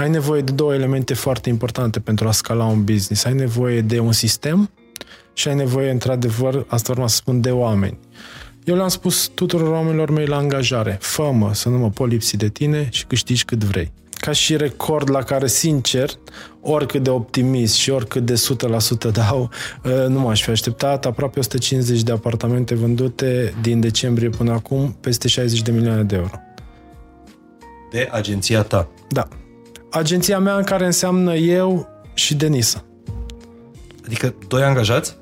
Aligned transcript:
ai 0.00 0.10
nevoie 0.10 0.40
de 0.40 0.52
două 0.52 0.74
elemente 0.74 1.14
foarte 1.14 1.48
importante 1.48 2.00
pentru 2.00 2.28
a 2.28 2.30
scala 2.30 2.64
un 2.64 2.84
business. 2.84 3.24
Ai 3.24 3.34
nevoie 3.34 3.80
de 3.80 3.98
un 3.98 4.12
sistem 4.12 4.70
și 5.32 5.48
ai 5.48 5.54
nevoie, 5.54 5.90
într-adevăr, 5.90 6.64
asta 6.68 6.92
urma 6.92 7.06
să 7.06 7.16
spun, 7.16 7.40
de 7.40 7.50
oameni. 7.50 7.98
Eu 8.64 8.76
le-am 8.76 8.88
spus 8.88 9.30
tuturor 9.34 9.68
oamenilor 9.68 10.10
mei 10.10 10.26
la 10.26 10.36
angajare, 10.36 10.98
fă-mă 11.00 11.54
să 11.54 11.68
nu 11.68 11.78
mă 11.78 11.90
pot 11.90 12.08
lipsi 12.08 12.36
de 12.36 12.48
tine 12.48 12.88
și 12.90 13.06
câștigi 13.06 13.44
cât 13.44 13.64
vrei. 13.64 13.92
Ca 14.10 14.32
și 14.32 14.56
record 14.56 15.10
la 15.10 15.22
care, 15.22 15.46
sincer, 15.46 16.10
oricât 16.60 17.02
de 17.02 17.10
optimist 17.10 17.74
și 17.74 17.90
oricât 17.90 18.26
de 18.26 18.34
100% 19.08 19.12
dau, 19.12 19.50
ă, 19.84 20.06
nu 20.06 20.20
m-aș 20.20 20.42
fi 20.42 20.50
așteptat. 20.50 21.06
Aproape 21.06 21.38
150 21.38 22.02
de 22.02 22.12
apartamente 22.12 22.74
vândute 22.74 23.54
din 23.62 23.80
decembrie 23.80 24.28
până 24.28 24.52
acum, 24.52 24.96
peste 25.00 25.28
60 25.28 25.62
de 25.62 25.70
milioane 25.70 26.02
de 26.02 26.16
euro. 26.16 26.34
De 27.90 28.08
agenția 28.12 28.62
ta? 28.62 28.88
Da. 29.08 29.28
Agenția 29.90 30.38
mea 30.38 30.56
în 30.56 30.62
care 30.62 30.84
înseamnă 30.84 31.34
eu 31.34 31.88
și 32.14 32.34
Denisa. 32.34 32.84
Adică 34.04 34.34
doi 34.48 34.62
angajați? 34.62 35.16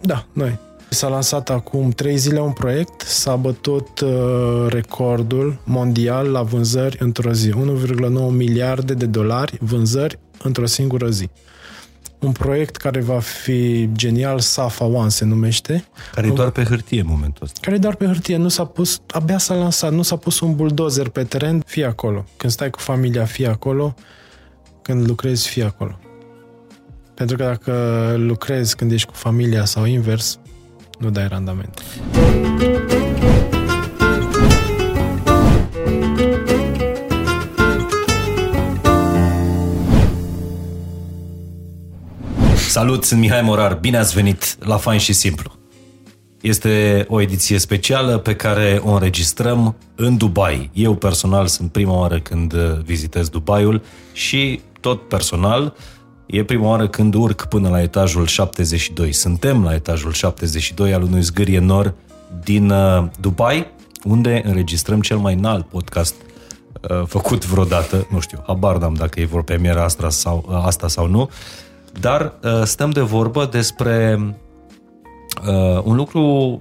Da, 0.00 0.26
noi. 0.32 0.58
S-a 0.88 1.08
lansat 1.08 1.50
acum 1.50 1.90
trei 1.90 2.16
zile 2.16 2.40
un 2.40 2.52
proiect, 2.52 3.00
s-a 3.00 3.36
bătut 3.36 4.00
uh, 4.00 4.66
recordul 4.68 5.60
mondial 5.64 6.30
la 6.30 6.42
vânzări 6.42 6.96
într-o 7.00 7.32
zi. 7.32 7.50
1,9 7.50 7.54
miliarde 8.30 8.94
de 8.94 9.06
dolari 9.06 9.58
vânzări 9.60 10.18
într-o 10.42 10.66
singură 10.66 11.08
zi. 11.08 11.28
Un 12.18 12.32
proiect 12.32 12.76
care 12.76 13.00
va 13.00 13.18
fi 13.18 13.88
genial, 13.92 14.38
Safa 14.38 14.84
One 14.84 15.08
se 15.08 15.24
numește. 15.24 15.84
Care 16.12 16.26
e 16.26 16.30
doar 16.30 16.50
pe 16.50 16.64
hârtie 16.64 17.00
în 17.00 17.06
momentul 17.08 17.44
ăsta. 17.44 17.58
Care 17.62 17.76
e 17.76 17.78
doar 17.78 17.94
pe 17.94 18.06
hârtie, 18.06 18.36
nu 18.36 18.48
s-a 18.48 18.64
pus, 18.64 19.00
abia 19.06 19.38
s-a 19.38 19.54
lansat, 19.54 19.92
nu 19.92 20.02
s-a 20.02 20.16
pus 20.16 20.40
un 20.40 20.54
buldozer 20.54 21.08
pe 21.08 21.24
teren, 21.24 21.62
fii 21.66 21.84
acolo. 21.84 22.24
Când 22.36 22.52
stai 22.52 22.70
cu 22.70 22.78
familia, 22.78 23.24
fii 23.24 23.46
acolo. 23.46 23.94
Când 24.82 25.06
lucrezi, 25.06 25.48
fii 25.48 25.62
acolo. 25.62 25.98
Pentru 27.14 27.36
că 27.36 27.42
dacă 27.42 28.14
lucrezi 28.16 28.76
când 28.76 28.92
ești 28.92 29.06
cu 29.06 29.14
familia 29.14 29.64
sau 29.64 29.84
invers, 29.84 30.38
nu 30.98 31.10
dai 31.10 31.28
randament. 31.28 31.82
Salut, 42.68 43.04
sunt 43.04 43.20
Mihai 43.20 43.42
Morar, 43.42 43.74
bine 43.74 43.96
ați 43.96 44.14
venit 44.14 44.56
la 44.64 44.76
Fain 44.76 44.98
și 44.98 45.12
Simplu. 45.12 45.52
Este 46.40 47.04
o 47.08 47.20
ediție 47.20 47.58
specială 47.58 48.18
pe 48.18 48.36
care 48.36 48.80
o 48.84 48.90
înregistrăm 48.90 49.76
în 49.94 50.16
Dubai. 50.16 50.70
Eu 50.72 50.94
personal 50.94 51.46
sunt 51.46 51.72
prima 51.72 51.98
oară 51.98 52.20
când 52.20 52.54
vizitez 52.84 53.28
Dubaiul 53.28 53.82
și 54.12 54.60
tot 54.80 55.08
personal 55.08 55.74
E 56.26 56.44
prima 56.44 56.68
oară 56.68 56.88
când 56.88 57.14
urc 57.14 57.44
până 57.44 57.68
la 57.68 57.82
etajul 57.82 58.26
72. 58.26 59.12
Suntem 59.12 59.64
la 59.64 59.74
etajul 59.74 60.12
72 60.12 60.94
al 60.94 61.02
unui 61.02 61.22
zgârie 61.22 61.58
nor 61.58 61.94
din 62.44 62.70
uh, 62.70 63.04
Dubai, 63.20 63.66
unde 64.04 64.42
înregistrăm 64.44 65.00
cel 65.00 65.16
mai 65.16 65.34
înalt 65.34 65.66
podcast 65.66 66.14
uh, 66.90 67.02
făcut 67.06 67.46
vreodată. 67.46 68.06
Nu 68.10 68.20
știu, 68.20 68.42
habar 68.46 68.76
n-am 68.76 68.94
dacă 68.94 69.20
e 69.20 69.24
vor 69.24 69.42
premiera 69.42 69.84
asta 69.84 70.10
sau, 70.10 70.44
uh, 70.48 70.62
asta 70.64 70.88
sau 70.88 71.06
nu. 71.06 71.30
Dar 72.00 72.34
uh, 72.42 72.62
stăm 72.64 72.90
de 72.90 73.00
vorbă 73.00 73.46
despre 73.46 74.18
uh, 75.48 75.82
un 75.82 75.96
lucru 75.96 76.60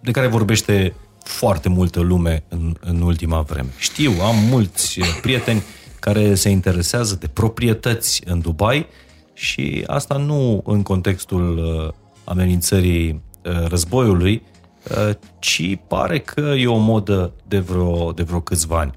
de 0.00 0.10
care 0.10 0.26
vorbește 0.26 0.94
foarte 1.22 1.68
multă 1.68 2.00
lume 2.00 2.44
în, 2.48 2.76
în 2.80 3.00
ultima 3.00 3.40
vreme. 3.40 3.68
Știu, 3.78 4.12
am 4.22 4.36
mulți 4.50 5.00
uh, 5.00 5.18
prieteni 5.22 5.62
care 6.00 6.34
se 6.34 6.48
interesează 6.48 7.16
de 7.20 7.26
proprietăți 7.26 8.22
în 8.26 8.40
Dubai 8.40 8.86
și 9.32 9.84
asta 9.86 10.16
nu 10.16 10.62
în 10.64 10.82
contextul 10.82 11.58
uh, 11.58 11.92
amenințării 12.24 13.10
uh, 13.44 13.66
războiului, 13.68 14.42
uh, 14.90 15.14
ci 15.38 15.78
pare 15.88 16.18
că 16.18 16.40
e 16.40 16.66
o 16.66 16.76
modă 16.76 17.32
de 17.48 17.58
vreo, 17.58 18.12
de 18.12 18.22
vreo 18.22 18.40
câțiva 18.40 18.78
ani. 18.78 18.92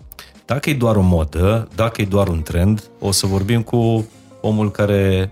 Dacă 0.46 0.70
e 0.70 0.74
doar 0.74 0.96
o 0.96 1.02
modă, 1.02 1.68
dacă 1.76 2.02
e 2.02 2.06
doar 2.06 2.28
un 2.28 2.42
trend, 2.42 2.90
o 3.00 3.12
să 3.12 3.28
vorbim 3.28 3.62
cu 3.62 4.08
omul 4.42 4.72
care 4.72 5.32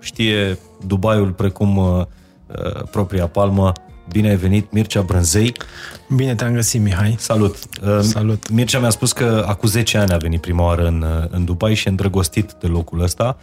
știe 0.00 0.58
Dubaiul 0.86 1.32
precum 1.32 2.06
propria 2.90 3.26
palmă, 3.26 3.72
Bine 4.08 4.28
ai 4.28 4.36
venit, 4.36 4.72
Mircea 4.72 5.02
Brânzei. 5.02 5.52
Bine 6.14 6.34
te-am 6.34 6.54
găsit, 6.54 6.80
Mihai. 6.80 7.14
Salut. 7.18 7.56
Salut. 8.00 8.50
Mircea 8.50 8.78
mi-a 8.78 8.90
spus 8.90 9.12
că 9.12 9.44
acum 9.48 9.68
10 9.68 9.98
ani 9.98 10.12
a 10.12 10.16
venit 10.16 10.40
prima 10.40 10.64
oară 10.64 10.86
în, 10.86 11.04
în 11.30 11.44
Dubai 11.44 11.74
și 11.74 11.86
e 11.86 11.90
îndrăgostit 11.90 12.52
de 12.60 12.66
locul 12.66 13.00
ăsta. 13.00 13.38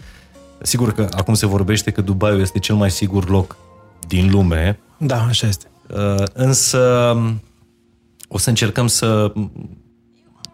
Sigur 0.62 0.94
că 0.94 1.08
acum 1.12 1.34
se 1.34 1.46
vorbește 1.46 1.92
că 1.92 2.02
Dubai 2.02 2.40
este 2.40 2.60
cel 2.60 2.76
mai 2.76 2.92
sigur 2.92 3.30
loc 3.30 3.58
din 4.08 4.32
lume. 4.32 4.80
Da, 4.98 5.24
așa 5.24 5.48
este. 5.48 5.66
Uh, 5.88 6.24
însă 6.34 7.16
o 8.28 8.38
să 8.38 8.50
încercăm 8.50 8.88
să, 8.88 9.34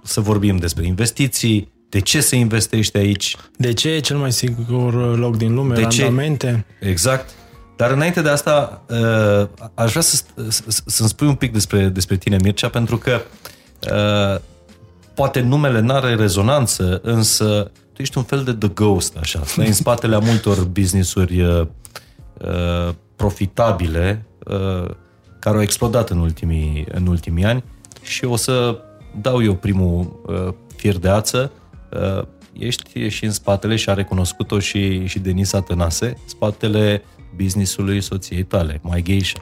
să 0.03 0.21
vorbim 0.21 0.57
despre 0.57 0.85
investiții, 0.85 1.73
de 1.95 2.01
ce 2.01 2.21
se 2.21 2.35
investește 2.35 2.97
aici. 2.97 3.35
De 3.57 3.73
ce 3.73 3.89
e 3.89 3.99
cel 3.99 4.17
mai 4.17 4.31
sigur 4.31 5.17
loc 5.17 5.37
din 5.37 5.53
lume, 5.53 5.73
de 5.73 5.81
randamente. 5.81 6.65
Ce? 6.79 6.87
Exact. 6.89 7.29
Dar 7.75 7.91
înainte 7.91 8.21
de 8.21 8.29
asta, 8.29 8.83
uh, 8.89 9.47
aș 9.73 9.89
vrea 9.89 10.01
să, 10.01 10.23
să-mi 10.85 11.09
spui 11.09 11.27
un 11.27 11.35
pic 11.35 11.53
despre, 11.53 11.87
despre 11.87 12.15
tine, 12.17 12.37
Mircea, 12.41 12.69
pentru 12.69 12.97
că 12.97 13.21
uh, 13.91 14.41
poate 15.13 15.39
numele 15.39 15.79
n-are 15.79 16.15
rezonanță, 16.15 16.99
însă 17.03 17.71
tu 17.93 18.01
ești 18.01 18.17
un 18.17 18.23
fel 18.23 18.43
de 18.43 18.53
The 18.53 18.67
Ghost, 18.67 19.17
așa. 19.17 19.41
Stai 19.45 19.67
în 19.67 19.73
spatele 19.73 20.15
a 20.15 20.19
multor 20.19 20.63
business-uri 20.63 21.41
uh, 21.41 21.67
uh, 22.41 22.93
profitabile 23.15 24.25
uh, 24.45 24.89
care 25.39 25.55
au 25.55 25.61
explodat 25.61 26.09
în 26.09 26.19
ultimii, 26.19 26.85
în 26.91 27.07
ultimii 27.07 27.43
ani 27.43 27.63
și 28.01 28.25
o 28.25 28.35
să 28.35 28.79
dau 29.21 29.43
eu 29.43 29.53
primul 29.53 30.21
uh, 30.25 30.53
fier 30.75 30.97
de 30.97 31.09
ață. 31.09 31.51
Uh, 31.93 32.25
ești 32.53 33.07
și 33.07 33.25
în 33.25 33.31
spatele 33.31 33.75
și 33.75 33.89
a 33.89 33.93
recunoscut-o 33.93 34.59
și, 34.59 35.05
și 35.05 35.19
Denisa 35.19 35.61
Tănase, 35.61 36.17
spatele 36.25 37.03
business-ului 37.35 38.01
soției 38.01 38.43
tale, 38.43 38.79
mai 38.83 39.01
geisha. 39.01 39.39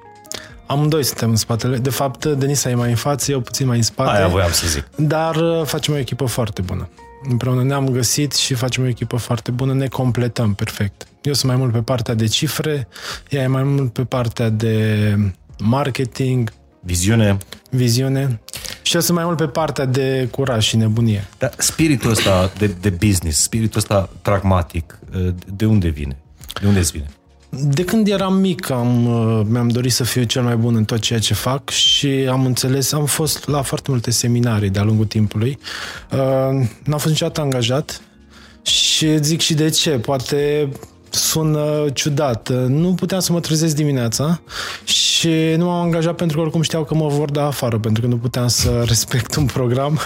Amândoi 0.66 1.04
suntem 1.04 1.30
în 1.30 1.36
spatele. 1.36 1.78
De 1.78 1.90
fapt, 1.90 2.26
Denisa 2.26 2.70
e 2.70 2.76
mai 2.76 2.90
în 2.90 2.96
față, 2.96 3.31
eu 3.31 3.40
puțin 3.40 3.68
mai 3.68 3.78
în 3.78 3.84
spate. 3.84 4.18
Aia 4.18 4.28
voiam 4.28 4.52
să 4.52 4.68
zic. 4.68 4.90
Dar 4.96 5.36
uh, 5.36 5.66
facem 5.66 5.94
o 5.94 5.98
echipă 5.98 6.26
foarte 6.26 6.62
bună. 6.62 6.90
Împreună 7.30 7.64
ne-am 7.64 7.90
găsit 7.90 8.34
și 8.34 8.54
facem 8.54 8.84
o 8.84 8.88
echipă 8.88 9.18
foarte 9.18 9.52
bună, 9.52 9.74
ne 9.74 9.88
completăm 9.88 10.54
perfect. 10.54 11.08
Eu 11.22 11.34
sunt 11.34 11.52
mai 11.52 11.60
mult 11.62 11.72
pe 11.72 11.81
partea 11.81 12.14
de 12.14 12.25
cifre, 12.25 12.88
ea 13.30 13.42
e 13.42 13.48
mai 13.48 13.64
mult 13.64 13.94
pe 13.94 14.04
partea 14.04 14.50
de 14.50 15.16
marketing, 15.60 16.54
viziune, 16.83 17.38
viziune 17.69 18.39
și 18.81 18.95
eu 18.95 19.01
sunt 19.01 19.17
mai 19.17 19.25
mult 19.25 19.38
pe 19.38 19.47
partea 19.47 19.85
de 19.85 20.27
curaj 20.31 20.66
și 20.66 20.77
nebunie. 20.77 21.27
Dar 21.38 21.53
spiritul 21.57 22.09
ăsta 22.09 22.51
de, 22.57 22.75
de 22.81 22.89
business, 22.89 23.41
spiritul 23.41 23.79
ăsta 23.79 24.09
pragmatic, 24.21 24.99
de 25.55 25.66
unde 25.66 25.88
vine? 25.88 26.17
De 26.61 26.67
unde 26.67 26.79
îți 26.79 26.91
vine? 26.91 27.05
De 27.49 27.83
când 27.83 28.07
eram 28.07 28.33
mic 28.33 28.69
am, 28.69 29.05
uh, 29.05 29.45
mi-am 29.49 29.67
dorit 29.67 29.91
să 29.91 30.03
fiu 30.03 30.23
cel 30.23 30.41
mai 30.41 30.55
bun 30.55 30.75
în 30.75 30.85
tot 30.85 30.99
ceea 30.99 31.19
ce 31.19 31.33
fac 31.33 31.69
și 31.69 32.07
am 32.07 32.45
înțeles, 32.45 32.91
am 32.91 33.05
fost 33.05 33.47
la 33.47 33.61
foarte 33.61 33.91
multe 33.91 34.11
seminarii 34.11 34.69
de-a 34.69 34.83
lungul 34.83 35.05
timpului. 35.05 35.59
Uh, 36.11 36.19
n-am 36.83 36.97
fost 36.97 37.07
niciodată 37.07 37.41
angajat 37.41 38.01
și 38.61 39.23
zic 39.23 39.41
și 39.41 39.53
de 39.53 39.69
ce. 39.69 39.89
Poate 39.89 40.69
sună 41.09 41.89
ciudat. 41.94 42.50
Nu 42.67 42.94
puteam 42.94 43.19
să 43.19 43.31
mă 43.31 43.39
trezesc 43.39 43.75
dimineața 43.75 44.41
și 44.83 45.12
nu 45.29 45.66
m-am 45.66 45.81
angajat 45.81 46.16
pentru 46.16 46.38
că 46.38 46.44
oricum 46.44 46.61
știau 46.61 46.84
că 46.84 46.95
mă 46.95 47.07
vor 47.07 47.31
da 47.31 47.45
afară, 47.45 47.79
pentru 47.79 48.01
că 48.01 48.07
nu 48.07 48.17
puteam 48.17 48.47
să 48.47 48.84
respect 48.88 49.35
un 49.35 49.45
program. 49.45 50.00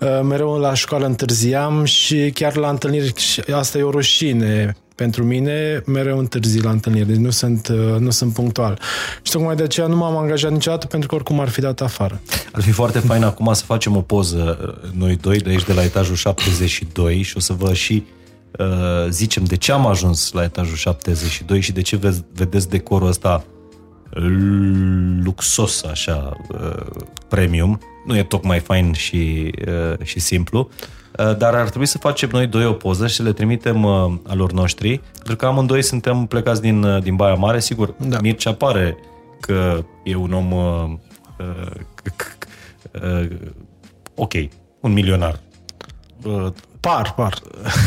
Uh, 0.00 0.20
mereu 0.22 0.58
la 0.58 0.74
școală 0.74 1.06
întârziam 1.06 1.84
și 1.84 2.30
chiar 2.34 2.56
la 2.56 2.68
întâlniri, 2.68 3.12
asta 3.52 3.78
e 3.78 3.82
o 3.82 3.90
rușine 3.90 4.76
pentru 4.94 5.24
mine 5.24 5.82
mereu 5.86 6.18
întârzi 6.18 6.62
la 6.62 6.70
întâlniri, 6.70 7.06
deci 7.06 7.16
nu 7.16 7.30
sunt, 7.30 7.68
uh, 7.68 7.98
nu 7.98 8.10
sunt 8.10 8.32
punctual. 8.32 8.80
Și 9.22 9.32
tocmai 9.32 9.56
de 9.56 9.62
aceea 9.62 9.86
nu 9.86 9.96
m-am 9.96 10.16
angajat 10.16 10.52
niciodată 10.52 10.86
pentru 10.86 11.08
că 11.08 11.14
oricum 11.14 11.40
ar 11.40 11.48
fi 11.48 11.60
dat 11.60 11.80
afară. 11.80 12.20
Ar 12.52 12.62
fi 12.62 12.70
foarte 12.70 12.98
fain 12.98 13.22
acum 13.22 13.52
să 13.52 13.64
facem 13.64 13.96
o 13.96 14.00
poză 14.00 14.76
uh, 14.84 14.90
noi 14.98 15.16
doi 15.16 15.38
de 15.38 15.50
aici 15.50 15.64
de 15.64 15.72
la 15.72 15.82
etajul 15.82 16.14
72 16.14 17.22
și 17.22 17.36
o 17.36 17.40
să 17.40 17.52
vă 17.52 17.72
și 17.72 18.04
uh, 18.58 18.66
zicem 19.08 19.44
de 19.44 19.56
ce 19.56 19.72
am 19.72 19.86
ajuns 19.86 20.32
la 20.32 20.42
etajul 20.42 20.76
72 20.76 21.60
și 21.60 21.72
de 21.72 21.82
ce 21.82 21.96
ve- 21.96 22.24
vedeți 22.34 22.68
decorul 22.68 23.08
ăsta 23.08 23.44
luxos, 25.22 25.84
așa, 25.84 26.36
uh, 26.48 27.02
premium. 27.28 27.80
Nu 28.06 28.16
e 28.16 28.22
tocmai 28.22 28.58
fain 28.58 28.92
și, 28.92 29.54
uh, 29.66 30.04
și 30.06 30.20
simplu. 30.20 30.70
Uh, 31.18 31.36
dar 31.36 31.54
ar 31.54 31.68
trebui 31.68 31.86
să 31.86 31.98
facem 31.98 32.28
noi 32.32 32.46
doi 32.46 32.64
o 32.64 32.72
poză 32.72 33.06
și 33.06 33.14
să 33.14 33.22
le 33.22 33.32
trimitem 33.32 33.84
uh, 33.84 34.12
alor 34.26 34.52
noștri, 34.52 35.00
pentru 35.12 35.36
că 35.36 35.46
amândoi 35.46 35.82
suntem 35.82 36.26
plecați 36.26 36.60
din, 36.60 36.82
uh, 36.82 37.02
din 37.02 37.16
Baia 37.16 37.34
Mare, 37.34 37.60
sigur, 37.60 37.94
da. 37.98 38.18
Mircea 38.20 38.54
pare 38.54 38.96
că 39.40 39.84
e 40.04 40.14
un 40.14 40.32
om 40.32 40.52
uh, 40.52 40.90
uh, 41.38 41.72
uh, 43.02 43.28
ok, 44.14 44.32
un 44.80 44.92
milionar. 44.92 45.40
Uh, 46.78 46.90
Par, 46.94 47.12
par. 47.16 47.38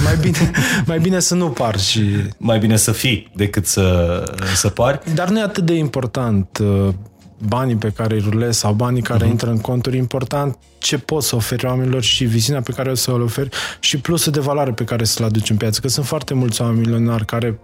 Mai 0.03 0.15
bine, 0.21 0.51
mai 0.88 0.99
bine 0.99 1.19
să 1.19 1.35
nu 1.35 1.49
par 1.49 1.79
și... 1.79 2.01
Mai 2.38 2.59
bine 2.59 2.75
să 2.75 2.91
fii 2.91 3.31
decât 3.35 3.65
să, 3.65 4.23
să 4.55 4.69
pari. 4.69 4.99
Dar 5.13 5.29
nu 5.29 5.39
e 5.39 5.41
atât 5.41 5.65
de 5.65 5.73
important 5.73 6.57
uh, 6.61 6.93
banii 7.47 7.75
pe 7.75 7.89
care 7.89 8.13
îi 8.13 8.25
rulezi 8.29 8.59
sau 8.59 8.73
banii 8.73 9.01
care 9.01 9.25
uh-huh. 9.25 9.29
intră 9.29 9.49
în 9.49 9.57
conturi, 9.57 9.97
important 9.97 10.57
ce 10.77 10.97
poți 10.97 11.27
să 11.27 11.35
oferi 11.35 11.65
oamenilor 11.65 12.01
și 12.01 12.25
viziunea 12.25 12.61
pe 12.61 12.71
care 12.71 12.91
o 12.91 12.95
să 12.95 13.11
o 13.11 13.21
oferi 13.23 13.49
și 13.79 13.97
plusul 13.97 14.31
de 14.31 14.39
valoare 14.39 14.71
pe 14.71 14.83
care 14.83 15.03
să-l 15.03 15.25
aduci 15.25 15.49
în 15.49 15.57
piață. 15.57 15.79
Că 15.79 15.87
sunt 15.87 16.05
foarte 16.05 16.33
mulți 16.33 16.61
oameni 16.61 16.79
milionari 16.79 17.25
care 17.25 17.59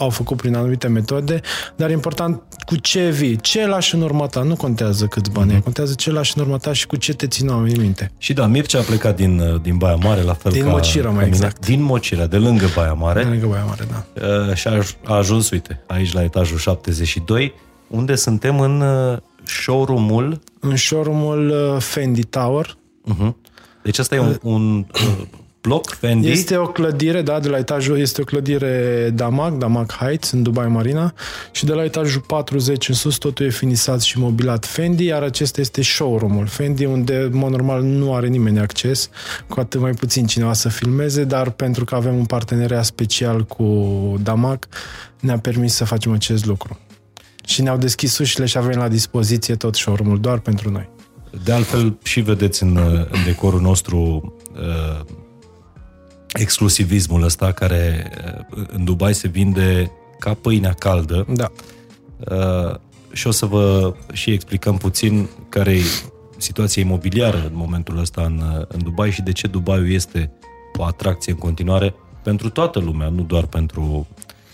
au 0.00 0.10
făcut 0.10 0.36
prin 0.36 0.54
anumite 0.54 0.88
metode, 0.88 1.40
dar 1.76 1.90
e 1.90 1.92
important 1.92 2.42
cu 2.66 2.76
ce 2.76 3.08
vii, 3.08 3.36
ce 3.36 3.66
lași 3.66 3.94
în 3.94 4.00
urma 4.00 4.26
ta. 4.26 4.42
Nu 4.42 4.56
contează 4.56 5.06
câți 5.06 5.30
bani 5.30 5.52
mm-hmm. 5.52 5.62
contează 5.62 5.94
ce 5.94 6.10
lași 6.10 6.32
în 6.36 6.42
urma 6.42 6.56
ta 6.56 6.72
și 6.72 6.86
cu 6.86 6.96
ce 6.96 7.14
te 7.14 7.26
țin 7.26 7.48
oamenii 7.48 7.74
în 7.76 7.82
minte. 7.82 8.12
Și 8.18 8.32
da, 8.32 8.46
Mircea 8.46 8.78
a 8.78 8.82
plecat 8.82 9.16
din, 9.16 9.60
din 9.62 9.76
Baia 9.76 9.94
Mare, 9.94 10.22
la 10.22 10.34
fel 10.34 10.52
din 10.52 10.64
ca 10.64 10.70
Mocira, 10.70 11.10
mai 11.10 11.26
exact. 11.26 11.66
Din 11.66 11.82
Mocira, 11.82 12.26
de 12.26 12.36
lângă 12.36 12.66
Baia 12.74 12.92
Mare. 12.92 13.22
De 13.22 13.28
lângă 13.28 13.46
Baia 13.46 13.64
Mare, 13.64 13.86
da. 13.90 14.26
Uh, 14.26 14.54
și 14.54 14.68
a, 14.68 14.82
a 15.04 15.14
ajuns, 15.14 15.50
uite, 15.50 15.82
aici 15.86 16.12
la 16.12 16.22
etajul 16.22 16.58
72, 16.58 17.54
unde 17.88 18.14
suntem 18.14 18.60
în 18.60 18.80
uh, 18.80 19.18
showroom-ul... 19.44 20.40
În 20.60 20.76
showroom-ul 20.76 21.48
uh, 21.48 21.82
Fendi 21.82 22.22
Tower. 22.22 22.76
Uh-huh. 23.14 23.32
Deci 23.82 23.98
asta 23.98 24.14
e 24.14 24.18
un, 24.18 24.38
un 24.42 24.78
uh, 24.78 25.26
bloc 25.60 25.88
Fendi? 25.88 26.30
Este 26.30 26.56
o 26.56 26.66
clădire, 26.66 27.22
da, 27.22 27.40
de 27.40 27.48
la 27.48 27.58
etajul, 27.58 27.98
este 27.98 28.20
o 28.20 28.24
clădire 28.24 29.10
Damac, 29.14 29.58
Damac 29.58 29.92
Heights, 29.92 30.30
în 30.30 30.42
Dubai 30.42 30.68
Marina, 30.68 31.14
și 31.50 31.64
de 31.64 31.72
la 31.72 31.84
etajul 31.84 32.20
40 32.20 32.88
în 32.88 32.94
sus 32.94 33.16
totul 33.16 33.46
e 33.46 33.50
finisat 33.50 34.00
și 34.00 34.18
mobilat 34.18 34.64
Fendi, 34.64 35.04
iar 35.04 35.22
acesta 35.22 35.60
este 35.60 35.82
showroom-ul 35.82 36.46
Fendi, 36.46 36.84
unde, 36.84 37.16
în 37.16 37.36
mod 37.36 37.50
normal, 37.50 37.82
nu 37.82 38.14
are 38.14 38.26
nimeni 38.26 38.58
acces, 38.58 39.10
cu 39.48 39.60
atât 39.60 39.80
mai 39.80 39.92
puțin 39.92 40.26
cineva 40.26 40.52
să 40.52 40.68
filmeze, 40.68 41.24
dar 41.24 41.50
pentru 41.50 41.84
că 41.84 41.94
avem 41.94 42.16
un 42.16 42.24
parteneriat 42.24 42.84
special 42.84 43.44
cu 43.44 43.64
Damac, 44.22 44.68
ne-a 45.20 45.38
permis 45.38 45.74
să 45.74 45.84
facem 45.84 46.12
acest 46.12 46.46
lucru. 46.46 46.78
Și 47.44 47.62
ne-au 47.62 47.76
deschis 47.76 48.18
ușile 48.18 48.46
și 48.46 48.58
avem 48.58 48.78
la 48.78 48.88
dispoziție 48.88 49.54
tot 49.54 49.74
showroom-ul 49.74 50.20
doar 50.20 50.38
pentru 50.38 50.70
noi. 50.70 50.88
De 51.44 51.52
altfel, 51.52 51.98
și 52.02 52.20
vedeți 52.20 52.62
în, 52.62 52.76
în 53.10 53.24
decorul 53.24 53.60
nostru 53.60 53.98
uh, 54.52 55.04
exclusivismul 56.32 57.22
ăsta 57.22 57.52
care 57.52 58.10
uh, 58.56 58.64
în 58.66 58.84
Dubai 58.84 59.14
se 59.14 59.28
vinde 59.28 59.90
ca 60.18 60.34
pâinea 60.34 60.72
caldă. 60.72 61.26
Da. 61.28 61.50
Uh, 62.18 62.74
și 63.12 63.26
o 63.26 63.30
să 63.30 63.46
vă 63.46 63.94
și 64.12 64.30
explicăm 64.30 64.76
puțin 64.76 65.28
care 65.48 65.72
e 65.72 65.82
situația 66.36 66.82
imobiliară 66.82 67.36
în 67.36 67.52
momentul 67.52 67.98
ăsta 67.98 68.22
în, 68.22 68.42
uh, 68.56 68.64
în 68.68 68.82
Dubai 68.82 69.10
și 69.10 69.22
de 69.22 69.32
ce 69.32 69.46
Dubaiul 69.46 69.92
este 69.92 70.32
o 70.76 70.84
atracție 70.84 71.32
în 71.32 71.38
continuare 71.38 71.94
pentru 72.22 72.50
toată 72.50 72.78
lumea, 72.78 73.08
nu 73.08 73.22
doar 73.22 73.46
pentru, 73.46 74.06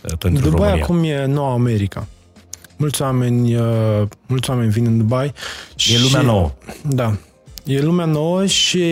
uh, 0.05 0.17
pentru 0.19 0.43
Dubai 0.43 0.69
România. 0.69 0.85
acum 0.85 1.05
e 1.05 1.25
noua 1.25 1.53
America. 1.53 2.07
Mulți 2.77 3.03
oameni, 3.03 3.55
uh, 3.57 4.03
mulți 4.27 4.51
oameni 4.51 4.71
vin 4.71 4.87
în 4.87 4.99
Dubai. 4.99 5.33
Și, 5.77 5.95
e 5.95 5.99
lumea 5.99 6.21
nouă. 6.21 6.53
Da. 6.89 7.17
E 7.65 7.81
lumea 7.81 8.05
nouă 8.05 8.47
și 8.47 8.85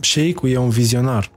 Sheikul 0.00 0.50
e 0.50 0.56
un 0.56 0.68
vizionar. 0.68 1.30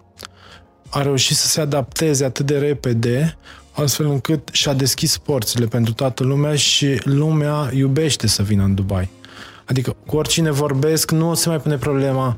A 0.90 1.02
reușit 1.02 1.36
să 1.36 1.48
se 1.48 1.62
adapteze 1.62 2.26
atât 2.26 2.46
de 2.46 2.58
repede, 2.58 3.38
astfel 3.72 4.06
încât 4.06 4.50
și-a 4.52 4.74
deschis 4.74 5.18
porțile 5.18 5.66
pentru 5.66 5.94
toată 5.94 6.24
lumea 6.24 6.56
și 6.56 7.02
lumea 7.04 7.70
iubește 7.74 8.28
să 8.28 8.44
vină 8.44 8.64
în 8.64 8.76
Dubai. 8.76 9.10
Adică 9.66 9.96
cu 10.06 10.16
oricine 10.16 10.52
vorbesc, 10.52 11.12
nu 11.12 11.30
o 11.30 11.34
se 11.34 11.50
mai 11.50 11.60
pune 11.60 11.78
problema 11.78 12.38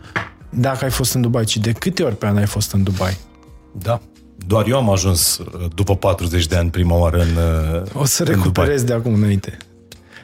dacă 0.50 0.84
ai 0.84 0.92
fost 0.92 1.14
în 1.14 1.22
Dubai, 1.22 1.46
ci 1.46 1.58
de 1.58 1.72
câte 1.72 2.04
ori 2.04 2.18
pe 2.18 2.26
an 2.26 2.38
ai 2.38 2.46
fost 2.46 2.72
în 2.72 2.84
Dubai. 2.84 3.18
Da. 3.72 4.02
Doar 4.48 4.68
eu 4.68 4.78
am 4.78 4.90
ajuns 4.90 5.38
uh, 5.38 5.66
după 5.76 5.96
40 5.96 6.46
de 6.46 6.56
ani 6.56 6.70
prima 6.70 6.96
oară 6.96 7.22
în 7.22 7.38
O 7.94 8.06
să 8.06 8.24
recuperez 8.24 8.84
de 8.84 8.94
acum 8.94 9.14
înainte. 9.14 9.58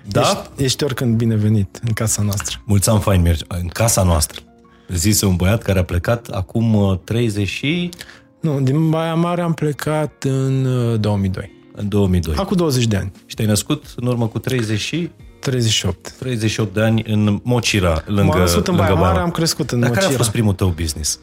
Da? 0.05 0.21
Ești, 0.21 0.63
ești 0.63 0.83
oricând 0.83 1.15
binevenit 1.15 1.79
în 1.83 1.93
casa 1.93 2.21
noastră. 2.21 2.61
Mulți 2.65 2.89
ani 2.89 2.99
fain 2.99 3.21
mergi. 3.21 3.43
În 3.47 3.67
casa 3.67 4.03
noastră. 4.03 4.41
Zise 4.93 5.25
un 5.25 5.35
băiat 5.35 5.63
care 5.63 5.79
a 5.79 5.83
plecat 5.83 6.27
acum 6.27 7.01
30 7.03 7.43
uh, 7.43 7.49
și... 7.49 7.89
Nu, 8.39 8.61
din 8.61 8.89
Baia 8.89 9.13
Mare 9.13 9.41
am 9.41 9.53
plecat 9.53 10.23
în 10.23 10.67
2002. 10.99 11.43
Uh, 11.43 11.71
în 11.75 11.87
2002. 11.87 12.35
Acum 12.37 12.57
20 12.57 12.85
de 12.85 12.95
ani. 12.95 13.11
Și 13.25 13.35
te-ai 13.35 13.47
născut 13.47 13.85
în 13.95 14.07
urmă 14.07 14.27
cu 14.27 14.39
30 14.39 14.79
și... 14.79 15.09
38. 15.39 16.11
38 16.11 16.73
de 16.73 16.81
ani 16.81 17.03
în 17.07 17.39
Mocira, 17.43 18.03
lângă 18.05 18.31
M-am 18.31 18.39
născut 18.39 18.67
în 18.67 18.75
Baia 18.75 18.93
Mare, 18.93 19.19
am 19.19 19.31
crescut 19.31 19.71
în 19.71 19.79
Dar 19.79 19.87
Mocira. 19.87 20.05
care 20.05 20.15
a 20.15 20.17
fost 20.17 20.31
primul 20.31 20.53
tău 20.53 20.67
business? 20.67 21.19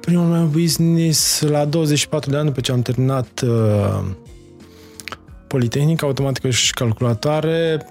primul 0.00 0.26
meu 0.26 0.44
business 0.44 1.40
la 1.40 1.64
24 1.64 2.30
de 2.30 2.36
ani 2.36 2.46
după 2.46 2.60
ce 2.60 2.72
am 2.72 2.82
terminat 2.82 3.40
uh, 3.44 4.04
Politehnica, 5.46 6.06
automatică 6.06 6.50
și 6.50 6.72
calculatoare, 6.72 7.86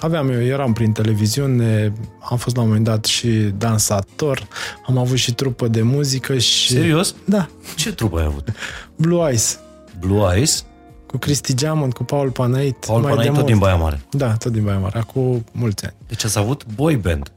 aveam 0.00 0.30
eu, 0.30 0.42
eram 0.42 0.72
prin 0.72 0.92
televiziune, 0.92 1.92
am 2.30 2.36
fost 2.36 2.56
la 2.56 2.62
un 2.62 2.68
moment 2.68 2.84
dat 2.84 3.04
și 3.04 3.28
dansator, 3.58 4.46
am 4.86 4.98
avut 4.98 5.16
și 5.16 5.34
trupă 5.34 5.68
de 5.68 5.82
muzică 5.82 6.38
și... 6.38 6.72
Serios? 6.72 7.14
Da. 7.24 7.48
Ce 7.76 7.92
trupă 7.92 8.18
ai 8.18 8.24
avut? 8.24 8.48
Blue 8.96 9.28
Eyes. 9.28 9.58
Blue 9.98 10.34
Eyes? 10.34 10.64
Cu 11.06 11.16
Cristi 11.18 11.54
Geamond, 11.54 11.92
cu 11.92 12.04
Paul 12.04 12.30
Panait. 12.30 12.76
Paul 12.86 13.00
mai 13.00 13.10
Panait 13.10 13.26
de 13.26 13.32
tot 13.32 13.36
mult. 13.36 13.46
din 13.52 13.58
Baia 13.58 13.76
Mare. 13.76 14.00
Da, 14.10 14.32
tot 14.32 14.52
din 14.52 14.64
Baia 14.64 14.78
Mare, 14.78 14.98
acum 14.98 15.44
mulți 15.52 15.84
ani. 15.84 15.94
Deci 16.08 16.24
ați 16.24 16.38
avut 16.38 16.62
boy 16.74 16.96
band. 16.96 17.30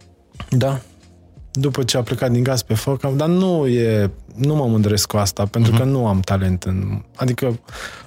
Da. 0.50 0.80
După 1.60 1.84
ce 1.84 1.98
a 1.98 2.02
plecat 2.02 2.32
din 2.32 2.44
gaz 2.44 2.62
pe 2.62 2.74
foc, 2.74 3.04
am, 3.04 3.18
dar 3.18 3.28
nu 3.28 3.68
e, 3.68 4.12
nu 4.36 4.56
mă 4.56 4.66
mândresc 4.66 5.08
cu 5.08 5.18
asta, 5.18 5.46
pentru 5.46 5.74
uh-huh. 5.74 5.78
că 5.78 5.84
nu 5.84 6.08
am 6.08 6.20
talent 6.20 6.64
în, 6.64 7.02
adică 7.16 7.60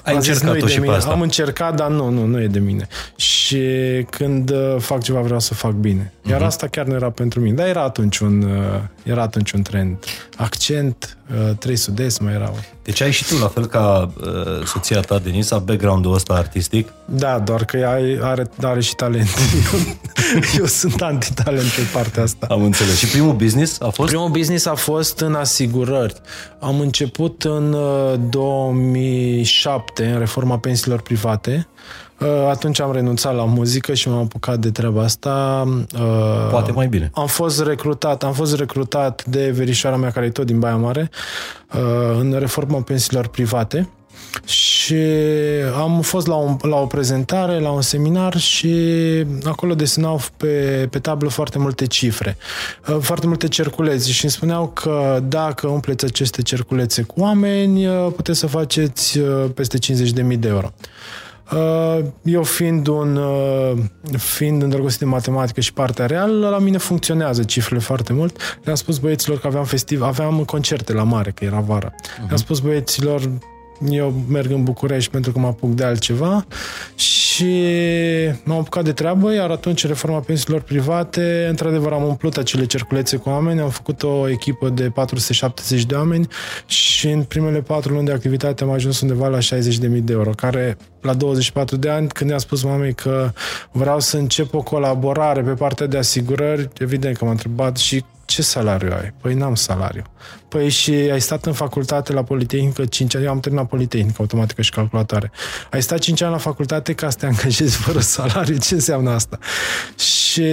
Ai 0.04 0.14
încercat-o 0.14 0.66
și 0.66 0.74
de 0.74 0.74
pe 0.74 0.80
mine. 0.80 0.94
asta. 0.94 1.10
Am 1.10 1.20
încercat, 1.20 1.74
dar 1.74 1.90
nu, 1.90 2.08
nu, 2.08 2.24
nu 2.24 2.42
e 2.42 2.46
de 2.46 2.58
mine. 2.58 2.86
Și 3.16 3.66
când 4.10 4.50
uh, 4.50 4.76
fac 4.78 5.02
ceva, 5.02 5.20
vreau 5.20 5.40
să 5.40 5.54
fac 5.54 5.72
bine. 5.72 6.12
Iar 6.28 6.40
uh-huh. 6.40 6.44
asta 6.44 6.66
chiar 6.66 6.86
nu 6.86 6.94
era 6.94 7.10
pentru 7.10 7.40
mine. 7.40 7.54
Dar 7.54 7.66
era 7.66 7.82
atunci 7.82 8.18
un, 8.18 8.42
uh, 8.42 8.80
era 9.02 9.22
atunci 9.22 9.52
un 9.52 9.62
trend. 9.62 10.04
Accent, 10.36 11.18
uh, 11.30 11.56
trei 11.58 11.76
sud-est 11.76 12.20
mai 12.20 12.32
erau. 12.32 12.58
Deci 12.82 13.00
ai 13.00 13.10
și 13.10 13.24
tu, 13.24 13.38
la 13.38 13.48
fel 13.48 13.66
ca 13.66 14.10
uh, 14.20 14.66
soția 14.66 15.00
ta, 15.00 15.18
Denisa, 15.18 15.58
background-ul 15.58 16.14
ăsta 16.14 16.34
artistic? 16.34 16.88
Da, 17.04 17.38
doar 17.38 17.64
că 17.64 17.76
ea 17.76 17.90
are, 18.20 18.50
are 18.62 18.80
și 18.80 18.94
talent. 18.94 19.28
Eu, 19.72 19.80
eu 20.58 20.64
sunt 20.64 21.02
antitalent 21.02 21.68
pe 21.68 21.82
partea 21.92 22.22
asta. 22.22 22.46
Am 22.50 22.62
înțeles. 22.62 22.96
Și 22.96 23.06
primul 23.06 23.32
business 23.32 23.80
a 23.80 23.88
fost? 23.88 24.08
Primul 24.08 24.28
business 24.28 24.66
a 24.66 24.74
fost 24.74 25.20
în 25.20 25.34
asigurări. 25.34 26.14
Am 26.60 26.80
început 26.80 27.42
în 27.42 27.72
uh, 27.72 28.14
2007 28.28 30.04
în 30.04 30.18
reforma 30.18 30.58
pensiilor 30.58 31.00
private. 31.00 31.68
Uh, 31.68 32.01
atunci 32.48 32.80
am 32.80 32.92
renunțat 32.92 33.34
la 33.34 33.44
muzică 33.44 33.94
și 33.94 34.08
m-am 34.08 34.18
apucat 34.18 34.58
de 34.58 34.70
treaba 34.70 35.02
asta. 35.02 35.64
Uh, 35.94 36.48
Poate 36.50 36.72
mai 36.72 36.86
bine. 36.86 37.10
Am 37.14 37.26
fost 37.26 37.62
recrutat, 37.62 38.24
am 38.24 38.32
fost 38.32 38.56
recrutat 38.56 39.24
de 39.24 39.50
verișoara 39.50 39.96
mea 39.96 40.10
care 40.10 40.26
e 40.26 40.30
tot 40.30 40.46
din 40.46 40.58
Baia 40.58 40.76
Mare 40.76 41.10
uh, 41.74 41.80
în 42.18 42.36
reforma 42.38 42.80
pensiilor 42.80 43.28
private 43.28 43.88
și 44.44 44.96
am 45.76 46.00
fost 46.00 46.26
la, 46.26 46.34
un, 46.34 46.56
la 46.62 46.76
o 46.76 46.86
prezentare, 46.86 47.60
la 47.60 47.70
un 47.70 47.80
seminar 47.80 48.36
și 48.36 48.74
acolo 49.44 49.74
desenau 49.74 50.20
pe, 50.36 50.86
pe 50.90 50.98
tablă 50.98 51.28
foarte 51.28 51.58
multe 51.58 51.86
cifre, 51.86 52.36
uh, 52.88 52.96
foarte 53.00 53.26
multe 53.26 53.48
cerculețe 53.48 54.10
și 54.10 54.24
îmi 54.24 54.32
spuneau 54.32 54.68
că 54.68 55.22
dacă 55.28 55.66
umpleți 55.66 56.04
aceste 56.04 56.42
cerculețe 56.42 57.02
cu 57.02 57.20
oameni, 57.20 57.86
uh, 57.86 58.12
puteți 58.16 58.38
să 58.38 58.46
faceți 58.46 59.18
uh, 59.18 59.44
peste 59.54 59.78
50.000 59.78 60.38
de 60.38 60.48
euro. 60.48 60.72
Eu 62.22 62.42
fiind 62.42 62.86
un 62.86 63.20
fiind 64.16 64.62
îndrăgostit 64.62 65.00
de 65.00 65.04
matematică 65.04 65.60
și 65.60 65.72
partea 65.72 66.06
reală, 66.06 66.48
la 66.48 66.58
mine 66.58 66.78
funcționează 66.78 67.42
cifrele 67.42 67.80
foarte 67.80 68.12
mult. 68.12 68.58
Le-am 68.64 68.76
spus 68.76 68.98
băieților 68.98 69.38
că 69.38 69.46
aveam 69.46 69.64
festiv, 69.64 70.02
aveam 70.02 70.44
concerte 70.44 70.92
la 70.92 71.02
mare, 71.02 71.30
că 71.30 71.44
era 71.44 71.60
vara. 71.60 71.90
Uh-huh. 71.90 72.26
Le-am 72.26 72.36
spus 72.36 72.60
băieților, 72.60 73.30
eu 73.90 74.14
merg 74.28 74.50
în 74.50 74.64
București 74.64 75.10
pentru 75.10 75.32
că 75.32 75.38
mă 75.38 75.46
apuc 75.46 75.70
de 75.70 75.84
altceva 75.84 76.46
și 76.94 77.54
m-am 78.44 78.58
apucat 78.58 78.84
de 78.84 78.92
treabă, 78.92 79.34
iar 79.34 79.50
atunci 79.50 79.86
reforma 79.86 80.20
pensiilor 80.20 80.60
private, 80.60 81.46
într-adevăr 81.48 81.92
am 81.92 82.02
umplut 82.02 82.36
acele 82.36 82.66
cerculețe 82.66 83.16
cu 83.16 83.28
oameni, 83.28 83.60
am 83.60 83.68
făcut 83.68 84.02
o 84.02 84.28
echipă 84.28 84.68
de 84.68 84.82
470 84.82 85.84
de 85.84 85.94
oameni 85.94 86.26
și 86.66 87.08
în 87.08 87.22
primele 87.22 87.60
patru 87.60 87.92
luni 87.92 88.06
de 88.06 88.12
activitate 88.12 88.64
am 88.64 88.70
ajuns 88.70 89.00
undeva 89.00 89.28
la 89.28 89.38
60.000 89.38 89.44
de 89.78 90.12
euro, 90.12 90.30
care 90.30 90.76
la 91.00 91.14
24 91.14 91.76
de 91.76 91.88
ani, 91.88 92.08
când 92.08 92.30
i-am 92.30 92.38
spus 92.38 92.62
mamei 92.62 92.94
că 92.94 93.30
vreau 93.72 94.00
să 94.00 94.16
încep 94.16 94.54
o 94.54 94.62
colaborare 94.62 95.42
pe 95.42 95.50
partea 95.50 95.86
de 95.86 95.98
asigurări, 95.98 96.68
evident 96.78 97.16
că 97.16 97.24
m-a 97.24 97.30
întrebat 97.30 97.76
și 97.76 98.04
ce 98.32 98.42
salariu 98.42 98.92
ai? 98.92 99.14
Păi 99.20 99.34
n-am 99.34 99.54
salariu. 99.54 100.02
Păi 100.48 100.68
și 100.68 100.90
ai 100.90 101.20
stat 101.20 101.46
în 101.46 101.52
facultate 101.52 102.12
la 102.12 102.22
Politehnică 102.22 102.84
5 102.84 103.14
ani, 103.14 103.24
eu 103.24 103.30
am 103.30 103.40
terminat 103.40 103.68
Politehnică, 103.68 104.16
automatică 104.18 104.62
și 104.62 104.70
calculatoare. 104.70 105.30
Ai 105.70 105.82
stat 105.82 105.98
5 105.98 106.20
ani 106.20 106.32
la 106.32 106.38
facultate 106.38 106.92
ca 106.92 107.10
să 107.10 107.16
te 107.18 107.26
angajezi 107.26 107.76
fără 107.76 108.00
salariu, 108.16 108.56
ce 108.56 108.74
înseamnă 108.74 109.10
asta? 109.10 109.38
Și 109.98 110.44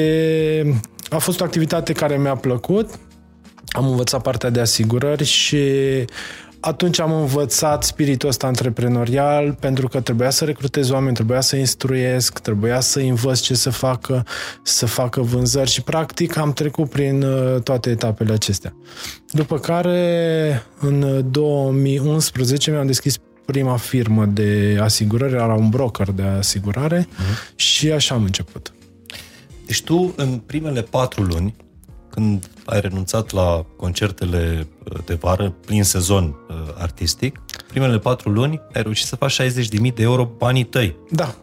a 1.09 1.17
fost 1.17 1.41
o 1.41 1.43
activitate 1.43 1.93
care 1.93 2.17
mi-a 2.17 2.36
plăcut, 2.36 2.89
am 3.67 3.88
învățat 3.88 4.21
partea 4.21 4.50
de 4.50 4.59
asigurări 4.59 5.24
și 5.24 5.57
atunci 6.60 7.00
am 7.00 7.13
învățat 7.13 7.84
spiritul 7.84 8.30
ăsta 8.30 8.48
antreprenorial 8.48 9.54
pentru 9.60 9.88
că 9.88 10.01
trebuia 10.01 10.30
să 10.30 10.46
recrutez 10.46 10.89
oameni, 10.89 11.13
trebuia 11.13 11.42
să 11.42 11.56
instruiesc, 11.56 12.39
trebuia 12.39 12.80
să 12.80 13.00
învăț 13.00 13.39
ce 13.39 13.54
să 13.54 13.70
facă, 13.70 14.25
să 14.63 14.86
facă 14.86 15.22
vânzări 15.22 15.70
și 15.70 15.82
practic 15.82 16.38
am 16.38 16.54
trecut 16.54 16.89
prin 16.89 17.24
uh, 17.24 17.62
toate 17.62 17.89
etapele 17.89 18.34
acestea. 18.34 18.74
După 19.32 19.60
care 19.60 20.63
în 20.80 21.25
2011 21.32 22.72
mi-am 22.72 22.86
deschis 22.86 23.18
prima 23.46 23.78
firmă 23.78 24.25
de 24.25 24.78
asigurări, 24.82 25.34
era 25.34 25.54
un 25.54 25.70
broker 25.70 26.12
de 26.12 26.22
asigurare 26.22 27.04
uh-huh. 27.04 27.56
și 27.56 27.92
așa 27.92 28.16
am 28.16 28.24
început. 28.24 28.74
Deci 29.66 29.84
tu 29.84 30.13
în 30.16 30.38
primele 30.38 30.82
patru 30.82 31.24
luni 31.24 31.56
când 32.10 32.50
ai 32.66 32.82
renunțat 32.82 33.32
la 33.32 33.66
concertele 33.75 34.68
uh, 34.84 34.98
de 35.06 35.13
vară, 35.13 35.54
prin 35.66 35.84
sezon 35.84 36.24
uh, 36.24 36.56
artistic, 36.78 37.42
primele 37.68 37.98
patru 37.98 38.30
luni 38.30 38.62
ai 38.74 38.82
reușit 38.82 39.08
să 39.08 39.16
faci 39.16 39.42
60.000 39.42 39.94
de 39.94 40.01
euro 40.01 40.30
banii 40.38 40.63
tăi. 40.63 40.96
Da. 41.10 41.36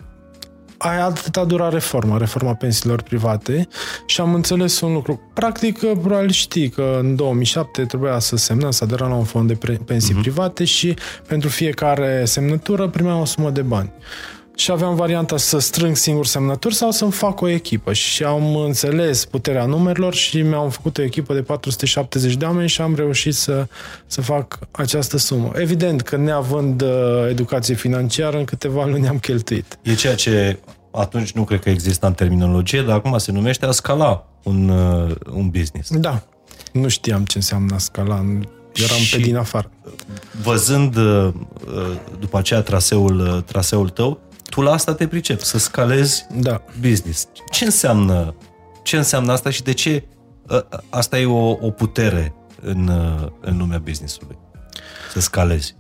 Aia 0.78 1.04
atât 1.04 1.37
a 1.37 1.44
durat 1.44 1.73
reforma, 1.73 2.16
reforma 2.16 2.54
pensiilor 2.54 3.02
private 3.02 3.68
și 4.06 4.20
am 4.20 4.35
înțeles 4.35 4.80
un 4.80 4.92
lucru. 4.92 5.20
Practic, 5.35 5.82
uh, 5.82 5.90
probabil 6.02 6.30
știi 6.30 6.68
că 6.68 6.99
în 7.00 7.16
2007 7.16 7.85
trebuia 7.85 8.18
să 8.18 8.37
semnăm, 8.37 8.70
să 8.70 8.85
aderăm 8.85 9.08
la 9.08 9.14
un 9.14 9.25
fond 9.25 9.49
de 9.49 9.76
pensii 9.85 10.14
uh-huh. 10.14 10.20
private 10.20 10.64
și 10.64 10.94
pentru 11.26 11.49
fiecare 11.49 12.25
semnătură 12.25 12.88
primeam 12.88 13.20
o 13.20 13.25
sumă 13.25 13.50
de 13.50 13.62
bani 13.62 13.92
și 14.58 14.70
aveam 14.70 14.94
varianta 14.94 15.36
să 15.36 15.58
strâng 15.58 15.96
singur 15.96 16.26
semnături 16.26 16.75
sau 16.75 16.90
să-mi 16.90 17.12
fac 17.12 17.40
o 17.40 17.48
echipă. 17.48 17.92
Și 17.92 18.25
am 18.25 18.56
înțeles 18.56 19.25
puterea 19.25 19.64
numerelor 19.64 20.14
și 20.14 20.42
mi-am 20.42 20.70
făcut 20.70 20.98
o 20.98 21.02
echipă 21.02 21.34
de 21.34 21.42
470 21.42 22.34
de 22.34 22.44
oameni 22.44 22.68
și 22.68 22.80
am 22.80 22.94
reușit 22.94 23.34
să, 23.34 23.66
să 24.06 24.20
fac 24.20 24.58
această 24.70 25.16
sumă. 25.16 25.52
Evident 25.54 26.02
că 26.02 26.16
neavând 26.16 26.82
uh, 26.82 26.88
educație 27.28 27.75
financiară, 27.75 28.38
în 28.38 28.44
câteva 28.44 28.86
luni 28.86 29.08
am 29.08 29.18
cheltuit. 29.18 29.78
E 29.82 29.94
ceea 29.94 30.14
ce 30.14 30.58
atunci 30.90 31.32
nu 31.32 31.44
cred 31.44 31.60
că 31.60 31.70
exista 31.70 32.06
în 32.06 32.12
terminologie, 32.12 32.82
dar 32.82 32.96
acum 32.96 33.18
se 33.18 33.32
numește 33.32 33.66
a 33.66 33.70
scala 33.70 34.26
un, 34.42 34.68
uh, 34.68 35.14
un 35.32 35.48
business. 35.48 35.90
Da. 35.96 36.22
Nu 36.72 36.88
știam 36.88 37.25
ce 37.25 37.36
înseamnă 37.36 37.75
a 37.75 37.78
scala. 37.78 38.14
Eram 38.72 38.98
și 38.98 39.16
pe 39.16 39.22
din 39.22 39.36
afară. 39.36 39.70
Văzând 40.42 40.96
uh, 40.96 41.28
după 42.18 42.38
aceea 42.38 42.60
traseul, 42.60 43.44
traseul 43.46 43.88
tău, 43.88 44.20
tu 44.50 44.60
la 44.60 44.72
asta 44.72 44.94
te 44.94 45.06
pricepi, 45.06 45.44
să 45.44 45.58
scalezi 45.58 46.26
da. 46.34 46.62
business. 46.80 47.28
Ce 47.50 47.64
înseamnă, 47.64 48.34
ce 48.82 48.96
înseamnă 48.96 49.32
asta 49.32 49.50
și 49.50 49.62
de 49.62 49.72
ce 49.72 50.04
ă, 50.48 50.66
asta 50.90 51.18
e 51.18 51.26
o, 51.26 51.50
o 51.50 51.70
putere 51.70 52.34
în, 52.60 52.90
în 53.40 53.56
lumea 53.58 53.78
businessului? 53.78 54.38
Să 55.12 55.20
scalezi. 55.20 55.74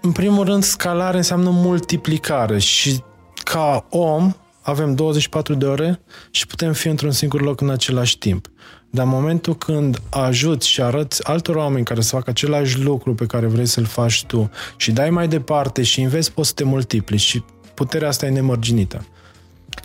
În 0.00 0.12
primul 0.12 0.44
rând, 0.44 0.62
scalare 0.62 1.16
înseamnă 1.16 1.50
multiplicare 1.50 2.58
și 2.58 3.02
ca 3.44 3.86
om 3.90 4.32
avem 4.62 4.94
24 4.94 5.54
de 5.54 5.66
ore 5.66 6.00
și 6.30 6.46
putem 6.46 6.72
fi 6.72 6.88
într-un 6.88 7.10
singur 7.10 7.40
loc 7.40 7.60
în 7.60 7.70
același 7.70 8.18
timp. 8.18 8.46
Dar 8.90 9.04
în 9.04 9.10
momentul 9.10 9.56
când 9.56 10.02
ajuți 10.10 10.68
și 10.68 10.82
arăți 10.82 11.24
altor 11.26 11.54
oameni 11.54 11.84
care 11.84 12.00
să 12.00 12.14
facă 12.14 12.30
același 12.30 12.80
lucru 12.80 13.14
pe 13.14 13.26
care 13.26 13.46
vrei 13.46 13.66
să-l 13.66 13.84
faci 13.84 14.24
tu 14.24 14.50
și 14.76 14.92
dai 14.92 15.10
mai 15.10 15.28
departe 15.28 15.82
și 15.82 16.00
investi, 16.00 16.32
poți 16.32 16.48
să 16.48 16.54
te 16.54 16.64
multipli 16.64 17.16
și 17.16 17.42
puterea 17.78 18.08
asta 18.08 18.26
e 18.26 18.30
nemărginită. 18.30 19.06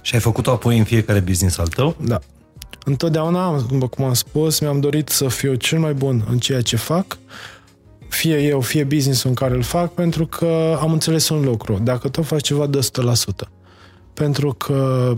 Și 0.01 0.15
ai 0.15 0.21
făcut-o 0.21 0.51
apoi 0.51 0.77
în 0.77 0.83
fiecare 0.83 1.19
business 1.19 1.57
al 1.57 1.67
tău? 1.67 1.95
Da. 2.00 2.19
Întotdeauna, 2.85 3.65
după 3.69 3.88
cum 3.88 4.05
am 4.05 4.13
spus, 4.13 4.59
mi-am 4.59 4.79
dorit 4.79 5.09
să 5.09 5.27
fiu 5.27 5.53
cel 5.53 5.79
mai 5.79 5.93
bun 5.93 6.25
în 6.29 6.38
ceea 6.38 6.62
ce 6.62 6.75
fac, 6.75 7.17
fie 8.09 8.38
eu, 8.38 8.62
fie 8.62 8.83
businessul 8.83 9.29
în 9.29 9.35
care 9.35 9.55
îl 9.55 9.62
fac, 9.62 9.93
pentru 9.93 10.25
că 10.25 10.77
am 10.81 10.91
înțeles 10.91 11.29
un 11.29 11.43
lucru. 11.43 11.79
Dacă 11.83 12.09
tu 12.09 12.21
faci 12.21 12.43
ceva 12.43 12.67
de 12.67 12.79
100%, 12.79 13.47
pentru 14.13 14.53
că 14.53 15.12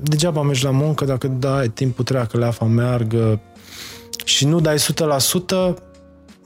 degeaba 0.00 0.42
mergi 0.42 0.64
la 0.64 0.70
muncă 0.70 1.04
dacă 1.04 1.28
dai 1.28 1.68
timpul 1.68 2.04
treacă, 2.04 2.38
leafa 2.38 2.64
meargă 2.64 3.40
și 4.24 4.46
nu 4.46 4.60
dai 4.60 4.76
100%, 4.76 5.74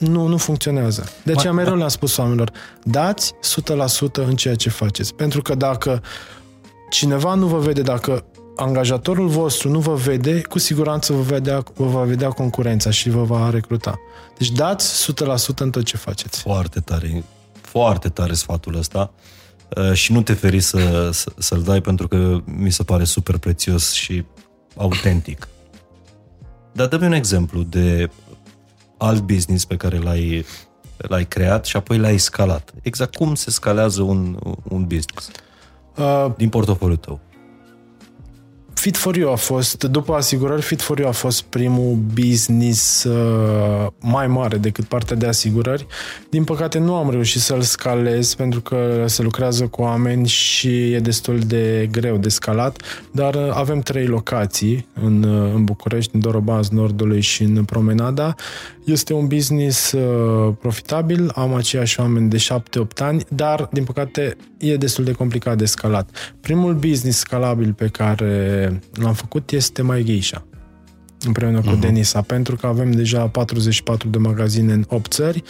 nu, 0.06 0.26
nu 0.26 0.36
funcționează. 0.36 1.08
De 1.24 1.32
aceea 1.32 1.52
mereu 1.52 1.76
le-am 1.76 1.88
spus 1.88 2.16
oamenilor, 2.16 2.52
dați 2.82 3.32
100% 3.32 4.12
în 4.12 4.36
ceea 4.36 4.54
ce 4.54 4.68
faceți. 4.68 5.14
Pentru 5.14 5.42
că 5.42 5.54
dacă 5.54 6.02
cineva 6.90 7.34
nu 7.34 7.46
vă 7.46 7.58
vede, 7.58 7.82
dacă 7.82 8.24
angajatorul 8.56 9.28
vostru 9.28 9.70
nu 9.70 9.78
vă 9.78 9.94
vede, 9.94 10.40
cu 10.40 10.58
siguranță 10.58 11.12
vă, 11.12 11.22
vedea, 11.22 11.62
vă 11.74 11.86
va 11.86 12.02
vedea 12.02 12.28
concurența 12.28 12.90
și 12.90 13.10
vă 13.10 13.22
va 13.22 13.50
recruta. 13.50 14.00
Deci 14.38 14.50
dați 14.50 15.12
100% 15.12 15.54
în 15.58 15.70
tot 15.70 15.84
ce 15.84 15.96
faceți. 15.96 16.40
Foarte 16.40 16.80
tare, 16.80 17.24
foarte 17.60 18.08
tare 18.08 18.32
sfatul 18.32 18.76
ăsta 18.76 19.12
uh, 19.76 19.92
și 19.92 20.12
nu 20.12 20.22
te 20.22 20.32
feri 20.32 20.60
să, 20.60 21.10
să, 21.12 21.32
să-l 21.38 21.62
dai 21.62 21.80
pentru 21.80 22.08
că 22.08 22.40
mi 22.44 22.72
se 22.72 22.82
pare 22.82 23.04
super 23.04 23.36
prețios 23.36 23.92
și 23.92 24.24
autentic. 24.76 25.48
Dar 26.72 26.86
dă-mi 26.86 27.06
un 27.06 27.12
exemplu 27.12 27.62
de 27.62 28.10
alt 29.02 29.22
business 29.22 29.64
pe 29.64 29.76
care 29.76 29.98
l-ai, 29.98 30.44
l-ai 30.96 31.24
creat 31.24 31.64
și 31.64 31.76
apoi 31.76 31.98
l-ai 31.98 32.18
scalat. 32.18 32.72
Exact 32.82 33.14
cum 33.14 33.34
se 33.34 33.50
scalează 33.50 34.02
un, 34.02 34.38
un 34.68 34.82
business 34.82 35.30
uh, 35.96 36.26
din 36.36 36.48
portofoliul 36.48 36.96
tău? 36.96 37.20
Fit 38.82 38.96
for 38.96 39.16
You 39.16 39.32
a 39.32 39.34
fost, 39.34 39.84
după 39.84 40.14
asigurări, 40.14 40.62
Fit 40.62 40.80
for 40.80 40.98
You 40.98 41.08
a 41.08 41.12
fost 41.12 41.42
primul 41.42 41.98
business 42.14 43.04
uh, 43.04 43.86
mai 44.00 44.26
mare 44.26 44.56
decât 44.56 44.84
partea 44.84 45.16
de 45.16 45.26
asigurări. 45.26 45.86
Din 46.30 46.44
păcate 46.44 46.78
nu 46.78 46.94
am 46.94 47.10
reușit 47.10 47.40
să-l 47.40 47.60
scalez 47.60 48.34
pentru 48.34 48.60
că 48.60 49.04
se 49.06 49.22
lucrează 49.22 49.66
cu 49.66 49.82
oameni 49.82 50.26
și 50.26 50.92
e 50.92 50.98
destul 50.98 51.38
de 51.38 51.88
greu 51.90 52.16
de 52.16 52.28
scalat, 52.28 52.82
dar 53.10 53.34
uh, 53.34 53.50
avem 53.52 53.80
trei 53.80 54.06
locații 54.06 54.86
în, 55.02 55.22
uh, 55.22 55.52
în 55.54 55.64
București, 55.64 56.14
în 56.14 56.20
Dorobanz 56.20 56.68
Nordului 56.68 57.20
și 57.20 57.42
în 57.42 57.64
Promenada. 57.64 58.34
Este 58.84 59.12
un 59.12 59.26
business 59.26 59.92
uh, 59.92 60.54
profitabil, 60.60 61.30
am 61.34 61.54
aceiași 61.54 62.00
oameni 62.00 62.28
de 62.28 62.36
7-8 62.36 62.98
ani, 62.98 63.24
dar 63.28 63.68
din 63.72 63.84
păcate 63.84 64.36
e 64.58 64.76
destul 64.76 65.04
de 65.04 65.12
complicat 65.12 65.56
de 65.56 65.64
scalat. 65.64 66.34
Primul 66.40 66.74
business 66.74 67.18
scalabil 67.18 67.72
pe 67.72 67.86
care 67.86 68.71
l-am 68.94 69.14
făcut 69.14 69.50
este 69.50 69.82
mai 69.82 70.02
Geisha 70.02 70.44
împreună 71.26 71.60
uh-huh. 71.60 71.64
cu 71.64 71.70
mhm. 71.70 71.80
Denisa, 71.80 72.20
pentru 72.20 72.56
că 72.56 72.66
avem 72.66 72.90
deja 72.90 73.26
44 73.26 74.08
de 74.08 74.18
magazine 74.18 74.72
în 74.72 74.84
8 74.88 75.12
țări, 75.12 75.42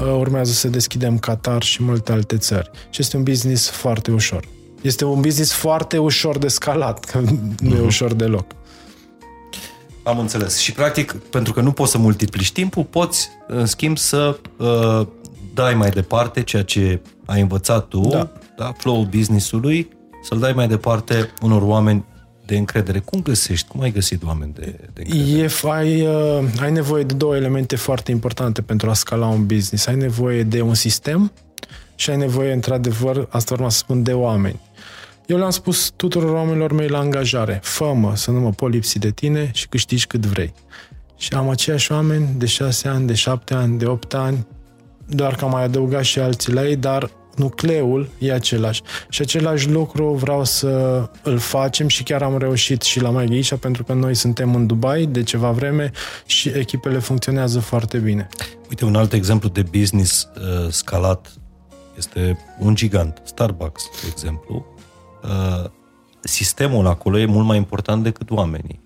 uh, 0.00 0.06
urmează 0.06 0.52
să 0.52 0.68
deschidem 0.68 1.18
Qatar 1.18 1.62
și 1.62 1.82
multe 1.82 2.12
alte 2.12 2.36
țări. 2.36 2.70
Și 2.90 3.00
este 3.00 3.16
un 3.16 3.22
business 3.22 3.68
foarte 3.68 4.10
ușor. 4.10 4.44
Este 4.80 5.04
un 5.04 5.20
business 5.20 5.52
foarte 5.52 5.98
ușor 5.98 6.38
de 6.38 6.48
scalat, 6.48 7.04
că 7.04 7.18
nu 7.18 7.30
uh-huh. 7.30 7.70
e 7.70 7.74
mhm. 7.74 7.84
ușor 7.84 8.12
deloc. 8.12 8.46
Am 10.02 10.18
înțeles. 10.18 10.58
Și 10.58 10.72
practic, 10.72 11.12
pentru 11.12 11.52
că 11.52 11.60
nu 11.60 11.72
poți 11.72 11.90
să 11.90 11.98
multiplici 11.98 12.52
timpul, 12.52 12.84
poți, 12.84 13.28
în 13.46 13.66
schimb, 13.66 13.98
să 13.98 14.38
uh, 14.56 15.06
dai 15.54 15.74
mai 15.74 15.90
departe 15.90 16.42
ceea 16.42 16.62
ce 16.62 17.00
ai 17.24 17.40
învățat 17.40 17.88
tu, 17.88 18.00
da. 18.00 18.32
Da, 18.56 18.72
flow-ul 18.76 19.08
business-ului, 19.16 19.88
să-l 20.22 20.38
dai 20.38 20.52
mai 20.52 20.68
departe 20.68 21.32
unor 21.42 21.62
oameni 21.62 22.04
de 22.46 22.56
încredere. 22.56 22.98
Cum 22.98 23.22
găsești? 23.22 23.68
Cum 23.68 23.80
ai 23.80 23.90
găsit 23.90 24.22
oameni 24.22 24.52
de, 24.52 24.78
de 24.92 25.02
încredere? 25.04 25.42
E, 25.42 25.70
ai, 25.70 26.06
uh, 26.06 26.44
ai 26.60 26.72
nevoie 26.72 27.02
de 27.02 27.14
două 27.14 27.36
elemente 27.36 27.76
foarte 27.76 28.10
importante 28.10 28.62
pentru 28.62 28.90
a 28.90 28.92
scala 28.92 29.26
un 29.26 29.46
business. 29.46 29.86
Ai 29.86 29.96
nevoie 29.96 30.42
de 30.42 30.60
un 30.60 30.74
sistem 30.74 31.32
și 31.94 32.10
ai 32.10 32.16
nevoie, 32.16 32.52
într-adevăr, 32.52 33.26
asta 33.30 33.54
urma 33.54 33.68
să 33.68 33.78
spun, 33.78 34.02
de 34.02 34.12
oameni. 34.12 34.60
Eu 35.26 35.36
le-am 35.36 35.50
spus 35.50 35.92
tuturor 35.96 36.30
oamenilor 36.34 36.72
mei 36.72 36.88
la 36.88 36.98
angajare, 36.98 37.60
fă-mă 37.62 38.16
să 38.16 38.30
nu 38.30 38.40
mă 38.40 38.50
pot 38.50 38.70
lipsi 38.70 38.98
de 38.98 39.10
tine 39.10 39.50
și 39.52 39.68
câștigi 39.68 40.06
cât 40.06 40.26
vrei. 40.26 40.54
Și 41.16 41.34
am 41.34 41.48
aceiași 41.48 41.92
oameni 41.92 42.28
de 42.36 42.46
6 42.46 42.88
ani, 42.88 43.06
de 43.06 43.14
7 43.14 43.54
ani, 43.54 43.78
de 43.78 43.86
8 43.86 44.14
ani, 44.14 44.46
doar 45.06 45.34
că 45.34 45.44
am 45.44 45.50
mai 45.50 45.62
adăugat 45.62 46.02
și 46.02 46.18
alții 46.18 46.52
la 46.52 46.66
ei, 46.66 46.76
dar 46.76 47.10
nucleul 47.36 48.08
e 48.18 48.32
același. 48.32 48.82
Și 49.08 49.22
același 49.22 49.70
lucru 49.70 50.12
vreau 50.12 50.44
să 50.44 51.04
îl 51.22 51.38
facem 51.38 51.88
și 51.88 52.02
chiar 52.02 52.22
am 52.22 52.38
reușit 52.38 52.82
și 52.82 53.00
la 53.00 53.10
Mai 53.10 53.26
Ghisha, 53.26 53.56
pentru 53.56 53.84
că 53.84 53.92
noi 53.92 54.14
suntem 54.14 54.54
în 54.54 54.66
Dubai 54.66 55.06
de 55.06 55.22
ceva 55.22 55.50
vreme 55.50 55.90
și 56.26 56.48
echipele 56.48 56.98
funcționează 56.98 57.60
foarte 57.60 57.98
bine. 57.98 58.28
Uite, 58.68 58.84
un 58.84 58.94
alt 58.94 59.12
exemplu 59.12 59.48
de 59.48 59.62
business 59.62 60.28
uh, 60.36 60.70
scalat 60.70 61.32
este 61.96 62.38
un 62.58 62.74
gigant, 62.74 63.22
Starbucks, 63.24 63.82
de 64.02 64.08
exemplu. 64.10 64.66
Uh, 65.22 65.70
sistemul 66.20 66.86
acolo 66.86 67.18
e 67.18 67.26
mult 67.26 67.46
mai 67.46 67.56
important 67.56 68.02
decât 68.02 68.30
oamenii. 68.30 68.80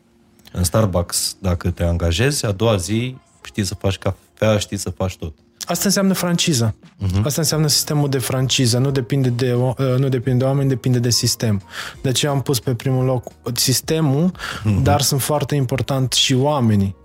În 0.52 0.64
Starbucks, 0.64 1.36
dacă 1.40 1.70
te 1.70 1.84
angajezi, 1.84 2.46
a 2.46 2.52
doua 2.52 2.76
zi 2.76 3.16
știi 3.44 3.64
să 3.64 3.74
faci 3.74 3.98
cafea, 3.98 4.58
știi 4.58 4.76
să 4.76 4.90
faci 4.90 5.16
tot. 5.16 5.34
Asta 5.68 5.84
înseamnă 5.84 6.12
franciză. 6.12 6.74
Uh-huh. 6.74 7.22
Asta 7.24 7.40
înseamnă 7.40 7.66
sistemul 7.66 8.08
de 8.08 8.18
franciză. 8.18 8.78
Nu 8.78 8.90
depinde 8.90 9.28
de, 9.28 9.52
uh, 9.52 9.74
nu 9.76 10.08
depinde 10.08 10.38
de 10.38 10.44
oameni, 10.44 10.68
depinde 10.68 10.98
de 10.98 11.10
sistem. 11.10 11.62
De 12.02 12.08
aceea 12.08 12.32
am 12.32 12.42
pus 12.42 12.60
pe 12.60 12.74
primul 12.74 13.04
loc 13.04 13.24
sistemul, 13.54 14.30
uh-huh. 14.30 14.82
dar 14.82 15.00
sunt 15.00 15.22
foarte 15.22 15.54
important 15.54 16.12
și 16.12 16.34
oamenii. 16.34 16.96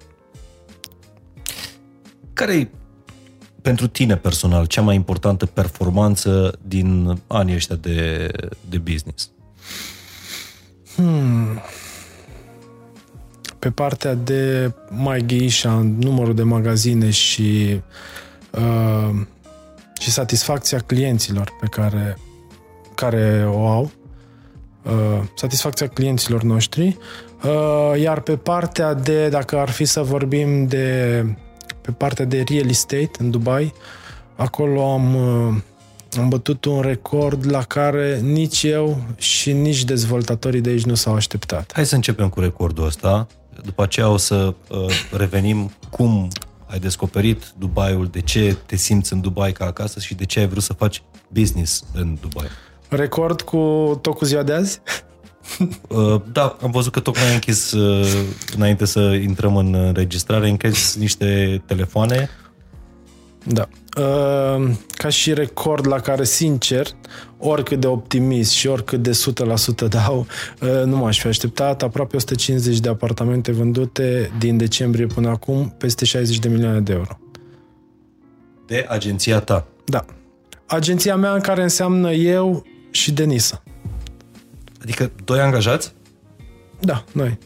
Care 2.34 2.54
e 2.54 2.70
pentru 3.62 3.88
tine 3.88 4.18
personal 4.18 4.66
cea 4.66 4.82
mai 4.82 4.96
importantă 4.96 5.46
performanță 5.46 6.60
din 6.68 7.22
anii 7.28 7.56
ăștia 7.56 7.76
de, 7.76 8.32
de 8.70 8.78
business? 8.78 9.30
Hmm. 10.96 11.62
Pe 13.60 13.70
partea 13.70 14.14
de 14.14 14.72
mai 14.90 15.24
ghișa, 15.26 15.74
numărul 15.98 16.36
de 16.36 16.44
magazine 16.44 17.10
și 17.10 17.82
uh, 18.58 19.10
și 20.00 20.12
satisfacția 20.12 20.80
clienților 20.80 21.52
pe 21.60 21.68
care, 21.68 22.18
care 22.96 23.46
o 23.48 23.68
au, 23.68 23.92
uh, 24.84 25.24
satisfacția 25.36 25.88
clienților 25.88 26.44
noștri, 26.44 26.98
uh, 27.44 28.02
iar 28.02 28.20
pe 28.20 28.36
partea 28.36 28.94
de, 28.94 29.30
dacă 29.30 29.58
ar 29.58 29.70
fi 29.70 29.86
să 29.86 30.02
vorbim 30.02 30.68
de 30.68 31.26
pe 31.82 31.92
partea 31.92 32.26
de 32.26 32.44
real 32.50 32.70
estate 32.70 33.12
în 33.20 33.30
Dubai, 33.30 33.74
acolo 34.36 34.92
am, 34.92 35.16
uh, 35.16 35.56
am 36.18 36.30
bătut 36.30 36.66
un 36.66 36.82
record 36.82 37.52
la 37.52 37.62
care 37.64 38.20
nici 38.20 38.64
eu 38.64 39.02
și 39.18 39.52
nici 39.52 39.84
dezvoltatorii 39.84 40.62
de 40.62 40.70
aici 40.70 40.84
nu 40.84 40.96
s-au 40.96 41.16
așteptat. 41.16 41.72
Hai 41.74 41.86
să 41.86 41.96
începem 41.96 42.30
cu 42.30 42.40
recordul 42.40 42.86
ăsta. 42.86 43.28
După 43.64 43.84
aceea 43.84 44.10
o 44.10 44.18
să 44.18 44.54
uh, 44.70 44.86
revenim 45.12 45.72
cum 45.90 46.28
ai 46.74 46.80
descoperit 46.80 47.54
Dubaiul, 47.58 48.08
de 48.08 48.22
ce 48.22 48.58
te 48.66 48.76
simți 48.76 49.14
în 49.14 49.22
Dubai 49.22 49.52
ca 49.52 49.66
acasă 49.66 50.00
și 50.00 50.16
de 50.16 50.26
ce 50.26 50.40
ai 50.40 50.48
vrut 50.48 50.64
să 50.64 50.74
faci 50.74 51.04
business 51.28 51.84
în 51.94 52.18
Dubai. 52.22 52.48
Record 52.90 53.42
cu 53.42 53.58
tot 54.02 54.16
cu 54.16 54.26
ziua 54.26 54.44
de 54.44 54.54
azi? 54.54 54.82
Uh, 55.88 56.22
da, 56.32 56.58
am 56.62 56.72
văzut 56.72 56.92
că 56.92 57.00
tocmai 57.00 57.28
ai 57.28 57.34
închis, 57.34 57.72
uh, 57.72 58.26
înainte 58.56 58.86
să 58.86 59.00
intrăm 59.00 59.56
în 59.56 59.74
înregistrare, 59.74 60.50
închis 60.50 60.96
niște 60.96 61.62
telefoane. 61.66 62.30
Da. 63.44 63.68
Uh, 63.98 64.72
ca 64.88 65.10
și 65.10 65.34
record 65.34 65.88
la 65.88 66.00
care, 66.00 66.24
sincer, 66.24 66.88
oricât 67.46 67.80
de 67.80 67.88
optimist 67.88 68.52
și 68.52 68.68
oricât 68.68 69.02
de 69.02 69.12
100% 69.86 69.88
dau, 69.90 70.28
nu 70.86 70.98
m-aș 70.98 71.20
fi 71.20 71.28
așteptat. 71.28 71.84
Aproape 71.84 72.16
150 72.16 72.80
de 72.80 72.90
apartamente 72.90 73.52
vândute 73.52 74.32
din 74.40 74.58
decembrie 74.58 75.06
până 75.06 75.30
acum, 75.30 75.76
peste 75.78 76.06
60 76.06 76.40
de 76.40 76.48
milioane 76.48 76.80
de 76.80 76.94
euro. 76.94 77.20
De 78.68 78.86
agenția 78.90 79.40
ta? 79.40 79.68
Da. 79.86 80.06
Agenția 80.66 81.16
mea 81.16 81.34
în 81.34 81.40
care 81.40 81.62
înseamnă 81.62 82.12
eu 82.12 82.66
și 82.92 83.12
Denisa. 83.12 83.64
Adică 84.82 85.12
doi 85.24 85.40
angajați? 85.40 85.94
Da, 86.80 87.04
noi. 87.12 87.38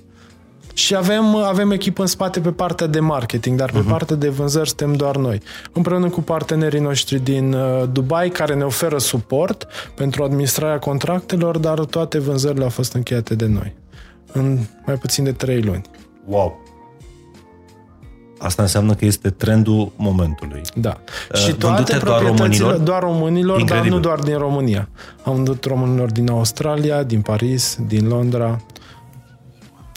Și 0.77 0.95
avem, 0.95 1.35
avem 1.35 1.71
echipă 1.71 2.01
în 2.01 2.07
spate 2.07 2.39
pe 2.39 2.51
partea 2.51 2.87
de 2.87 2.99
marketing, 2.99 3.57
dar 3.57 3.71
pe 3.71 3.79
uh-huh. 3.79 3.89
partea 3.89 4.15
de 4.15 4.29
vânzări 4.29 4.67
suntem 4.67 4.93
doar 4.93 5.15
noi. 5.15 5.41
Împreună 5.73 6.09
cu 6.09 6.21
partenerii 6.21 6.79
noștri 6.79 7.19
din 7.19 7.53
uh, 7.53 7.83
Dubai, 7.91 8.29
care 8.29 8.53
ne 8.55 8.63
oferă 8.63 8.97
suport 8.97 9.67
pentru 9.95 10.23
administrarea 10.23 10.79
contractelor, 10.79 11.57
dar 11.57 11.79
toate 11.79 12.19
vânzările 12.19 12.63
au 12.63 12.69
fost 12.69 12.93
încheiate 12.93 13.35
de 13.35 13.45
noi. 13.45 13.75
În 14.31 14.59
mai 14.85 14.95
puțin 14.95 15.23
de 15.23 15.31
trei 15.31 15.61
luni. 15.61 15.81
Wow! 16.25 16.63
Asta 18.37 18.61
înseamnă 18.61 18.93
că 18.93 19.05
este 19.05 19.29
trendul 19.29 19.91
momentului. 19.95 20.61
Da. 20.75 20.97
Uh, 21.31 21.37
și 21.37 21.53
toate 21.53 21.97
doar 22.03 22.21
românilor? 22.21 22.75
Doar 22.75 23.01
românilor, 23.01 23.59
Incredibil. 23.59 23.89
dar 23.89 23.99
nu 23.99 24.05
doar 24.05 24.19
din 24.19 24.37
România. 24.37 24.89
Am 25.23 25.33
vândut 25.33 25.63
românilor 25.65 26.11
din 26.11 26.29
Australia, 26.29 27.03
din 27.03 27.21
Paris, 27.21 27.77
din 27.87 28.07
Londra, 28.07 28.59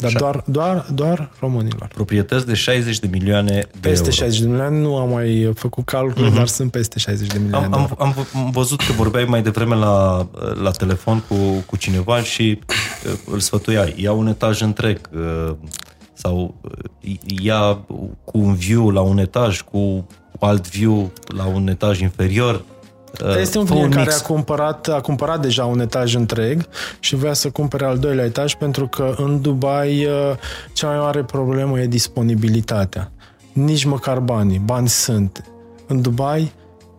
dar 0.00 0.12
doar, 0.12 0.44
doar, 0.46 0.86
doar 0.94 1.30
românilor. 1.40 1.88
Proprietăți 1.94 2.46
de 2.46 2.54
60 2.54 2.98
de 2.98 3.08
milioane 3.10 3.52
de 3.52 3.78
Peste 3.80 4.04
euro. 4.04 4.16
60 4.16 4.40
de 4.40 4.46
milioane, 4.46 4.78
nu 4.78 4.96
am 4.96 5.10
mai 5.10 5.52
făcut 5.54 5.84
calcul, 5.84 6.30
uh-huh. 6.30 6.34
dar 6.34 6.46
sunt 6.46 6.70
peste 6.70 6.98
60 6.98 7.28
de 7.28 7.38
milioane 7.38 7.64
am, 7.64 7.70
de 7.70 7.76
euro. 7.78 7.94
Am, 7.98 8.26
am 8.34 8.50
văzut 8.50 8.80
că 8.80 8.92
vorbeai 8.92 9.24
mai 9.24 9.42
devreme 9.42 9.74
la, 9.74 10.26
la 10.62 10.70
telefon 10.70 11.24
cu, 11.28 11.36
cu 11.66 11.76
cineva 11.76 12.22
și 12.22 12.58
uh, 13.06 13.12
îl 13.32 13.38
sfătuiai. 13.38 13.94
Ia 13.96 14.12
un 14.12 14.26
etaj 14.26 14.60
întreg 14.60 15.00
uh, 15.14 15.54
sau 16.12 16.54
uh, 17.00 17.16
ia 17.42 17.74
cu 18.24 18.38
un 18.38 18.54
view 18.54 18.90
la 18.90 19.00
un 19.00 19.18
etaj, 19.18 19.60
cu 19.60 20.06
alt 20.40 20.70
view 20.70 21.12
la 21.36 21.44
un 21.46 21.68
etaj 21.68 22.00
inferior 22.00 22.54
dar 22.54 22.64
este 23.40 23.58
un 23.58 23.66
client 23.66 23.94
care 23.94 24.12
a 24.12 24.20
cumpărat, 24.20 24.88
a 24.88 25.00
cumpărat 25.00 25.40
deja 25.40 25.64
un 25.64 25.80
etaj 25.80 26.14
întreg 26.14 26.68
și 27.00 27.16
vrea 27.16 27.32
să 27.32 27.50
cumpere 27.50 27.84
al 27.84 27.98
doilea 27.98 28.24
etaj 28.24 28.54
pentru 28.54 28.86
că 28.86 29.14
în 29.16 29.40
Dubai 29.40 30.04
uh, 30.04 30.36
cea 30.72 30.88
mai 30.88 30.98
mare 30.98 31.22
problemă 31.22 31.80
e 31.80 31.86
disponibilitatea. 31.86 33.10
Nici 33.52 33.84
măcar 33.84 34.18
banii. 34.18 34.58
Bani 34.58 34.88
sunt. 34.88 35.44
În 35.86 36.00
Dubai 36.00 36.52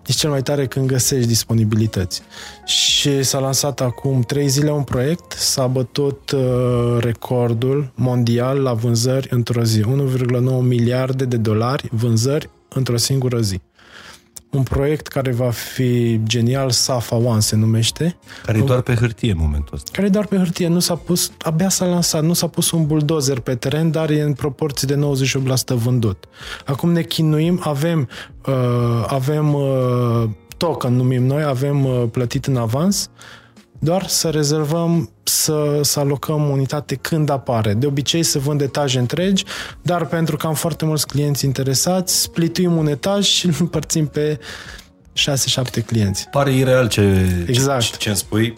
e 0.05 0.11
cel 0.11 0.29
mai 0.29 0.41
tare 0.41 0.67
când 0.67 0.87
găsești 0.87 1.27
disponibilități. 1.27 2.21
Și 2.65 3.23
s-a 3.23 3.39
lansat 3.39 3.81
acum 3.81 4.21
trei 4.21 4.47
zile 4.47 4.71
un 4.71 4.83
proiect, 4.83 5.31
s-a 5.31 5.67
bătut 5.67 6.31
uh, 6.31 6.97
recordul 6.99 7.91
mondial 7.95 8.61
la 8.61 8.73
vânzări 8.73 9.27
într-o 9.31 9.63
zi. 9.63 9.81
1,9 9.81 9.85
miliarde 10.61 11.25
de 11.25 11.37
dolari 11.37 11.89
vânzări 11.91 12.49
într-o 12.69 12.97
singură 12.97 13.39
zi 13.39 13.61
un 14.51 14.63
proiect 14.63 15.07
care 15.07 15.31
va 15.31 15.49
fi 15.49 16.19
genial, 16.23 16.69
Safa 16.69 17.15
One 17.15 17.39
se 17.39 17.55
numește. 17.55 18.17
Care 18.45 18.57
e 18.57 18.61
doar 18.61 18.81
pe 18.81 18.95
hârtie 18.95 19.31
în 19.31 19.37
momentul 19.39 19.75
ăsta. 19.75 19.89
Care 19.93 20.07
e 20.07 20.09
doar 20.09 20.25
pe 20.25 20.37
hârtie, 20.37 20.67
nu 20.67 20.79
s-a 20.79 20.95
pus, 20.95 21.31
abia 21.39 21.69
s-a 21.69 21.85
lansat, 21.85 22.23
nu 22.23 22.33
s-a 22.33 22.47
pus 22.47 22.71
un 22.71 22.85
bulldozer 22.85 23.39
pe 23.39 23.55
teren, 23.55 23.91
dar 23.91 24.09
e 24.09 24.21
în 24.21 24.33
proporție 24.33 24.95
de 24.95 24.99
98% 25.75 25.75
vândut. 25.75 26.25
Acum 26.65 26.91
ne 26.91 27.01
chinuim, 27.01 27.59
avem, 27.63 28.09
uh, 28.45 29.05
avem 29.07 29.53
uh, 29.53 30.29
token, 30.57 30.95
numim 30.95 31.23
noi, 31.23 31.43
avem 31.43 31.85
uh, 31.85 32.03
plătit 32.11 32.45
în 32.45 32.55
avans, 32.55 33.09
doar 33.83 34.07
să 34.07 34.29
rezervăm, 34.29 35.11
să, 35.23 35.79
să 35.81 35.99
alocăm 35.99 36.49
unitate 36.49 36.95
când 36.95 37.29
apare. 37.29 37.73
De 37.73 37.85
obicei 37.85 38.23
se 38.23 38.39
vând 38.39 38.61
etaje 38.61 38.99
întregi, 38.99 39.43
dar 39.81 40.05
pentru 40.05 40.37
că 40.37 40.47
am 40.47 40.53
foarte 40.53 40.85
mulți 40.85 41.07
clienți 41.07 41.45
interesați, 41.45 42.21
splituim 42.21 42.75
un 42.75 42.87
etaj 42.87 43.25
și 43.25 43.45
îl 43.45 43.53
împărțim 43.59 44.07
pe 44.07 44.39
6-7 45.81 45.85
clienți. 45.85 46.27
Pare 46.29 46.53
ireal 46.53 46.87
ce, 46.87 47.35
exact. 47.47 47.81
ce, 47.81 47.97
ce 47.97 48.07
îmi 48.07 48.17
spui. 48.17 48.57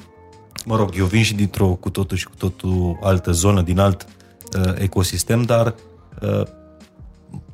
Mă 0.65 0.75
rog, 0.75 0.93
eu 0.97 1.05
vin 1.05 1.23
și 1.23 1.33
dintr-o 1.33 1.67
cu 1.67 1.89
totul 1.89 2.17
și 2.17 2.25
cu 2.25 2.36
totul 2.38 2.99
altă 3.01 3.31
zonă, 3.31 3.62
din 3.62 3.79
alt 3.79 4.05
uh, 4.57 4.73
ecosistem, 4.77 5.41
dar 5.41 5.75
uh, 6.21 6.43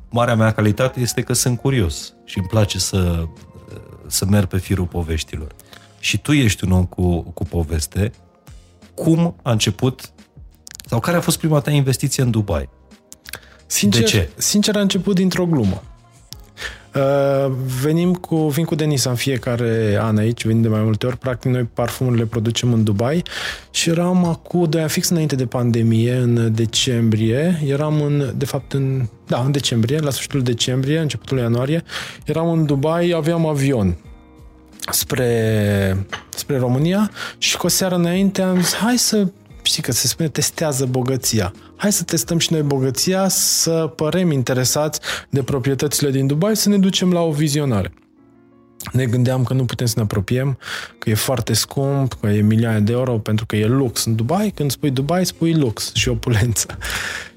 marea 0.08 0.34
mea 0.34 0.52
calitate 0.52 1.00
este 1.00 1.22
că 1.22 1.32
sunt 1.32 1.58
curios 1.58 2.14
și 2.24 2.38
îmi 2.38 2.46
place 2.46 2.78
să, 2.78 3.24
uh, 3.24 3.78
să 4.06 4.24
merg 4.24 4.46
pe 4.46 4.58
firul 4.58 4.86
poveștilor 4.86 5.54
și 6.00 6.18
tu 6.18 6.32
ești 6.32 6.64
un 6.64 6.72
om 6.72 6.84
cu, 6.84 7.20
cu 7.20 7.44
poveste, 7.44 8.12
cum 8.94 9.34
a 9.42 9.50
început 9.50 10.12
sau 10.86 11.00
care 11.00 11.16
a 11.16 11.20
fost 11.20 11.38
prima 11.38 11.60
ta 11.60 11.70
investiție 11.70 12.22
în 12.22 12.30
Dubai? 12.30 12.68
Sincer, 13.66 14.02
de 14.02 14.06
ce? 14.06 14.28
Sincer, 14.36 14.76
a 14.76 14.80
început 14.80 15.14
dintr-o 15.14 15.46
glumă. 15.46 15.82
Uh, 16.94 17.52
venim 17.82 18.14
cu, 18.14 18.36
vin 18.36 18.64
cu 18.64 18.74
Denisa 18.74 19.10
în 19.10 19.16
fiecare 19.16 19.98
an 20.00 20.16
aici, 20.16 20.46
vin 20.46 20.62
de 20.62 20.68
mai 20.68 20.80
multe 20.80 21.06
ori. 21.06 21.16
Practic, 21.16 21.50
noi 21.50 21.62
parfumurile 21.62 22.24
producem 22.24 22.72
în 22.72 22.84
Dubai 22.84 23.22
și 23.70 23.88
eram 23.88 24.24
acum 24.24 24.64
doi 24.68 24.80
ani 24.80 24.90
fix 24.90 25.08
înainte 25.08 25.34
de 25.34 25.46
pandemie, 25.46 26.14
în 26.14 26.54
decembrie. 26.54 27.62
Eram 27.66 28.02
în, 28.02 28.32
de 28.36 28.44
fapt, 28.44 28.72
în, 28.72 29.08
da, 29.26 29.42
în 29.44 29.50
decembrie, 29.50 29.98
la 29.98 30.10
sfârșitul 30.10 30.42
decembrie, 30.42 30.98
începutul 30.98 31.38
ianuarie. 31.38 31.82
Eram 32.24 32.50
în 32.50 32.66
Dubai, 32.66 33.10
aveam 33.16 33.46
avion 33.46 33.96
spre, 34.90 36.06
spre 36.28 36.58
România 36.58 37.10
și 37.38 37.56
cu 37.56 37.66
o 37.66 37.68
seară 37.68 37.94
înainte 37.94 38.42
am 38.42 38.60
zis, 38.60 38.74
hai 38.74 38.98
să, 38.98 39.26
știi 39.62 39.82
că 39.82 39.92
se 39.92 40.06
spune, 40.06 40.28
testează 40.28 40.86
bogăția. 40.86 41.52
Hai 41.76 41.92
să 41.92 42.02
testăm 42.02 42.38
și 42.38 42.52
noi 42.52 42.62
bogăția, 42.62 43.28
să 43.28 43.92
părem 43.96 44.30
interesați 44.30 45.00
de 45.30 45.42
proprietățile 45.42 46.10
din 46.10 46.26
Dubai, 46.26 46.56
să 46.56 46.68
ne 46.68 46.78
ducem 46.78 47.12
la 47.12 47.20
o 47.20 47.30
vizionare. 47.30 47.92
Ne 48.92 49.06
gândeam 49.06 49.44
că 49.44 49.54
nu 49.54 49.64
putem 49.64 49.86
să 49.86 49.92
ne 49.96 50.02
apropiem, 50.02 50.58
că 50.98 51.10
e 51.10 51.14
foarte 51.14 51.52
scump, 51.52 52.14
că 52.20 52.26
e 52.26 52.40
milioane 52.40 52.80
de 52.80 52.92
euro, 52.92 53.18
pentru 53.18 53.46
că 53.46 53.56
e 53.56 53.66
lux 53.66 54.04
în 54.04 54.14
Dubai. 54.14 54.52
Când 54.54 54.70
spui 54.70 54.90
Dubai, 54.90 55.26
spui 55.26 55.54
lux 55.54 55.94
și 55.94 56.08
opulență. 56.08 56.66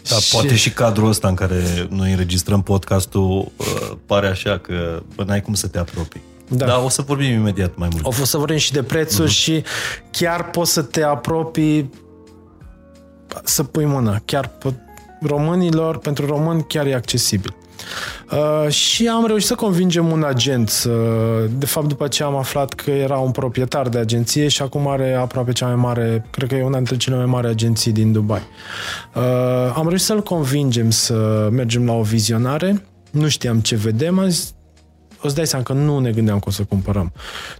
Da, 0.10 0.16
și... 0.16 0.32
poate 0.32 0.56
și 0.56 0.70
cadrul 0.70 1.10
ăsta 1.10 1.28
în 1.28 1.36
care 1.36 1.88
noi 1.90 2.12
înregistrăm 2.12 2.62
podcastul 2.62 3.52
uh, 3.58 3.92
pare 4.06 4.28
așa 4.28 4.58
că 4.58 5.04
bă, 5.16 5.24
n-ai 5.24 5.42
cum 5.42 5.54
să 5.54 5.68
te 5.68 5.78
apropii. 5.78 6.22
Da. 6.48 6.66
Dar 6.66 6.82
o 6.84 6.90
să 6.90 7.02
vorbim 7.02 7.32
imediat 7.32 7.76
mai 7.76 7.88
mult. 7.92 8.06
O 8.06 8.12
să 8.12 8.38
vorbim 8.38 8.58
și 8.58 8.72
de 8.72 8.84
prețuri 8.84 9.30
uh-huh. 9.30 9.36
și 9.36 9.64
chiar 10.12 10.50
poți 10.50 10.72
să 10.72 10.82
te 10.82 11.04
apropii 11.04 11.90
să 13.44 13.64
pui 13.64 13.86
mâna. 13.86 14.22
Chiar 14.26 14.48
pot, 14.48 14.74
românilor, 15.22 15.98
pentru 15.98 16.26
români 16.26 16.66
chiar 16.68 16.86
e 16.86 16.94
accesibil. 16.94 17.56
Uh, 18.32 18.70
și 18.70 19.08
am 19.08 19.26
reușit 19.26 19.48
să 19.48 19.56
convingem 19.56 20.12
un 20.12 20.24
agent. 20.24 20.70
Să, 20.70 20.92
de 21.58 21.66
fapt, 21.66 21.88
după 21.88 22.08
ce 22.08 22.24
am 22.24 22.36
aflat 22.36 22.74
că 22.74 22.92
era 22.92 23.18
un 23.18 23.32
proprietar 23.32 23.90
de 23.90 23.98
agenție 23.98 24.48
și 24.48 24.62
acum 24.62 24.88
are 24.88 25.14
aproape 25.14 25.52
cea 25.52 25.66
mai 25.66 25.76
mare, 25.76 26.26
cred 26.32 26.50
că 26.50 26.56
e 26.56 26.64
una 26.64 26.76
dintre 26.76 26.98
cele 26.98 27.16
mai 27.16 27.26
mari 27.26 27.48
agenții 27.48 27.92
din 27.92 28.12
Dubai. 28.12 28.42
Uh, 29.16 29.22
am 29.76 29.88
reușit 29.88 30.06
să-l 30.06 30.22
convingem 30.22 30.90
să 30.90 31.48
mergem 31.52 31.86
la 31.86 31.94
o 31.94 32.02
vizionare 32.02 32.84
nu 33.14 33.28
știam 33.28 33.60
ce 33.60 33.76
vedem, 33.76 34.20
am 34.20 34.28
zis, 34.28 34.54
îți 35.28 35.36
dai 35.36 35.48
seama 35.48 35.64
că 35.66 35.74
nu 35.74 36.00
ne 36.00 36.12
gândeam 36.12 36.40
că 36.40 36.46
o 36.48 36.52
să 36.52 36.64
cumpărăm. 36.64 37.12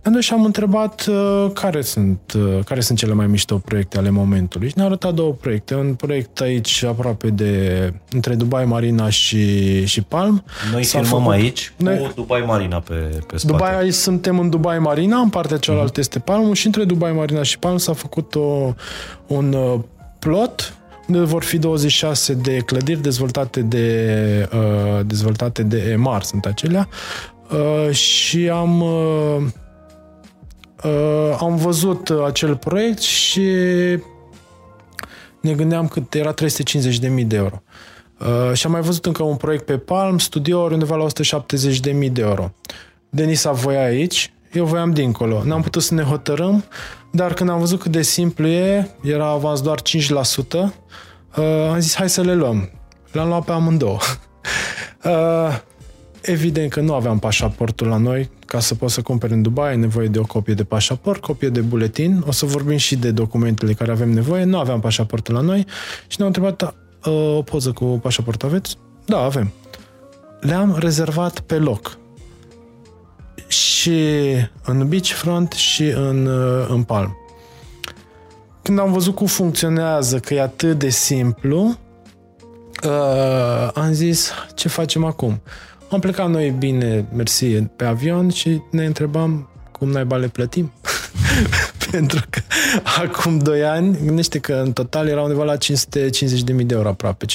Dar 0.02 0.22
și 0.22 0.34
am 0.34 0.46
întrebat 0.46 1.06
uh, 1.10 1.52
care, 1.54 1.82
sunt, 1.82 2.20
uh, 2.36 2.60
care 2.66 2.80
sunt 2.82 2.98
cele 2.98 3.14
mai 3.14 3.28
mișto 3.28 3.58
proiecte 3.58 3.98
ale 3.98 4.10
momentului 4.10 4.68
și 4.68 4.74
ne-a 4.76 4.86
arătat 4.86 5.14
două 5.14 5.32
proiecte. 5.32 5.76
Un 5.76 5.94
proiect 5.94 6.40
aici 6.42 6.84
aproape 6.84 7.30
de 7.30 7.94
între 8.12 8.36
Dubai 8.36 8.66
Marina 8.66 9.10
și, 9.10 9.86
și 9.86 10.02
Palm. 10.02 10.44
Noi 10.72 10.84
S-a 10.84 11.00
filmăm 11.00 11.20
făcut- 11.22 11.34
aici 11.36 11.74
cu 11.78 11.84
Noi- 11.84 12.12
Dubai 12.16 12.44
Marina 12.46 12.80
pe, 12.80 12.94
pe 13.28 13.38
spate. 13.38 13.46
Dubai, 13.46 13.78
aici 13.78 13.94
suntem 13.94 14.40
în 14.40 14.50
Dubai 14.50 14.80
Marina, 14.80 15.18
în 15.18 15.30
partea 15.30 15.58
cealaltă 15.58 16.00
este 16.00 16.20
Palm 16.20 16.54
și 16.54 16.66
între 16.66 16.84
Dubai 16.84 17.12
Marina 17.12 17.44
și 17.44 17.60
Palm 17.60 17.78
s-a 17.78 17.94
făcut 17.94 18.36
o, 18.36 18.74
un 19.28 19.54
uh, 19.54 19.80
plot 20.20 20.78
unde 21.08 21.20
vor 21.20 21.44
fi 21.44 21.58
26 21.58 22.34
de 22.34 22.58
clădiri 22.58 23.02
dezvoltate 23.02 23.62
de, 23.62 24.50
uh, 24.54 25.06
dezvoltate 25.06 25.64
de 25.64 25.78
EMAR, 25.92 26.22
sunt 26.24 26.46
acelea, 26.46 26.88
uh, 27.52 27.96
și 27.96 28.50
am 28.50 28.82
uh, 28.82 29.44
uh, 30.84 31.38
am 31.40 31.56
văzut 31.56 32.10
uh, 32.10 32.24
acel 32.26 32.56
proiect 32.56 33.00
și 33.00 33.42
ne 35.42 35.54
gândeam 35.54 35.88
cât 35.88 36.14
era 36.14 36.34
350.000 36.34 37.26
de 37.26 37.36
euro. 37.36 37.62
Uh, 38.20 38.54
și 38.54 38.66
am 38.66 38.72
mai 38.72 38.82
văzut 38.82 39.06
încă 39.06 39.24
un 39.24 39.36
proiect 39.36 39.66
pe 39.66 39.78
Palm, 39.78 40.18
studiouri 40.18 40.74
undeva 40.74 40.96
la 40.96 41.06
170.000 41.06 42.12
de 42.12 42.22
euro. 42.22 42.54
Denisa 43.10 43.52
voia 43.52 43.84
aici, 43.84 44.34
eu 44.52 44.66
voiam 44.66 44.92
dincolo. 44.92 45.44
N-am 45.44 45.62
putut 45.62 45.82
să 45.82 45.94
ne 45.94 46.02
hotărâm, 46.02 46.64
dar 47.12 47.34
când 47.34 47.50
am 47.50 47.60
văzut 47.60 47.80
cât 47.80 47.92
de 47.92 48.02
simplu 48.02 48.48
e, 48.48 48.90
era 49.02 49.28
avans 49.28 49.62
doar 49.62 49.80
5%, 49.82 49.84
uh, 50.54 50.70
am 51.72 51.80
zis 51.80 51.96
hai 51.96 52.10
să 52.10 52.22
le 52.22 52.36
luăm. 52.36 52.70
Le-am 53.12 53.28
luat 53.28 53.46
pe 53.46 53.52
amândouă. 53.52 54.00
Uh, 55.06 55.60
evident 56.26 56.72
că 56.72 56.80
nu 56.80 56.94
aveam 56.94 57.20
pașaportul 57.20 57.88
la 57.88 57.98
noi, 57.98 58.30
ca 58.46 58.60
să 58.60 58.76
poți 58.76 58.94
să 58.94 59.02
cumperi 59.02 59.34
în 59.34 59.42
Dubai, 59.42 59.70
ai 59.70 59.78
nevoie 59.78 60.08
de 60.08 60.20
o 60.20 60.24
copie 60.24 60.54
de 60.54 60.64
pașaport, 60.64 61.22
copie 61.22 61.50
de 61.50 61.62
buletin, 61.62 62.24
o 62.28 62.32
să 62.32 62.46
vorbim 62.46 62.78
și 62.78 62.96
de 62.96 63.12
documentele 63.12 63.74
care 63.74 63.92
avem 63.92 64.10
nevoie, 64.10 64.44
nu 64.44 64.60
aveam 64.60 64.80
pașaportul 64.80 65.34
la 65.34 65.42
noi 65.42 65.66
și 66.08 66.16
ne-au 66.18 66.28
întrebat, 66.28 66.58
"Da, 66.58 66.74
uh, 67.12 67.38
o 67.38 67.42
poză 67.42 67.72
cu 67.72 67.86
pașaport 67.86 68.44
aveți? 68.44 68.78
Da, 69.06 69.18
avem. 69.18 69.52
Le-am 70.40 70.76
rezervat 70.80 71.40
pe 71.40 71.56
loc 71.56 71.98
și 73.48 74.00
în 74.64 74.88
beachfront 74.88 75.52
și 75.52 75.84
în, 75.84 76.26
uh, 76.26 76.66
în 76.70 76.84
Palm. 76.84 77.18
Când 78.62 78.80
am 78.80 78.92
văzut 78.92 79.16
cum 79.16 79.28
funcționează, 79.28 80.20
că 80.20 80.34
e 80.34 80.42
atât 80.42 80.80
de 80.80 80.90
simplu, 80.90 81.78
uh, 82.84 83.70
am 83.74 83.92
zis, 83.92 84.32
ce 84.56 84.68
facem 84.68 85.04
acum? 85.04 85.42
Am 85.94 86.00
plecat 86.00 86.30
noi 86.30 86.50
bine, 86.50 87.06
mersi, 87.16 87.46
pe 87.46 87.86
avion 87.86 88.30
și 88.30 88.62
ne 88.72 88.86
întrebam 88.86 89.50
cum 89.72 89.90
naiba 89.90 90.16
le 90.16 90.28
plătim. 90.28 90.72
Pentru 91.92 92.26
că 92.30 92.42
acum 93.02 93.38
2 93.38 93.64
ani, 93.64 93.98
gândește 94.06 94.40
că 94.40 94.54
în 94.54 94.72
total 94.72 95.08
era 95.08 95.22
undeva 95.22 95.44
la 95.44 95.56
550.000 95.56 96.66
de 96.66 96.74
euro 96.74 96.88
aproape, 96.88 97.26
540.000. 97.26 97.34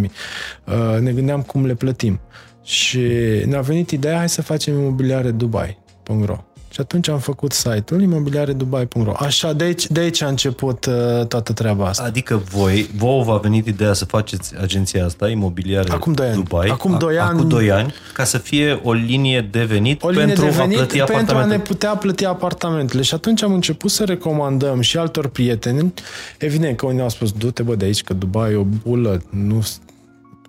Uh, 0.00 1.00
ne 1.00 1.12
gândeam 1.12 1.42
cum 1.42 1.66
le 1.66 1.74
plătim. 1.74 2.20
Și 2.62 3.00
ne-a 3.46 3.60
venit 3.60 3.90
ideea, 3.90 4.16
hai 4.16 4.28
să 4.28 4.42
facem 4.42 4.78
imobiliare 4.78 5.30
Dubai.ro. 5.30 6.36
Și 6.72 6.80
atunci 6.80 7.08
am 7.08 7.18
făcut 7.18 7.52
site-ul 7.52 8.02
imobiliaredubai.ro. 8.02 9.12
Așa, 9.16 9.52
de 9.52 9.64
aici, 9.64 9.86
de 9.86 10.00
aici 10.00 10.22
a 10.22 10.28
început 10.28 10.86
uh, 10.86 11.26
toată 11.26 11.52
treaba 11.52 11.86
asta. 11.86 12.02
Adică 12.02 12.36
voi, 12.36 12.90
vouă 12.96 13.22
v-a 13.22 13.36
venit 13.36 13.66
ideea 13.66 13.92
să 13.92 14.04
faceți 14.04 14.54
agenția 14.60 15.04
asta, 15.04 15.28
imobiliare 15.28 15.92
Acum 15.92 16.12
doi 16.12 16.26
ani. 16.26 16.34
Dubai, 16.34 16.68
Acum 16.68 16.98
doi 16.98 17.18
ani. 17.18 17.38
Acum 17.38 17.48
2 17.48 17.70
ani, 17.70 17.94
ca 18.12 18.24
să 18.24 18.38
fie 18.38 18.80
o 18.82 18.92
linie 18.92 19.48
de 19.50 19.64
venit 19.64 20.02
o 20.02 20.08
linie 20.08 20.24
pentru 20.24 20.44
de 20.44 20.50
venit 20.50 20.78
a 20.78 20.84
plăti 20.84 20.98
pentru 20.98 21.08
a 21.08 21.14
ne 21.14 21.22
apartamente. 21.22 21.72
putea 21.72 21.96
plăti 21.96 22.24
apartamentele. 22.24 23.02
Și 23.02 23.14
atunci 23.14 23.42
am 23.42 23.52
început 23.52 23.90
să 23.90 24.04
recomandăm 24.04 24.80
și 24.80 24.96
altor 24.98 25.28
prieteni. 25.28 25.94
Evident 26.38 26.76
că 26.76 26.86
unii 26.86 27.00
au 27.00 27.08
spus, 27.08 27.32
du-te 27.32 27.62
bă 27.62 27.74
de 27.74 27.84
aici, 27.84 28.02
că 28.02 28.14
Dubai 28.14 28.52
e 28.52 28.56
o 28.56 28.64
bulă, 28.82 29.22
nu 29.30 29.62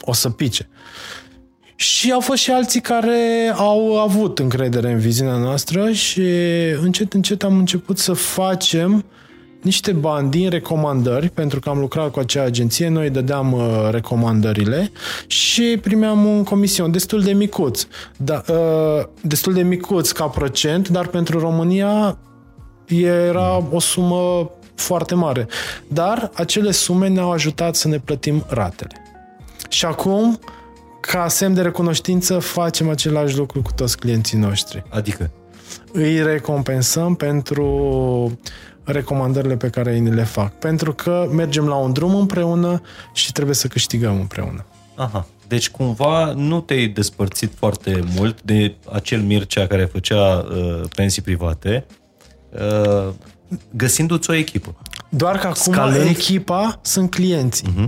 o 0.02 0.14
să 0.14 0.30
pice. 0.30 0.70
Și 1.82 2.12
au 2.12 2.20
fost 2.20 2.42
și 2.42 2.52
alții 2.52 2.82
care 2.82 3.54
au 3.56 4.00
avut 4.00 4.40
încredere 4.40 4.92
în 4.92 5.00
viziunea 5.00 5.38
noastră 5.38 5.92
și 5.92 6.22
încet, 6.82 7.14
încet 7.14 7.44
am 7.44 7.58
început 7.58 7.98
să 7.98 8.14
facem 8.14 9.06
niște 9.62 9.92
bani 9.92 10.30
din 10.30 10.50
recomandări, 10.50 11.30
pentru 11.30 11.60
că 11.60 11.70
am 11.70 11.80
lucrat 11.80 12.12
cu 12.12 12.20
acea 12.20 12.44
agenție, 12.44 12.88
noi 12.88 13.10
dădeam 13.10 13.54
uh, 13.54 13.88
recomandările 13.92 14.92
și 15.28 15.78
primeam 15.82 16.26
un 16.26 16.44
comision 16.44 16.92
destul 16.92 17.22
de 17.22 17.32
micuț. 17.32 17.88
Da, 18.18 18.42
uh, 18.50 19.04
destul 19.22 19.54
de 19.54 19.62
micuț 19.62 20.12
ca 20.12 20.26
procent, 20.26 20.88
dar 20.88 21.08
pentru 21.08 21.40
România 21.40 22.18
era 22.88 23.64
o 23.72 23.80
sumă 23.80 24.52
foarte 24.76 25.16
mare. 25.16 25.48
Dar 25.88 26.32
acele 26.34 26.72
sume 26.72 27.08
ne-au 27.08 27.32
ajutat 27.32 27.76
să 27.76 27.88
ne 27.88 27.98
plătim 27.98 28.46
ratele. 28.48 28.96
Și 29.70 29.86
acum, 29.86 30.40
ca 31.02 31.28
semn 31.28 31.54
de 31.54 31.62
recunoștință, 31.62 32.40
facem 32.40 32.90
același 32.90 33.38
lucru 33.38 33.62
cu 33.62 33.72
toți 33.76 33.98
clienții 33.98 34.38
noștri. 34.38 34.84
Adică, 34.90 35.32
Îi 35.92 36.24
recompensăm 36.24 37.16
pentru 37.16 38.40
recomandările 38.84 39.56
pe 39.58 39.70
care 39.70 39.94
ei 39.94 40.00
ni 40.00 40.14
le 40.14 40.24
fac. 40.24 40.54
Pentru 40.54 40.94
că 40.94 41.28
mergem 41.32 41.68
la 41.68 41.76
un 41.76 41.94
drum 41.94 42.16
împreună 42.16 42.82
și 43.14 43.32
trebuie 43.32 43.56
să 43.56 43.68
câștigăm 43.68 44.20
împreună. 44.20 44.66
aha, 44.96 45.28
deci 45.48 45.70
cumva 45.70 46.34
nu 46.36 46.60
te-ai 46.62 46.88
despărțit 46.88 47.52
foarte 47.56 48.04
mult 48.16 48.42
de 48.42 48.76
acel 48.92 49.22
Mircea 49.22 49.68
care 49.68 49.86
făcea 49.86 50.38
uh, 50.38 50.82
pensii 50.96 51.22
private, 51.22 51.86
uh, 52.50 53.14
găsindu-ți 53.76 54.30
o 54.30 54.34
echipă. 54.34 54.76
Doar 55.10 55.38
că 55.38 55.48
acum 55.48 55.74
Scalând. 55.74 56.10
echipa 56.10 56.80
sunt 56.82 57.10
clienții. 57.10 57.68
Uh-huh. 57.68 57.88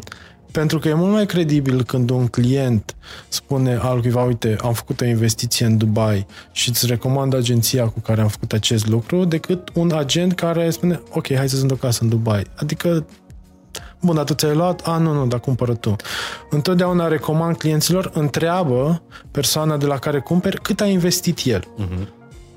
Pentru 0.53 0.79
că 0.79 0.87
e 0.87 0.93
mult 0.93 1.11
mai 1.11 1.25
credibil 1.25 1.83
când 1.83 2.09
un 2.09 2.27
client 2.27 2.95
spune 3.27 3.79
altcuiva, 3.81 4.23
uite, 4.23 4.55
am 4.61 4.73
făcut 4.73 5.01
o 5.01 5.05
investiție 5.05 5.65
în 5.65 5.77
Dubai 5.77 6.25
și 6.51 6.69
îți 6.69 6.85
recomand 6.85 7.35
agenția 7.35 7.85
cu 7.85 7.99
care 7.99 8.21
am 8.21 8.27
făcut 8.27 8.53
acest 8.53 8.87
lucru, 8.87 9.25
decât 9.25 9.69
un 9.73 9.91
agent 9.91 10.33
care 10.33 10.69
spune, 10.69 11.01
ok, 11.11 11.35
hai 11.35 11.49
să 11.49 11.55
sunt 11.55 11.71
o 11.71 11.75
casă 11.75 12.03
în 12.03 12.09
Dubai. 12.09 12.43
Adică, 12.55 13.05
bun, 14.01 14.15
dar 14.15 14.23
tu 14.23 14.33
ți-ai 14.33 14.55
luat? 14.55 14.81
A, 14.83 14.97
nu, 14.97 15.13
nu, 15.13 15.27
dar 15.27 15.39
cumpără 15.39 15.73
tu. 15.73 15.95
Întotdeauna 16.49 17.07
recomand 17.07 17.57
clienților, 17.57 18.11
întreabă 18.13 19.01
persoana 19.31 19.77
de 19.77 19.85
la 19.85 19.97
care 19.97 20.19
cumperi 20.19 20.61
cât 20.61 20.81
a 20.81 20.85
investit 20.85 21.39
el. 21.43 21.61
Uh-huh. 21.61 22.07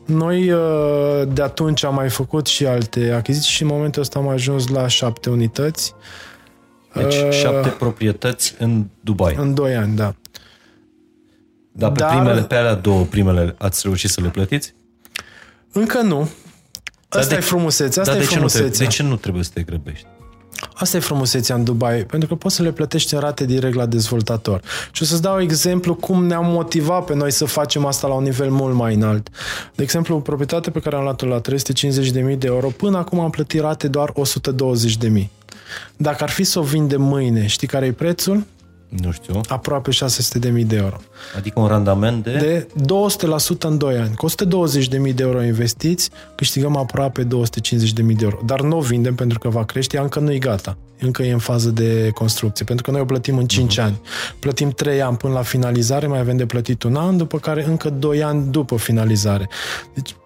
Noi 0.04 0.50
uh, 0.50 1.22
de 1.32 1.42
atunci 1.42 1.84
am 1.84 1.94
mai 1.94 2.08
făcut 2.08 2.46
și 2.46 2.66
alte 2.66 3.10
achiziții 3.10 3.52
și 3.52 3.62
în 3.62 3.68
momentul 3.68 4.02
ăsta 4.02 4.18
am 4.18 4.28
ajuns 4.28 4.68
la 4.68 4.86
șapte 4.86 5.30
unități 5.30 5.94
Deci 6.96 7.14
Uh, 7.14 7.30
șapte 7.30 7.68
proprietăți 7.68 8.54
în 8.58 8.84
Dubai. 9.00 9.34
în 9.38 9.54
doi 9.54 9.74
ani, 9.74 9.96
da. 9.96 10.14
Dar 11.72 11.92
pe, 11.92 11.98
Dar- 11.98 12.10
primele, 12.14 12.42
pe 12.42 12.54
alea 12.54 12.74
două 12.74 13.04
primele 13.04 13.54
ați 13.58 13.80
reușit 13.84 14.10
să 14.10 14.20
le 14.20 14.28
plătiți? 14.28 14.74
Încă 15.72 16.00
nu. 16.00 16.28
Asta 17.08 17.28
de- 17.28 17.34
e 17.34 17.40
frumusețea, 17.40 18.02
asta 18.02 18.14
Dar 18.14 18.22
e 18.22 18.24
de 18.24 18.30
ce, 18.30 18.38
nu 18.40 18.46
trebuie, 18.46 18.60
frumusețea. 18.70 18.86
de 18.86 18.92
ce 18.92 19.02
nu 19.02 19.16
trebuie 19.16 19.42
să 19.44 19.50
te 19.54 19.62
grăbești? 19.62 20.06
Asta 20.74 20.96
e 20.96 21.00
frumusețea 21.00 21.54
în 21.54 21.64
Dubai, 21.64 22.04
pentru 22.04 22.28
că 22.28 22.34
poți 22.34 22.54
să 22.54 22.62
le 22.62 22.72
plătești 22.72 23.14
în 23.14 23.20
rate 23.20 23.44
direct 23.44 23.74
la 23.74 23.86
dezvoltator. 23.86 24.60
Și 24.92 25.02
o 25.02 25.04
să-ți 25.04 25.22
dau 25.22 25.40
exemplu 25.40 25.94
cum 25.94 26.26
ne-am 26.26 26.46
motivat 26.46 27.04
pe 27.04 27.14
noi 27.14 27.30
să 27.30 27.44
facem 27.44 27.86
asta 27.86 28.06
la 28.06 28.14
un 28.14 28.22
nivel 28.22 28.50
mult 28.50 28.74
mai 28.74 28.94
înalt. 28.94 29.28
De 29.74 29.82
exemplu, 29.82 30.20
proprietatea 30.20 30.72
pe 30.72 30.80
care 30.80 30.96
am 30.96 31.02
luat-o 31.02 31.26
la 31.26 31.40
350.000 31.40 32.38
de 32.38 32.46
euro, 32.46 32.68
până 32.68 32.98
acum 32.98 33.20
am 33.20 33.30
plătit 33.30 33.60
rate 33.60 33.88
doar 33.88 34.12
120.000. 35.08 35.26
Dacă 35.96 36.22
ar 36.22 36.30
fi 36.30 36.44
să 36.44 36.58
o 36.58 36.62
vindem 36.62 37.02
mâine, 37.02 37.46
știi 37.46 37.66
care 37.66 37.86
e 37.86 37.92
prețul? 37.92 38.44
Nu 38.88 39.12
știu. 39.12 39.40
Aproape 39.48 39.90
600.000 39.90 40.66
de 40.66 40.76
euro. 40.76 40.96
Adică 41.36 41.60
un 41.60 41.66
randament 41.66 42.24
de... 42.24 42.32
De 42.32 42.66
200% 43.56 43.58
în 43.58 43.78
2 43.78 43.96
ani. 43.96 44.14
Cu 44.14 44.30
120.000 44.30 45.14
de 45.14 45.22
euro 45.22 45.42
investiți, 45.42 46.10
câștigăm 46.34 46.76
aproape 46.76 47.24
250.000 47.24 47.28
de 47.94 48.14
euro. 48.22 48.38
Dar 48.44 48.60
nu 48.60 48.76
o 48.76 48.80
vindem 48.80 49.14
pentru 49.14 49.38
că 49.38 49.48
va 49.48 49.64
crește, 49.64 49.96
ea 49.96 50.02
încă 50.02 50.20
nu 50.20 50.32
e 50.32 50.38
gata. 50.38 50.76
Încă 51.00 51.22
e 51.22 51.32
în 51.32 51.38
fază 51.38 51.70
de 51.70 52.10
construcție, 52.14 52.64
pentru 52.64 52.84
că 52.84 52.90
noi 52.90 53.00
o 53.00 53.04
plătim 53.04 53.36
în 53.38 53.46
5 53.46 53.74
uh-huh. 53.74 53.82
ani. 53.82 54.00
Plătim 54.38 54.70
3 54.70 55.02
ani 55.02 55.16
până 55.16 55.32
la 55.32 55.42
finalizare, 55.42 56.06
mai 56.06 56.18
avem 56.18 56.36
de 56.36 56.46
plătit 56.46 56.82
un 56.82 56.96
an, 56.96 57.16
după 57.16 57.38
care 57.38 57.64
încă 57.64 57.90
2 57.90 58.22
ani 58.22 58.50
după 58.50 58.76
finalizare. 58.76 59.48
Deci, 59.94 60.16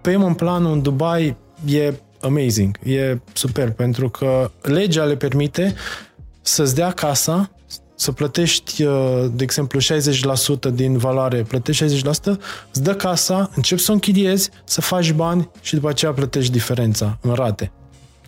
payment 0.00 0.36
planul 0.36 0.72
în 0.72 0.82
Dubai 0.82 1.36
e 1.64 1.94
amazing, 2.20 2.78
e 2.82 3.18
super, 3.32 3.70
pentru 3.70 4.08
că 4.08 4.50
legea 4.62 5.04
le 5.04 5.16
permite 5.16 5.74
să-ți 6.42 6.74
dea 6.74 6.90
casa, 6.90 7.50
să 7.96 8.12
plătești, 8.12 8.82
uh, 8.82 9.24
de 9.32 9.42
exemplu, 9.42 9.80
60% 9.80 10.70
din 10.72 10.96
valoare, 10.96 11.42
plătești 11.42 11.84
60%, 11.84 12.38
îți 12.70 12.82
dă 12.82 12.94
casa, 12.94 13.50
începi 13.54 13.80
să 13.80 13.90
o 13.90 13.94
închiriezi, 13.94 14.50
să 14.64 14.80
faci 14.80 15.12
bani 15.12 15.50
și 15.60 15.74
după 15.74 15.88
aceea 15.88 16.12
plătești 16.12 16.52
diferența 16.52 17.18
în 17.20 17.34
rate. 17.34 17.72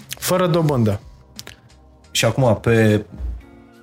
Fără 0.09 0.47
dobândă. 0.47 1.01
Și 2.11 2.25
acum, 2.25 2.59
pe 2.61 3.05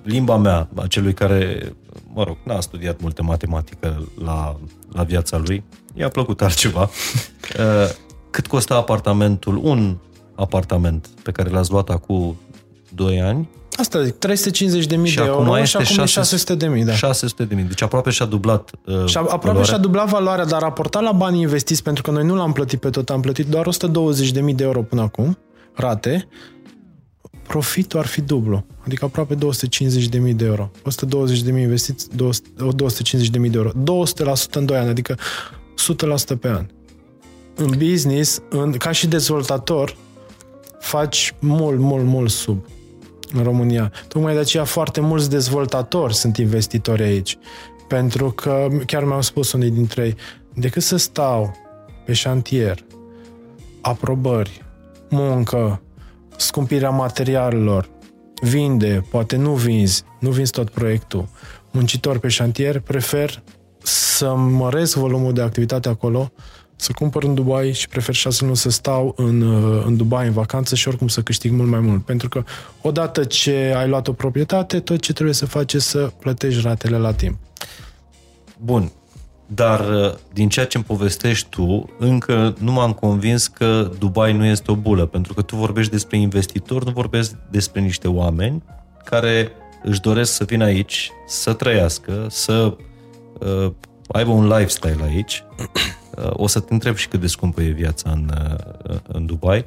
limba 0.02 0.36
mea, 0.36 0.68
a 0.74 0.86
celui 0.86 1.14
care 1.14 1.72
mă 2.12 2.24
rog, 2.24 2.36
n-a 2.42 2.60
studiat 2.60 3.00
multe 3.00 3.22
matematică 3.22 4.08
la, 4.24 4.56
la 4.92 5.02
viața 5.02 5.36
lui, 5.36 5.64
i-a 5.94 6.08
plăcut 6.08 6.42
altceva. 6.42 6.90
Uh, 7.58 7.90
cât 8.30 8.46
costă 8.46 8.74
apartamentul, 8.74 9.60
un 9.62 9.96
apartament 10.34 11.08
pe 11.22 11.30
care 11.32 11.48
l-ați 11.48 11.70
luat 11.70 11.88
acum 11.88 12.36
2 12.96 13.20
ani? 13.20 13.48
Asta 13.76 14.02
zic, 14.02 14.14
350 14.14 14.86
de 14.86 14.96
mii 14.96 15.14
de 15.14 15.22
euro 15.26 15.64
și 15.64 15.76
acum 15.76 16.04
600 16.04 16.54
de 16.54 16.66
mii, 16.66 16.84
da. 16.84 16.92
600 16.92 17.44
de 17.44 17.54
mii, 17.54 17.64
deci 17.64 17.82
aproape 17.82 18.10
și-a 18.10 18.24
dublat 18.24 18.70
uh, 18.84 19.06
Și 19.06 19.16
aproape 19.16 19.46
valoarea. 19.46 19.64
și-a 19.64 19.78
dublat 19.78 20.08
valoarea, 20.08 20.44
dar 20.44 20.60
raportat 20.60 21.02
la 21.02 21.12
banii 21.12 21.40
investiți, 21.40 21.82
pentru 21.82 22.02
că 22.02 22.10
noi 22.10 22.24
nu 22.24 22.34
l-am 22.34 22.52
plătit 22.52 22.80
pe 22.80 22.90
tot, 22.90 23.10
am 23.10 23.20
plătit 23.20 23.46
doar 23.46 23.66
120 23.66 24.30
de 24.30 24.40
mii 24.40 24.54
de 24.54 24.64
euro 24.64 24.82
până 24.82 25.02
acum, 25.02 25.38
rate, 25.74 26.28
profitul 27.46 27.98
ar 27.98 28.06
fi 28.06 28.20
dublu, 28.20 28.66
adică 28.84 29.04
aproape 29.04 29.34
250 29.34 30.06
de 30.08 30.18
mii 30.18 30.34
de 30.34 30.44
euro. 30.44 30.70
120 30.84 31.42
de 31.42 31.50
mii 31.50 31.62
investiți, 31.62 32.08
250 32.16 33.28
de 33.28 33.38
mii 33.38 33.50
de 33.50 33.56
euro. 33.56 33.70
200% 34.06 34.52
în 34.52 34.66
2 34.66 34.76
ani, 34.76 34.88
adică 34.88 35.18
100% 36.34 36.38
pe 36.40 36.48
an. 36.48 36.66
În 37.54 37.74
business, 37.78 38.40
în, 38.50 38.72
ca 38.72 38.90
și 38.90 39.06
dezvoltator, 39.06 39.96
faci 40.80 41.34
mult, 41.40 41.78
mult, 41.78 42.04
mult 42.04 42.30
sub 42.30 42.64
în 43.32 43.42
România. 43.42 43.92
Tocmai 44.08 44.34
de 44.34 44.38
aceea 44.38 44.64
foarte 44.64 45.00
mulți 45.00 45.30
dezvoltatori 45.30 46.14
sunt 46.14 46.36
investitori 46.36 47.02
aici. 47.02 47.38
Pentru 47.88 48.30
că 48.30 48.68
chiar 48.86 49.04
mi-au 49.04 49.22
spus 49.22 49.52
unii 49.52 49.70
dintre 49.70 50.04
ei, 50.04 50.16
decât 50.54 50.82
să 50.82 50.96
stau 50.96 51.56
pe 52.04 52.12
șantier, 52.12 52.84
aprobări, 53.80 54.64
muncă, 55.10 55.80
scumpirea 56.36 56.90
materialelor, 56.90 57.88
vinde, 58.40 59.06
poate 59.10 59.36
nu 59.36 59.52
vinzi, 59.52 60.04
nu 60.20 60.30
vinzi 60.30 60.52
tot 60.52 60.70
proiectul, 60.70 61.28
muncitor 61.70 62.18
pe 62.18 62.28
șantier, 62.28 62.80
prefer 62.80 63.42
să 63.82 64.34
măresc 64.34 64.96
volumul 64.96 65.32
de 65.32 65.42
activitate 65.42 65.88
acolo, 65.88 66.32
să 66.76 66.92
cumpăr 66.94 67.22
în 67.22 67.34
Dubai 67.34 67.72
și 67.72 67.88
prefer 67.88 68.14
șase 68.14 68.44
luni 68.44 68.56
să 68.56 68.70
stau 68.70 69.14
în, 69.16 69.42
în 69.86 69.96
Dubai 69.96 70.26
în 70.26 70.32
vacanță 70.32 70.74
și 70.74 70.88
oricum 70.88 71.08
să 71.08 71.22
câștig 71.22 71.52
mult 71.52 71.68
mai 71.68 71.80
mult. 71.80 72.04
Pentru 72.04 72.28
că 72.28 72.44
odată 72.82 73.24
ce 73.24 73.74
ai 73.76 73.88
luat 73.88 74.08
o 74.08 74.12
proprietate, 74.12 74.80
tot 74.80 75.00
ce 75.00 75.12
trebuie 75.12 75.34
să 75.34 75.46
faci 75.46 75.72
e 75.72 75.78
să 75.78 76.10
plătești 76.18 76.60
ratele 76.60 76.96
la 76.96 77.12
timp. 77.12 77.36
Bun, 78.58 78.92
dar 79.46 79.80
din 80.32 80.48
ceea 80.48 80.66
ce 80.66 80.76
îmi 80.76 80.86
povestești 80.86 81.48
tu, 81.48 81.90
încă 81.98 82.54
nu 82.58 82.72
m-am 82.72 82.92
convins 82.92 83.46
că 83.46 83.90
Dubai 83.98 84.32
nu 84.32 84.44
este 84.44 84.70
o 84.70 84.74
bulă, 84.74 85.06
pentru 85.06 85.34
că 85.34 85.42
tu 85.42 85.56
vorbești 85.56 85.90
despre 85.90 86.18
investitori, 86.18 86.84
nu 86.84 86.90
vorbești 86.90 87.34
despre 87.50 87.80
niște 87.80 88.08
oameni 88.08 88.62
care 89.04 89.50
își 89.82 90.00
doresc 90.00 90.32
să 90.32 90.44
vină 90.44 90.64
aici, 90.64 91.10
să 91.26 91.52
trăiască, 91.52 92.26
să 92.30 92.76
uh, 93.38 93.72
aibă 94.06 94.30
un 94.30 94.46
lifestyle 94.48 95.02
aici 95.02 95.44
Uh, 96.16 96.30
o 96.32 96.46
să 96.46 96.60
te 96.60 96.72
întreb 96.72 96.96
și 96.96 97.08
cât 97.08 97.20
de 97.20 97.26
scumpă 97.26 97.62
e 97.62 97.70
viața 97.70 98.10
în, 98.10 98.30
uh, 98.90 98.96
în 99.06 99.26
Dubai. 99.26 99.64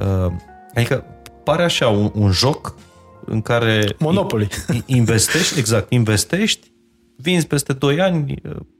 Uh, 0.00 0.32
adică 0.74 1.04
pare 1.44 1.62
așa 1.62 1.88
un, 1.88 2.10
un 2.14 2.30
joc 2.30 2.74
în 3.24 3.42
care 3.42 3.94
Monopoly. 3.98 4.48
investești, 4.86 5.58
exact, 5.58 5.90
investești, 5.90 6.72
vinzi 7.16 7.46
peste 7.46 7.72
2 7.72 8.00
ani, 8.00 8.34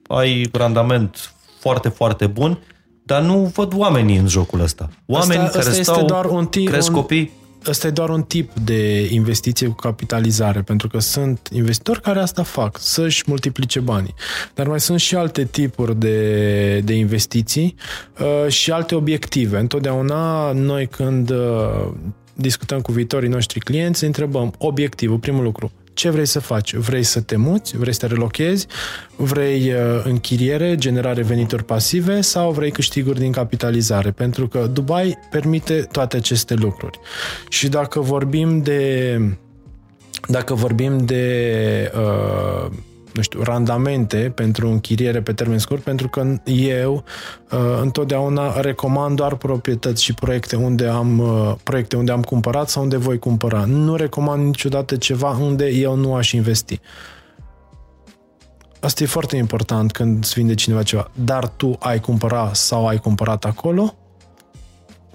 ai 0.07 0.49
randament 0.53 1.35
foarte, 1.59 1.89
foarte 1.89 2.27
bun, 2.27 2.59
dar 3.03 3.23
nu 3.23 3.51
văd 3.55 3.73
oamenii 3.77 4.17
în 4.17 4.29
jocul 4.29 4.61
ăsta. 4.61 4.89
Oameni 5.07 5.41
asta, 5.41 5.59
care 5.59 5.71
asta 5.71 5.83
stau, 5.83 6.05
doar 6.05 6.25
un 6.25 6.47
tip, 6.47 6.69
cresc 6.69 6.89
un, 6.89 6.95
copii. 6.95 7.33
Ăsta 7.67 7.87
e 7.87 7.91
doar 7.91 8.09
un 8.09 8.23
tip 8.23 8.51
de 8.65 9.09
investiție 9.11 9.67
cu 9.67 9.75
capitalizare, 9.75 10.63
pentru 10.63 10.89
că 10.89 10.99
sunt 10.99 11.49
investitori 11.53 12.01
care 12.01 12.21
asta 12.21 12.43
fac, 12.43 12.79
să-și 12.79 13.23
multiplice 13.27 13.81
banii. 13.81 14.15
Dar 14.55 14.67
mai 14.69 14.81
sunt 14.81 15.01
și 15.01 15.15
alte 15.15 15.45
tipuri 15.45 15.99
de, 15.99 16.81
de 16.81 16.95
investiții 16.95 17.75
uh, 18.21 18.53
și 18.53 18.71
alte 18.71 18.95
obiective. 18.95 19.59
Întotdeauna 19.59 20.53
noi 20.53 20.87
când 20.87 21.31
uh, 21.31 21.89
discutăm 22.35 22.81
cu 22.81 22.93
viitorii 22.93 23.29
noștri 23.29 23.61
clienți, 23.61 24.05
întrebăm 24.05 24.55
obiectivul, 24.59 25.19
primul 25.19 25.43
lucru, 25.43 25.73
ce 25.95 26.11
vrei 26.11 26.27
să 26.27 26.41
faci? 26.41 26.75
Vrei 26.75 27.03
să 27.03 27.21
te 27.21 27.37
muți? 27.37 27.77
Vrei 27.77 27.93
să 27.93 27.99
te 27.99 28.07
relochezi? 28.07 28.67
Vrei 29.17 29.73
uh, 29.73 30.03
închiriere, 30.05 30.75
generare 30.77 31.23
venituri 31.23 31.65
pasive 31.65 32.21
sau 32.21 32.51
vrei 32.51 32.71
câștiguri 32.71 33.19
din 33.19 33.33
capitalizare? 33.33 34.11
Pentru 34.11 34.49
că 34.49 34.69
Dubai 34.73 35.19
permite 35.31 35.89
toate 35.93 36.17
aceste 36.17 36.55
lucruri. 36.55 36.99
Și 37.49 37.69
dacă 37.69 38.01
vorbim 38.01 38.63
de 38.63 39.19
dacă 40.29 40.55
vorbim 40.55 40.99
de 40.99 41.93
uh, 41.95 42.73
nu 43.15 43.23
știu, 43.23 43.43
randamente 43.43 44.33
pentru 44.35 44.69
închiriere 44.69 45.23
pe 45.23 45.33
termen 45.33 45.59
scurt, 45.59 45.83
pentru 45.83 46.09
că 46.09 46.35
eu 46.45 47.05
uh, 47.51 47.59
întotdeauna 47.83 48.61
recomand 48.61 49.17
doar 49.17 49.35
proprietăți 49.35 50.03
și 50.03 50.15
proiecte 50.15 50.57
unde 50.57 50.87
am 50.87 51.19
uh, 51.19 51.55
proiecte 51.63 51.97
unde 51.97 52.13
am 52.13 52.23
cumpărat 52.23 52.69
sau 52.69 52.83
unde 52.83 52.97
voi 52.97 53.19
cumpăra. 53.19 53.65
Nu 53.65 53.97
recomand 53.97 54.45
niciodată 54.45 54.97
ceva 54.97 55.31
unde 55.31 55.67
eu 55.67 55.95
nu 55.95 56.15
aș 56.15 56.33
investi. 56.33 56.81
Asta 58.81 59.03
e 59.03 59.07
foarte 59.07 59.37
important 59.37 59.93
când 59.93 60.19
îți 60.19 60.33
vinde 60.35 60.55
cineva 60.55 60.83
ceva. 60.83 61.11
Dar 61.25 61.49
tu 61.49 61.77
ai 61.79 62.01
cumpărat 62.01 62.57
sau 62.57 62.87
ai 62.87 62.99
cumpărat 62.99 63.45
acolo, 63.45 63.95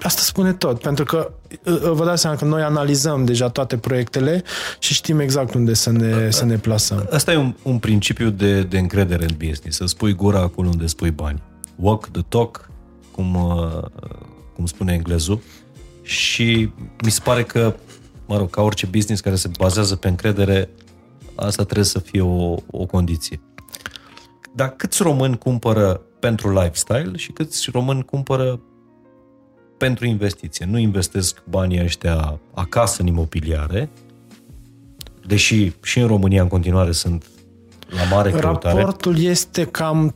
Asta 0.02 0.22
spune 0.22 0.54
tot, 0.54 0.82
pentru 0.82 1.04
că 1.04 1.32
vă 1.92 2.06
dați 2.06 2.22
seama 2.22 2.38
că 2.38 2.46
noi 2.46 2.62
analizăm 2.62 3.26
deja 3.26 3.50
toate 3.50 3.78
proiectele 3.78 4.44
și 4.80 4.94
știm 4.94 5.20
exact 5.20 5.54
unde 5.54 5.74
să 5.74 5.92
ne, 5.92 6.32
să 6.32 6.46
ne 6.46 6.58
plasăm. 6.58 7.08
Asta 7.12 7.32
e 7.32 7.38
un, 7.38 7.56
un 7.64 7.78
principiu 7.80 8.30
de, 8.30 8.62
de 8.62 8.78
încredere 8.78 9.24
în 9.24 9.36
business, 9.38 9.78
să 9.78 9.86
spui 9.86 10.14
gura 10.14 10.40
acolo 10.40 10.70
unde 10.70 10.86
spui 10.86 11.12
bani. 11.12 11.42
Walk 11.76 12.08
the 12.08 12.22
talk, 12.22 12.70
cum, 13.12 13.36
uh, 13.36 13.84
cum 14.56 14.66
spune 14.66 14.94
englezul, 14.94 15.42
și 16.02 16.72
mi 17.04 17.12
se 17.12 17.20
pare 17.24 17.44
că, 17.44 17.76
mă 18.26 18.38
rog, 18.38 18.50
ca 18.50 18.62
orice 18.62 18.86
business 18.86 19.22
care 19.22 19.36
se 19.36 19.52
bazează 19.58 19.96
pe 19.96 20.08
încredere, 20.08 20.70
asta 21.36 21.64
trebuie 21.64 21.86
să 21.86 22.00
fie 22.00 22.22
o, 22.22 22.56
o 22.72 22.86
condiție. 22.86 23.42
Dar 24.56 24.70
câți 24.70 25.02
români 25.02 25.38
cumpără 25.38 26.02
pentru 26.20 26.52
lifestyle 26.52 27.12
și 27.16 27.32
câți 27.32 27.70
români 27.72 28.04
cumpără 28.04 28.60
pentru 29.78 30.06
investiție. 30.06 30.66
Nu 30.70 30.78
investesc 30.78 31.42
banii 31.50 31.84
ăștia 31.84 32.40
acasă 32.54 33.02
în 33.02 33.08
imobiliare, 33.08 33.90
deși 35.26 35.72
și 35.84 36.00
în 36.00 36.08
România 36.08 36.42
în 36.42 36.48
continuare 36.48 36.92
sunt 36.92 37.26
la 37.88 38.16
mare 38.16 38.32
căutare. 38.32 38.76
Raportul 38.76 39.20
este 39.20 39.66
cam 39.66 40.14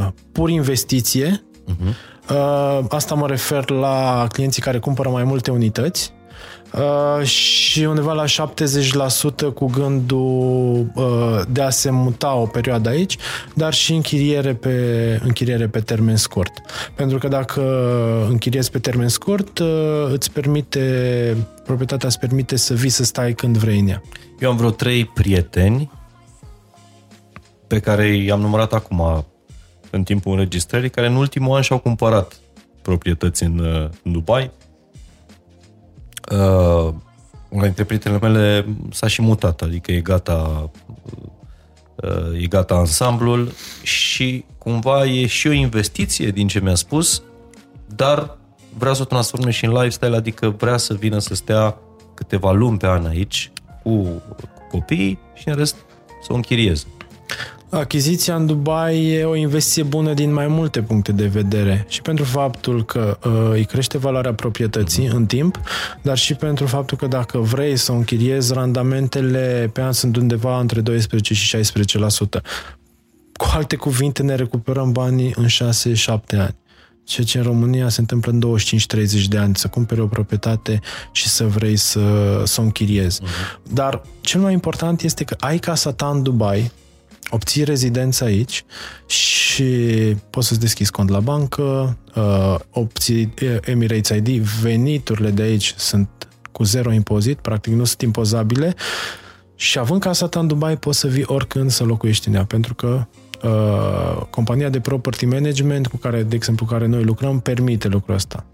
30% 0.00 0.12
pur 0.32 0.50
investiție. 0.50 1.42
Uh-huh. 1.68 1.94
Asta 2.88 3.14
mă 3.14 3.26
refer 3.26 3.70
la 3.70 4.26
clienții 4.32 4.62
care 4.62 4.78
cumpără 4.78 5.08
mai 5.08 5.24
multe 5.24 5.50
unități 5.50 6.12
Uh, 6.72 7.24
și 7.24 7.80
undeva 7.80 8.12
la 8.12 8.24
70% 8.24 9.54
cu 9.54 9.66
gândul 9.66 10.86
uh, 10.94 11.40
de 11.50 11.62
a 11.62 11.70
se 11.70 11.90
muta 11.90 12.34
o 12.34 12.46
perioadă 12.46 12.88
aici, 12.88 13.16
dar 13.54 13.74
și 13.74 13.92
închiriere 13.92 14.54
pe, 14.54 15.20
închiriere 15.22 15.68
pe 15.68 15.80
termen 15.80 16.16
scurt. 16.16 16.52
Pentru 16.94 17.18
că 17.18 17.28
dacă 17.28 17.62
închiriezi 18.28 18.70
pe 18.70 18.78
termen 18.78 19.08
scurt, 19.08 19.58
uh, 19.58 19.66
îți 20.12 20.32
permite, 20.32 21.36
proprietatea 21.64 22.08
îți 22.08 22.18
permite 22.18 22.56
să 22.56 22.74
vii 22.74 22.90
să 22.90 23.04
stai 23.04 23.32
când 23.32 23.56
vrei 23.56 23.78
în 23.78 23.88
ea. 23.88 24.02
Eu 24.38 24.50
am 24.50 24.56
vreo 24.56 24.70
trei 24.70 25.04
prieteni 25.04 25.90
pe 27.66 27.78
care 27.78 28.06
i-am 28.06 28.40
numărat 28.40 28.72
acum 28.72 29.26
în 29.90 30.02
timpul 30.02 30.32
înregistrării, 30.32 30.90
care 30.90 31.06
în 31.06 31.16
ultimul 31.16 31.56
an 31.56 31.62
și-au 31.62 31.78
cumpărat 31.78 32.40
proprietăți 32.82 33.42
în, 33.42 33.60
în 34.02 34.12
Dubai, 34.12 34.50
uh, 36.30 36.94
una 37.48 37.62
dintre 37.62 37.84
prietenele 37.84 38.28
mele 38.28 38.66
s-a 38.90 39.06
și 39.06 39.22
mutat, 39.22 39.62
adică 39.62 39.92
e 39.92 40.00
gata 40.00 40.70
uh, 41.94 42.42
e 42.42 42.46
gata 42.46 42.74
ansamblul 42.74 43.52
și 43.82 44.44
cumva 44.58 45.04
e 45.04 45.26
și 45.26 45.46
o 45.46 45.52
investiție 45.52 46.30
din 46.30 46.48
ce 46.48 46.60
mi-a 46.60 46.74
spus, 46.74 47.22
dar 47.86 48.36
vrea 48.78 48.92
să 48.92 49.02
o 49.02 49.04
transforme 49.04 49.50
și 49.50 49.64
în 49.64 49.72
lifestyle, 49.72 50.16
adică 50.16 50.48
vrea 50.48 50.76
să 50.76 50.94
vină 50.94 51.18
să 51.18 51.34
stea 51.34 51.76
câteva 52.14 52.52
luni 52.52 52.78
pe 52.78 52.86
an 52.86 53.06
aici 53.06 53.50
cu, 53.82 53.90
cu 54.36 54.48
copiii 54.70 55.18
și 55.34 55.48
în 55.48 55.54
rest 55.54 55.76
să 56.22 56.32
o 56.32 56.34
închirieze. 56.34 56.86
Achiziția 57.70 58.34
în 58.34 58.46
Dubai 58.46 59.06
e 59.06 59.24
o 59.24 59.34
investiție 59.34 59.82
bună 59.82 60.14
din 60.14 60.32
mai 60.32 60.46
multe 60.46 60.82
puncte 60.82 61.12
de 61.12 61.26
vedere 61.26 61.84
și 61.88 62.02
pentru 62.02 62.24
faptul 62.24 62.84
că 62.84 63.18
uh, 63.24 63.32
îi 63.50 63.64
crește 63.64 63.98
valoarea 63.98 64.34
proprietății 64.34 65.06
în 65.06 65.26
timp, 65.26 65.60
dar 66.02 66.18
și 66.18 66.34
pentru 66.34 66.66
faptul 66.66 66.96
că 66.96 67.06
dacă 67.06 67.38
vrei 67.38 67.76
să 67.76 67.92
o 67.92 67.94
închiriezi, 67.94 68.52
randamentele 68.52 69.70
pe 69.72 69.80
an 69.80 69.92
sunt 69.92 70.16
undeva 70.16 70.60
între 70.60 70.80
12 70.80 71.34
și 71.34 71.56
16%. 71.56 71.60
Cu 73.32 73.46
alte 73.52 73.76
cuvinte, 73.76 74.22
ne 74.22 74.34
recuperăm 74.34 74.92
banii 74.92 75.34
în 75.36 75.46
6-7 75.46 75.48
ani 76.30 76.56
ceea 77.04 77.26
ce 77.26 77.38
în 77.38 77.44
România 77.44 77.88
se 77.88 78.00
întâmplă 78.00 78.32
în 78.32 78.58
25-30 79.22 79.24
de 79.28 79.38
ani, 79.38 79.56
să 79.56 79.68
cumpere 79.68 80.00
o 80.00 80.06
proprietate 80.06 80.80
și 81.12 81.28
să 81.28 81.44
vrei 81.44 81.76
să, 81.76 82.00
să 82.44 82.60
o 82.60 82.64
închiriezi. 82.64 83.20
Uh-huh. 83.22 83.72
Dar 83.72 84.02
cel 84.20 84.40
mai 84.40 84.52
important 84.52 85.02
este 85.02 85.24
că 85.24 85.36
ai 85.38 85.58
casa 85.58 85.92
ta 85.92 86.08
în 86.08 86.22
Dubai, 86.22 86.72
obții 87.30 87.64
rezidență 87.64 88.24
aici 88.24 88.64
și 89.06 89.64
poți 90.30 90.48
să-ți 90.48 90.60
deschizi 90.60 90.90
cont 90.90 91.08
la 91.08 91.20
bancă, 91.20 91.96
uh, 92.14 92.54
obții 92.70 93.34
Emirates 93.60 94.16
ID, 94.16 94.28
veniturile 94.38 95.30
de 95.30 95.42
aici 95.42 95.74
sunt 95.76 96.08
cu 96.52 96.64
zero 96.64 96.92
impozit, 96.92 97.38
practic 97.38 97.72
nu 97.72 97.84
sunt 97.84 98.02
impozabile 98.02 98.74
și 99.54 99.78
având 99.78 100.00
casa 100.00 100.28
ta 100.28 100.40
în 100.40 100.46
Dubai 100.46 100.76
poți 100.76 100.98
să 100.98 101.08
vii 101.08 101.24
oricând 101.26 101.70
să 101.70 101.84
locuiești 101.84 102.28
în 102.28 102.34
ea, 102.34 102.44
pentru 102.44 102.74
că 102.74 103.06
uh, 103.42 104.26
compania 104.30 104.68
de 104.68 104.80
property 104.80 105.26
management 105.26 105.86
cu 105.86 105.96
care, 105.96 106.22
de 106.22 106.34
exemplu, 106.34 106.66
care 106.66 106.86
noi 106.86 107.02
lucrăm, 107.02 107.40
permite 107.40 107.88
lucrul 107.88 108.14
ăsta. 108.14 108.44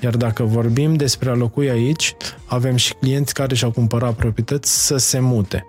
Iar 0.00 0.16
dacă 0.16 0.42
vorbim 0.42 0.94
despre 0.94 1.30
a 1.30 1.34
locui 1.34 1.70
aici, 1.70 2.16
avem 2.46 2.76
și 2.76 2.94
clienți 2.94 3.34
care 3.34 3.54
și-au 3.54 3.70
cumpărat 3.70 4.14
proprietăți 4.14 4.86
să 4.86 4.96
se 4.96 5.18
mute. 5.18 5.64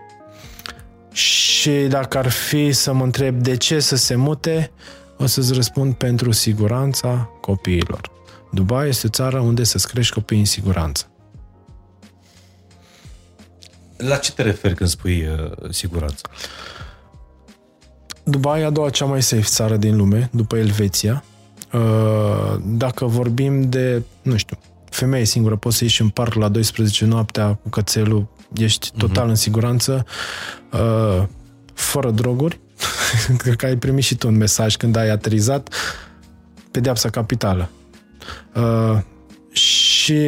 Și 1.16 1.72
dacă 1.72 2.18
ar 2.18 2.30
fi 2.30 2.72
să 2.72 2.94
mă 2.94 3.04
întreb 3.04 3.42
de 3.42 3.58
ce 3.58 3.80
să 3.80 3.96
se 3.96 4.16
mute, 4.16 4.72
o 5.18 5.26
să-ți 5.26 5.54
răspund 5.54 5.94
pentru 5.94 6.32
siguranța 6.32 7.30
copiilor. 7.42 8.12
Dubai 8.52 8.88
este 8.88 9.08
o 9.08 9.10
țară 9.10 9.40
unde 9.40 9.64
să-ți 9.64 9.88
crești 9.88 10.14
copiii 10.14 10.40
în 10.40 10.46
siguranță. 10.46 11.10
La 13.98 14.18
ce 14.18 14.32
te 14.32 14.42
referi 14.42 14.76
când 14.76 14.90
spui 14.90 15.28
uh, 15.28 15.70
siguranță? 15.70 16.22
Dubai 18.24 18.62
e 18.62 18.66
a 18.66 18.70
doua 18.70 18.90
cea 18.90 19.06
mai 19.06 19.22
safe 19.22 19.42
țară 19.42 19.78
din 19.78 19.96
lume, 19.96 20.30
după 20.34 20.58
Elveția. 20.58 21.24
Uh, 21.74 22.56
dacă 22.64 23.06
vorbim 23.06 23.70
de, 23.70 24.02
nu 24.22 24.38
știu, 24.38 24.58
femeie 24.90 25.26
singură, 25.26 25.56
poți 25.56 25.78
să 25.78 25.84
ieși 25.84 26.02
în 26.02 26.10
parc 26.10 26.34
la 26.34 26.48
12 26.50 27.06
noaptea 27.06 27.54
cu 27.54 27.70
cățelul, 27.70 28.28
ești 28.58 28.90
mhm. 28.92 29.00
total 29.00 29.26
uh-huh. 29.26 29.30
în 29.30 29.36
siguranță, 29.36 30.06
uh, 30.72 31.24
fără 31.74 32.12
droguri. 32.12 32.60
Cred 33.38 33.56
că 33.56 33.66
ai 33.66 33.78
primit 33.78 34.04
și 34.04 34.16
tu 34.16 34.28
un 34.28 34.38
mesaj 34.38 34.76
când 34.76 34.96
ai 34.96 35.10
aterizat, 35.10 35.74
pedeapsa 36.72 37.10
capitală. 37.10 37.70
Uh, 38.56 39.00
și 39.52 40.22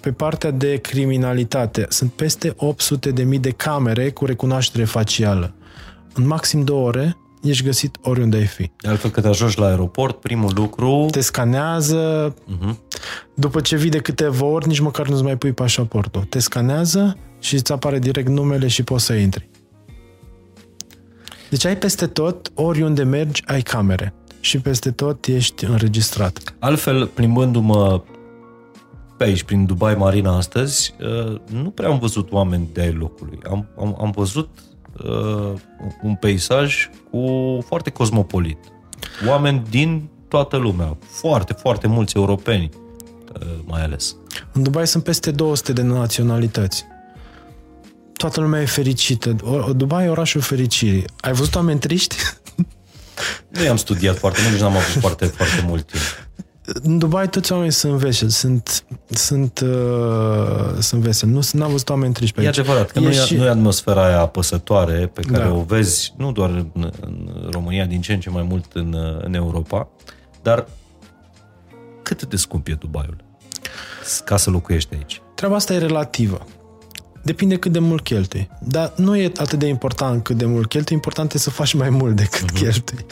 pe 0.00 0.12
partea 0.12 0.50
de 0.50 0.76
criminalitate, 0.76 1.86
sunt 1.88 2.12
peste 2.12 2.54
800 2.56 3.10
de 3.10 3.22
mii 3.22 3.38
de 3.38 3.50
camere 3.50 4.10
cu 4.10 4.24
recunoaștere 4.24 4.84
facială. 4.84 5.54
În 6.14 6.26
maxim 6.26 6.64
două 6.64 6.86
ore 6.86 7.16
ești 7.42 7.64
găsit 7.64 7.96
oriunde 8.02 8.36
ai 8.36 8.46
fi. 8.46 8.70
De 8.80 8.88
altfel, 8.88 9.10
când 9.10 9.26
ajungi 9.26 9.58
la 9.58 9.66
aeroport, 9.66 10.20
primul 10.20 10.52
lucru... 10.54 11.06
Te 11.10 11.20
scanează, 11.20 12.34
uh-huh. 12.34 12.76
după 13.34 13.60
ce 13.60 13.76
vii 13.76 13.90
de 13.90 13.98
câteva 13.98 14.44
ori, 14.44 14.68
nici 14.68 14.78
măcar 14.78 15.08
nu-ți 15.08 15.22
mai 15.22 15.36
pui 15.36 15.52
pașaportul. 15.52 16.22
Te 16.22 16.38
scanează 16.38 17.16
și 17.42 17.54
îți 17.54 17.72
apare 17.72 17.98
direct 17.98 18.28
numele 18.28 18.68
și 18.68 18.82
poți 18.82 19.04
să 19.04 19.12
intri. 19.12 19.48
Deci 21.50 21.64
ai 21.64 21.76
peste 21.76 22.06
tot, 22.06 22.52
oriunde 22.54 23.02
mergi, 23.02 23.42
ai 23.46 23.62
camere. 23.62 24.14
Și 24.40 24.58
peste 24.60 24.90
tot 24.90 25.26
ești 25.26 25.64
înregistrat. 25.64 26.54
Altfel, 26.58 27.06
plimbându-mă 27.06 28.02
pe 29.16 29.24
aici, 29.24 29.42
prin 29.42 29.66
Dubai 29.66 29.94
Marina 29.94 30.36
astăzi, 30.36 30.94
uh, 31.00 31.40
nu 31.62 31.70
prea 31.70 31.88
am 31.88 31.98
văzut 31.98 32.32
oameni 32.32 32.68
de 32.72 32.80
ai 32.80 32.92
locului. 32.92 33.38
Am, 33.50 33.68
am, 33.78 33.96
am 34.00 34.10
văzut 34.10 34.48
uh, 35.04 35.52
un 36.02 36.14
peisaj 36.14 36.90
cu 37.10 37.18
foarte 37.66 37.90
cosmopolit. 37.90 38.58
Oameni 39.28 39.62
din 39.70 40.08
toată 40.28 40.56
lumea, 40.56 40.96
foarte, 41.00 41.52
foarte 41.52 41.86
mulți 41.86 42.16
europeni, 42.16 42.70
uh, 43.40 43.46
mai 43.64 43.82
ales. 43.82 44.16
În 44.52 44.62
Dubai 44.62 44.86
sunt 44.86 45.04
peste 45.04 45.30
200 45.30 45.72
de 45.72 45.82
naționalități. 45.82 46.84
Toată 48.22 48.40
lumea 48.40 48.60
e 48.60 48.64
fericită. 48.64 49.36
Dubai 49.76 50.04
e 50.04 50.08
orașul 50.08 50.40
fericirii. 50.40 51.04
Ai 51.20 51.32
văzut 51.32 51.54
oameni 51.54 51.78
triști? 51.78 52.16
Nu 53.48 53.62
i-am 53.62 53.76
studiat 53.76 54.18
foarte 54.18 54.38
mult, 54.40 54.52
nici 54.52 54.62
n-am 54.62 54.76
avut 54.76 55.00
foarte, 55.00 55.24
foarte 55.26 55.64
mult 55.66 55.86
timp. 55.86 56.02
În 56.82 56.98
Dubai 56.98 57.28
toți 57.28 57.52
oamenii 57.52 57.72
sunt 57.72 57.92
veseli, 57.92 58.30
sunt, 58.30 58.84
sunt, 59.08 59.60
uh, 59.60 60.78
sunt 60.78 61.02
veseli. 61.02 61.32
Nu 61.32 61.40
n-am 61.52 61.70
văzut 61.70 61.88
oameni 61.88 62.12
triști 62.12 62.34
pe 62.34 62.40
aici. 62.40 62.56
E 62.56 62.60
adevărat, 62.60 62.90
că 62.90 62.98
e 62.98 63.02
nu, 63.02 63.12
și... 63.12 63.34
e, 63.34 63.38
nu 63.38 63.44
e 63.44 63.48
atmosfera 63.48 64.06
aia 64.06 64.20
apăsătoare 64.20 65.10
pe 65.12 65.20
care 65.20 65.44
da. 65.44 65.52
o 65.52 65.62
vezi 65.62 66.12
nu 66.16 66.32
doar 66.32 66.50
în, 66.50 66.92
în 67.00 67.48
România, 67.50 67.84
din 67.84 68.00
ce 68.00 68.12
în 68.12 68.20
ce 68.20 68.30
mai 68.30 68.42
mult 68.42 68.72
în, 68.72 68.96
în 69.22 69.34
Europa, 69.34 69.88
dar 70.42 70.66
cât 72.02 72.24
de 72.24 72.36
scump 72.36 72.68
e 72.68 72.72
Dubaiul 72.72 73.16
ca 74.24 74.36
să 74.36 74.50
locuiești 74.50 74.94
aici? 74.94 75.22
Treaba 75.34 75.54
asta 75.54 75.74
e 75.74 75.78
relativă. 75.78 76.46
Depinde 77.22 77.56
cât 77.56 77.72
de 77.72 77.78
mult 77.78 78.02
cheltui. 78.02 78.50
Dar 78.58 78.92
nu 78.96 79.16
e 79.16 79.32
atât 79.36 79.58
de 79.58 79.66
important 79.66 80.22
cât 80.22 80.36
de 80.36 80.44
mult 80.44 80.68
cheltui, 80.68 80.94
important 80.94 81.32
e 81.32 81.38
să 81.38 81.50
faci 81.50 81.74
mai 81.74 81.90
mult 81.90 82.16
decât 82.16 82.50
uh-huh. 82.50 82.54
cheltui. 82.54 83.04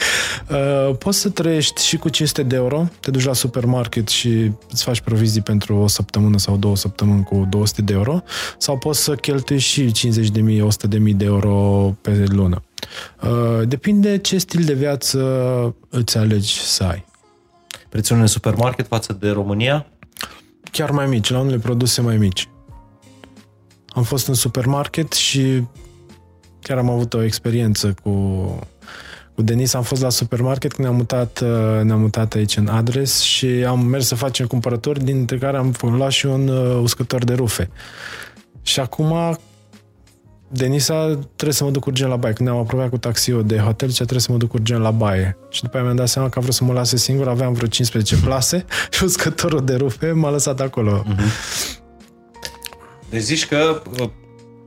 Uh, 0.49 0.95
poți 0.95 1.19
să 1.19 1.29
trăiești 1.29 1.85
și 1.85 1.97
cu 1.97 2.09
500 2.09 2.43
de 2.43 2.55
euro, 2.55 2.87
te 2.99 3.11
duci 3.11 3.25
la 3.25 3.33
supermarket 3.33 4.07
și 4.07 4.51
îți 4.71 4.83
faci 4.83 5.01
provizii 5.01 5.41
pentru 5.41 5.75
o 5.75 5.87
săptămână 5.87 6.37
sau 6.37 6.57
două 6.57 6.75
săptămâni 6.75 7.23
cu 7.23 7.47
200 7.49 7.81
de 7.81 7.93
euro, 7.93 8.23
sau 8.57 8.77
poți 8.77 9.03
să 9.03 9.15
cheltui 9.15 9.57
și 9.57 9.91
50 9.91 10.29
de 10.29 10.41
mii, 10.41 10.61
100 10.61 10.87
de 10.87 10.97
mii 10.97 11.13
de 11.13 11.25
euro 11.25 11.95
pe 12.01 12.23
lună. 12.27 12.63
Uh, 13.23 13.67
depinde 13.67 14.17
ce 14.17 14.37
stil 14.37 14.63
de 14.63 14.73
viață 14.73 15.19
îți 15.89 16.17
alegi 16.17 16.59
să 16.59 16.83
ai. 16.83 17.05
Prețurile 17.89 18.21
în 18.21 18.27
supermarket 18.27 18.87
față 18.87 19.17
de 19.19 19.29
România? 19.29 19.85
Chiar 20.71 20.91
mai 20.91 21.05
mici, 21.05 21.29
la 21.29 21.39
unele 21.39 21.57
produse 21.57 22.01
mai 22.01 22.17
mici. 22.17 22.50
Am 23.93 24.03
fost 24.03 24.27
în 24.27 24.33
supermarket 24.33 25.11
și 25.11 25.63
chiar 26.61 26.77
am 26.77 26.89
avut 26.89 27.13
o 27.13 27.23
experiență 27.23 27.93
cu, 28.03 28.11
cu 29.35 29.41
Denis. 29.41 29.73
Am 29.73 29.83
fost 29.83 30.01
la 30.01 30.09
supermarket 30.09 30.73
când 30.73 30.87
ne-am 30.87 30.97
mutat, 30.97 31.39
uh, 31.39 31.83
ne-am 31.83 31.99
mutat 31.99 32.33
aici 32.33 32.57
în 32.57 32.67
adres 32.67 33.19
și 33.19 33.45
am 33.45 33.85
mers 33.85 34.07
să 34.07 34.15
facem 34.15 34.47
cumpărături, 34.47 35.03
dintre 35.03 35.37
care 35.37 35.57
am 35.57 35.75
luat 35.81 36.11
și 36.11 36.25
un 36.25 36.47
uh, 36.47 36.79
uscător 36.81 37.23
de 37.23 37.33
rufe. 37.33 37.69
Și 38.61 38.79
acum 38.79 39.37
Denisa 40.53 41.19
trebuie 41.35 41.53
să 41.53 41.63
mă 41.63 41.71
duc 41.71 41.85
urgent 41.85 42.09
la 42.09 42.15
baie. 42.15 42.33
Când 42.33 42.49
ne-am 42.49 42.61
apropiat 42.61 42.89
cu 42.89 42.97
taxiul 42.97 43.45
de 43.45 43.57
hotel, 43.57 43.87
ce 43.87 43.95
trebuie 43.95 44.19
să 44.19 44.31
mă 44.31 44.37
duc 44.37 44.53
urgent 44.53 44.81
la 44.81 44.91
baie. 44.91 45.37
Și 45.49 45.61
după 45.61 45.75
aia 45.75 45.85
mi-am 45.85 45.97
dat 45.97 46.07
seama 46.07 46.29
că 46.29 46.39
a 46.39 46.41
vrut 46.41 46.53
să 46.53 46.63
mă 46.63 46.73
lase 46.73 46.97
singur, 46.97 47.27
aveam 47.27 47.53
vreo 47.53 47.67
15 47.67 48.15
plase 48.15 48.65
și 48.91 49.03
uscătorul 49.03 49.65
de 49.65 49.75
rufe 49.75 50.11
m-a 50.11 50.29
lăsat 50.29 50.59
acolo. 50.59 51.03
Uh-huh. 51.03 51.80
Deci 53.11 53.21
zici 53.21 53.47
că 53.47 53.81
uh, 53.99 54.09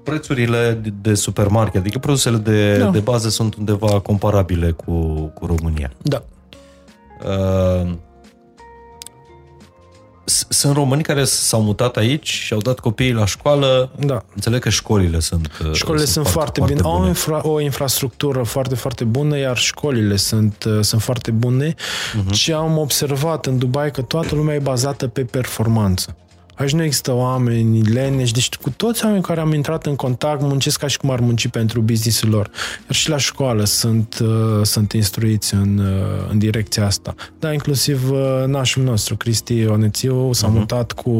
prețurile 0.03 0.81
de 1.03 1.15
supermarket, 1.15 1.81
adică 1.81 1.99
produsele 1.99 2.37
de, 2.37 2.77
da. 2.77 2.91
de 2.91 2.99
bază 2.99 3.29
sunt 3.29 3.55
undeva 3.55 4.01
comparabile 4.01 4.71
cu, 4.71 4.93
cu 5.35 5.47
România. 5.47 5.91
Da. 6.03 6.23
Uh, 7.25 7.91
sunt 10.49 10.75
români 10.75 11.03
care 11.03 11.25
s-au 11.25 11.63
mutat 11.63 11.97
aici 11.97 12.29
și 12.29 12.53
au 12.53 12.59
dat 12.59 12.81
copiii 12.81 13.13
la 13.13 13.27
școală. 13.27 13.91
Da. 13.99 14.25
Înțeleg 14.35 14.61
că 14.61 14.69
școlile 14.69 15.21
sunt 15.21 15.51
uh, 15.65 15.73
Școlile 15.73 16.05
sunt, 16.05 16.15
sunt 16.15 16.27
foarte, 16.27 16.59
foarte 16.59 16.75
bine. 16.75 16.89
Au 16.89 17.03
o, 17.03 17.07
infra, 17.07 17.49
o 17.49 17.61
infrastructură 17.61 18.43
foarte, 18.43 18.75
foarte 18.75 19.05
bună, 19.05 19.39
iar 19.39 19.57
școlile 19.57 20.17
sunt, 20.17 20.65
uh, 20.65 20.79
sunt 20.81 21.03
foarte 21.03 21.31
bune. 21.31 21.75
Uh-huh. 21.75 22.33
Și 22.33 22.53
am 22.53 22.79
observat 22.79 23.47
în 23.47 23.59
Dubai 23.59 23.91
că 23.91 24.03
toată 24.03 24.35
lumea 24.35 24.55
e 24.55 24.59
bazată 24.59 25.09
pe 25.09 25.25
performanță. 25.25 26.17
Aici 26.57 26.73
nu 26.73 26.83
există 26.83 27.13
oameni 27.13 27.83
leneși, 27.83 28.33
deci 28.33 28.49
cu 28.49 28.71
toți 28.71 29.05
oamenii 29.05 29.25
care 29.25 29.41
am 29.41 29.53
intrat 29.53 29.87
în 29.87 29.97
contact 29.97 30.43
muncesc 30.43 30.79
ca 30.79 30.87
și 30.87 30.99
cum 30.99 31.11
ar 31.11 31.21
munci 31.21 31.49
pentru 31.49 31.81
businessul 31.81 32.29
lor. 32.29 32.51
Iar 32.83 32.95
și 32.95 33.09
la 33.09 33.17
școală 33.17 33.65
sunt, 33.65 34.19
uh, 34.23 34.63
sunt 34.63 34.93
instruiți 34.93 35.55
în, 35.55 35.79
uh, 35.79 36.31
în 36.31 36.39
direcția 36.39 36.87
asta. 36.87 37.15
Da, 37.39 37.53
inclusiv 37.53 38.11
uh, 38.11 38.45
nașul 38.47 38.83
nostru, 38.83 39.17
Cristi 39.17 39.67
Onețiu, 39.67 40.33
s-a 40.33 40.49
uh-huh. 40.49 40.51
mutat 40.51 40.93
cu, 40.93 41.11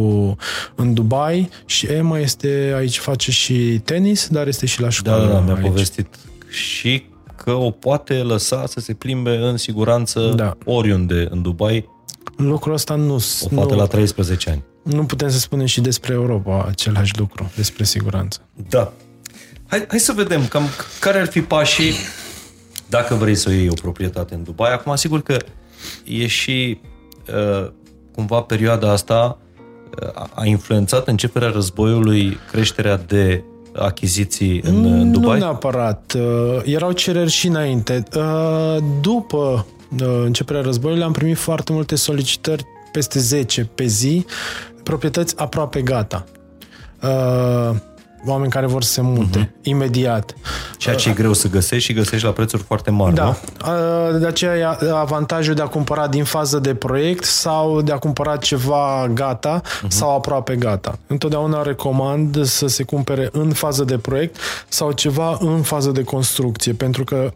în 0.75 0.95
Dubai 0.95 1.49
și 1.67 1.87
Emma 1.87 2.19
este 2.19 2.75
aici, 2.77 2.99
face 2.99 3.31
și 3.31 3.81
tenis, 3.85 4.29
dar 4.29 4.47
este 4.47 4.67
și 4.67 4.81
la 4.81 4.89
școală. 4.89 5.27
Da, 5.27 5.33
da, 5.33 5.41
mi-a 5.41 5.55
aici. 5.55 5.67
povestit 5.67 6.07
și 6.49 7.05
că 7.37 7.53
o 7.53 7.71
poate 7.71 8.15
lăsa 8.15 8.67
să 8.67 8.81
se 8.81 8.95
plimbe 8.95 9.37
în 9.37 9.57
siguranță 9.57 10.33
da. 10.37 10.57
oriunde 10.65 11.27
în 11.31 11.43
Dubai. 11.43 11.89
Lucrul 12.37 12.75
ăsta 12.75 12.95
nu... 12.95 13.15
O 13.15 13.49
poate 13.55 13.73
nu, 13.73 13.79
la 13.79 13.87
13 13.87 14.51
ani 14.51 14.65
nu 14.85 15.05
putem 15.05 15.29
să 15.29 15.39
spunem 15.39 15.67
și 15.67 15.81
despre 15.81 16.13
Europa 16.13 16.65
același 16.69 17.19
lucru, 17.19 17.51
despre 17.57 17.85
siguranță. 17.85 18.41
Da. 18.69 18.93
Hai, 19.67 19.85
hai 19.89 19.99
să 19.99 20.13
vedem 20.13 20.47
cam 20.47 20.63
care 21.01 21.19
ar 21.19 21.27
fi 21.27 21.41
pașii 21.41 21.93
dacă 22.89 23.15
vrei 23.15 23.35
să 23.35 23.51
iei 23.51 23.69
o 23.69 23.75
proprietate 23.83 24.35
în 24.35 24.43
Dubai. 24.43 24.73
Acum, 24.73 24.95
sigur 24.95 25.23
că 25.23 25.37
e 26.05 26.27
și 26.27 26.81
uh, 27.29 27.71
cumva 28.15 28.41
perioada 28.41 28.91
asta 28.91 29.39
uh, 30.03 30.25
a 30.35 30.45
influențat 30.45 31.09
începerea 31.09 31.49
războiului 31.51 32.39
creșterea 32.51 32.97
de 32.97 33.45
achiziții 33.77 34.61
în, 34.65 34.85
în 34.85 35.13
Dubai? 35.13 35.39
Nu 35.39 35.45
neapărat. 35.45 36.13
Uh, 36.17 36.61
erau 36.65 36.93
cereri 36.93 37.31
și 37.31 37.47
înainte. 37.47 38.03
Uh, 38.17 38.77
după 39.01 39.67
începerea 40.25 40.63
războiului, 40.63 41.05
am 41.05 41.13
primit 41.13 41.37
foarte 41.37 41.73
multe 41.73 41.95
solicitări, 41.95 42.65
peste 42.93 43.19
10 43.19 43.71
pe 43.75 43.87
zi, 43.87 44.25
proprietăți 44.85 45.39
aproape 45.39 45.83
gata. 45.83 46.25
Uh, 47.03 47.77
oameni 48.27 48.51
care 48.51 48.67
vor 48.67 48.83
să 48.83 48.93
se 48.93 49.01
mute 49.01 49.45
uh-huh. 49.45 49.63
imediat. 49.63 50.35
Ceea 50.77 50.95
ce 50.95 51.09
e 51.09 51.13
greu 51.13 51.33
să 51.33 51.49
găsești 51.49 51.85
și 51.85 51.93
găsești 51.93 52.27
la 52.27 52.33
prețuri 52.33 52.63
foarte 52.63 52.91
mari, 52.91 53.15
Da. 53.15 53.25
nu? 53.25 53.37
Uh, 53.67 54.21
De 54.21 54.27
aceea 54.27 54.57
e 54.57 54.91
avantajul 54.93 55.55
de 55.55 55.63
a 55.63 55.67
cumpăra 55.67 56.07
din 56.07 56.25
fază 56.25 56.59
de 56.59 56.75
proiect 56.75 57.25
sau 57.25 57.83
de 57.83 57.93
a 57.93 57.99
cumpăra 57.99 58.37
ceva 58.37 59.11
gata 59.13 59.61
uh-huh. 59.61 59.89
sau 59.89 60.15
aproape 60.15 60.57
gata. 60.57 60.99
Întotdeauna 61.07 61.63
recomand 61.63 62.45
să 62.45 62.67
se 62.67 62.83
cumpere 62.83 63.29
în 63.33 63.53
fază 63.53 63.85
de 63.85 63.99
proiect 63.99 64.37
sau 64.69 64.93
ceva 64.93 65.37
în 65.41 65.63
fază 65.63 65.91
de 65.91 66.03
construcție, 66.03 66.73
pentru 66.73 67.05
că 67.05 67.33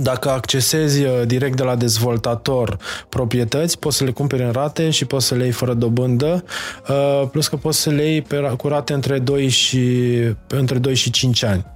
dacă 0.00 0.30
accesezi 0.30 1.04
uh, 1.04 1.22
direct 1.26 1.56
de 1.56 1.62
la 1.62 1.76
dezvoltator 1.76 2.78
proprietăți, 3.08 3.78
poți 3.78 3.96
să 3.96 4.04
le 4.04 4.10
cumperi 4.10 4.42
în 4.42 4.52
rate 4.52 4.90
și 4.90 5.04
poți 5.04 5.26
să 5.26 5.34
le 5.34 5.42
iei 5.42 5.52
fără 5.52 5.74
dobândă, 5.74 6.44
uh, 6.88 7.28
plus 7.30 7.48
că 7.48 7.56
poți 7.56 7.80
să 7.80 7.90
le 7.90 8.04
iei 8.04 8.22
pe, 8.22 8.36
ra- 8.36 8.56
cu 8.56 8.68
rate 8.68 8.92
între 8.92 9.18
2 9.18 9.48
și, 9.48 10.12
între 10.48 10.78
2 10.78 10.94
și 10.94 11.10
5 11.10 11.42
ani. 11.42 11.66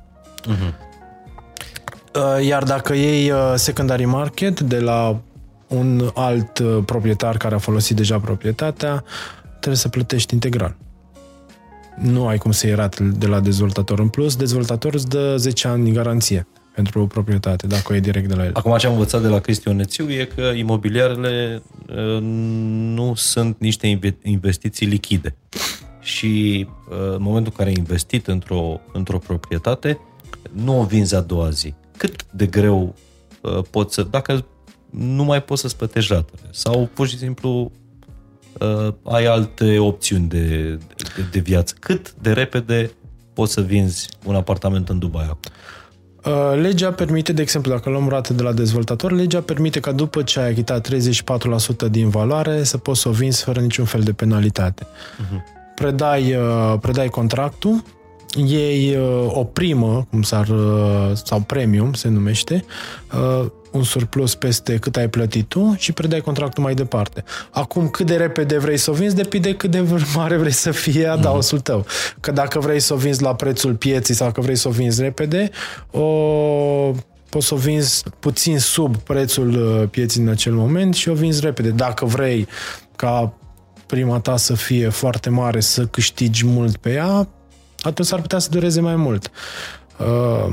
Uh, 2.14 2.46
Iar 2.46 2.62
dacă 2.62 2.94
iei 2.94 3.30
uh, 3.30 3.52
secondary 3.54 4.04
market 4.04 4.60
de 4.60 4.78
la 4.78 5.20
un 5.66 6.10
alt 6.14 6.58
uh, 6.58 6.78
proprietar 6.86 7.36
care 7.36 7.54
a 7.54 7.58
folosit 7.58 7.96
deja 7.96 8.18
proprietatea, 8.18 9.04
trebuie 9.50 9.76
să 9.76 9.88
plătești 9.88 10.34
integral. 10.34 10.76
Nu 11.96 12.26
ai 12.26 12.38
cum 12.38 12.50
să 12.50 12.66
iei 12.66 12.74
rate 12.74 13.02
de 13.02 13.26
la 13.26 13.40
dezvoltator. 13.40 13.98
În 13.98 14.08
plus, 14.08 14.36
dezvoltatorul 14.36 14.98
îți 14.98 15.08
dă 15.08 15.36
10 15.36 15.68
ani 15.68 15.92
garanție 15.92 16.46
pentru 16.74 17.00
o 17.00 17.06
proprietate, 17.06 17.66
dacă 17.66 17.82
o 17.88 17.92
iei 17.92 18.02
direct 18.02 18.28
de 18.28 18.34
la 18.34 18.44
el. 18.44 18.50
Acum 18.54 18.76
ce 18.76 18.86
am 18.86 18.92
învățat 18.92 19.22
de 19.22 19.28
la 19.28 19.38
Cristi 19.38 19.68
Onețiu 19.68 20.10
e 20.10 20.28
că 20.34 20.42
imobiliarele 20.42 21.62
uh, 21.88 22.18
nu 22.20 23.14
sunt 23.14 23.56
niște 23.58 23.86
inve- 23.86 24.18
investiții 24.22 24.86
lichide. 24.86 25.36
Și 26.00 26.66
uh, 26.90 26.96
în 27.14 27.22
momentul 27.22 27.52
în 27.52 27.56
care 27.56 27.68
ai 27.68 27.74
investit 27.78 28.26
într-o, 28.26 28.80
într-o 28.92 29.18
proprietate, 29.18 29.98
nu 30.52 30.80
o 30.80 30.84
vinzi 30.84 31.14
a 31.14 31.20
doua 31.20 31.50
zi. 31.50 31.74
Cât 31.96 32.24
de 32.30 32.46
greu 32.46 32.94
uh, 33.40 33.58
poți 33.70 33.94
să... 33.94 34.02
Dacă 34.02 34.44
nu 34.90 35.24
mai 35.24 35.42
poți 35.42 35.60
să-ți 35.60 35.76
plătești 35.76 36.12
ratele 36.12 36.48
sau 36.50 36.90
pur 36.94 37.08
și 37.08 37.18
simplu 37.18 37.72
uh, 38.60 38.94
ai 39.02 39.24
alte 39.24 39.78
opțiuni 39.78 40.28
de, 40.28 40.78
de, 41.16 41.22
de 41.30 41.38
viață. 41.38 41.74
Cât 41.80 42.14
de 42.20 42.32
repede 42.32 42.90
poți 43.32 43.52
să 43.52 43.60
vinzi 43.60 44.08
un 44.24 44.34
apartament 44.34 44.88
în 44.88 44.98
Dubai 44.98 45.24
acum? 45.24 45.52
Uh, 46.24 46.60
Legea 46.60 46.92
permite, 46.92 47.32
de 47.32 47.42
exemplu, 47.42 47.70
dacă 47.70 47.90
luăm 47.90 48.08
rate 48.08 48.32
de 48.32 48.42
la 48.42 48.52
dezvoltator, 48.52 49.12
legea 49.12 49.40
permite 49.40 49.80
ca 49.80 49.92
după 49.92 50.22
ce 50.22 50.40
ai 50.40 50.50
achitat 50.50 50.88
34% 50.88 51.90
din 51.90 52.08
valoare 52.08 52.64
să 52.64 52.78
poți 52.78 53.00
să 53.00 53.08
o 53.08 53.12
vinzi 53.12 53.42
fără 53.42 53.60
niciun 53.60 53.84
fel 53.84 54.00
de 54.00 54.12
penalitate. 54.12 54.86
Uh-huh. 54.86 55.74
Predai, 55.74 56.34
uh, 56.34 56.78
predai 56.80 57.08
contractul, 57.08 57.82
iei 58.36 58.96
uh, 58.96 59.26
o 59.26 59.44
primă, 59.44 60.06
cum 60.10 60.22
s-ar, 60.22 60.48
uh, 60.48 61.10
sau 61.24 61.40
premium 61.40 61.92
se 61.92 62.08
numește, 62.08 62.64
uh, 63.14 63.46
un 63.72 63.82
surplus 63.82 64.34
peste 64.34 64.76
cât 64.76 64.96
ai 64.96 65.08
plătit 65.08 65.48
tu 65.48 65.74
și 65.78 65.92
predai 65.92 66.20
contractul 66.20 66.62
mai 66.62 66.74
departe. 66.74 67.24
Acum, 67.50 67.88
cât 67.88 68.06
de 68.06 68.16
repede 68.16 68.58
vrei 68.58 68.76
să 68.76 68.90
o 68.90 68.94
vinzi, 68.94 69.14
depinde 69.14 69.54
cât 69.54 69.70
de 69.70 69.84
mare 70.14 70.36
vrei 70.36 70.52
să 70.52 70.70
fie 70.70 71.06
adaosul 71.06 71.60
tău. 71.60 71.86
Că 72.20 72.30
dacă 72.30 72.58
vrei 72.58 72.80
să 72.80 72.94
o 72.94 72.96
vinzi 72.96 73.22
la 73.22 73.34
prețul 73.34 73.74
pieții 73.74 74.14
sau 74.14 74.32
că 74.32 74.40
vrei 74.40 74.56
să 74.56 74.68
o 74.68 74.70
vinzi 74.70 75.02
repede, 75.02 75.50
o 75.90 76.06
poți 77.28 77.46
să 77.46 77.54
o 77.54 77.56
vinzi 77.56 78.02
puțin 78.18 78.58
sub 78.58 78.96
prețul 78.96 79.48
uh, 79.48 79.88
pieții 79.88 80.20
în 80.20 80.28
acel 80.28 80.52
moment 80.52 80.94
și 80.94 81.08
o 81.08 81.14
vinzi 81.14 81.40
repede. 81.40 81.70
Dacă 81.70 82.04
vrei 82.04 82.48
ca 82.96 83.34
prima 83.86 84.20
ta 84.20 84.36
să 84.36 84.54
fie 84.54 84.88
foarte 84.88 85.30
mare, 85.30 85.60
să 85.60 85.86
câștigi 85.86 86.46
mult 86.46 86.76
pe 86.76 86.92
ea, 86.92 87.28
atunci 87.80 88.08
s-ar 88.08 88.20
putea 88.20 88.38
să 88.38 88.48
dureze 88.50 88.80
mai 88.80 88.96
mult. 88.96 89.30
Uh, 89.98 90.52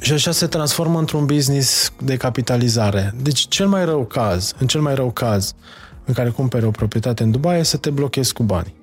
și 0.00 0.12
așa 0.12 0.30
se 0.30 0.46
transformă 0.46 0.98
într-un 0.98 1.26
business 1.26 1.92
de 2.02 2.16
capitalizare. 2.16 3.14
Deci 3.22 3.48
cel 3.48 3.68
mai 3.68 3.84
rău 3.84 4.04
caz, 4.04 4.54
în 4.58 4.66
cel 4.66 4.80
mai 4.80 4.94
rău 4.94 5.10
caz 5.10 5.54
în 6.04 6.14
care 6.14 6.28
cumperi 6.28 6.64
o 6.64 6.70
proprietate 6.70 7.22
în 7.22 7.30
Dubai, 7.30 7.58
e 7.58 7.62
să 7.62 7.76
te 7.76 7.90
blochezi 7.90 8.32
cu 8.32 8.42
bani. 8.42 8.74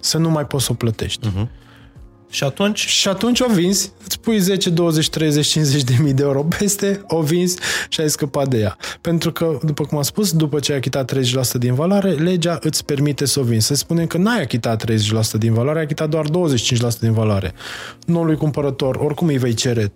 Să 0.00 0.18
nu 0.18 0.30
mai 0.30 0.46
poți 0.46 0.64
să 0.64 0.72
o 0.72 0.74
plătești. 0.74 1.28
Uh-huh. 1.28 1.48
Și 2.34 2.44
atunci 2.44 2.86
Și 2.86 3.08
atunci 3.08 3.40
o 3.40 3.46
vinzi, 3.52 3.92
îți 4.04 4.20
pui 4.20 4.38
10, 4.38 4.70
20, 4.70 5.08
30, 5.08 5.46
50 5.46 5.82
de 5.82 5.94
mii 6.02 6.12
de 6.12 6.22
euro 6.22 6.42
peste, 6.58 7.04
o 7.06 7.22
vinzi 7.22 7.58
și 7.88 8.00
ai 8.00 8.10
scăpat 8.10 8.48
de 8.48 8.58
ea. 8.58 8.76
Pentru 9.00 9.32
că, 9.32 9.58
după 9.62 9.84
cum 9.84 9.96
am 9.96 10.02
spus, 10.02 10.32
după 10.32 10.58
ce 10.58 10.72
ai 10.72 10.78
achitat 10.78 11.12
30% 11.14 11.18
din 11.58 11.74
valoare, 11.74 12.10
legea 12.10 12.58
îți 12.62 12.84
permite 12.84 13.24
să 13.24 13.40
o 13.40 13.42
vinzi. 13.42 13.66
Să 13.66 13.74
spunem 13.74 14.06
că 14.06 14.18
n-ai 14.18 14.40
achitat 14.40 14.84
30% 14.90 14.94
din 15.38 15.52
valoare, 15.52 15.78
ai 15.78 15.84
achitat 15.84 16.08
doar 16.08 16.26
25% 16.26 16.98
din 17.00 17.12
valoare. 17.12 17.52
Noului 18.06 18.36
cumpărător, 18.36 18.96
oricum 18.96 19.26
îi 19.26 19.38
vei 19.38 19.54
cere 19.54 19.88
30% 19.88 19.92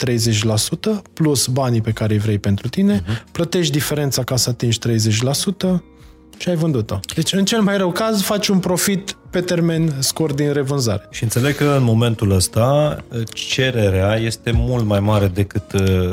plus 1.13 1.47
banii 1.47 1.81
pe 1.81 1.91
care 1.91 2.13
îi 2.13 2.21
vrei 2.21 2.39
pentru 2.39 2.69
tine, 2.69 3.03
uh-huh. 3.03 3.33
plătești 3.33 3.73
diferența 3.73 4.23
ca 4.23 4.37
să 4.37 4.51
atingi 4.51 4.79
30%, 4.79 5.98
și 6.39 6.49
ai 6.49 6.57
vândut-o. 6.57 7.01
Deci, 7.15 7.33
în 7.33 7.45
cel 7.45 7.61
mai 7.61 7.77
rău 7.77 7.93
caz, 7.93 8.23
faci 8.23 8.49
un 8.49 8.59
profit 8.59 9.17
pe 9.31 9.41
termen 9.41 9.95
scurt 9.99 10.37
din 10.37 10.53
revânzare. 10.53 11.07
Și 11.11 11.23
înțeleg 11.23 11.57
că 11.57 11.65
în 11.65 11.83
momentul 11.83 12.31
ăsta 12.31 12.99
cererea 13.33 14.17
este 14.17 14.51
mult 14.55 14.85
mai 14.85 15.01
mare 15.01 15.27
decât, 15.27 15.73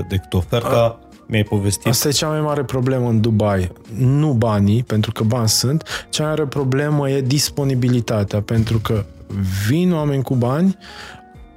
decât 0.09 0.33
oferta. 0.33 0.99
Mi-ai 1.27 1.43
povestit. 1.43 1.87
Asta 1.87 2.07
e 2.07 2.11
cea 2.11 2.27
mai 2.27 2.41
mare 2.41 2.63
problemă 2.63 3.09
în 3.09 3.21
Dubai. 3.21 3.71
Nu 3.97 4.31
banii, 4.31 4.83
pentru 4.83 5.11
că 5.11 5.23
bani 5.23 5.49
sunt. 5.49 6.07
Cea 6.09 6.23
mai 6.23 6.31
mare 6.31 6.45
problemă 6.45 7.09
e 7.09 7.21
disponibilitatea, 7.21 8.41
pentru 8.41 8.79
că 8.79 9.05
vin 9.67 9.93
oameni 9.93 10.23
cu 10.23 10.35
bani, 10.35 10.77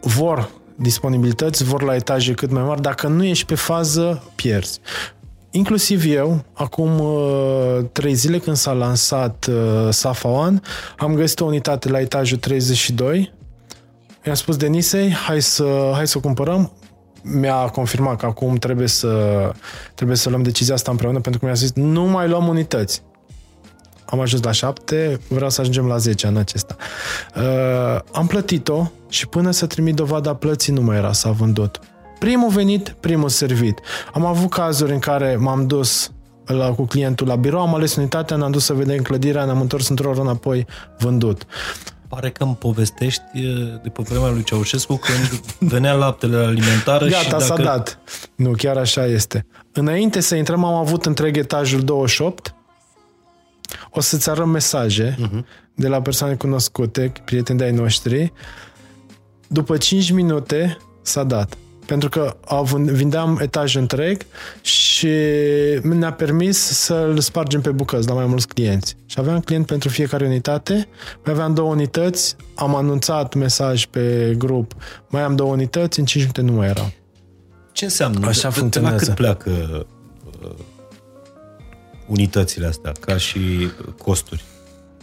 vor 0.00 0.50
disponibilități, 0.74 1.64
vor 1.64 1.82
la 1.82 1.94
etaje 1.94 2.32
cât 2.32 2.50
mai 2.50 2.62
mari. 2.62 2.82
Dacă 2.82 3.06
nu 3.06 3.24
ești 3.24 3.46
pe 3.46 3.54
fază, 3.54 4.22
pierzi. 4.34 4.80
Inclusiv 5.50 6.04
eu, 6.06 6.44
acum 6.52 6.98
uh, 7.00 7.78
trei 7.92 8.14
zile 8.14 8.38
când 8.38 8.56
s-a 8.56 8.72
lansat 8.72 9.46
uh, 9.50 9.88
Safa 9.90 10.28
One, 10.28 10.60
am 10.96 11.14
găsit 11.14 11.40
o 11.40 11.44
unitate 11.44 11.88
la 11.88 12.00
etajul 12.00 12.38
32. 12.38 13.34
I-am 14.26 14.34
spus 14.34 14.56
Denisei, 14.56 15.12
hai 15.12 15.42
să, 15.42 15.90
hai 15.94 16.06
să 16.06 16.18
o 16.18 16.20
cumpărăm. 16.20 16.72
Mi-a 17.22 17.54
confirmat 17.54 18.16
că 18.16 18.26
acum 18.26 18.56
trebuie 18.56 18.88
să, 18.88 19.52
trebuie 19.94 20.16
să 20.16 20.28
luăm 20.28 20.42
decizia 20.42 20.74
asta 20.74 20.90
împreună, 20.90 21.20
pentru 21.20 21.40
că 21.40 21.46
mi-a 21.46 21.54
zis, 21.54 21.72
nu 21.72 22.04
mai 22.04 22.28
luăm 22.28 22.48
unități. 22.48 23.02
Am 24.06 24.20
ajuns 24.20 24.42
la 24.42 24.52
7, 24.52 25.20
vreau 25.28 25.50
să 25.50 25.60
ajungem 25.60 25.86
la 25.86 25.96
10 25.96 26.26
în 26.26 26.36
acesta. 26.36 26.76
Uh, 27.36 28.00
am 28.12 28.26
plătit-o 28.26 28.90
și 29.08 29.26
până 29.26 29.50
să 29.50 29.66
trimit 29.66 29.94
dovada 29.94 30.34
plății 30.34 30.72
nu 30.72 30.80
mai 30.80 30.96
era, 30.96 31.12
s-a 31.12 31.30
vândut. 31.30 31.80
Primul 32.18 32.50
venit, 32.50 32.96
primul 33.00 33.28
servit. 33.28 33.80
Am 34.12 34.24
avut 34.24 34.50
cazuri 34.50 34.92
în 34.92 34.98
care 34.98 35.36
m-am 35.36 35.66
dus 35.66 36.12
la, 36.44 36.74
cu 36.74 36.84
clientul 36.84 37.26
la 37.26 37.36
birou, 37.36 37.60
am 37.60 37.74
ales 37.74 37.96
unitatea, 37.96 38.36
ne-am 38.36 38.50
dus 38.50 38.64
să 38.64 38.72
vedem 38.72 39.02
clădirea, 39.02 39.44
ne-am 39.44 39.60
întors 39.60 39.88
într-o 39.88 40.08
oră 40.08 40.20
înapoi, 40.20 40.66
vândut. 40.98 41.46
Pare 42.08 42.30
că 42.30 42.44
îmi 42.44 42.56
povestești 42.56 43.22
de 43.82 43.88
pe 43.88 44.02
vremea 44.02 44.30
lui 44.30 44.42
Ceaușescu 44.42 44.96
când 44.96 45.42
venea 45.72 45.92
laptele 45.92 46.36
alimentar 46.36 47.04
Gata, 47.04 47.22
și 47.22 47.28
dacă... 47.28 47.42
s-a 47.42 47.56
dat. 47.56 47.98
Nu, 48.34 48.50
chiar 48.50 48.76
așa 48.76 49.06
este. 49.06 49.46
Înainte 49.72 50.20
să 50.20 50.34
intrăm, 50.34 50.64
am 50.64 50.74
avut 50.74 51.06
întreg 51.06 51.36
etajul 51.36 51.80
28. 51.80 52.54
O 53.90 54.00
să-ți 54.00 54.30
arăt 54.30 54.46
mesaje 54.46 55.14
uh-huh. 55.14 55.44
de 55.74 55.88
la 55.88 56.02
persoane 56.02 56.34
cunoscute, 56.34 57.12
prieteni 57.24 57.58
de-ai 57.58 57.72
noștri. 57.72 58.32
După 59.46 59.76
5 59.76 60.10
minute 60.10 60.76
s-a 61.02 61.24
dat 61.24 61.56
pentru 61.88 62.08
că 62.08 62.36
vindeam 62.84 63.38
etaj 63.42 63.74
întreg 63.74 64.22
și 64.60 65.08
ne-a 65.82 66.12
permis 66.12 66.58
să-l 66.58 67.18
spargem 67.18 67.60
pe 67.60 67.70
bucăți 67.70 68.08
la 68.08 68.14
mai 68.14 68.26
mulți 68.26 68.48
clienți. 68.48 68.96
Și 69.06 69.16
aveam 69.18 69.40
client 69.40 69.66
pentru 69.66 69.88
fiecare 69.88 70.26
unitate, 70.26 70.88
mai 71.24 71.34
aveam 71.34 71.54
două 71.54 71.70
unități, 71.70 72.36
am 72.54 72.74
anunțat 72.74 73.34
mesaj 73.34 73.84
pe 73.84 74.34
grup, 74.38 74.74
mai 75.08 75.22
am 75.22 75.36
două 75.36 75.52
unități, 75.52 75.98
în 75.98 76.04
5 76.04 76.22
minute 76.22 76.40
nu 76.40 76.52
mai 76.52 76.68
erau. 76.68 76.92
Ce 77.72 77.84
înseamnă? 77.84 78.26
Așa 78.26 78.48
de, 78.48 78.54
funcționează. 78.54 78.96
De 79.14 79.22
la 79.22 79.34
cât 79.34 79.44
pleacă 79.44 79.86
uh, 80.42 80.50
unitățile 82.06 82.66
astea, 82.66 82.92
ca 83.00 83.16
și 83.16 83.40
costuri? 84.02 84.44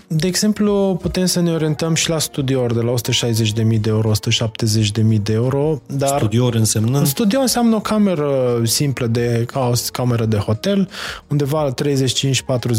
De 0.07 0.27
exemplu, 0.27 0.97
putem 1.01 1.25
să 1.25 1.39
ne 1.39 1.51
orientăm 1.51 1.95
și 1.95 2.09
la 2.09 2.19
studiouri 2.19 2.73
de 2.73 2.81
la 2.81 2.93
160.000 2.93 3.79
de 3.79 3.89
euro, 3.89 4.11
170.000 4.11 5.21
de 5.21 5.33
euro. 5.33 5.81
Dar 5.87 6.17
studiouri 6.17 6.57
însemnând? 6.57 7.05
Studio 7.07 7.39
înseamnă 7.39 7.75
o 7.75 7.79
cameră 7.79 8.61
simplă 8.63 9.07
de 9.07 9.43
ca 9.47 9.59
o 9.59 9.71
cameră 9.91 10.25
de 10.25 10.37
hotel, 10.37 10.89
undeva 11.27 11.63
la 11.63 11.73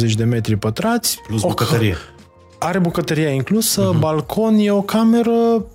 35-40 0.09 0.13
de 0.17 0.25
metri 0.25 0.57
pătrați. 0.57 1.19
Plus 1.27 1.41
bucătărie. 1.41 1.97
Are 2.59 2.79
bucătăria 2.79 3.31
inclusă, 3.31 3.93
uh-huh. 3.93 3.99
balcon, 3.99 4.59
e 4.59 4.71
o 4.71 4.83
cameră 4.83 5.67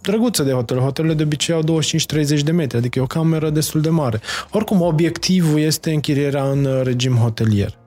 drăguță 0.00 0.42
de 0.42 0.52
hotel. 0.52 0.78
Hotelurile 0.78 1.18
de 1.18 1.24
obicei 1.24 1.54
au 1.54 1.80
25-30 2.38 2.40
de 2.44 2.52
metri, 2.52 2.78
adică 2.78 2.98
e 2.98 3.02
o 3.02 3.06
cameră 3.06 3.50
destul 3.50 3.80
de 3.80 3.88
mare. 3.88 4.20
Oricum, 4.50 4.80
obiectivul 4.80 5.60
este 5.60 5.92
închirierea 5.92 6.44
în 6.44 6.64
uh, 6.64 6.80
regim 6.82 7.14
hotelier. 7.14 7.78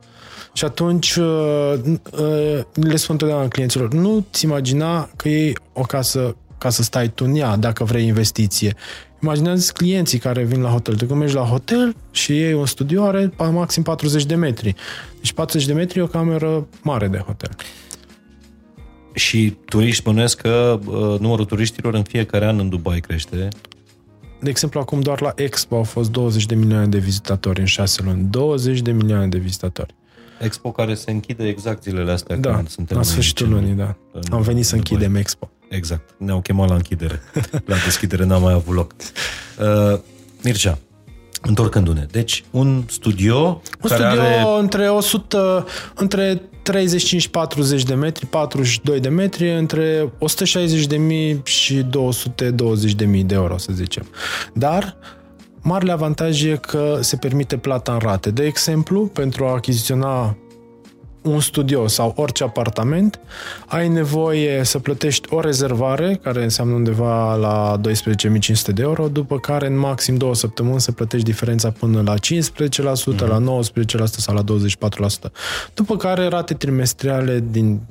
Și 0.57 0.65
atunci 0.65 1.15
uh, 1.15 1.73
uh, 1.83 2.59
le 2.73 2.95
spun 2.95 3.09
întotdeauna 3.09 3.47
clienților, 3.47 3.93
nu-ți 3.93 4.45
imagina 4.45 5.09
că 5.15 5.29
e 5.29 5.53
o 5.73 5.81
casă 5.81 6.35
ca 6.57 6.69
să 6.69 6.83
stai 6.83 7.09
tu 7.09 7.25
în 7.27 7.35
ea, 7.35 7.55
dacă 7.55 7.83
vrei 7.83 8.05
investiție. 8.05 8.75
Imaginează 9.21 9.71
clienții 9.71 10.19
care 10.19 10.43
vin 10.43 10.61
la 10.61 10.69
hotel. 10.69 10.95
Tu 10.95 11.05
când 11.05 11.19
mergi 11.19 11.35
la 11.35 11.41
hotel 11.41 11.95
și 12.11 12.41
ei 12.41 12.53
un 12.53 12.65
studio 12.65 13.03
are 13.03 13.33
maxim 13.51 13.83
40 13.83 14.25
de 14.25 14.35
metri. 14.35 14.75
Deci 15.15 15.33
40 15.33 15.67
de 15.67 15.73
metri 15.73 15.99
e 15.99 16.01
o 16.01 16.07
cameră 16.07 16.67
mare 16.81 17.07
de 17.07 17.17
hotel. 17.17 17.49
Și 19.13 19.57
turiști 19.65 20.01
spunesc 20.01 20.41
că 20.41 20.79
uh, 20.85 21.19
numărul 21.19 21.45
turiștilor 21.45 21.93
în 21.93 22.03
fiecare 22.03 22.45
an 22.45 22.59
în 22.59 22.69
Dubai 22.69 22.99
crește. 22.99 23.47
De 24.41 24.49
exemplu, 24.49 24.79
acum 24.79 24.99
doar 24.99 25.21
la 25.21 25.33
Expo 25.35 25.75
au 25.75 25.83
fost 25.83 26.11
20 26.11 26.45
de 26.45 26.55
milioane 26.55 26.87
de 26.87 26.97
vizitatori 26.97 27.59
în 27.59 27.65
șase 27.65 28.01
luni. 28.03 28.27
20 28.29 28.79
de 28.79 28.91
milioane 28.91 29.27
de 29.27 29.37
vizitatori. 29.37 29.95
Expo 30.39 30.71
care 30.71 30.93
se 30.93 31.11
închide 31.11 31.47
exact 31.47 31.83
zilele 31.83 32.11
astea 32.11 32.35
da, 32.35 32.55
când 32.55 32.69
suntem 32.69 32.97
la 32.97 33.03
sfârșitul 33.03 33.49
lunii, 33.49 33.73
da. 33.73 33.95
Am 34.31 34.41
venit 34.41 34.65
să 34.65 34.75
Dubai. 34.75 34.91
închidem 34.91 35.15
Expo. 35.15 35.49
Exact. 35.69 36.09
Ne-au 36.17 36.41
chemat 36.41 36.69
la 36.69 36.75
închidere. 36.75 37.21
la 37.65 37.75
deschidere 37.85 38.25
n-a 38.25 38.37
mai 38.37 38.53
avut 38.53 38.75
loc. 38.75 38.93
Uh, 39.59 39.99
Mircea, 40.43 40.77
întorcându-ne. 41.41 42.05
Deci, 42.11 42.43
un 42.51 42.83
studio 42.87 43.61
un 43.81 43.89
care 43.89 44.03
studio 44.03 44.21
are... 44.21 44.59
între 44.59 44.89
100, 44.89 45.65
între 45.95 46.41
35-40 47.81 47.83
de 47.85 47.93
metri, 47.93 48.25
42 48.25 48.99
de 48.99 49.09
metri, 49.09 49.57
între 49.57 50.13
160.000 51.37 51.43
și 51.43 51.83
220.000 51.83 53.25
de 53.25 53.33
euro, 53.33 53.57
să 53.57 53.71
zicem. 53.73 54.07
Dar 54.53 54.97
Marele 55.67 55.91
avantaj 55.91 56.43
e 56.43 56.57
că 56.61 56.97
se 57.01 57.15
permite 57.15 57.57
plata 57.57 57.93
în 57.93 57.99
rate. 57.99 58.31
De 58.31 58.45
exemplu, 58.45 59.05
pentru 59.05 59.45
a 59.45 59.51
achiziționa 59.51 60.37
un 61.21 61.39
studio 61.39 61.87
sau 61.87 62.13
orice 62.15 62.43
apartament, 62.43 63.19
ai 63.65 63.87
nevoie 63.87 64.63
să 64.63 64.79
plătești 64.79 65.33
o 65.33 65.39
rezervare, 65.39 66.19
care 66.23 66.43
înseamnă 66.43 66.75
undeva 66.75 67.35
la 67.35 67.79
12.500 67.81 68.73
de 68.73 68.81
euro, 68.81 69.07
după 69.07 69.39
care 69.39 69.67
în 69.67 69.77
maxim 69.77 70.15
două 70.15 70.35
săptămâni 70.35 70.81
să 70.81 70.91
plătești 70.91 71.25
diferența 71.25 71.71
până 71.71 72.01
la 72.01 72.13
15%, 72.13 72.17
mm-hmm. 72.17 73.27
la 73.27 73.59
19% 73.99 74.03
sau 74.05 74.35
la 74.35 74.43
24%. 75.27 75.31
După 75.73 75.95
care 75.97 76.27
rate 76.27 76.53
trimestriale 76.53 77.43
din 77.49 77.81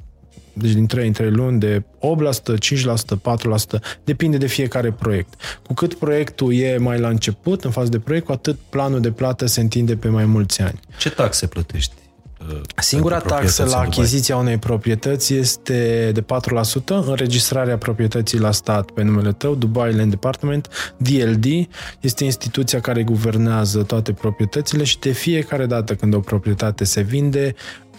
deci 0.59 0.72
din 0.72 0.86
3 0.86 1.07
în 1.07 1.12
3 1.12 1.30
luni, 1.30 1.61
de 1.61 1.82
8%, 1.82 1.82
5%, 2.59 3.16
4%, 3.76 3.80
depinde 4.04 4.36
de 4.36 4.46
fiecare 4.46 4.92
proiect. 4.92 5.34
Cu 5.66 5.74
cât 5.74 5.94
proiectul 5.94 6.54
e 6.54 6.76
mai 6.76 6.98
la 6.98 7.09
început, 7.09 7.64
în 7.64 7.70
fază 7.70 7.90
de 7.90 7.98
proiect, 7.98 8.26
cu 8.26 8.32
atât 8.32 8.57
planul 8.68 9.00
de 9.00 9.11
plată 9.11 9.46
se 9.46 9.61
întinde 9.61 9.96
pe 9.96 10.09
mai 10.09 10.24
mulți 10.24 10.61
ani. 10.61 10.80
Ce 10.98 11.11
taxe 11.11 11.46
plătești? 11.46 11.94
Uh, 12.40 12.61
Singura 12.76 13.18
taxă 13.18 13.64
la 13.64 13.78
achiziția 13.78 14.36
unei 14.36 14.59
proprietăți 14.59 15.34
este 15.34 16.11
de 16.14 16.22
4%, 16.22 16.24
înregistrarea 16.86 17.78
proprietății 17.78 18.38
la 18.38 18.50
stat 18.50 18.90
pe 18.90 19.02
numele 19.02 19.32
tău, 19.32 19.54
Dubai 19.54 19.94
Land 19.94 20.11
Department, 20.11 20.68
DLD, 20.96 21.44
este 22.00 22.24
instituția 22.24 22.80
care 22.80 23.02
guvernează 23.02 23.82
toate 23.82 24.12
proprietățile 24.12 24.84
și 24.84 24.98
de 24.98 25.11
fiecare 25.11 25.66
dată 25.66 25.94
când 25.94 26.14
o 26.14 26.20
proprietate 26.20 26.84
se 26.84 27.00
vinde, 27.00 27.54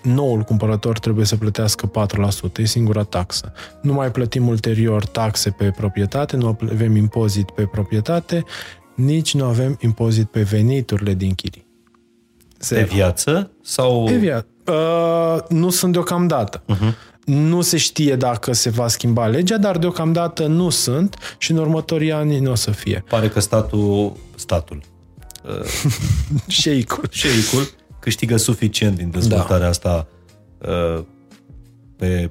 noul 0.08 0.42
cumpărător 0.42 1.00
trebuie 1.00 1.26
să 1.26 1.36
plătească 1.36 1.92
4%, 2.56 2.58
e 2.58 2.66
singura 2.66 3.04
taxă. 3.04 3.54
Nu 3.82 3.94
mai 3.94 4.12
plătim 4.12 4.48
ulterior 4.48 5.06
taxe 5.06 5.50
pe 5.50 5.72
proprietate, 5.78 6.36
nu 6.36 6.58
avem 6.72 6.96
impozit 6.96 7.52
pe 7.52 7.64
proprietate, 7.64 8.44
nici 8.96 9.34
nu 9.34 9.46
avem 9.46 9.78
impozit 9.82 10.26
pe 10.26 10.42
veniturile 10.42 11.14
din 11.14 11.34
chirii. 11.34 11.68
Pe 12.70 12.84
viață? 12.84 13.52
Sau... 13.64 14.04
Pe 14.04 14.16
viață. 14.16 14.48
Uh, 14.66 15.44
nu 15.50 15.70
sunt 15.70 15.92
deocamdată. 15.92 16.64
Uh-huh. 16.64 16.94
Nu 17.26 17.62
se 17.62 17.78
știe 17.78 18.16
dacă 18.16 18.54
se 18.54 18.70
va 18.70 18.88
schimba 18.88 19.28
legea, 19.28 19.58
dar 19.58 19.78
deocamdată 19.78 20.46
nu 20.46 20.70
sunt 20.70 21.36
și 21.38 21.52
în 21.52 21.58
următorii 21.58 22.12
ani 22.12 22.40
nu 22.40 22.52
o 22.52 22.56
să 22.56 22.72
fie. 22.72 23.04
Pare 23.10 23.30
că 23.30 23.40
statul, 23.40 24.14
statul, 24.36 24.82
uh, 25.50 25.92
șeicul, 26.48 27.04
șeicul 27.10 27.70
câștigă 28.08 28.38
suficient 28.38 28.98
din 28.98 29.10
dezvoltarea 29.10 29.64
da. 29.64 29.68
asta 29.68 30.08
uh, 30.58 31.04
pe 31.96 32.30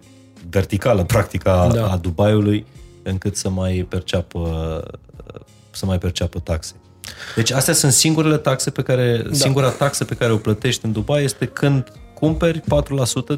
verticală, 0.51 1.05
practica 1.05 1.69
da. 1.73 1.91
a 1.91 1.97
Dubaiului, 1.97 2.67
încât 3.03 3.37
să 3.37 3.49
mai 3.49 3.87
perceapă 3.89 4.41
să 5.71 5.87
mai 5.87 5.99
perceapă 5.99 6.39
taxe. 6.39 6.75
Deci 7.35 7.51
astea 7.53 7.75
sunt 7.75 7.93
singurele 7.93 8.37
taxe 8.37 8.71
pe 8.71 8.83
care, 8.83 9.23
da. 9.27 9.35
singura 9.35 9.71
taxă 9.71 10.05
pe 10.05 10.15
care 10.15 10.33
o 10.33 10.37
plătești 10.37 10.85
în 10.85 10.93
Dubai 10.93 11.25
este 11.25 11.47
când 11.47 11.93
cumperi 12.19 12.61
4% 12.61 12.65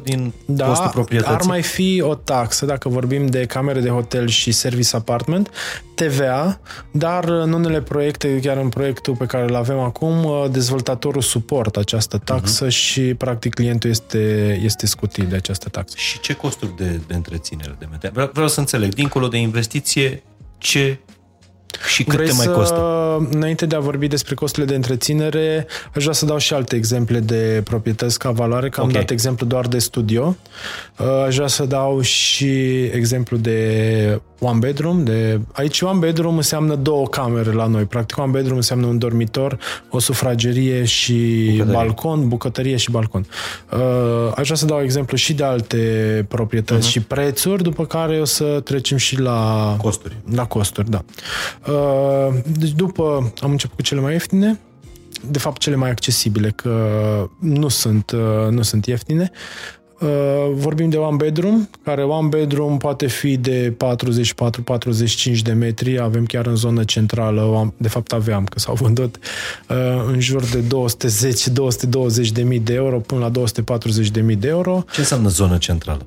din 0.03 0.33
da, 0.45 0.65
costul 0.65 0.89
proprietății. 0.89 1.35
ar 1.35 1.41
mai 1.41 1.61
fi 1.61 2.01
o 2.05 2.15
taxă, 2.15 2.65
dacă 2.65 2.89
vorbim 2.89 3.25
de 3.25 3.45
camere 3.45 3.79
de 3.79 3.89
hotel 3.89 4.27
și 4.27 4.51
service 4.51 4.95
apartment, 4.95 5.49
TVA, 5.93 6.59
dar 6.91 7.23
în 7.23 7.51
unele 7.51 7.81
proiecte, 7.81 8.39
chiar 8.39 8.57
în 8.57 8.69
proiectul 8.69 9.15
pe 9.15 9.25
care 9.25 9.43
îl 9.43 9.55
avem 9.55 9.79
acum, 9.79 10.27
dezvoltatorul 10.51 11.21
suportă 11.21 11.79
această 11.79 12.17
taxă 12.17 12.65
uh-huh. 12.65 12.69
și 12.69 13.01
practic 13.01 13.53
clientul 13.53 13.89
este, 13.89 14.59
este 14.63 14.85
scutit 14.85 15.23
de 15.23 15.35
această 15.35 15.69
taxă. 15.69 15.95
Și 15.97 16.19
ce 16.19 16.33
costuri 16.33 16.75
de, 16.75 16.99
de 17.07 17.13
întreținere 17.13 17.75
de 17.79 17.87
metea? 17.91 18.09
Vreau, 18.13 18.29
vreau 18.33 18.47
să 18.47 18.59
înțeleg, 18.59 18.93
dincolo 18.93 19.27
de 19.27 19.37
investiție, 19.37 20.23
ce 20.57 20.99
și 21.87 22.03
cât 22.03 22.13
Vrei 22.13 22.27
te 22.27 22.33
mai 22.33 22.45
să, 22.45 22.51
costă? 22.51 23.27
Înainte 23.31 23.65
de 23.65 23.75
a 23.75 23.79
vorbi 23.79 24.07
despre 24.07 24.35
costurile 24.35 24.71
de 24.71 24.75
întreținere, 24.75 25.67
aș 25.95 26.01
vrea 26.01 26.13
să 26.13 26.25
dau 26.25 26.37
și 26.37 26.53
alte 26.53 26.75
exemple 26.75 27.19
de 27.19 27.61
proprietăți 27.63 28.19
ca 28.19 28.31
valoare, 28.31 28.69
că 28.69 28.81
okay. 28.81 28.93
am 28.93 28.99
dat 28.99 29.09
exemplu 29.09 29.45
doar 29.45 29.67
de 29.67 29.79
studio. 29.79 30.35
Uh, 30.97 31.23
aș 31.27 31.35
vrea 31.35 31.47
să 31.47 31.65
dau 31.65 32.01
și 32.01 32.83
exemplu 32.83 33.37
de 33.37 34.21
one 34.39 34.57
bedroom. 34.59 35.03
De... 35.03 35.39
Aici 35.51 35.81
one 35.81 35.99
bedroom 35.99 36.35
înseamnă 36.35 36.75
două 36.75 37.07
camere 37.07 37.51
la 37.51 37.65
noi. 37.65 37.83
Practic 37.83 38.17
one 38.17 38.31
bedroom 38.31 38.55
înseamnă 38.55 38.85
un 38.85 38.97
dormitor, 38.97 39.59
o 39.89 39.99
sufragerie 39.99 40.83
și 40.83 41.47
bucătărie. 41.51 41.73
balcon, 41.73 42.27
bucătărie 42.27 42.75
și 42.75 42.91
balcon. 42.91 43.25
Uh, 43.71 43.79
aș 44.35 44.43
vrea 44.43 44.55
să 44.55 44.65
dau 44.65 44.81
exemplu 44.81 45.17
și 45.17 45.33
de 45.33 45.43
alte 45.43 45.77
proprietăți 46.27 46.87
uh-huh. 46.87 46.91
și 46.91 46.99
prețuri, 46.99 47.63
după 47.63 47.85
care 47.85 48.19
o 48.19 48.25
să 48.25 48.61
trecem 48.63 48.97
și 48.97 49.19
la 49.19 49.75
costuri. 49.81 50.17
La 50.33 50.45
costuri, 50.45 50.89
da. 50.89 51.03
Uh, 51.67 52.35
deci 52.59 52.71
după 52.71 53.33
am 53.41 53.51
început 53.51 53.75
cu 53.75 53.81
cele 53.81 54.01
mai 54.01 54.11
ieftine, 54.11 54.59
de 55.31 55.39
fapt 55.39 55.57
cele 55.57 55.75
mai 55.75 55.89
accesibile, 55.89 56.49
că 56.49 56.73
nu 57.39 57.67
sunt, 57.67 58.11
uh, 58.11 58.51
nu 58.51 58.61
sunt 58.61 58.85
ieftine. 58.85 59.31
Uh, 60.01 60.07
vorbim 60.53 60.89
de 60.89 60.97
one 60.97 61.15
bedroom, 61.15 61.69
care 61.83 62.03
one 62.03 62.27
bedroom 62.27 62.77
poate 62.77 63.07
fi 63.07 63.37
de 63.37 63.75
44-45 65.37 65.41
de 65.43 65.51
metri, 65.51 65.99
avem 65.99 66.25
chiar 66.25 66.45
în 66.45 66.55
zonă 66.55 66.83
centrală, 66.83 67.73
de 67.77 67.87
fapt 67.87 68.13
aveam, 68.13 68.43
că 68.43 68.59
s-au 68.59 68.73
vândut 68.73 69.17
în 70.07 70.19
jur 70.19 70.43
de 70.43 70.63
210-220 72.27 72.31
de 72.31 72.41
mii 72.41 72.59
de 72.59 72.73
euro 72.73 72.99
până 72.99 73.21
la 73.21 73.29
240 73.29 74.09
de 74.09 74.21
mii 74.21 74.35
de 74.35 74.47
euro. 74.47 74.83
Ce 74.91 74.99
înseamnă 74.99 75.29
zonă 75.29 75.57
centrală? 75.57 76.05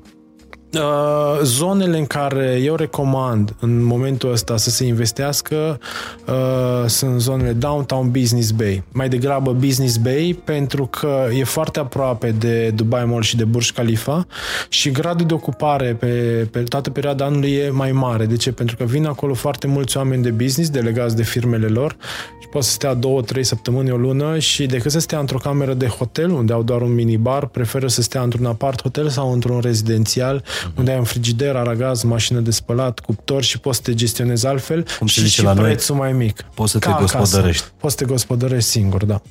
Uh, 0.73 1.39
zonele 1.43 1.97
în 1.97 2.05
care 2.05 2.59
eu 2.63 2.75
recomand 2.75 3.55
în 3.59 3.83
momentul 3.83 4.31
ăsta 4.31 4.57
să 4.57 4.69
se 4.69 4.85
investească 4.85 5.79
uh, 6.27 6.87
sunt 6.87 7.21
zonele 7.21 7.51
Downtown 7.51 8.11
Business 8.11 8.51
Bay. 8.51 8.83
Mai 8.91 9.09
degrabă 9.09 9.51
Business 9.51 9.97
Bay 9.97 10.41
pentru 10.43 10.85
că 10.85 11.27
e 11.37 11.43
foarte 11.43 11.79
aproape 11.79 12.31
de 12.31 12.69
Dubai 12.69 13.05
Mall 13.05 13.21
și 13.21 13.35
de 13.35 13.43
Burj 13.43 13.71
Khalifa 13.71 14.27
și 14.69 14.91
gradul 14.91 15.25
de 15.25 15.33
ocupare 15.33 15.95
pe, 15.99 16.07
pe 16.51 16.59
toată 16.59 16.89
perioada 16.89 17.25
anului 17.25 17.51
e 17.51 17.69
mai 17.69 17.91
mare. 17.91 18.25
De 18.25 18.35
ce? 18.35 18.51
Pentru 18.51 18.75
că 18.75 18.83
vin 18.83 19.05
acolo 19.05 19.33
foarte 19.33 19.67
mulți 19.67 19.97
oameni 19.97 20.23
de 20.23 20.29
business 20.29 20.69
delegați 20.69 21.15
de 21.15 21.23
firmele 21.23 21.67
lor 21.67 21.95
și 22.41 22.47
pot 22.47 22.63
să 22.63 22.71
stea 22.71 22.93
două, 22.93 23.21
trei 23.21 23.43
săptămâni, 23.43 23.91
o 23.91 23.97
lună 23.97 24.39
și 24.39 24.65
decât 24.65 24.91
să 24.91 24.99
stea 24.99 25.19
într-o 25.19 25.37
cameră 25.37 25.73
de 25.73 25.87
hotel 25.87 26.31
unde 26.31 26.53
au 26.53 26.63
doar 26.63 26.81
un 26.81 26.93
minibar, 26.93 27.45
preferă 27.45 27.87
să 27.87 28.01
stea 28.01 28.21
într-un 28.21 28.45
apart 28.45 28.81
hotel 28.81 29.09
sau 29.09 29.31
într-un 29.31 29.59
rezidențial 29.59 30.41
uh-huh. 30.41 30.62
Unde 30.77 30.91
ai 30.91 30.97
un 30.97 31.03
frigider, 31.03 31.55
aragaz, 31.55 32.03
mașină 32.03 32.39
de 32.39 32.51
spălat, 32.51 32.99
cuptor 32.99 33.43
și 33.43 33.59
poți 33.59 33.77
să 33.77 33.83
te 33.83 33.93
gestionezi 33.93 34.47
altfel 34.47 34.85
Cum 34.97 35.07
și, 35.07 35.27
și 35.27 35.43
la 35.43 35.53
prețul 35.53 35.95
noi, 35.95 36.11
mai 36.11 36.17
mic. 36.17 36.41
Poți 36.53 36.71
să 36.71 36.79
te 36.79 36.87
Ca 36.87 36.97
gospodărești. 36.99 37.63
Acasă. 37.63 37.73
Poți 37.77 37.95
să 37.95 38.03
te 38.03 38.11
gospodărești 38.11 38.69
singur, 38.69 39.05
da. 39.05 39.21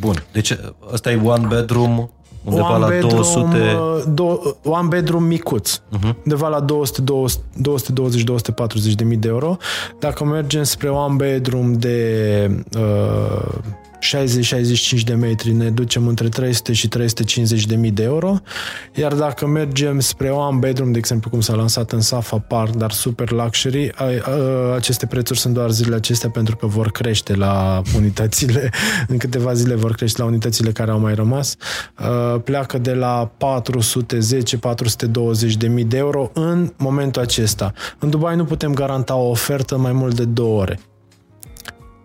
Bun. 0.00 0.24
Deci 0.32 0.56
ăsta 0.92 1.10
e 1.10 1.16
one 1.16 1.46
bedroom 1.46 2.08
undeva 2.44 2.74
one 2.74 2.78
la 2.78 2.88
bedroom, 2.88 3.14
200... 3.14 3.56
Uh, 3.56 4.02
do, 4.14 4.40
one 4.62 4.88
bedroom 4.88 5.24
micuț. 5.24 5.76
Uh-huh. 5.76 6.14
Undeva 6.24 6.48
la 6.48 6.64
220-240 6.64 6.66
de 8.94 9.04
mii 9.04 9.16
de 9.16 9.28
euro. 9.28 9.56
Dacă 9.98 10.24
mergem 10.24 10.62
spre 10.62 10.88
one 10.88 11.14
bedroom 11.14 11.72
de 11.72 12.64
uh, 12.76 13.54
60-65 14.00 15.02
de 15.04 15.14
metri 15.14 15.52
ne 15.52 15.70
ducem 15.70 16.06
între 16.06 16.28
300 16.28 16.72
și 16.72 16.88
350 16.88 17.66
de 17.66 17.76
mii 17.76 17.90
de 17.90 18.02
euro, 18.02 18.36
iar 18.94 19.14
dacă 19.14 19.46
mergem 19.46 20.00
spre 20.00 20.30
one 20.30 20.58
bedroom, 20.58 20.92
de 20.92 20.98
exemplu 20.98 21.30
cum 21.30 21.40
s-a 21.40 21.54
lansat 21.54 21.92
în 21.92 22.00
Safa 22.00 22.38
Park, 22.38 22.74
dar 22.74 22.92
super 22.92 23.30
luxury, 23.30 23.92
aceste 24.74 25.06
prețuri 25.06 25.38
sunt 25.38 25.54
doar 25.54 25.70
zilele 25.70 25.96
acestea 25.96 26.30
pentru 26.30 26.56
că 26.56 26.66
vor 26.66 26.90
crește 26.90 27.34
la 27.34 27.82
unitățile, 27.96 28.70
în 29.08 29.18
câteva 29.18 29.52
zile 29.52 29.74
vor 29.74 29.92
crește 29.94 30.22
la 30.22 30.28
unitățile 30.28 30.72
care 30.72 30.90
au 30.90 30.98
mai 30.98 31.14
rămas, 31.14 31.56
pleacă 32.44 32.78
de 32.78 32.92
la 32.92 33.32
410-420 35.50 35.52
de 35.58 35.66
mii 35.68 35.84
de 35.84 35.96
euro 35.96 36.30
în 36.32 36.72
momentul 36.76 37.22
acesta. 37.22 37.72
În 37.98 38.10
Dubai 38.10 38.36
nu 38.36 38.44
putem 38.44 38.74
garanta 38.74 39.14
o 39.14 39.28
ofertă 39.28 39.76
mai 39.76 39.92
mult 39.92 40.14
de 40.14 40.24
două 40.24 40.60
ore. 40.60 40.78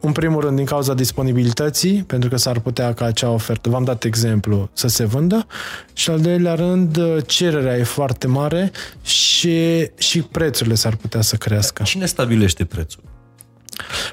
În 0.05 0.11
primul 0.11 0.41
rând, 0.41 0.55
din 0.55 0.65
cauza 0.65 0.93
disponibilității, 0.93 2.03
pentru 2.03 2.29
că 2.29 2.37
s-ar 2.37 2.59
putea 2.59 2.93
ca 2.93 3.05
acea 3.05 3.29
ofertă, 3.29 3.69
v-am 3.69 3.83
dat 3.83 4.03
exemplu, 4.03 4.69
să 4.73 4.87
se 4.87 5.05
vândă, 5.05 5.47
și 5.93 6.09
al 6.09 6.19
doilea 6.19 6.53
rând, 6.53 6.99
cererea 7.25 7.77
e 7.77 7.83
foarte 7.83 8.27
mare 8.27 8.71
și, 9.01 9.89
și 9.97 10.21
prețurile 10.21 10.75
s-ar 10.75 10.95
putea 10.95 11.21
să 11.21 11.35
crească. 11.35 11.83
Cine 11.83 12.05
stabilește 12.05 12.65
prețul? 12.65 13.03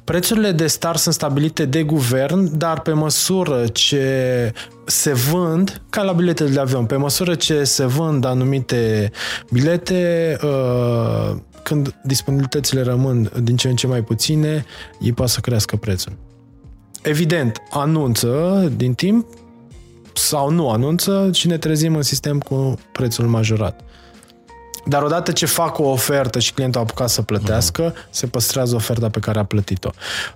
Prețurile 0.05 0.53
de 0.53 0.66
start 0.66 0.99
sunt 0.99 1.14
stabilite 1.14 1.64
de 1.64 1.82
guvern, 1.82 2.59
dar 2.59 2.80
pe 2.80 2.93
măsură 2.93 3.66
ce 3.72 4.53
se 4.84 5.12
vând, 5.12 5.82
ca 5.90 6.03
la 6.03 6.12
biletele 6.12 6.51
de 6.51 6.61
avion, 6.61 6.84
pe 6.84 6.97
măsură 6.97 7.34
ce 7.34 7.64
se 7.64 7.84
vând 7.84 8.24
anumite 8.24 9.11
bilete, 9.51 10.36
uh, 10.43 11.36
când 11.62 11.94
disponibilitățile 12.02 12.82
rămân 12.82 13.30
din 13.42 13.56
ce 13.56 13.68
în 13.68 13.76
ce 13.76 13.86
mai 13.86 14.02
puține, 14.02 14.64
ei 15.00 15.12
poate 15.12 15.30
să 15.30 15.40
crească 15.40 15.76
prețul. 15.76 16.12
Evident, 17.02 17.62
anunță 17.70 18.72
din 18.76 18.94
timp 18.94 19.26
sau 20.14 20.50
nu 20.50 20.70
anunță 20.70 21.30
și 21.32 21.46
ne 21.46 21.58
trezim 21.58 21.96
în 21.96 22.02
sistem 22.02 22.38
cu 22.38 22.78
prețul 22.92 23.26
majorat. 23.26 23.80
Dar 24.84 25.02
odată 25.02 25.32
ce 25.32 25.46
fac 25.46 25.78
o 25.78 25.82
ofertă 25.82 26.38
și 26.38 26.52
clientul 26.52 26.80
a 26.80 26.82
apucat 26.82 27.08
să 27.08 27.22
plătească, 27.22 27.92
uh-huh. 27.92 28.10
se 28.10 28.26
păstrează 28.26 28.74
oferta 28.74 29.08
pe 29.08 29.18
care 29.18 29.38
a 29.38 29.44
plătit-o. 29.44 29.90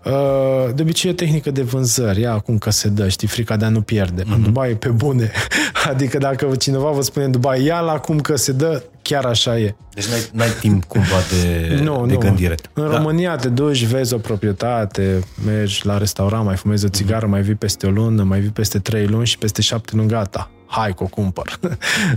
Uh, 0.04 0.74
de 0.74 0.82
obicei 0.82 1.10
e 1.10 1.14
tehnică 1.14 1.50
de 1.50 1.62
vânzări, 1.62 2.20
ia 2.20 2.32
acum 2.32 2.58
că 2.58 2.70
se 2.70 2.88
dă, 2.88 3.08
știi, 3.08 3.28
frica 3.28 3.56
de 3.56 3.64
a 3.64 3.68
nu 3.68 3.80
pierde. 3.80 4.22
Uh-huh. 4.22 4.34
În 4.34 4.42
Dubai 4.42 4.70
e 4.70 4.74
pe 4.74 4.88
bune. 4.88 5.30
adică 5.90 6.18
dacă 6.18 6.56
cineva 6.58 6.90
vă 6.90 7.02
spune 7.02 7.24
în 7.24 7.30
Dubai, 7.30 7.64
ia 7.64 7.80
la 7.80 7.92
acum 7.92 8.20
că 8.20 8.36
se 8.36 8.52
dă, 8.52 8.82
chiar 9.08 9.24
așa 9.24 9.58
e. 9.58 9.74
Deci 9.94 10.06
n-ai, 10.06 10.20
n-ai 10.32 10.50
timp 10.60 10.84
cumva 10.84 11.16
de, 11.30 11.74
no, 11.84 12.06
de 12.06 12.12
no. 12.12 12.18
gândire. 12.18 12.54
În 12.72 12.90
da. 12.90 12.96
România 12.96 13.36
te 13.36 13.48
duci, 13.48 13.84
vezi 13.84 14.14
o 14.14 14.18
proprietate, 14.18 15.24
mergi 15.44 15.86
la 15.86 15.98
restaurant, 15.98 16.44
mai 16.44 16.56
fumezi 16.56 16.84
o 16.84 16.88
țigară, 16.88 17.26
uh-huh. 17.26 17.30
mai 17.30 17.42
vii 17.42 17.54
peste 17.54 17.86
o 17.86 17.90
lună, 17.90 18.22
mai 18.22 18.40
vii 18.40 18.50
peste 18.50 18.78
trei 18.78 19.06
luni 19.06 19.26
și 19.26 19.38
peste 19.38 19.62
șapte 19.62 19.96
luni 19.96 20.08
gata 20.08 20.50
hai 20.66 20.94
că 20.94 21.02
o 21.02 21.06
cumpăr. 21.06 21.58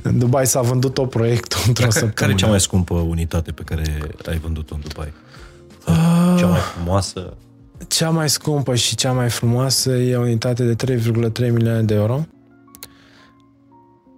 în 0.01 0.17
Dubai 0.19 0.47
s-a 0.47 0.61
vândut 0.61 0.93
tot 0.93 1.09
proiectul 1.09 1.59
într-o 1.67 1.83
Dacă, 1.83 1.99
săptămână. 1.99 2.13
Care 2.13 2.31
e 2.31 2.35
cea 2.35 2.47
mai 2.47 2.59
scumpă 2.59 2.93
unitate 2.93 3.51
pe 3.51 3.61
care 3.63 3.83
ai 4.27 4.37
vândut-o 4.37 4.75
în 4.75 4.81
Dubai? 4.87 5.13
Uh, 5.87 6.35
cea 6.39 6.45
mai 6.45 6.59
frumoasă? 6.59 7.33
Cea 7.87 8.09
mai 8.09 8.29
scumpă 8.29 8.75
și 8.75 8.95
cea 8.95 9.11
mai 9.11 9.29
frumoasă 9.29 9.91
e 9.91 10.15
o 10.15 10.21
unitate 10.21 10.73
de 10.73 10.95
3,3 10.95 11.51
milioane 11.51 11.81
de 11.81 11.93
euro. 11.93 12.25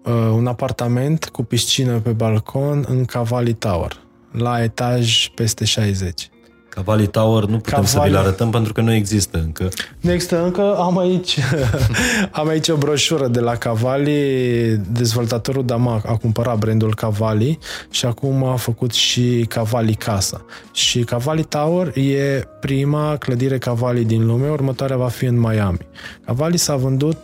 Uh, 0.04 0.14
un 0.14 0.47
apartament 0.47 1.26
cu 1.26 1.43
piscină 1.43 1.99
pe 1.99 2.10
balcon 2.10 2.86
în 2.88 3.06
Cavalli 3.06 3.54
Tower, 3.54 3.97
la 4.32 4.64
etaj 4.64 5.28
peste 5.28 5.66
60. 5.66 6.30
Cavalli 6.70 7.08
Tower 7.08 7.43
nu 7.43 7.58
putem 7.58 7.62
Cavalli... 7.62 7.88
să 7.88 7.99
vi-l 8.04 8.16
arătăm 8.16 8.49
pentru 8.49 8.74
că 8.74 8.82
nu 8.82 8.93
există 8.93 9.38
încă. 9.38 9.70
Nu 9.99 10.12
există 10.12 10.43
încă. 10.43 10.76
Am 10.78 10.97
aici, 10.97 11.38
am 12.32 12.47
aici 12.47 12.70
o 12.70 12.76
broșură 12.76 13.28
de 13.28 13.39
la 13.39 13.56
Cavalli. 13.56 14.78
Dezvoltatorul 14.91 15.66
Dama 15.66 16.02
a 16.06 16.18
cumpărat 16.18 16.58
brandul 16.58 16.95
Cavalli 16.95 17.60
și 17.89 18.06
acum 18.06 18.43
a 18.43 18.56
făcut 18.56 18.91
și 18.91 19.45
Cavalli 19.49 19.93
Casa. 19.93 20.45
Și 20.74 20.99
Cavalli 20.99 21.43
Tower 21.43 21.97
e 21.97 22.47
prima 22.60 23.18
clădire 23.18 23.58
Cavalli 23.58 24.06
din 24.06 24.26
lume, 24.26 24.49
următoarea 24.49 24.97
va 24.97 25.08
fi 25.08 25.26
în 25.26 25.39
Miami. 25.39 25.88
Cavalli 26.26 26.58
s-a 26.58 26.76
vândut 26.76 27.18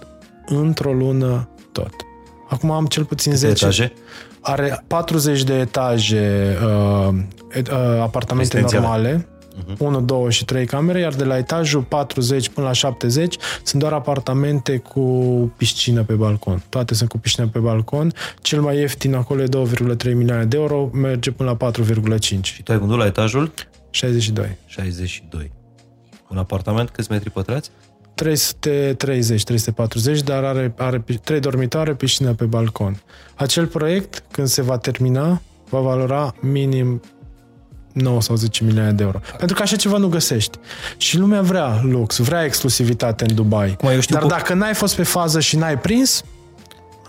într-o 0.45 0.93
lună 0.93 1.49
tot. 1.71 2.06
Acum 2.49 2.71
am 2.71 2.85
cel 2.85 3.05
puțin 3.05 3.31
Câte 3.31 3.47
10. 3.47 3.63
etaje? 3.65 3.93
Are 4.41 4.83
40 4.87 5.43
de 5.43 5.53
etaje 5.53 6.57
uh, 6.63 7.13
uh, 7.55 8.01
apartamente 8.01 8.59
normale 8.59 9.27
uh-huh. 9.57 9.77
1, 9.77 10.01
2 10.01 10.31
și 10.31 10.45
3 10.45 10.65
camere, 10.65 10.99
iar 10.99 11.13
de 11.13 11.23
la 11.23 11.37
etajul 11.37 11.81
40 11.81 12.49
până 12.49 12.67
la 12.67 12.73
70 12.73 13.35
sunt 13.63 13.81
doar 13.81 13.93
apartamente 13.93 14.77
cu 14.77 15.01
piscină 15.57 16.03
pe 16.03 16.13
balcon. 16.13 16.63
Toate 16.69 16.93
sunt 16.93 17.09
cu 17.09 17.17
piscină 17.17 17.47
pe 17.47 17.59
balcon. 17.59 18.13
Cel 18.41 18.61
mai 18.61 18.77
ieftin 18.77 19.15
acolo 19.15 19.41
e 19.41 19.47
2,3 19.47 20.13
milioane 20.13 20.45
de 20.45 20.57
euro, 20.57 20.89
merge 20.93 21.31
până 21.31 21.57
la 21.59 21.71
4,5. 21.71 22.39
Și 22.41 22.63
tu 22.63 22.71
ai 22.71 22.77
vândut 22.77 22.97
la 22.97 23.05
etajul? 23.05 23.53
62. 23.89 24.57
62. 24.65 25.51
Un 26.29 26.37
apartament 26.37 26.89
câți 26.89 27.11
metri 27.11 27.29
pătrați? 27.29 27.71
330, 28.17 29.43
340, 29.43 30.21
dar 30.21 30.43
are, 30.43 30.73
are 30.77 31.03
3 31.23 31.39
dormitoare, 31.39 31.93
piscină 31.93 32.33
pe 32.33 32.45
balcon. 32.45 33.01
Acel 33.35 33.65
proiect, 33.67 34.23
când 34.31 34.47
se 34.47 34.61
va 34.61 34.77
termina, 34.77 35.41
va 35.69 35.79
valora 35.79 36.35
minim 36.39 37.01
9 37.93 38.21
sau 38.21 38.35
10 38.35 38.63
milioane 38.63 38.91
de 38.91 39.03
euro. 39.03 39.19
Pentru 39.37 39.55
că 39.55 39.61
așa 39.61 39.75
ceva 39.75 39.97
nu 39.97 40.07
găsești. 40.07 40.57
Și 40.97 41.17
lumea 41.17 41.41
vrea 41.41 41.79
lux, 41.83 42.17
vrea 42.17 42.43
exclusivitate 42.43 43.25
în 43.27 43.35
Dubai. 43.35 43.75
Cum 43.75 43.89
eu 43.89 43.99
știu 43.99 44.15
Dar 44.15 44.25
dacă 44.25 44.53
n-ai 44.53 44.73
fost 44.73 44.95
pe 44.95 45.03
fază 45.03 45.39
și 45.39 45.55
n-ai 45.55 45.77
prins, 45.77 46.23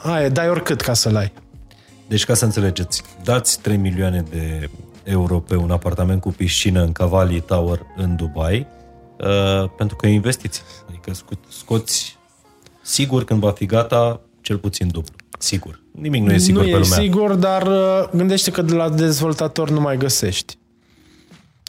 aia, 0.03 0.29
dai 0.29 0.49
oricât 0.49 0.81
ca 0.81 0.95
să-l 0.95 1.17
ai. 1.17 1.33
Deci, 2.09 2.25
ca 2.25 2.35
să 2.35 2.45
înțelegeți, 2.45 3.03
dați 3.25 3.61
3 3.61 3.77
milioane 3.77 4.25
de 4.31 4.71
euro 5.03 5.39
pe 5.39 5.57
un 5.57 5.71
apartament 5.71 6.21
cu 6.21 6.31
piscină 6.31 6.83
în 6.83 6.93
Cavalli 6.93 7.41
Tower 7.41 7.81
în 7.97 8.17
Dubai, 8.17 8.67
uh, 9.21 9.71
pentru 9.77 9.97
că 9.97 10.07
e 10.07 10.13
investiție. 10.13 10.63
Adică 10.89 11.13
scoți 11.49 12.19
sigur 12.83 13.25
când 13.25 13.41
va 13.41 13.51
fi 13.51 13.67
gata 13.67 14.21
cel 14.41 14.59
puțin 14.59 14.89
dublu. 14.89 15.15
Sigur. 15.39 15.83
Nimic 15.93 16.23
nu 16.23 16.33
e 16.33 16.39
sigur 16.39 16.63
nu 16.63 16.69
pe 16.69 16.77
lumea. 16.77 16.97
Nu 16.97 17.03
e 17.03 17.07
sigur, 17.07 17.35
dar 17.35 17.67
uh, 17.67 18.09
gândește 18.15 18.51
că 18.51 18.63
de 18.63 18.75
la 18.75 18.89
dezvoltator 18.89 19.71
nu 19.71 19.81
mai 19.81 19.97
găsești 19.97 20.59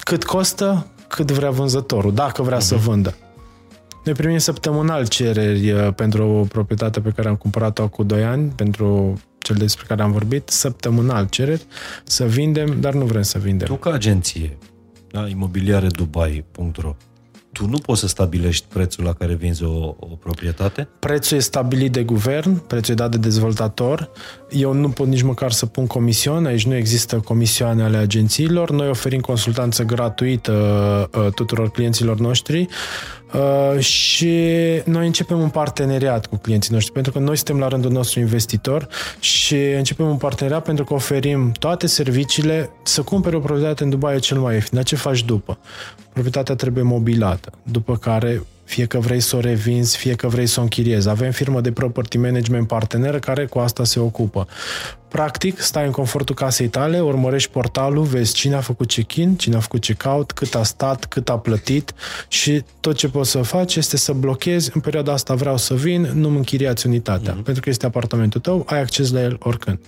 cât 0.04 0.24
costă, 0.24 0.88
cât 1.08 1.32
vrea 1.32 1.50
vânzătorul, 1.50 2.14
dacă 2.14 2.41
vrea 2.41 2.58
uh-huh. 2.58 2.62
să 2.62 2.76
mhm. 2.76 2.84
vândă. 2.84 3.16
Noi 4.04 4.14
primim 4.14 4.38
săptămânal 4.38 5.08
cereri 5.08 5.72
uh, 5.72 5.93
pentru 5.95 6.28
o 6.28 6.43
proprietate 6.43 7.00
pe 7.00 7.10
care 7.10 7.28
am 7.28 7.36
cumpărat-o 7.36 7.88
cu 7.88 8.04
2 8.04 8.24
ani, 8.24 8.52
pentru 8.56 9.20
cel 9.38 9.56
despre 9.56 9.86
care 9.88 10.02
am 10.02 10.12
vorbit, 10.12 10.50
săptămânal 10.50 11.28
cereri 11.30 11.66
să 12.04 12.26
vindem, 12.26 12.82
dar 12.82 12.93
nu 12.93 13.06
vrem 13.06 13.22
să 13.22 13.38
vindem. 13.38 13.68
Tu 13.68 13.76
ca 13.76 13.91
agenție, 13.91 14.58
da, 15.12 15.28
imobiliaredubai.ro 15.28 16.95
tu 17.52 17.68
nu 17.68 17.78
poți 17.78 18.00
să 18.00 18.08
stabilești 18.08 18.66
prețul 18.70 19.04
la 19.04 19.14
care 19.14 19.34
vinzi 19.34 19.64
o, 19.64 19.95
o 20.00 20.06
proprietate? 20.20 20.88
Prețul 21.00 21.38
e 21.38 21.39
stabilit 21.39 21.91
de 21.91 22.04
guvern, 22.04 22.68
prețul 22.68 22.93
e 22.93 22.95
dat 22.95 23.12
de 23.12 23.18
dezvoltator. 23.18 24.10
Eu 24.50 24.74
nu 24.74 24.89
pot 24.89 25.08
nici 25.08 25.22
măcar 25.22 25.52
să 25.52 25.66
pun 25.66 25.88
comisioane, 25.88 26.47
aici 26.47 26.66
nu 26.66 26.76
există 26.76 27.20
comisioane 27.20 27.84
ale 27.84 27.97
agențiilor. 27.97 28.72
Noi 28.72 28.89
oferim 28.89 29.20
consultanță 29.20 29.84
gratuită 29.84 30.54
uh, 31.18 31.34
tuturor 31.34 31.72
clienților 31.72 32.20
noștri 32.20 32.68
Uh, 33.34 33.80
și 33.80 34.45
noi 34.86 35.05
începem 35.05 35.39
un 35.39 35.49
parteneriat 35.49 36.25
cu 36.25 36.36
clienții 36.36 36.73
noștri, 36.73 36.93
pentru 36.93 37.11
că 37.11 37.19
noi 37.19 37.36
suntem 37.36 37.59
la 37.59 37.67
rândul 37.67 37.91
nostru 37.91 38.19
investitor 38.19 38.88
și 39.19 39.55
începem 39.55 40.09
un 40.09 40.17
parteneriat 40.17 40.63
pentru 40.63 40.84
că 40.84 40.93
oferim 40.93 41.51
toate 41.51 41.88
serviciile 41.88 42.69
să 42.84 43.01
cumpere 43.01 43.36
o 43.36 43.39
proprietate 43.39 43.84
în 43.84 43.89
Dubai 43.89 44.15
e 44.15 44.19
cel 44.19 44.39
mai 44.39 44.53
ieftin. 44.53 44.75
Dar 44.75 44.84
ce 44.84 44.95
faci 44.95 45.23
după? 45.23 45.57
Proprietatea 46.13 46.55
trebuie 46.55 46.84
mobilată, 46.84 47.51
după 47.63 47.97
care 47.97 48.41
fie 48.63 48.86
că 48.86 48.99
vrei 48.99 49.19
să 49.19 49.36
o 49.36 49.39
revinzi, 49.39 49.97
fie 49.97 50.15
că 50.15 50.27
vrei 50.27 50.45
să 50.45 50.59
o 50.59 50.63
închiriezi. 50.63 51.09
Avem 51.09 51.32
firmă 51.32 51.61
de 51.61 51.71
property 51.71 52.17
management 52.17 52.67
partener 52.67 53.19
care 53.19 53.45
cu 53.45 53.59
asta 53.59 53.84
se 53.84 53.99
ocupă. 53.99 54.47
Practic, 55.10 55.60
stai 55.60 55.86
în 55.86 55.91
confortul 55.91 56.36
casei 56.36 56.68
tale, 56.68 56.99
urmărești 56.99 57.51
portalul, 57.51 58.03
vezi 58.03 58.34
cine 58.34 58.55
a 58.55 58.62
făcut 58.62 58.88
check-in, 58.88 59.36
cine 59.36 59.55
a 59.55 59.60
făcut 59.60 59.82
check-out, 59.82 60.32
cât 60.32 60.55
a 60.55 60.64
stat, 60.64 61.05
cât 61.05 61.30
a 61.30 61.38
plătit 61.38 61.93
și 62.28 62.64
tot 62.80 62.95
ce 62.95 63.10
poți 63.10 63.30
să 63.30 63.41
faci 63.41 63.76
este 63.76 63.97
să 63.97 64.14
blochezi, 64.14 64.72
în 64.74 64.82
perioada 64.82 65.12
asta 65.12 65.34
vreau 65.34 65.57
să 65.57 65.74
vin, 65.74 66.01
nu-mi 66.14 66.38
închiriați 66.38 66.88
unitatea, 66.88 67.34
mm-hmm. 67.34 67.43
pentru 67.43 67.62
că 67.62 67.70
este 67.70 67.86
apartamentul 67.86 68.41
tău, 68.41 68.66
ai 68.68 68.80
acces 68.80 69.12
la 69.12 69.22
el 69.22 69.36
oricând. 69.39 69.80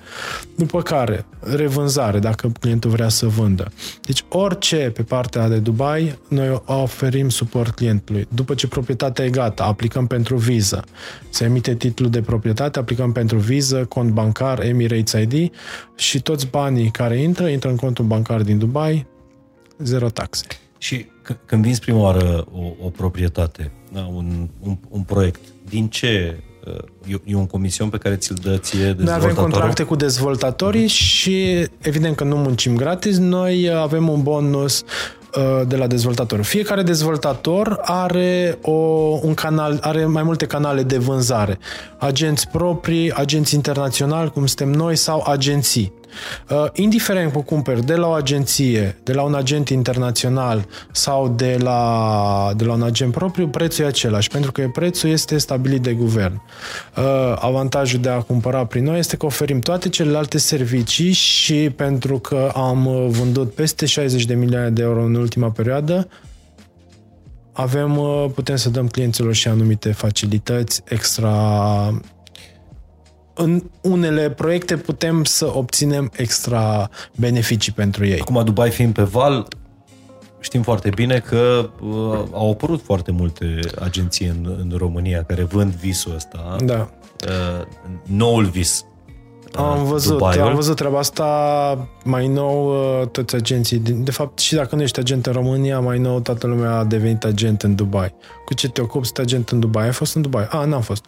După 0.55 0.81
care, 0.81 1.25
revânzare, 1.39 2.19
dacă 2.19 2.51
clientul 2.59 2.89
vrea 2.89 3.09
să 3.09 3.25
vândă. 3.25 3.71
Deci 4.01 4.23
orice 4.29 4.91
pe 4.93 5.01
partea 5.01 5.47
de 5.47 5.57
Dubai, 5.57 6.19
noi 6.27 6.61
oferim 6.65 7.29
suport 7.29 7.75
clientului. 7.75 8.27
După 8.29 8.53
ce 8.53 8.67
proprietatea 8.67 9.25
e 9.25 9.29
gata, 9.29 9.63
aplicăm 9.63 10.07
pentru 10.07 10.35
viză. 10.37 10.83
Se 11.29 11.43
emite 11.43 11.75
titlul 11.75 12.09
de 12.09 12.21
proprietate, 12.21 12.79
aplicăm 12.79 13.11
pentru 13.11 13.37
viză, 13.37 13.85
cont 13.89 14.09
bancar, 14.11 14.63
Emirates 14.63 15.10
Face 15.11 15.35
ID 15.35 15.51
și 15.95 16.21
toți 16.21 16.47
banii 16.47 16.91
care 16.91 17.17
intră, 17.21 17.47
intră 17.47 17.69
în 17.69 17.75
contul 17.75 18.05
bancar 18.05 18.41
din 18.41 18.57
Dubai, 18.57 19.07
zero 19.77 20.09
taxe. 20.09 20.45
Și 20.77 21.05
C- 21.05 21.45
când 21.45 21.63
vinzi 21.63 21.79
prima 21.79 21.99
oară 21.99 22.47
o, 22.51 22.85
o 22.85 22.89
proprietate, 22.89 23.71
da, 23.91 24.05
un, 24.05 24.49
un, 24.59 24.77
un 24.89 25.01
proiect, 25.01 25.39
din 25.69 25.87
ce 25.87 26.37
uh, 26.37 26.50
e, 27.07 27.15
e 27.25 27.35
un 27.35 27.47
comision 27.47 27.89
pe 27.89 27.97
care 27.97 28.15
ți-l 28.15 28.37
dă 28.41 28.57
ție 28.57 28.77
Noi 28.77 28.87
avem 28.87 29.05
dezvoltatorul? 29.05 29.41
contracte 29.41 29.83
cu 29.83 29.95
dezvoltatorii 29.95 30.87
și 30.87 31.67
evident 31.81 32.15
că 32.15 32.23
nu 32.23 32.35
muncim 32.35 32.75
gratis, 32.75 33.17
noi 33.17 33.71
avem 33.75 34.09
un 34.09 34.21
bonus 34.21 34.83
uh, 35.37 35.67
de 35.67 35.75
la 35.75 35.87
dezvoltator. 35.87 36.41
Fiecare 36.41 36.81
dezvoltator 36.81 37.79
are 37.81 38.57
o, 38.61 38.71
un 39.21 39.33
canal, 39.33 39.79
are 39.81 40.05
mai 40.05 40.23
multe 40.23 40.45
canale 40.45 40.83
de 40.83 40.97
vânzare. 40.97 41.59
Agenți 41.97 42.47
proprii, 42.47 43.13
agenți 43.13 43.55
internaționali, 43.55 44.31
cum 44.31 44.45
suntem 44.45 44.69
noi, 44.69 44.95
sau 44.95 45.23
agenții. 45.27 45.93
Uh, 46.49 46.65
indiferent 46.73 47.31
că 47.31 47.39
cumperi 47.39 47.85
de 47.85 47.95
la 47.95 48.07
o 48.07 48.11
agenție, 48.11 48.97
de 49.03 49.13
la 49.13 49.21
un 49.21 49.35
agent 49.35 49.69
internațional 49.69 50.65
sau 50.91 51.29
de 51.29 51.57
la, 51.59 52.51
de 52.55 52.63
la 52.63 52.73
un 52.73 52.83
agent 52.83 53.11
propriu, 53.11 53.47
prețul 53.47 53.83
e 53.83 53.87
același, 53.87 54.29
pentru 54.29 54.51
că 54.51 54.69
prețul 54.73 55.09
este 55.09 55.37
stabilit 55.37 55.81
de 55.81 55.93
guvern. 55.93 56.41
Uh, 56.97 57.03
avantajul 57.39 57.99
de 57.99 58.09
a 58.09 58.21
cumpăra 58.21 58.65
prin 58.65 58.83
noi 58.83 58.99
este 58.99 59.17
că 59.17 59.25
oferim 59.25 59.59
toate 59.59 59.89
celelalte 59.89 60.37
servicii 60.37 61.11
și 61.11 61.69
pentru 61.75 62.19
că 62.19 62.51
am 62.55 62.85
uh, 62.85 63.05
vândut 63.09 63.53
peste 63.53 63.85
60 63.85 64.25
de 64.25 64.33
milioane 64.33 64.69
de 64.69 64.81
euro 64.81 65.03
în 65.03 65.15
ultima 65.15 65.49
perioadă, 65.49 66.07
avem, 67.51 67.97
uh, 67.97 68.25
putem 68.33 68.55
să 68.55 68.69
dăm 68.69 68.87
clienților 68.87 69.33
și 69.33 69.47
anumite 69.47 69.91
facilități 69.91 70.81
extra 70.85 72.01
în 73.33 73.63
unele 73.81 74.29
proiecte 74.29 74.77
putem 74.77 75.23
să 75.23 75.51
obținem 75.55 76.11
extra 76.15 76.89
beneficii 77.15 77.71
pentru 77.71 78.05
ei. 78.05 78.19
Acum, 78.19 78.43
Dubai 78.43 78.69
fiind 78.69 78.93
pe 78.93 79.03
val, 79.03 79.47
știm 80.39 80.61
foarte 80.61 80.89
bine 80.89 81.19
că 81.19 81.69
uh, 81.81 82.23
au 82.31 82.51
apărut 82.51 82.81
foarte 82.81 83.11
multe 83.11 83.59
agenții 83.79 84.25
în, 84.25 84.55
în 84.59 84.77
România 84.77 85.23
care 85.23 85.43
vând 85.43 85.73
visul 85.73 86.15
ăsta. 86.15 86.55
Da. 86.65 86.89
Uh, 87.27 87.65
noul 88.03 88.45
vis. 88.45 88.85
Uh, 89.57 89.59
Am 89.65 89.83
văzut, 89.85 90.11
Dubaiul. 90.11 90.43
am 90.47 90.55
văzut 90.55 90.75
treaba 90.75 90.97
asta 90.99 91.87
mai 92.03 92.27
nou, 92.27 92.67
uh, 93.01 93.07
toți 93.07 93.35
agenții. 93.35 93.77
din- 93.77 94.03
De 94.03 94.11
fapt, 94.11 94.39
și 94.39 94.55
dacă 94.55 94.75
nu 94.75 94.81
ești 94.81 94.99
agent 94.99 95.25
în 95.25 95.33
România, 95.33 95.79
mai 95.79 95.97
nou 95.99 96.19
toată 96.19 96.47
lumea 96.47 96.71
a 96.77 96.83
devenit 96.83 97.23
agent 97.23 97.61
în 97.63 97.75
Dubai. 97.75 98.13
Cu 98.45 98.53
ce 98.53 98.69
te 98.69 98.81
ocupi? 98.81 99.05
Sunt 99.05 99.17
agent 99.17 99.49
în 99.49 99.59
Dubai. 99.59 99.85
Ai 99.85 99.91
fost 99.91 100.15
în 100.15 100.21
Dubai? 100.21 100.47
A, 100.49 100.65
n-am 100.65 100.81
fost. 100.81 101.05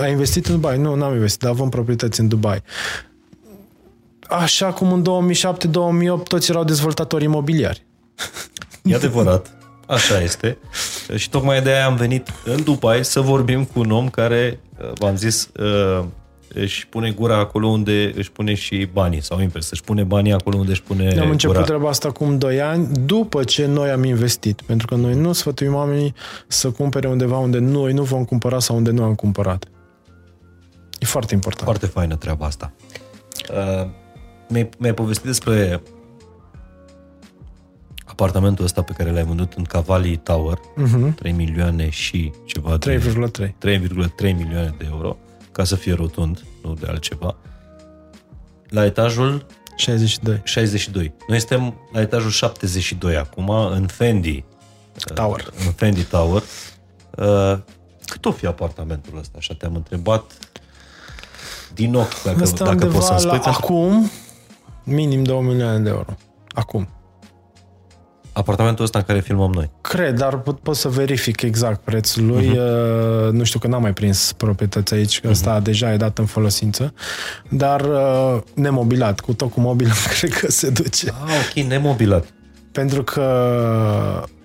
Ai 0.00 0.10
investit 0.10 0.46
în 0.46 0.54
Dubai? 0.54 0.78
Nu, 0.78 0.94
n-am 0.94 1.12
investit, 1.14 1.40
dar 1.40 1.50
avem 1.50 1.68
proprietăți 1.68 2.20
în 2.20 2.28
Dubai. 2.28 2.62
Așa 4.28 4.66
cum 4.72 4.92
în 4.92 5.02
2007-2008 5.02 6.28
toți 6.28 6.50
erau 6.50 6.64
dezvoltatori 6.64 7.24
imobiliari. 7.24 7.86
E 8.82 8.94
adevărat, 8.94 9.56
așa 9.86 10.20
este. 10.22 10.58
Și 11.16 11.30
tocmai 11.30 11.62
de 11.62 11.70
aia 11.70 11.86
am 11.86 11.96
venit 11.96 12.28
în 12.44 12.62
Dubai 12.62 13.04
să 13.04 13.20
vorbim 13.20 13.64
cu 13.64 13.80
un 13.80 13.90
om 13.90 14.08
care, 14.08 14.60
uh, 14.80 14.90
v-am 14.98 15.16
zis, 15.16 15.50
uh, 15.60 16.04
își 16.54 16.86
pune 16.86 17.10
gura 17.10 17.36
acolo 17.38 17.66
unde 17.66 18.12
își 18.16 18.32
pune 18.32 18.54
și 18.54 18.88
banii, 18.92 19.22
sau 19.22 19.40
invers, 19.40 19.70
își 19.70 19.82
pune 19.82 20.02
banii 20.02 20.32
acolo 20.32 20.56
unde 20.58 20.70
își 20.70 20.82
pune 20.82 21.18
Am 21.20 21.30
început 21.30 21.54
gura. 21.54 21.66
treaba 21.66 21.88
asta 21.88 22.08
acum 22.08 22.38
2 22.38 22.60
ani, 22.60 22.88
după 23.04 23.44
ce 23.44 23.66
noi 23.66 23.90
am 23.90 24.04
investit. 24.04 24.60
Pentru 24.66 24.86
că 24.86 24.94
noi 24.94 25.14
nu 25.14 25.32
sfătuim 25.32 25.74
oamenii 25.74 26.14
să 26.46 26.70
cumpere 26.70 27.08
undeva 27.08 27.38
unde 27.38 27.58
noi 27.58 27.92
nu 27.92 28.02
vom 28.02 28.24
cumpăra 28.24 28.58
sau 28.58 28.76
unde 28.76 28.90
nu 28.90 29.02
am 29.02 29.14
cumpărat. 29.14 29.64
E 30.98 31.06
foarte 31.06 31.34
important. 31.34 31.64
Foarte 31.64 31.86
faină 31.86 32.16
treaba 32.16 32.46
asta. 32.46 32.72
Uh, 33.50 33.88
mi-ai, 34.48 34.68
mi-ai 34.78 34.94
povestit 34.94 35.26
despre 35.26 35.82
apartamentul 38.04 38.64
ăsta 38.64 38.82
pe 38.82 38.92
care 38.92 39.10
l-ai 39.10 39.24
vândut 39.24 39.52
în 39.52 39.64
Cavalli 39.64 40.16
Tower, 40.16 40.58
Mhm. 40.76 41.14
3 41.14 41.32
milioane 41.32 41.88
și 41.88 42.32
ceva 42.44 42.76
de 42.76 42.98
3,3. 42.98 43.54
3,3 43.58 44.32
milioane 44.32 44.74
de 44.78 44.86
euro, 44.90 45.16
ca 45.58 45.64
să 45.64 45.76
fie 45.76 45.92
rotund, 45.94 46.44
nu 46.62 46.74
de 46.74 46.86
altceva, 46.86 47.36
la 48.68 48.84
etajul 48.84 49.46
62. 49.76 50.40
62. 50.44 51.12
Noi 51.28 51.38
suntem 51.38 51.74
la 51.92 52.00
etajul 52.00 52.30
72 52.30 53.16
acum, 53.16 53.50
în 53.50 53.86
Fendi 53.86 54.44
Tower. 55.14 55.52
în 55.66 55.72
Fendi 55.72 56.04
Tower. 56.04 56.42
Uh, 57.16 57.58
cât 58.06 58.24
o 58.24 58.32
fi 58.32 58.46
apartamentul 58.46 59.18
ăsta? 59.18 59.34
Așa 59.38 59.54
te-am 59.54 59.74
întrebat 59.74 60.32
din 61.74 61.94
ochi, 61.94 62.22
dacă, 62.22 62.42
Asta 62.42 62.64
dacă 62.64 62.70
undeva 62.84 62.92
poți 62.92 63.06
să-mi 63.06 63.18
la 63.20 63.26
spui. 63.26 63.38
pentru- 63.40 63.50
acum 63.64 64.10
minim 64.84 65.22
2 65.22 65.40
milioane 65.40 65.78
de 65.78 65.88
euro. 65.88 66.14
Acum. 66.48 66.88
Apartamentul 68.38 68.84
ăsta 68.84 68.98
în 68.98 69.04
care 69.04 69.20
filmăm 69.20 69.52
noi. 69.52 69.70
Cred, 69.80 70.16
dar 70.16 70.38
pot, 70.38 70.58
pot 70.58 70.76
să 70.76 70.88
verific 70.88 71.42
exact 71.42 71.80
prețul 71.80 72.26
lui. 72.26 72.46
Mhm. 72.46 72.56
Uh-huh. 72.56 73.30
Nu 73.30 73.44
știu 73.44 73.58
că 73.58 73.66
n-am 73.66 73.82
mai 73.82 73.92
prins 73.92 74.32
proprietăți 74.32 74.94
aici, 74.94 75.20
că 75.20 75.28
ăsta 75.28 75.60
deja 75.60 75.92
e 75.92 75.96
dat 75.96 76.18
în 76.18 76.24
folosință. 76.24 76.94
Dar 77.48 77.80
uh, 77.80 78.40
nemobilat, 78.54 79.20
cu 79.20 79.32
tot 79.32 79.52
cu 79.52 79.60
mobil, 79.60 79.90
cred 80.18 80.32
că 80.32 80.50
se 80.50 80.70
duce. 80.70 81.14
Ah, 81.24 81.32
ok, 81.58 81.64
nemobilat. 81.64 82.24
Pentru 82.72 83.02
că 83.02 83.24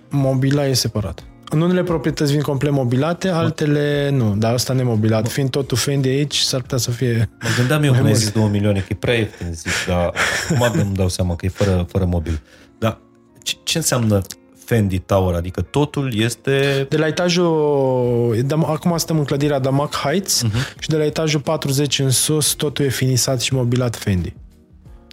mobila 0.08 0.66
e 0.66 0.72
separat. 0.72 1.24
În 1.50 1.60
unele 1.60 1.82
proprietăți 1.82 2.32
vin 2.32 2.40
complet 2.40 2.72
mobilate, 2.72 3.28
altele 3.28 4.10
nu. 4.12 4.34
Dar 4.36 4.52
asta 4.52 4.72
nemobilat. 4.72 5.28
Fiind 5.28 5.50
totul 5.50 5.76
Fendi 5.76 6.08
aici, 6.08 6.36
s-ar 6.36 6.60
putea 6.60 6.78
să 6.78 6.90
fie... 6.90 7.28
Mă 7.42 7.48
gândeam 7.56 7.82
eu 7.82 7.92
când 7.92 8.04
ai 8.04 8.10
mult. 8.10 8.20
zis 8.22 8.30
2 8.30 8.48
milioane, 8.48 8.78
că 8.78 8.86
e 8.88 8.94
prea 8.94 9.14
ieftin, 9.14 9.52
zic, 9.52 9.72
dar 9.86 10.12
acum 10.48 10.80
îmi 10.80 10.94
dau 10.94 11.08
seama 11.08 11.36
că 11.36 11.46
e 11.46 11.48
fără, 11.48 11.86
fără 11.88 12.04
mobil. 12.04 12.40
Dar 12.78 12.98
ce, 13.44 13.54
ce 13.62 13.78
înseamnă 13.78 14.22
Fendi 14.64 14.98
Tower? 14.98 15.34
Adică 15.34 15.60
totul 15.60 16.14
este... 16.18 16.86
De 16.88 16.96
la 16.96 17.06
etajul... 17.06 18.36
Dam- 18.46 18.66
Acum 18.66 18.96
suntem 18.96 19.18
în 19.18 19.24
clădirea 19.24 19.58
Damac 19.58 19.94
Heights 19.94 20.42
Mhm. 20.42 20.52
uh-huh. 20.52 20.78
și 20.78 20.88
de 20.88 20.96
la 20.96 21.04
etajul 21.04 21.40
40 21.40 21.98
în 21.98 22.10
sus 22.10 22.52
totul 22.52 22.84
e 22.84 22.88
finisat 22.88 23.40
și 23.40 23.54
mobilat 23.54 23.96
Fendi. 23.96 24.34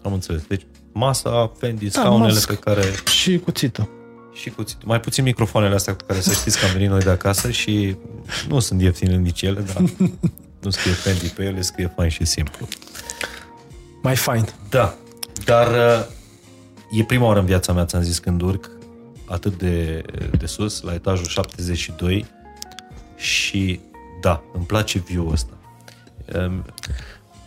Am 0.03 0.13
înțeles. 0.13 0.41
Deci 0.47 0.61
masa, 0.91 1.51
Fendi, 1.57 1.89
scaunele 1.89 2.33
masc. 2.33 2.47
pe 2.47 2.55
care... 2.55 2.81
Și 3.11 3.37
cuțitul. 3.39 3.89
Și 4.33 4.49
cuțit. 4.49 4.83
Mai 4.85 4.99
puțin 4.99 5.23
microfoanele 5.23 5.75
astea 5.75 5.95
cu 5.95 6.03
care 6.07 6.19
să 6.19 6.33
știți 6.33 6.59
că 6.59 6.65
am 6.65 6.71
venit 6.71 6.89
noi 6.89 6.99
de 6.99 7.09
acasă 7.09 7.51
și 7.51 7.95
nu 8.47 8.59
sunt 8.59 8.81
ieftine 8.81 9.15
nici 9.15 9.41
ele, 9.41 9.59
dar 9.73 9.83
nu 10.63 10.69
scrie 10.69 10.93
Fendi 10.93 11.27
pe 11.27 11.43
ele, 11.43 11.61
scrie 11.61 11.93
fain 11.95 12.09
și 12.09 12.25
simplu. 12.25 12.67
Mai 14.01 14.15
fain. 14.15 14.47
Da, 14.69 14.95
dar 15.45 15.67
uh, 15.67 16.05
e 16.91 17.03
prima 17.03 17.25
oară 17.25 17.39
în 17.39 17.45
viața 17.45 17.73
mea, 17.73 17.85
ți-am 17.85 18.01
zis, 18.01 18.19
când 18.19 18.41
urc 18.41 18.69
atât 19.25 19.57
de, 19.57 20.01
de 20.37 20.45
sus, 20.45 20.81
la 20.81 20.93
etajul 20.93 21.25
72 21.25 22.25
și 23.15 23.79
da, 24.21 24.43
îmi 24.53 24.65
place 24.65 24.99
view-ul 24.99 25.31
ăsta. 25.31 25.57
Um, 26.35 26.65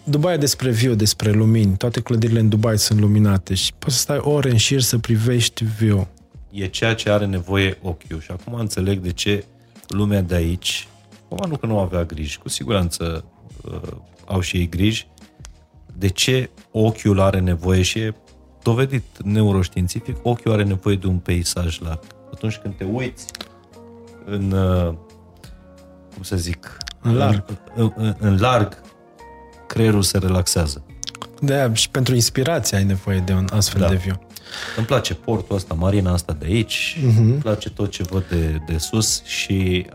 Dubai 0.05 0.35
e 0.35 0.37
despre 0.37 0.71
view, 0.71 0.95
despre 0.95 1.31
lumini. 1.31 1.77
Toate 1.77 2.01
clădirile 2.01 2.41
în 2.41 2.49
Dubai 2.49 2.79
sunt 2.79 3.01
luminate 3.01 3.55
și 3.55 3.73
poți 3.79 3.95
să 3.95 4.01
stai 4.01 4.19
ore 4.19 4.51
în 4.51 4.57
șir 4.57 4.81
să 4.81 4.99
privești 4.99 5.65
view. 5.65 6.09
E 6.51 6.67
ceea 6.67 6.95
ce 6.95 7.11
are 7.11 7.27
nevoie 7.27 7.79
ochiul 7.83 8.21
și 8.21 8.31
acum 8.31 8.55
înțeleg 8.55 8.99
de 8.99 9.13
ce 9.13 9.45
lumea 9.89 10.21
de 10.21 10.35
aici, 10.35 10.89
acum 11.25 11.51
nu 11.51 11.57
că 11.57 11.67
nu 11.67 11.79
avea 11.79 12.05
griji, 12.05 12.39
cu 12.39 12.49
siguranță 12.49 13.25
uh, 13.65 13.81
au 14.27 14.41
și 14.41 14.57
ei 14.57 14.69
griji, 14.69 15.07
de 15.97 16.09
ce 16.09 16.51
ochiul 16.71 17.21
are 17.21 17.41
nevoie 17.41 17.83
și 17.83 17.99
e 17.99 18.15
dovedit 18.65 19.05
neuroștiințific, 19.23 20.17
ochiul 20.23 20.53
are 20.53 20.62
nevoie 20.65 20.97
de 20.97 21.07
un 21.07 21.19
peisaj 21.19 21.79
larg. 21.81 22.01
Atunci 22.33 22.57
când 22.57 22.75
te 22.77 22.85
uiți 22.85 23.27
în, 24.25 24.51
uh, 24.51 24.95
cum 26.15 26.23
să 26.23 26.37
zic, 26.37 26.77
În 27.01 27.17
larg. 27.17 27.45
în, 27.75 27.93
în, 27.97 28.15
în 28.19 28.37
larg, 28.41 28.81
creierul 29.67 30.03
se 30.03 30.19
relaxează. 30.19 30.83
de 31.41 31.55
aia 31.55 31.75
și 31.75 31.91
pentru 31.91 32.15
inspirație 32.15 32.77
ai 32.77 32.85
nevoie 32.85 33.19
de 33.19 33.33
un 33.33 33.47
astfel 33.53 33.81
Da. 33.81 33.89
de 33.89 33.95
view. 33.97 34.29
Îmi 34.77 34.87
place 34.87 35.15
portul 35.15 35.57
ăsta, 35.57 35.75
marina 35.75 36.12
asta 36.12 36.33
de 36.33 36.45
aici, 36.47 36.99
Mhm. 37.03 37.19
îmi 37.21 37.33
place 37.33 37.71
tot 37.71 37.91
ce 37.91 38.03
văd 38.03 38.25
de, 38.29 38.61
de 38.67 38.79
sus 38.79 39.23
și 39.25 39.87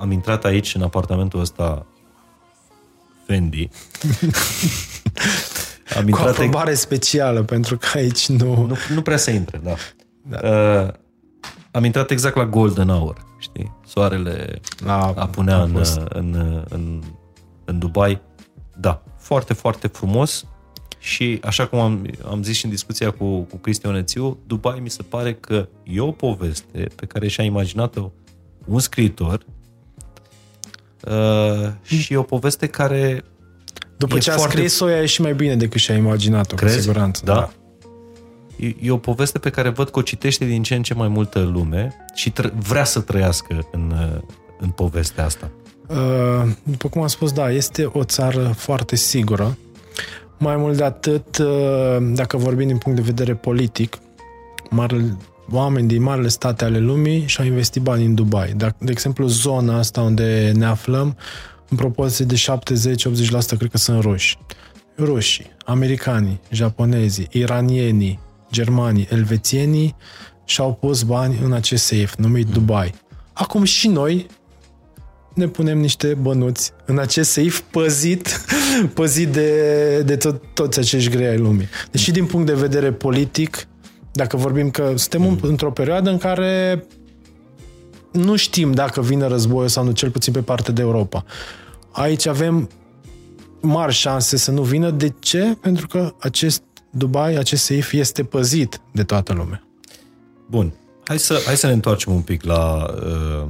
am 0.00 0.10
intrat 0.10 0.44
aici 0.44 0.74
în 0.74 0.82
apartamentul 0.82 1.40
ăsta 1.40 1.86
Fendi. 3.26 3.68
am 5.96 6.02
Cu 6.02 6.08
intrat 6.08 6.28
aprobare 6.28 6.74
specială, 6.74 7.42
pentru 7.42 7.76
că 7.76 7.86
aici 7.94 8.28
nu... 8.28 8.66
nu, 8.66 8.76
nu 8.94 9.02
prea 9.02 9.16
se 9.16 9.30
intre, 9.30 9.60
da. 9.62 9.74
da. 10.22 10.48
Uh, 10.48 10.92
am 11.70 11.84
intrat 11.84 12.10
exact 12.10 12.36
la 12.36 12.46
Golden 12.46 12.88
Hour, 12.88 13.26
știi? 13.38 13.72
Soarele 13.86 14.60
La, 14.84 15.12
apunea 15.16 15.56
a 15.56 15.62
în, 15.62 15.70
fost. 15.70 16.00
în, 16.08 16.62
în, 16.68 17.02
în 17.64 17.78
Dubai. 17.78 18.20
Da, 18.76 19.02
foarte, 19.18 19.52
foarte 19.52 19.86
frumos 19.86 20.44
și 20.98 21.40
așa 21.44 21.66
cum 21.66 21.78
am, 21.78 22.06
am 22.30 22.42
zis 22.42 22.56
și 22.56 22.64
în 22.64 22.70
discuția 22.70 23.10
cu, 23.10 23.40
cu 23.40 23.56
Cristi 23.56 23.86
Onețiu, 23.86 24.38
Dubai 24.46 24.80
mi 24.82 24.90
se 24.90 25.02
pare 25.02 25.34
că 25.34 25.68
e 25.82 26.00
o 26.00 26.10
poveste 26.10 26.88
pe 26.94 27.06
care 27.06 27.28
și-a 27.28 27.44
imaginat-o 27.44 28.10
un 28.64 28.78
scriitor 28.78 29.46
uh, 31.04 31.72
și 31.82 32.12
e 32.12 32.16
o 32.16 32.22
poveste 32.22 32.66
care 32.66 33.24
După 33.98 34.16
e 34.16 34.18
ce 34.18 34.30
a 34.30 34.34
foarte- 34.34 34.56
scris-o, 34.56 34.90
ea 34.90 35.02
e 35.02 35.06
și 35.06 35.20
mai 35.20 35.34
bine 35.34 35.56
decât 35.56 35.80
și-a 35.80 35.94
imaginat-o, 35.96 36.54
cu 36.54 36.60
Crezi? 36.60 36.80
siguranță. 36.80 37.22
Da? 37.24 37.50
e, 38.56 38.74
e 38.80 38.90
o 38.90 38.96
poveste 38.96 39.38
pe 39.38 39.50
care 39.50 39.68
văd 39.68 39.88
că 39.90 39.98
o 39.98 40.02
citește 40.02 40.44
din 40.44 40.62
ce 40.62 40.74
în 40.74 40.82
ce 40.82 40.94
mai 40.94 41.08
multă 41.08 41.50
lume 41.52 41.94
și 42.14 42.32
tră- 42.32 42.52
vrea 42.58 42.84
să 42.84 43.00
trăiască 43.00 43.66
în, 43.72 43.92
uh, 44.14 44.20
în 44.60 44.68
povestea 44.68 45.24
asta. 45.24 45.50
Uh, 45.88 46.50
după 46.62 46.88
cum 46.88 47.00
am 47.02 47.08
spus, 47.08 47.32
da, 47.32 47.50
este 47.50 47.84
o 47.92 48.04
țară 48.04 48.52
foarte 48.56 48.96
sigură. 48.96 49.56
Mai 50.38 50.56
mult 50.56 50.76
de 50.76 50.84
atât, 50.84 51.38
uh, 51.38 51.96
dacă 52.00 52.36
vorbim 52.36 52.66
din 52.66 52.78
punct 52.78 52.98
de 52.98 53.04
vedere 53.04 53.34
politic, 53.34 53.98
marele, 54.70 55.16
oameni 55.50 55.88
din 55.88 56.02
marile 56.02 56.28
state 56.28 56.64
ale 56.64 56.78
lumii 56.78 57.26
și-au 57.26 57.46
investit 57.46 57.82
bani 57.82 58.04
în 58.04 58.14
Dubai. 58.14 58.52
De, 58.56 58.74
de 58.78 58.90
exemplu, 58.90 59.26
zona 59.26 59.78
asta 59.78 60.00
unde 60.00 60.52
ne 60.56 60.64
aflăm, 60.66 61.16
în 61.68 61.76
proporție 61.76 62.24
de 62.24 62.34
70-80% 62.34 63.56
cred 63.58 63.70
că 63.70 63.78
sunt 63.78 64.02
ruși. 64.02 64.38
Rușii, 64.98 65.56
americanii, 65.64 66.40
japonezii, 66.50 67.28
iranienii, 67.30 68.18
germanii, 68.52 69.08
elvețienii 69.10 69.96
și-au 70.44 70.74
pus 70.74 71.02
bani 71.02 71.38
în 71.44 71.52
acest 71.52 71.84
safe 71.84 72.14
numit 72.16 72.46
Dubai. 72.46 72.94
Acum 73.32 73.64
și 73.64 73.88
noi 73.88 74.26
ne 75.34 75.48
punem 75.48 75.78
niște 75.78 76.14
bănuți 76.14 76.72
în 76.84 76.98
acest 76.98 77.30
safe 77.30 77.62
păzit, 77.70 78.40
păzit 78.94 79.28
de, 79.28 80.02
de 80.02 80.16
tot, 80.16 80.42
toți 80.54 80.78
acești 80.78 81.10
grei 81.10 81.26
ai 81.26 81.38
lumii. 81.38 81.68
Deși 81.90 82.10
din 82.10 82.26
punct 82.26 82.46
de 82.46 82.54
vedere 82.54 82.92
politic, 82.92 83.68
dacă 84.12 84.36
vorbim 84.36 84.70
că 84.70 84.92
suntem 84.96 85.22
mm. 85.22 85.38
într-o 85.42 85.70
perioadă 85.70 86.10
în 86.10 86.18
care 86.18 86.84
nu 88.18 88.36
știm 88.36 88.72
dacă 88.72 89.00
vine 89.00 89.26
războiul 89.26 89.68
sau 89.68 89.84
nu, 89.84 89.90
cel 89.90 90.10
puțin 90.10 90.32
pe 90.32 90.42
partea 90.42 90.72
de 90.72 90.82
Europa. 90.82 91.24
Aici 91.90 92.26
avem 92.26 92.68
mari 93.60 93.92
șanse 93.92 94.36
să 94.36 94.50
nu 94.50 94.62
vină. 94.62 94.90
De 94.90 95.14
ce? 95.18 95.56
Pentru 95.60 95.86
că 95.86 96.14
acest 96.18 96.62
Dubai, 96.90 97.34
acest 97.34 97.64
safe 97.64 97.96
este 97.96 98.24
păzit 98.24 98.80
de 98.92 99.02
toată 99.02 99.32
lumea. 99.32 99.62
Bun. 100.50 100.72
Hai 101.04 101.18
să, 101.18 101.42
hai 101.46 101.56
să 101.56 101.66
ne 101.66 101.72
întoarcem 101.72 102.12
un 102.12 102.20
pic 102.20 102.44
la, 102.44 102.94
uh, 102.94 103.48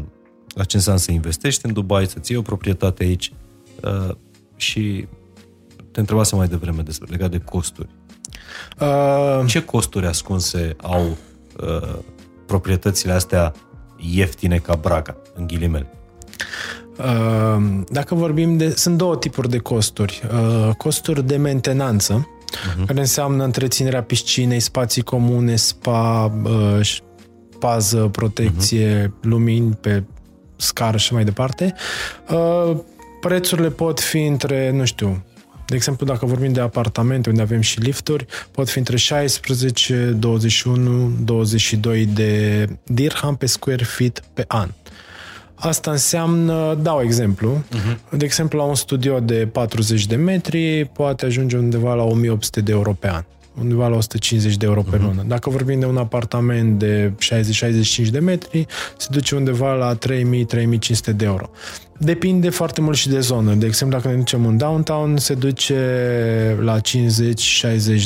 la 0.54 0.64
ce 0.64 0.76
înseamnă 0.76 1.00
să 1.00 1.12
investești 1.12 1.66
în 1.66 1.72
Dubai, 1.72 2.06
să-ți 2.06 2.30
iei 2.30 2.40
o 2.40 2.42
proprietate 2.42 3.02
aici 3.04 3.32
uh, 3.82 4.14
și 4.56 5.06
te 5.90 6.00
întrebasem 6.00 6.38
mai 6.38 6.48
devreme 6.48 6.82
despre 6.82 7.06
legat 7.10 7.30
de 7.30 7.38
costuri. 7.38 7.88
Uh... 8.80 9.46
Ce 9.46 9.64
costuri 9.64 10.06
ascunse 10.06 10.76
au 10.82 11.16
uh, 11.60 11.98
proprietățile 12.46 13.12
astea 13.12 13.52
ieftine 14.14 14.56
ca 14.56 14.74
Braga, 14.74 15.16
în 15.34 15.46
ghilimele? 15.46 15.86
Uh, 16.98 17.82
dacă 17.88 18.14
vorbim 18.14 18.56
de... 18.56 18.70
Sunt 18.70 18.96
două 18.96 19.16
tipuri 19.16 19.48
de 19.48 19.58
costuri. 19.58 20.22
Uh, 20.32 20.74
costuri 20.74 21.26
de 21.26 21.36
mentenanță, 21.36 22.28
uh-huh. 22.28 22.86
care 22.86 23.00
înseamnă 23.00 23.44
întreținerea 23.44 24.02
piscinei, 24.02 24.60
spații 24.60 25.02
comune, 25.02 25.56
spa, 25.56 26.32
uh, 26.44 26.96
pază, 27.58 28.08
protecție, 28.12 29.06
uh-huh. 29.06 29.20
lumini 29.20 29.74
pe 29.80 30.02
scară 30.56 30.96
și 30.96 31.12
mai 31.12 31.24
departe. 31.24 31.74
Prețurile 33.20 33.68
pot 33.68 34.00
fi 34.00 34.18
între, 34.24 34.70
nu 34.70 34.84
știu, 34.84 35.22
de 35.68 35.74
exemplu, 35.74 36.06
dacă 36.06 36.26
vorbim 36.26 36.52
de 36.52 36.60
apartamente 36.60 37.28
unde 37.28 37.42
avem 37.42 37.60
și 37.60 37.80
lifturi, 37.80 38.26
pot 38.50 38.68
fi 38.68 38.78
între 38.78 38.96
16, 38.96 40.16
21, 40.18 41.12
22 41.24 42.06
de 42.06 42.64
dirham 42.84 43.36
pe 43.36 43.46
square 43.46 43.84
feet 43.84 44.22
pe 44.34 44.44
an. 44.48 44.68
Asta 45.54 45.90
înseamnă, 45.90 46.78
dau 46.82 47.00
exemplu, 47.02 47.64
uh-huh. 47.74 48.16
de 48.16 48.24
exemplu 48.24 48.58
la 48.58 48.64
un 48.64 48.74
studio 48.74 49.20
de 49.20 49.48
40 49.52 50.06
de 50.06 50.16
metri 50.16 50.84
poate 50.84 51.24
ajunge 51.24 51.56
undeva 51.56 51.94
la 51.94 52.02
1800 52.02 52.60
de 52.60 52.72
euro 52.72 52.92
pe 52.92 53.08
an 53.08 53.24
undeva 53.60 53.88
la 53.88 53.96
150 53.96 54.56
de 54.56 54.66
euro 54.66 54.82
pe 54.82 54.96
uh-huh. 54.96 55.00
lună. 55.00 55.24
Dacă 55.26 55.50
vorbim 55.50 55.78
de 55.78 55.86
un 55.86 55.96
apartament 55.96 56.78
de 56.78 57.12
60-65 58.06 58.08
de 58.10 58.18
metri, 58.18 58.66
se 58.96 59.06
duce 59.10 59.34
undeva 59.34 59.72
la 59.72 59.98
3000-3500 59.98 59.98
de 61.16 61.24
euro. 61.24 61.50
Depinde 62.00 62.50
foarte 62.50 62.80
mult 62.80 62.96
și 62.96 63.08
de 63.08 63.20
zonă. 63.20 63.54
De 63.54 63.66
exemplu, 63.66 63.96
dacă 63.96 64.10
ne 64.10 64.18
ducem 64.18 64.46
în 64.46 64.56
downtown, 64.56 65.16
se 65.16 65.34
duce 65.34 65.76
la 66.60 66.78
50-60 66.80 66.80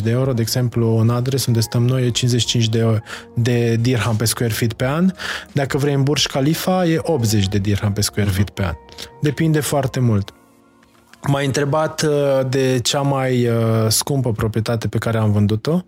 de 0.03 0.11
euro. 0.11 0.32
De 0.32 0.40
exemplu, 0.40 0.97
în 0.97 1.11
adres 1.11 1.47
unde 1.47 1.61
stăm 1.61 1.86
noi 1.86 2.07
e 2.07 2.11
55 2.11 2.68
de, 2.68 3.01
de 3.34 3.76
dirham 3.80 4.16
pe 4.16 4.24
square 4.24 4.53
feet 4.53 4.72
pe 4.72 4.84
an. 4.84 5.12
Dacă 5.53 5.78
vrei 5.78 5.95
în 5.95 6.03
Burj 6.03 6.26
Khalifa, 6.26 6.86
e 6.86 6.99
80 7.03 7.49
de 7.49 7.59
dirham 7.59 7.93
pe 7.93 8.01
square 8.01 8.30
feet 8.30 8.51
pe 8.51 8.64
an. 8.64 8.74
Depinde 9.20 9.61
foarte 9.61 10.01
mult. 10.01 10.32
M-ai 11.26 11.47
întrebat 11.47 12.03
uh, 12.03 12.11
de 12.49 12.78
cea 12.82 13.01
mai 13.01 13.47
uh, 13.47 13.55
scumpă 13.88 14.32
proprietate 14.32 14.88
pe 14.88 14.99
care 14.99 15.18
am 15.18 15.32
vândut-o. 15.32 15.80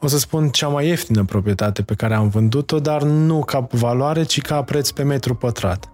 O 0.00 0.06
să 0.06 0.18
spun 0.18 0.48
cea 0.48 0.68
mai 0.68 0.86
ieftină 0.86 1.24
proprietate 1.24 1.82
pe 1.82 1.94
care 1.94 2.14
am 2.14 2.28
vândut-o, 2.28 2.78
dar 2.78 3.02
nu 3.02 3.44
ca 3.44 3.66
valoare, 3.70 4.22
ci 4.22 4.40
ca 4.40 4.62
preț 4.62 4.90
pe 4.90 5.02
metru 5.02 5.34
pătrat. 5.34 5.90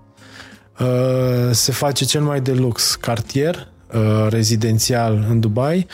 Uh, 0.80 1.50
se 1.50 1.72
face 1.72 2.04
cel 2.04 2.20
mai 2.20 2.40
de 2.40 2.52
lux 2.52 2.94
cartier 2.94 3.70
rezidențial 4.28 5.26
în 5.28 5.40
Dubai, 5.40 5.86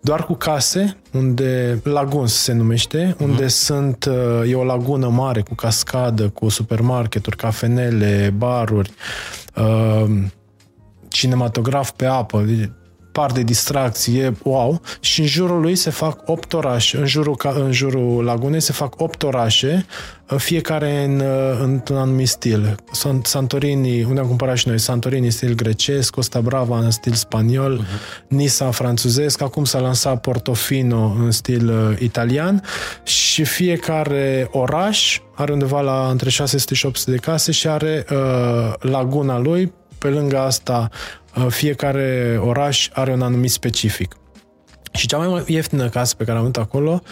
doar 0.00 0.24
cu 0.24 0.34
case, 0.34 0.96
unde 1.12 1.80
Laguns 1.84 2.32
se 2.32 2.52
numește, 2.52 3.16
unde 3.18 3.44
uh-huh. 3.44 3.48
sunt, 3.48 4.08
e 4.46 4.54
o 4.54 4.64
lagună 4.64 5.08
mare 5.08 5.40
cu 5.40 5.54
cascadă, 5.54 6.28
cu 6.28 6.48
supermarketuri, 6.48 7.36
cafenele, 7.36 8.34
baruri, 8.36 8.90
cinematograf 11.08 11.90
pe 11.90 12.06
apă, 12.06 12.44
par 13.12 13.32
de 13.32 13.42
distracție, 13.42 14.34
wow, 14.42 14.80
și 15.00 15.20
în 15.20 15.26
jurul 15.26 15.60
lui 15.60 15.74
se 15.74 15.90
fac 15.90 16.28
opt 16.28 16.52
orașe, 16.52 16.96
în 16.96 17.06
jurul, 17.06 17.36
în 17.54 17.72
jurul 17.72 18.24
lagunei 18.24 18.60
se 18.60 18.72
fac 18.72 19.00
opt 19.00 19.22
orașe, 19.22 19.86
fiecare 20.36 21.04
în, 21.04 21.22
într-un 21.62 21.96
anumit 21.96 22.28
stil. 22.28 22.74
Santorini, 23.22 24.02
unde 24.02 24.20
am 24.20 24.26
cumpărat 24.26 24.56
și 24.56 24.68
noi, 24.68 24.78
Santorini 24.78 25.24
în 25.24 25.30
stil 25.30 25.54
grecesc, 25.54 26.14
Costa 26.14 26.40
Brava 26.40 26.78
în 26.78 26.90
stil 26.90 27.12
spaniol, 27.12 27.80
uh-huh. 27.80 28.28
Nisa 28.28 28.70
francezesc, 28.70 29.42
acum 29.42 29.64
s-a 29.64 29.78
lansat 29.78 30.20
Portofino 30.20 31.16
în 31.18 31.30
stil 31.30 31.68
uh, 31.68 32.00
italian 32.00 32.62
și 33.02 33.44
fiecare 33.44 34.48
oraș 34.50 35.20
are 35.34 35.52
undeva 35.52 35.80
la 35.80 36.08
între 36.10 36.30
600 36.30 36.74
și 36.74 36.86
800 36.86 37.10
de 37.10 37.16
case 37.16 37.52
și 37.52 37.68
are 37.68 38.04
uh, 38.10 38.72
laguna 38.78 39.38
lui 39.38 39.72
pe 39.98 40.08
lângă 40.08 40.38
asta, 40.38 40.88
uh, 40.90 41.19
fiecare 41.48 42.38
oraș 42.42 42.88
are 42.92 43.12
un 43.12 43.22
anumit 43.22 43.50
specific. 43.50 44.16
Și 44.92 45.06
cea 45.06 45.18
mai 45.18 45.44
ieftină 45.46 45.88
casă 45.88 46.14
pe 46.14 46.24
care 46.24 46.36
am 46.36 46.42
avut 46.42 46.56
acolo, 46.56 47.02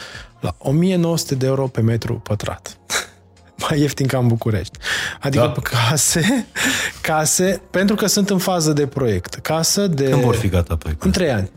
la 0.41 0.55
1900 0.59 1.35
de 1.35 1.47
euro 1.47 1.67
pe 1.67 1.81
metru 1.81 2.15
pătrat. 2.15 2.79
mai 3.69 3.81
ieftin 3.81 4.07
ca 4.07 4.19
în 4.19 4.27
București. 4.27 4.79
Adică 5.21 5.53
da. 5.55 5.61
case, 5.63 6.47
case, 7.03 7.63
pentru 7.71 7.95
că 7.95 8.07
sunt 8.07 8.31
în 8.31 8.39
fază 8.39 8.73
de 8.73 8.87
proiect. 8.87 9.35
Casă 9.35 9.87
de... 9.87 10.05
Când 10.05 10.23
vor 10.23 10.35
fi 10.35 10.49
gata 10.49 10.77
proiectul? 10.77 11.07
În 11.07 11.13
3 11.13 11.31
ani. 11.31 11.51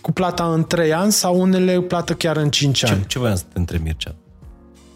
Cu 0.00 0.12
plata 0.12 0.52
în 0.52 0.64
3 0.64 0.92
ani 0.92 1.12
sau 1.12 1.40
unele 1.40 1.80
plată 1.80 2.14
chiar 2.14 2.36
în 2.36 2.50
5 2.50 2.84
ani. 2.84 3.00
Ce, 3.00 3.06
ce 3.06 3.18
voiam 3.18 3.36
să 3.36 3.42
te 3.52 3.58
întreb, 3.58 3.82
Mircea? 3.82 4.14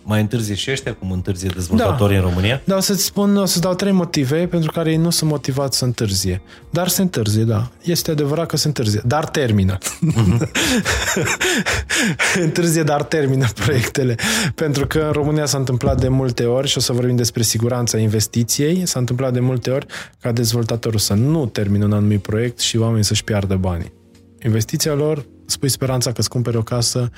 Mai 0.05 0.21
întârzie 0.21 0.55
și 0.55 0.71
ăștia, 0.71 0.95
cum 0.95 1.11
întârzie 1.11 1.49
dezvoltatorii 1.55 2.17
da. 2.17 2.23
în 2.23 2.29
România? 2.29 2.61
Da, 2.65 2.77
o 2.77 2.81
să-ți 2.81 3.05
spun, 3.05 3.37
o 3.37 3.45
să 3.45 3.59
dau 3.59 3.75
trei 3.75 3.93
motive 3.93 4.47
pentru 4.47 4.71
care 4.71 4.91
ei 4.91 4.97
nu 4.97 5.11
sunt 5.11 5.31
motivați 5.31 5.79
să 5.79 5.85
întârzie. 5.85 6.43
Dar 6.71 6.89
se 6.89 7.03
întârzie, 7.03 7.43
da. 7.43 7.71
Este 7.83 8.11
adevărat 8.11 8.47
că 8.47 8.57
se 8.57 8.67
întârzie. 8.67 9.03
Dar 9.07 9.25
termină. 9.25 9.79
Mm-hmm. 9.79 10.51
întârzie, 12.45 12.83
dar 12.83 13.03
termină 13.03 13.47
proiectele. 13.55 14.15
Pentru 14.55 14.87
că 14.87 14.99
în 14.99 15.13
România 15.13 15.47
s-a 15.47 15.59
întâmplat 15.59 16.01
de 16.01 16.09
multe 16.09 16.45
ori, 16.45 16.69
și 16.69 16.79
o 16.79 16.81
să 16.81 16.93
vorbim 16.93 17.17
despre 17.17 17.43
siguranța 17.43 17.99
investiției, 17.99 18.87
s-a 18.87 18.99
întâmplat 18.99 19.33
de 19.33 19.41
multe 19.41 19.71
ori 19.71 19.87
ca 20.21 20.33
dezvoltatorul 20.33 20.99
să 20.99 21.15
nu 21.15 21.47
termină 21.47 21.85
un 21.85 21.93
anumit 21.93 22.23
proiect 22.23 22.59
și 22.59 22.77
oamenii 22.77 23.05
să-și 23.05 23.25
piardă 23.25 23.55
banii. 23.55 23.93
Investiția 24.45 24.95
lor, 24.95 25.27
spui 25.47 25.69
speranța 25.69 26.13
că 26.13 26.21
îți 26.21 26.29
cumperi 26.29 26.57
o 26.57 26.63
casă, 26.63 27.11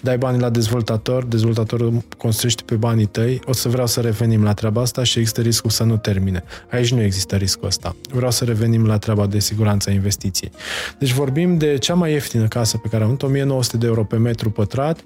dai 0.00 0.18
banii 0.18 0.40
la 0.40 0.50
dezvoltator, 0.50 1.24
dezvoltatorul 1.24 2.02
construiește 2.16 2.62
pe 2.66 2.74
banii 2.74 3.06
tăi, 3.06 3.40
o 3.44 3.52
să 3.52 3.68
vreau 3.68 3.86
să 3.86 4.00
revenim 4.00 4.42
la 4.42 4.52
treaba 4.52 4.80
asta 4.80 5.02
și 5.02 5.18
există 5.18 5.40
riscul 5.40 5.70
să 5.70 5.84
nu 5.84 5.96
termine. 5.96 6.44
Aici 6.70 6.92
nu 6.92 7.02
există 7.02 7.36
riscul 7.36 7.66
ăsta. 7.66 7.96
Vreau 8.10 8.30
să 8.30 8.44
revenim 8.44 8.86
la 8.86 8.98
treaba 8.98 9.26
de 9.26 9.38
siguranță 9.38 9.90
a 9.90 9.92
investiției. 9.92 10.50
Deci 10.98 11.12
vorbim 11.12 11.58
de 11.58 11.76
cea 11.78 11.94
mai 11.94 12.12
ieftină 12.12 12.48
casă 12.48 12.78
pe 12.78 12.88
care 12.88 13.02
am 13.02 13.08
avut 13.08 13.22
1900 13.22 13.76
de 13.76 13.86
euro 13.86 14.04
pe 14.04 14.16
metru 14.16 14.50
pătrat, 14.50 15.04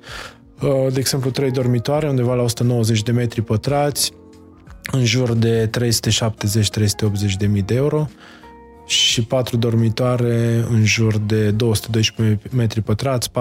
uh, 0.60 0.92
de 0.92 0.98
exemplu, 0.98 1.30
trei 1.30 1.50
dormitoare, 1.50 2.08
undeva 2.08 2.34
la 2.34 2.42
190 2.42 3.02
de 3.02 3.12
metri 3.12 3.42
pătrați, 3.42 4.12
în 4.92 5.04
jur 5.04 5.32
de 5.32 5.70
370-380 5.70 7.36
de 7.38 7.46
mii 7.46 7.62
de 7.62 7.74
euro 7.74 8.08
și 8.86 9.22
patru 9.24 9.56
dormitoare 9.56 10.64
în 10.70 10.84
jur 10.84 11.18
de 11.18 11.50
212 11.50 12.40
metri 12.50 12.80
pătrați, 12.80 13.30
410-420 13.30 13.32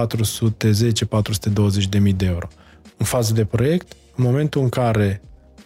de 1.89 1.99
mii 1.99 2.13
de 2.13 2.25
euro. 2.25 2.47
În 2.97 3.05
fază 3.05 3.33
de 3.33 3.45
proiect, 3.45 3.93
în 4.15 4.23
momentul 4.23 4.61
în 4.61 4.69
care 4.69 5.21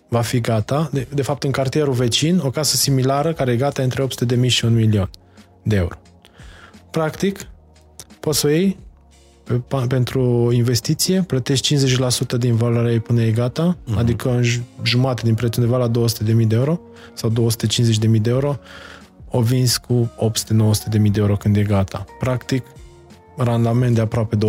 va 0.10 0.22
fi 0.22 0.40
gata, 0.40 0.90
de, 0.92 1.08
de 1.14 1.22
fapt 1.22 1.44
în 1.44 1.52
cartierul 1.52 1.94
vecin, 1.94 2.40
o 2.44 2.50
casă 2.50 2.76
similară 2.76 3.34
care 3.34 3.52
e 3.52 3.56
gata 3.56 3.82
între 3.82 4.02
800 4.02 4.26
de 4.26 4.36
mii 4.36 4.50
și 4.50 4.66
1 4.66 4.76
milion 4.76 5.10
de 5.64 5.76
euro. 5.76 5.96
Practic, 6.92 7.48
poți 8.20 8.40
să 8.40 8.48
o 8.48 8.50
iei 8.50 8.78
pe, 9.44 9.62
pentru 9.88 10.50
investiție, 10.52 11.22
plătești 11.22 11.76
50% 11.76 12.38
din 12.38 12.56
valoarea 12.56 12.92
ei 12.92 13.00
până 13.00 13.22
e 13.22 13.32
gata, 13.32 13.78
uh-huh. 13.78 13.98
adică 13.98 14.30
în 14.30 14.44
jumate 14.84 15.22
din 15.24 15.34
preț 15.34 15.56
undeva 15.56 15.78
la 15.78 15.92
200.000 15.92 16.48
de 16.48 16.56
euro 16.56 16.80
sau 17.14 17.32
250.000 17.32 18.22
de 18.22 18.30
euro, 18.30 18.60
o 19.30 19.42
vinzi 19.42 19.80
cu 19.80 20.12
800-900 20.18 20.90
de 20.90 20.98
mii 20.98 21.12
de 21.12 21.20
euro 21.20 21.36
când 21.38 21.58
e 21.58 21.64
gata. 21.64 22.06
Practic, 22.20 22.66
randament 23.38 23.96
de 23.96 24.02
aproape 24.02 24.36
200%. 24.36 24.40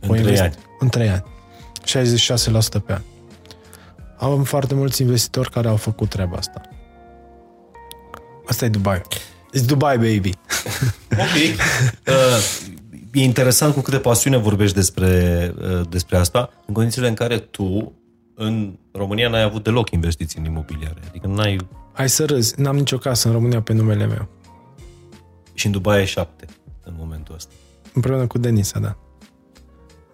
În 0.00 0.22
3 0.22 0.38
ani. 0.38 0.54
În 0.78 0.88
3 0.88 1.08
ani. 1.08 1.24
66% 2.78 2.82
pe 2.86 2.92
an. 2.92 3.00
Am 4.18 4.42
foarte 4.42 4.74
mulți 4.74 5.02
investitori 5.02 5.50
care 5.50 5.68
au 5.68 5.76
făcut 5.76 6.08
treaba 6.08 6.36
asta. 6.36 6.60
Asta 8.46 8.64
e 8.64 8.68
Dubai. 8.68 9.02
It's 9.56 9.66
Dubai, 9.66 9.96
baby. 9.96 10.30
Ok. 11.12 11.58
Uh, 12.06 12.14
e 13.12 13.22
interesant 13.22 13.74
cu 13.74 13.80
câte 13.80 13.98
pasiune 13.98 14.36
vorbești 14.36 14.74
despre, 14.74 15.54
uh, 15.60 15.80
despre 15.88 16.16
asta, 16.16 16.50
în 16.66 16.74
condițiile 16.74 17.08
în 17.08 17.14
care 17.14 17.38
tu, 17.38 17.92
în 18.42 18.78
România, 18.92 19.28
n-ai 19.28 19.42
avut 19.42 19.62
deloc 19.62 19.90
investiții 19.90 20.38
în 20.40 20.44
imobiliare. 20.44 21.00
Adică 21.08 21.26
n-ai 21.26 21.58
Hai 21.92 22.08
să 22.08 22.24
râzi, 22.24 22.60
n-am 22.60 22.76
nicio 22.76 22.98
casă 22.98 23.28
în 23.28 23.34
România 23.34 23.62
pe 23.62 23.72
numele 23.72 24.06
meu. 24.06 24.28
Și 25.54 25.66
în 25.66 25.72
Dubai 25.72 26.00
e 26.00 26.04
șapte 26.04 26.46
în 26.84 26.94
momentul 26.98 27.34
ăsta. 27.34 27.52
Împreună 27.92 28.26
cu 28.26 28.38
Denisa, 28.38 28.78
da. 28.78 28.96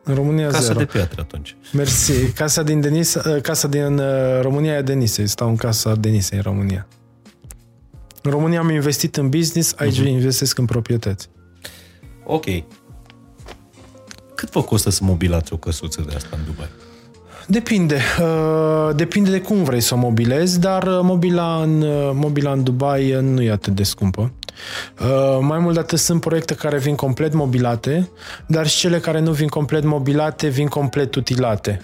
În 0.04 0.14
România 0.14 0.48
Casa 0.48 0.60
zero. 0.60 0.78
de 0.78 0.84
piatră 0.84 1.20
atunci. 1.20 1.56
Mersi. 1.72 2.32
Casa 2.32 2.62
din, 2.62 2.80
Denisa, 2.80 3.22
ă, 3.26 3.40
casa 3.40 3.68
din 3.68 3.98
ă, 3.98 4.40
România 4.40 4.76
e 4.76 4.82
Denise. 4.82 5.24
Stau 5.24 5.48
în 5.48 5.56
casa 5.56 5.94
Denise 5.94 6.36
în 6.36 6.42
România. 6.42 6.86
În 8.22 8.30
România 8.30 8.60
am 8.60 8.70
investit 8.70 9.16
în 9.16 9.28
business, 9.28 9.74
aici 9.76 10.00
uh-huh. 10.00 10.06
investesc 10.06 10.58
în 10.58 10.64
proprietăți. 10.64 11.28
Ok. 12.24 12.44
Cât 14.34 14.50
vă 14.50 14.62
costă 14.62 14.90
să 14.90 15.04
mobilați 15.04 15.52
o 15.52 15.56
căsuță 15.56 16.04
de 16.08 16.14
asta 16.14 16.36
în 16.36 16.44
Dubai? 16.44 16.68
Depinde. 17.50 18.00
Uh, 18.20 18.94
depinde 18.94 19.30
de 19.30 19.40
cum 19.40 19.64
vrei 19.64 19.80
să 19.80 19.94
o 19.94 19.96
mobilezi, 19.96 20.60
dar 20.60 20.82
uh, 20.82 20.98
mobila 21.02 21.62
în, 21.62 21.80
uh, 21.82 22.10
mobila 22.12 22.52
în 22.52 22.62
Dubai 22.62 23.18
nu 23.20 23.42
e 23.42 23.50
atât 23.50 23.74
de 23.74 23.82
scumpă. 23.82 24.32
Mai 25.40 25.58
mult 25.58 25.74
de 25.74 25.80
atât 25.80 25.98
sunt 25.98 26.20
proiecte 26.20 26.54
care 26.54 26.78
vin 26.78 26.94
complet 26.94 27.32
mobilate, 27.32 28.10
dar 28.46 28.66
și 28.66 28.78
cele 28.78 28.98
care 28.98 29.20
nu 29.20 29.32
vin 29.32 29.48
complet 29.48 29.84
mobilate 29.84 30.48
vin 30.48 30.66
complet 30.66 31.14
utilate. 31.14 31.80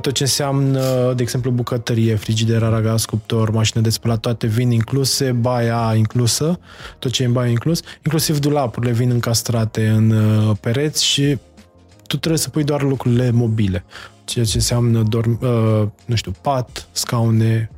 Tot 0.00 0.12
ce 0.12 0.22
înseamnă, 0.22 1.12
de 1.16 1.22
exemplu, 1.22 1.50
bucătărie, 1.50 2.14
frigider, 2.14 2.62
aragaz, 2.62 3.04
cuptor, 3.04 3.50
mașină 3.50 3.82
de 3.82 3.90
spălat, 3.90 4.18
toate 4.18 4.46
vin 4.46 4.70
incluse, 4.70 5.32
baia 5.32 5.94
inclusă, 5.96 6.58
tot 6.98 7.10
ce 7.10 7.22
e 7.22 7.26
în 7.26 7.32
baia 7.32 7.50
inclus, 7.50 7.80
inclusiv 8.04 8.38
dulapurile 8.38 8.92
vin 8.92 9.10
încastrate 9.10 9.86
în 9.86 10.14
pereți 10.60 11.04
și 11.04 11.38
tu 12.06 12.16
trebuie 12.16 12.40
să 12.40 12.48
pui 12.48 12.64
doar 12.64 12.82
lucrurile 12.82 13.30
mobile 13.30 13.84
ceea 14.28 14.44
ce 14.44 14.56
înseamnă 14.56 15.02
dorm, 15.02 15.38
uh, 15.42 15.88
nu 16.04 16.14
știu, 16.14 16.32
pat, 16.40 16.88
scaune, 16.92 17.70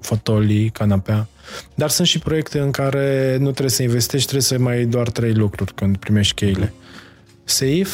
fotolii, 0.00 0.70
canapea. 0.70 1.28
Dar 1.74 1.90
sunt 1.90 2.06
și 2.06 2.18
proiecte 2.18 2.58
în 2.58 2.70
care 2.70 3.36
nu 3.36 3.50
trebuie 3.50 3.70
să 3.70 3.82
investești, 3.82 4.26
trebuie 4.28 4.42
să 4.42 4.58
mai 4.58 4.84
doar 4.84 5.10
trei 5.10 5.34
lucruri 5.34 5.74
când 5.74 5.96
primești 5.96 6.34
cheile. 6.34 6.72
Safe, 7.44 7.88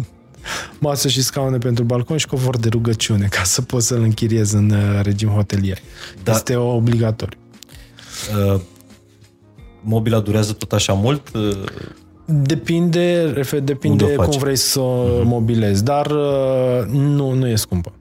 masă 0.78 1.08
și 1.08 1.22
scaune 1.22 1.58
pentru 1.58 1.84
balcon 1.84 2.16
și 2.16 2.26
covor 2.26 2.58
de 2.58 2.68
rugăciune 2.68 3.26
ca 3.26 3.42
să 3.42 3.62
poți 3.62 3.86
să-l 3.86 4.02
închiriezi 4.02 4.54
în 4.54 4.70
uh, 4.70 5.00
regim 5.02 5.28
hotelier. 5.28 5.78
Da. 6.22 6.32
Este 6.32 6.56
obligatoriu. 6.56 7.38
Uh, 8.36 8.60
mobila 9.80 10.20
durează 10.20 10.52
tot 10.52 10.72
așa 10.72 10.92
mult? 10.92 11.34
Uh, 11.34 11.64
Depinde, 12.28 13.32
depinde 13.62 14.14
cum 14.14 14.38
vrei 14.38 14.56
să 14.56 14.80
o 14.80 15.04
uh-huh. 15.04 15.24
mobilezi, 15.24 15.84
dar 15.84 16.06
uh, 16.06 16.86
nu, 16.90 17.32
nu 17.32 17.48
e 17.48 17.54
scumpă. 17.54 17.92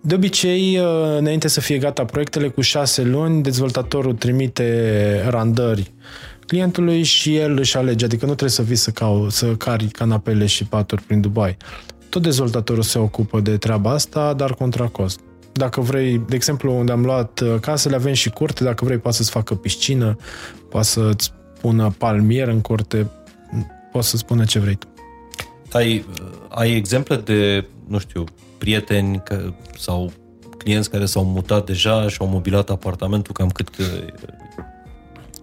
De 0.00 0.14
obicei, 0.14 0.78
uh, 0.78 1.16
înainte 1.18 1.48
să 1.48 1.60
fie 1.60 1.78
gata 1.78 2.04
proiectele, 2.04 2.48
cu 2.48 2.60
șase 2.60 3.02
luni, 3.02 3.42
dezvoltatorul 3.42 4.12
trimite 4.12 5.26
randări 5.28 5.92
clientului 6.46 7.02
și 7.02 7.36
el 7.36 7.58
își 7.58 7.76
alege, 7.76 8.04
adică 8.04 8.24
nu 8.24 8.30
trebuie 8.30 8.50
să 8.50 8.62
vii 8.62 8.76
să, 8.76 8.90
cau, 8.90 9.28
să 9.28 9.46
cari 9.46 9.86
canapele 9.86 10.46
și 10.46 10.64
paturi 10.64 11.02
prin 11.02 11.20
Dubai. 11.20 11.56
Tot 12.08 12.22
dezvoltatorul 12.22 12.82
se 12.82 12.98
ocupă 12.98 13.40
de 13.40 13.56
treaba 13.56 13.90
asta, 13.90 14.32
dar 14.32 14.54
contra 14.54 14.86
cost. 14.86 15.20
Dacă 15.52 15.80
vrei, 15.80 16.22
de 16.28 16.34
exemplu, 16.34 16.78
unde 16.78 16.92
am 16.92 17.04
luat 17.04 17.40
uh, 17.40 17.54
casele, 17.60 17.94
avem 17.94 18.12
și 18.12 18.30
curte, 18.30 18.64
dacă 18.64 18.84
vrei 18.84 18.98
poate 18.98 19.16
să-ți 19.16 19.30
facă 19.30 19.54
piscină, 19.54 20.16
poate 20.68 20.86
să-ți 20.86 21.32
pună 21.60 21.94
palmier 21.98 22.48
în 22.48 22.60
curte, 22.60 23.10
poți 23.92 24.08
să 24.08 24.16
spună 24.16 24.44
ce 24.44 24.58
vrei 24.58 24.74
tu. 24.74 24.86
Ai, 25.72 26.04
ai 26.48 26.76
exemple 26.76 27.16
de, 27.16 27.66
nu 27.86 27.98
știu, 27.98 28.24
prieteni 28.58 29.22
că, 29.24 29.52
sau 29.78 30.12
clienți 30.58 30.90
care 30.90 31.04
s-au 31.04 31.24
mutat 31.24 31.66
deja 31.66 32.08
și 32.08 32.16
au 32.20 32.26
mobilat 32.26 32.70
apartamentul, 32.70 33.34
cam 33.34 33.48
cât 33.48 33.68
uh, 33.78 33.86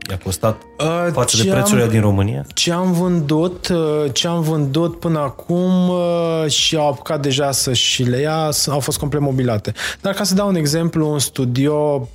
i-a 0.09 0.17
costat 0.17 0.61
uh, 0.79 1.11
față 1.11 1.43
de 1.43 1.49
prețurile 1.49 1.83
am, 1.83 1.89
din 1.89 2.01
România? 2.01 2.45
Ce 2.53 2.71
am 2.71 2.91
vândut, 2.91 3.67
uh, 3.67 4.05
ce 4.13 4.27
am 4.27 4.41
vândut 4.41 4.99
până 4.99 5.19
acum 5.19 5.89
uh, 5.89 6.45
și 6.47 6.75
au 6.75 6.87
apucat 6.87 7.21
deja 7.21 7.51
să 7.51 7.73
și 7.73 8.03
le 8.03 8.19
ia, 8.19 8.49
au 8.67 8.79
fost 8.79 8.97
complet 8.97 9.21
mobilate. 9.21 9.73
Dar 10.01 10.13
ca 10.13 10.23
să 10.23 10.33
dau 10.33 10.47
un 10.47 10.55
exemplu, 10.55 11.11
un 11.11 11.19
studio 11.19 12.07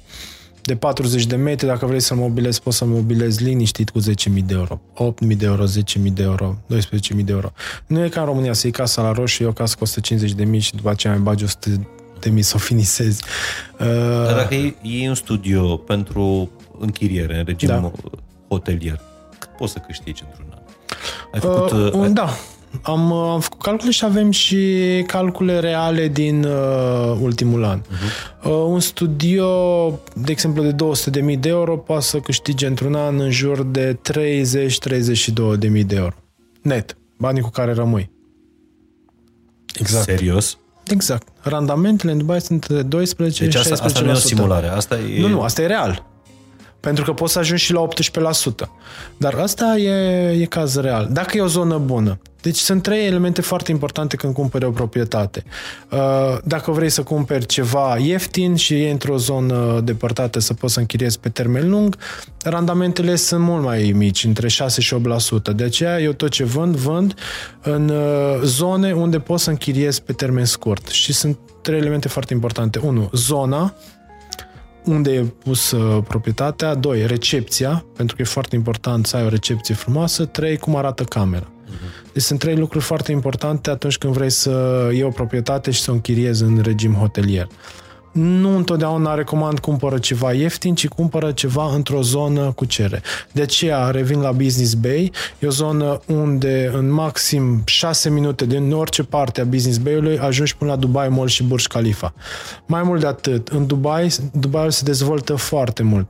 de 0.64 0.76
40 0.76 1.26
de 1.26 1.36
metri, 1.36 1.66
dacă 1.66 1.86
vrei 1.86 2.00
să-l 2.00 2.16
mobilezi, 2.16 2.62
poți 2.62 2.76
să 2.76 2.84
mobilezi 2.84 3.42
liniștit 3.42 3.90
cu 3.90 4.00
10.000 4.00 4.04
de 4.46 4.54
euro. 4.54 4.80
8.000 5.30 5.36
de 5.36 5.46
euro, 5.46 5.64
10.000 5.64 6.12
de 6.12 6.22
euro, 6.22 6.58
12.000 6.74 7.24
de 7.24 7.32
euro. 7.32 7.52
Nu 7.86 8.04
e 8.04 8.08
ca 8.08 8.20
în 8.20 8.26
România 8.26 8.52
să 8.52 8.60
iei 8.64 8.72
casa 8.72 9.02
la 9.02 9.12
roșu, 9.12 9.42
e 9.42 9.46
o 9.46 9.52
casă 9.52 9.76
costă 9.78 10.00
50 10.00 10.32
de 10.32 10.44
mii 10.44 10.60
și 10.60 10.74
după 10.74 10.90
aceea 10.90 11.12
mai 11.12 11.22
bagi 11.22 11.44
100 11.44 11.68
de 12.20 12.30
mii 12.30 12.42
să 12.42 12.52
o 12.56 12.58
finisezi. 12.58 13.24
Uh... 13.80 13.86
Dar 14.24 14.34
dacă 14.34 14.54
iei 14.82 15.08
un 15.08 15.14
studio 15.14 15.76
pentru 15.76 16.50
închiriere, 16.78 17.38
în 17.38 17.44
regim 17.44 17.68
da. 17.68 17.92
hotelier, 18.48 19.00
cât 19.38 19.48
poți 19.56 19.72
să 19.72 19.78
câștigi 19.78 20.22
într-un 20.26 20.46
an? 20.50 20.62
Ai 21.32 21.40
făcut, 21.40 21.70
uh, 21.70 21.92
uh, 21.92 22.02
ai... 22.02 22.12
Da, 22.12 22.28
am, 22.82 23.12
am 23.12 23.40
făcut 23.40 23.62
calcule 23.62 23.90
și 23.90 24.04
avem 24.04 24.30
și 24.30 24.58
calcule 25.06 25.58
reale 25.58 26.08
din 26.08 26.44
uh, 26.44 27.16
ultimul 27.20 27.64
an. 27.64 27.80
Uh-huh. 27.80 28.44
Uh, 28.44 28.52
un 28.52 28.80
studio, 28.80 29.48
de 30.14 30.30
exemplu, 30.30 30.62
de 30.62 30.74
200.000 31.32 31.38
de 31.38 31.48
euro 31.48 31.76
poate 31.76 32.04
să 32.04 32.18
câștige 32.18 32.66
într-un 32.66 32.94
an 32.94 33.20
în 33.20 33.30
jur 33.30 33.62
de 33.62 33.98
30-32.000 34.12 35.86
de 35.86 35.96
euro. 35.96 36.14
Net. 36.62 36.96
Banii 37.18 37.42
cu 37.42 37.50
care 37.50 37.72
rămâi. 37.72 38.10
Exact. 39.78 40.04
Serios? 40.04 40.58
Exact. 40.86 41.28
Randamentele 41.40 42.12
în 42.12 42.18
Dubai 42.18 42.40
sunt 42.40 42.68
de 42.68 42.82
12 42.82 43.44
Deci 43.44 43.54
asta, 43.54 43.84
asta 43.84 44.00
nu 44.00 44.08
e 44.08 44.12
o 44.12 44.14
simulare. 44.14 44.66
Asta 44.66 44.98
e... 44.98 45.20
Nu, 45.20 45.28
nu, 45.28 45.40
asta 45.40 45.62
e 45.62 45.66
real. 45.66 46.13
Pentru 46.84 47.04
că 47.04 47.12
poți 47.12 47.32
să 47.32 47.38
ajungi 47.38 47.64
și 47.64 47.72
la 47.72 47.86
18%. 48.64 48.68
Dar 49.16 49.34
asta 49.34 49.76
e, 49.76 50.30
e 50.40 50.44
caz 50.44 50.76
real. 50.76 51.08
Dacă 51.10 51.36
e 51.36 51.40
o 51.40 51.46
zonă 51.46 51.78
bună. 51.78 52.18
Deci 52.44 52.56
sunt 52.56 52.82
trei 52.82 53.06
elemente 53.06 53.40
foarte 53.40 53.70
importante 53.70 54.16
când 54.16 54.34
cumperi 54.34 54.64
o 54.64 54.70
proprietate. 54.70 55.44
Uh, 55.90 56.38
dacă 56.44 56.70
vrei 56.70 56.88
să 56.88 57.02
cumperi 57.02 57.46
ceva 57.46 57.96
ieftin 57.98 58.54
și 58.54 58.74
e 58.82 58.90
într-o 58.90 59.16
zonă 59.16 59.80
depărtată 59.84 60.38
să 60.38 60.54
poți 60.54 60.72
să 60.72 60.80
închiriezi 60.80 61.18
pe 61.18 61.28
termen 61.28 61.70
lung, 61.70 61.96
randamentele 62.42 63.16
sunt 63.16 63.42
mult 63.42 63.62
mai 63.62 63.92
mici, 63.96 64.24
între 64.24 64.48
6 64.48 64.80
și 64.80 64.94
8%. 64.94 65.54
De 65.54 65.64
aceea 65.64 66.00
eu 66.00 66.12
tot 66.12 66.30
ce 66.30 66.44
vând, 66.44 66.76
vând 66.76 67.14
în 67.62 67.88
uh, 67.88 68.40
zone 68.42 68.92
unde 68.92 69.18
poți 69.18 69.42
să 69.42 69.50
închiriezi 69.50 70.02
pe 70.02 70.12
termen 70.12 70.44
scurt. 70.44 70.88
Și 70.88 71.12
sunt 71.12 71.38
trei 71.62 71.78
elemente 71.78 72.08
foarte 72.08 72.32
importante. 72.32 72.78
Unu, 72.78 73.10
zona, 73.12 73.74
unde 74.84 75.12
e 75.12 75.20
pus 75.20 75.74
proprietatea, 76.08 76.74
doi, 76.74 77.06
recepția, 77.06 77.84
pentru 77.96 78.16
că 78.16 78.22
e 78.22 78.24
foarte 78.24 78.56
important 78.56 79.06
să 79.06 79.16
ai 79.16 79.24
o 79.24 79.28
recepție 79.28 79.74
frumoasă, 79.74 80.24
trei, 80.24 80.56
cum 80.56 80.76
arată 80.76 81.04
camera. 81.04 81.46
Uh-huh. 81.46 82.12
Deci 82.12 82.22
sunt 82.22 82.38
trei 82.38 82.56
lucruri 82.56 82.84
foarte 82.84 83.12
importante 83.12 83.70
atunci 83.70 83.98
când 83.98 84.12
vrei 84.12 84.30
să 84.30 84.88
iei 84.92 85.02
o 85.02 85.08
proprietate 85.08 85.70
și 85.70 85.80
să 85.80 85.90
o 85.90 85.94
închiriezi 85.94 86.42
în 86.42 86.60
regim 86.62 86.92
hotelier 86.92 87.48
nu 88.14 88.56
întotdeauna 88.56 89.14
recomand 89.14 89.58
cumpără 89.58 89.98
ceva 89.98 90.32
ieftin, 90.32 90.74
ci 90.74 90.88
cumpără 90.88 91.32
ceva 91.32 91.74
într-o 91.74 92.02
zonă 92.02 92.52
cu 92.54 92.64
cere. 92.64 93.02
De 93.32 93.42
aceea 93.42 93.90
revin 93.90 94.20
la 94.20 94.32
Business 94.32 94.74
Bay, 94.74 95.12
e 95.38 95.46
o 95.46 95.50
zonă 95.50 96.00
unde 96.06 96.70
în 96.74 96.90
maxim 96.90 97.62
6 97.64 98.10
minute 98.10 98.46
din 98.46 98.72
orice 98.72 99.02
parte 99.02 99.40
a 99.40 99.44
Business 99.44 99.78
Bay-ului 99.78 100.18
ajungi 100.18 100.56
până 100.56 100.70
la 100.70 100.76
Dubai 100.76 101.08
Mall 101.08 101.28
și 101.28 101.42
Burj 101.42 101.66
Khalifa. 101.66 102.14
Mai 102.66 102.82
mult 102.82 103.00
de 103.00 103.06
atât, 103.06 103.48
în 103.48 103.66
Dubai, 103.66 104.14
Dubai 104.32 104.72
se 104.72 104.84
dezvoltă 104.84 105.34
foarte 105.34 105.82
mult. 105.82 106.06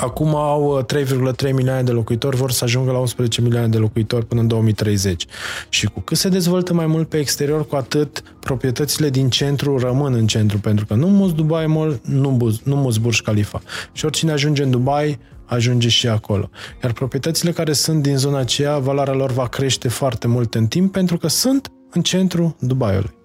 Acum 0.00 0.34
au 0.34 0.86
3,3 0.94 1.52
milioane 1.52 1.82
de 1.82 1.90
locuitori, 1.90 2.36
vor 2.36 2.50
să 2.50 2.64
ajungă 2.64 2.90
la 2.90 2.98
11 2.98 3.40
milioane 3.40 3.68
de 3.68 3.78
locuitori 3.78 4.26
până 4.26 4.40
în 4.40 4.46
2030. 4.46 5.26
Și 5.68 5.86
cu 5.86 6.00
cât 6.00 6.16
se 6.16 6.28
dezvoltă 6.28 6.74
mai 6.74 6.86
mult 6.86 7.08
pe 7.08 7.18
exterior, 7.18 7.66
cu 7.66 7.76
atât 7.76 8.22
proprietățile 8.40 9.10
din 9.10 9.30
centru 9.30 9.78
rămân 9.78 10.12
în 10.12 10.26
centru, 10.26 10.58
pentru 10.58 10.86
că 10.86 10.94
nu 10.94 11.06
mulți 11.08 11.34
Dubai 11.34 11.66
Mall, 11.66 12.00
nu, 12.02 12.30
mulți, 12.30 12.60
nu 12.64 12.76
mulți 12.76 13.00
Burj 13.00 13.20
Khalifa. 13.20 13.62
Și 13.92 14.04
oricine 14.04 14.32
ajunge 14.32 14.62
în 14.62 14.70
Dubai, 14.70 15.18
ajunge 15.44 15.88
și 15.88 16.08
acolo. 16.08 16.50
Iar 16.82 16.92
proprietățile 16.92 17.52
care 17.52 17.72
sunt 17.72 18.02
din 18.02 18.16
zona 18.16 18.38
aceea, 18.38 18.78
valoarea 18.78 19.14
lor 19.14 19.32
va 19.32 19.46
crește 19.46 19.88
foarte 19.88 20.26
mult 20.26 20.54
în 20.54 20.66
timp, 20.66 20.92
pentru 20.92 21.16
că 21.16 21.28
sunt 21.28 21.72
în 21.90 22.02
centru 22.02 22.56
Dubaiului. 22.60 23.16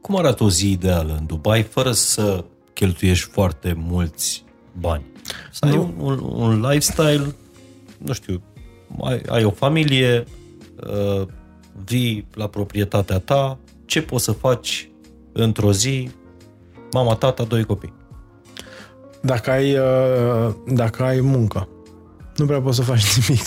Cum 0.00 0.16
arată 0.16 0.44
o 0.44 0.50
zi 0.50 0.70
ideală 0.70 1.16
în 1.18 1.26
Dubai 1.26 1.62
fără 1.62 1.92
să 1.92 2.44
cheltuiești 2.72 3.30
foarte 3.30 3.76
mulți 3.78 4.44
bani? 4.78 5.04
Să 5.50 5.64
ai 5.64 5.76
un, 5.76 5.92
un, 5.98 6.18
un 6.18 6.60
lifestyle, 6.60 7.34
nu 7.98 8.12
știu, 8.12 8.42
ai, 9.02 9.22
ai 9.28 9.44
o 9.44 9.50
familie, 9.50 10.24
uh, 10.86 11.26
vii 11.84 12.26
la 12.34 12.46
proprietatea 12.46 13.18
ta, 13.18 13.58
ce 13.84 14.02
poți 14.02 14.24
să 14.24 14.32
faci 14.32 14.90
într-o 15.32 15.72
zi, 15.72 16.10
mama, 16.92 17.14
tata, 17.14 17.44
doi 17.44 17.64
copii? 17.64 17.92
Dacă 19.20 19.50
ai, 19.50 19.78
uh, 19.78 20.54
dacă 20.66 21.02
ai 21.02 21.20
muncă, 21.20 21.68
nu 22.36 22.46
prea 22.46 22.60
poți 22.60 22.76
să 22.76 22.82
faci 22.82 23.04
nimic. 23.26 23.46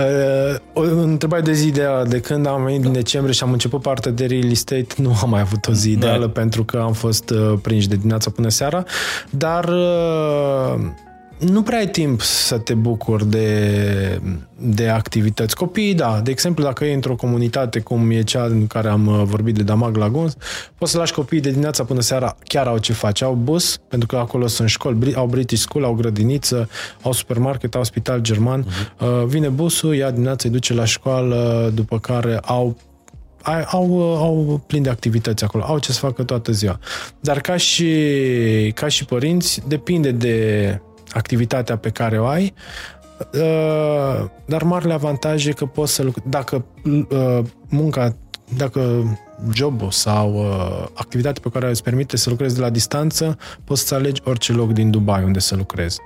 Uh, 0.00 0.56
o 0.72 0.80
întrebare 0.80 1.42
de 1.42 1.52
zi 1.52 1.66
ideală. 1.66 2.08
De 2.08 2.20
când 2.20 2.46
am 2.46 2.64
venit 2.64 2.80
din 2.80 2.92
decembrie 2.92 3.34
și 3.34 3.42
am 3.42 3.52
început 3.52 3.82
partea 3.82 4.10
de 4.10 4.26
real 4.26 4.50
estate, 4.50 4.94
nu 4.96 5.18
am 5.22 5.30
mai 5.30 5.40
avut 5.40 5.66
o 5.66 5.72
zi 5.72 5.90
ideală 5.90 6.24
da. 6.24 6.30
pentru 6.30 6.64
că 6.64 6.76
am 6.76 6.92
fost 6.92 7.30
uh, 7.30 7.58
prinși 7.62 7.88
de 7.88 7.96
dimineața 7.96 8.30
până 8.30 8.48
seara, 8.48 8.84
dar 9.30 9.64
uh, 9.64 10.80
nu 11.40 11.62
prea 11.62 11.78
ai 11.78 11.88
timp 11.88 12.20
să 12.20 12.58
te 12.58 12.74
bucuri 12.74 13.26
de, 13.26 14.20
de 14.58 14.88
activități. 14.88 15.56
Copiii, 15.56 15.94
da. 15.94 16.20
De 16.24 16.30
exemplu, 16.30 16.64
dacă 16.64 16.84
e 16.84 16.94
într-o 16.94 17.14
comunitate 17.14 17.80
cum 17.80 18.10
e 18.10 18.22
cea 18.22 18.44
în 18.44 18.66
care 18.66 18.88
am 18.88 19.06
uh, 19.06 19.22
vorbit 19.24 19.54
de 19.54 19.62
Damag 19.62 19.96
Laguns, 19.96 20.36
poți 20.78 20.92
să 20.92 20.98
lași 20.98 21.12
copiii 21.12 21.40
de 21.40 21.48
dimineața 21.48 21.84
până 21.84 22.00
seara, 22.00 22.36
chiar 22.44 22.66
au 22.66 22.78
ce 22.78 22.92
face. 22.92 23.24
Au 23.24 23.34
bus, 23.34 23.76
pentru 23.88 24.08
că 24.08 24.16
acolo 24.16 24.46
sunt 24.46 24.68
școli, 24.68 25.14
au 25.14 25.26
British 25.26 25.60
School, 25.60 25.84
au 25.84 25.94
grădiniță, 25.94 26.68
au 27.02 27.12
supermarket, 27.12 27.74
au 27.74 27.84
spital 27.84 28.20
german. 28.20 28.64
Uh-huh. 28.64 29.24
Vine 29.26 29.48
busul, 29.48 29.94
ia 29.94 30.10
dimineața, 30.10 30.48
îi 30.48 30.54
duce 30.54 30.74
la 30.74 30.84
școală, 30.84 31.70
după 31.74 31.98
care 31.98 32.38
au 32.42 32.76
au, 33.66 34.16
au 34.16 34.62
plin 34.66 34.82
de 34.82 34.88
activități 34.88 35.44
acolo, 35.44 35.64
au 35.64 35.78
ce 35.78 35.92
să 35.92 35.98
facă 35.98 36.22
toată 36.22 36.52
ziua. 36.52 36.78
Dar 37.20 37.40
ca 37.40 37.56
și, 37.56 37.92
ca 38.74 38.88
și 38.88 39.04
părinți, 39.04 39.62
depinde 39.68 40.10
de 40.10 40.80
activitatea 41.12 41.76
pe 41.76 41.90
care 41.90 42.20
o 42.20 42.26
ai, 42.26 42.54
uh, 43.32 44.24
dar 44.44 44.62
marele 44.62 44.92
avantaj 44.92 45.46
e 45.46 45.52
că 45.52 45.66
poți 45.66 45.94
să 45.94 46.02
lucrezi, 46.02 46.28
dacă 46.28 46.64
uh, 46.84 47.38
munca, 47.68 48.16
dacă 48.56 49.04
jobul 49.52 49.90
sau 49.90 50.34
uh, 50.34 50.86
activitatea 50.94 51.42
pe 51.42 51.58
care 51.58 51.70
îți 51.70 51.82
permite 51.82 52.16
să 52.16 52.30
lucrezi 52.30 52.54
de 52.54 52.60
la 52.60 52.70
distanță, 52.70 53.38
poți 53.64 53.86
să 53.86 53.94
alegi 53.94 54.20
orice 54.24 54.52
loc 54.52 54.72
din 54.72 54.90
Dubai 54.90 55.24
unde 55.24 55.38
să 55.38 55.56
lucrezi. 55.56 55.98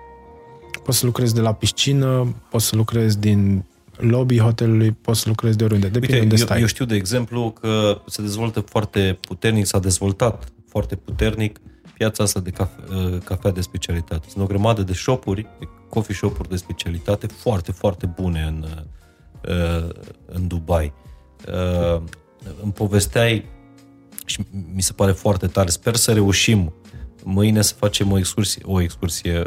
Poți 0.85 0.99
să 0.99 1.07
lucrezi 1.07 1.35
de 1.35 1.41
la 1.41 1.53
piscină, 1.53 2.35
poți 2.51 2.67
să 2.67 2.77
lucrezi 2.77 3.19
din 3.19 3.65
lobby 3.97 4.39
hotelului, 4.39 4.93
poți 4.93 5.21
să 5.21 5.29
lucrezi 5.29 5.57
de 5.57 5.65
oriunde. 5.65 5.87
Depinde 5.87 6.15
Uite, 6.15 6.25
unde 6.25 6.37
eu, 6.39 6.47
stai. 6.47 6.61
Eu 6.61 6.67
știu, 6.67 6.85
de 6.85 6.95
exemplu, 6.95 7.51
că 7.61 8.01
se 8.07 8.23
dezvoltă 8.23 8.61
foarte 8.61 9.19
puternic, 9.21 9.67
s-a 9.67 9.79
dezvoltat 9.79 10.45
foarte 10.69 10.97
puternic 10.97 11.59
uh, 11.65 11.74
piața 11.95 12.23
asta 12.23 12.41
de 12.41 12.51
cafe, 12.51 12.81
uh, 12.91 13.19
cafea 13.25 13.51
de 13.51 13.61
specialitate. 13.61 14.29
Sunt 14.29 14.45
o 14.45 14.47
grămadă 14.47 14.83
de 14.83 14.93
shopuri, 14.93 15.47
de 15.59 15.69
coffee 15.89 16.15
shop-uri 16.15 16.49
de 16.49 16.57
specialitate 16.57 17.27
foarte, 17.27 17.73
foarte 17.73 18.07
bune 18.07 18.43
în, 18.43 18.67
uh, 19.49 19.89
în 20.27 20.47
Dubai. 20.47 20.93
Uh, 21.49 22.03
îmi 22.63 22.73
povesteai 22.73 23.45
și 24.25 24.47
mi 24.75 24.83
se 24.83 24.93
pare 24.93 25.13
foarte 25.13 25.47
tare. 25.47 25.71
Sper 25.71 25.97
să 25.97 26.13
reușim 26.13 26.73
mâine 27.23 27.63
să 27.63 27.75
facem 27.75 28.13
o 28.13 28.19
excursie, 28.19 28.63
o 28.65 28.81
excursie 28.81 29.43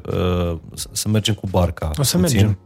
să 0.91 1.10
mergem 1.10 1.34
cu 1.34 1.48
barca. 1.48 1.91
O 1.98 2.04
să 2.04 2.18
puțin, 2.18 2.38
mergem. 2.38 2.60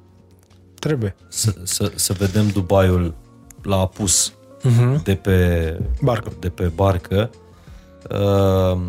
Trebuie. 0.80 1.16
Să, 1.28 1.54
să, 1.64 1.92
să 1.96 2.14
vedem 2.14 2.48
Dubaiul 2.48 3.14
la 3.62 3.78
apus 3.78 4.34
uh-huh. 4.60 5.04
de 5.04 5.16
pe 5.16 5.80
barcă. 6.02 6.34
De 6.40 6.50
pe 6.50 6.72
barcă. 6.76 7.30
Uh, 8.10 8.82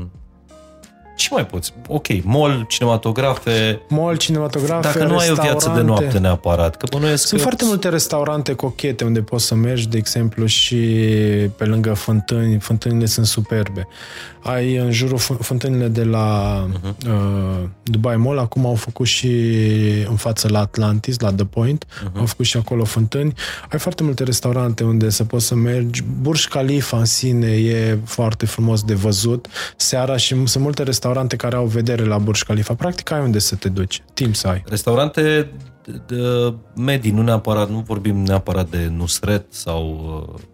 ce 1.16 1.28
mai 1.30 1.46
poți? 1.46 1.72
Ok, 1.88 2.06
mall, 2.22 2.64
cinematografe... 2.68 3.80
Mall, 3.88 4.16
cinematografe, 4.16 4.98
Dacă 4.98 5.04
nu 5.04 5.16
ai 5.16 5.30
o 5.30 5.34
viață 5.34 5.72
de 5.74 5.80
noapte 5.80 6.18
neapărat, 6.18 6.76
că 6.76 6.86
bănuiesc 6.90 7.26
Sunt 7.26 7.40
că... 7.40 7.46
foarte 7.46 7.64
multe 7.64 7.88
restaurante 7.88 8.54
cochete 8.54 9.04
unde 9.04 9.20
poți 9.20 9.46
să 9.46 9.54
mergi, 9.54 9.88
de 9.88 9.96
exemplu, 9.96 10.46
și 10.46 10.76
pe 11.56 11.64
lângă 11.64 11.92
fântâni. 11.92 12.58
Fântânile 12.58 13.06
sunt 13.06 13.26
superbe. 13.26 13.88
Ai 14.43 14.76
în 14.76 14.93
jurul 14.93 15.18
fântânile 15.18 15.88
de 15.88 16.05
la 16.05 16.66
uh-huh. 16.68 17.07
uh, 17.07 17.68
Dubai 17.82 18.16
Mall, 18.16 18.38
acum 18.38 18.66
au 18.66 18.74
făcut 18.74 19.07
și 19.07 19.28
în 20.09 20.16
față 20.16 20.49
la 20.51 20.59
Atlantis, 20.59 21.20
la 21.20 21.32
The 21.32 21.45
Point, 21.45 21.84
uh-huh. 21.84 22.18
au 22.18 22.26
făcut 22.26 22.45
și 22.45 22.57
acolo 22.57 22.84
fântâni. 22.84 23.32
Ai 23.70 23.78
foarte 23.78 24.03
multe 24.03 24.24
restaurante 24.24 24.84
unde 24.84 25.11
să 25.11 25.24
poți 25.24 25.47
să 25.47 25.55
mergi. 25.55 26.05
Burj 26.20 26.47
Khalifa 26.47 26.99
în 26.99 27.05
sine 27.05 27.51
e 27.51 27.99
foarte 28.05 28.47
frumos 28.47 28.82
de 28.82 28.95
văzut 28.95 29.47
seara 29.76 30.16
și 30.16 30.47
sunt 30.47 30.64
multe 30.64 30.82
restaurante 30.82 31.36
care 31.36 31.57
au 31.57 31.66
vedere 31.66 32.05
la 32.05 32.18
Burj 32.18 32.43
Khalifa. 32.43 32.74
Practic 32.74 33.11
ai 33.11 33.20
unde 33.20 33.38
să 33.38 33.55
te 33.55 33.68
duci, 33.68 34.03
timp 34.14 34.34
să 34.34 34.49
ai. 34.49 34.62
Restaurante 34.66 35.51
de, 35.84 36.01
de 36.07 36.55
medii, 36.76 37.11
nu 37.11 37.22
neapărat, 37.22 37.70
nu 37.70 37.84
vorbim 37.86 38.16
neapărat 38.16 38.70
de 38.70 38.90
Nusret 38.97 39.45
sau 39.49 40.11
uh, 40.28 40.40
Uh, 40.43 40.51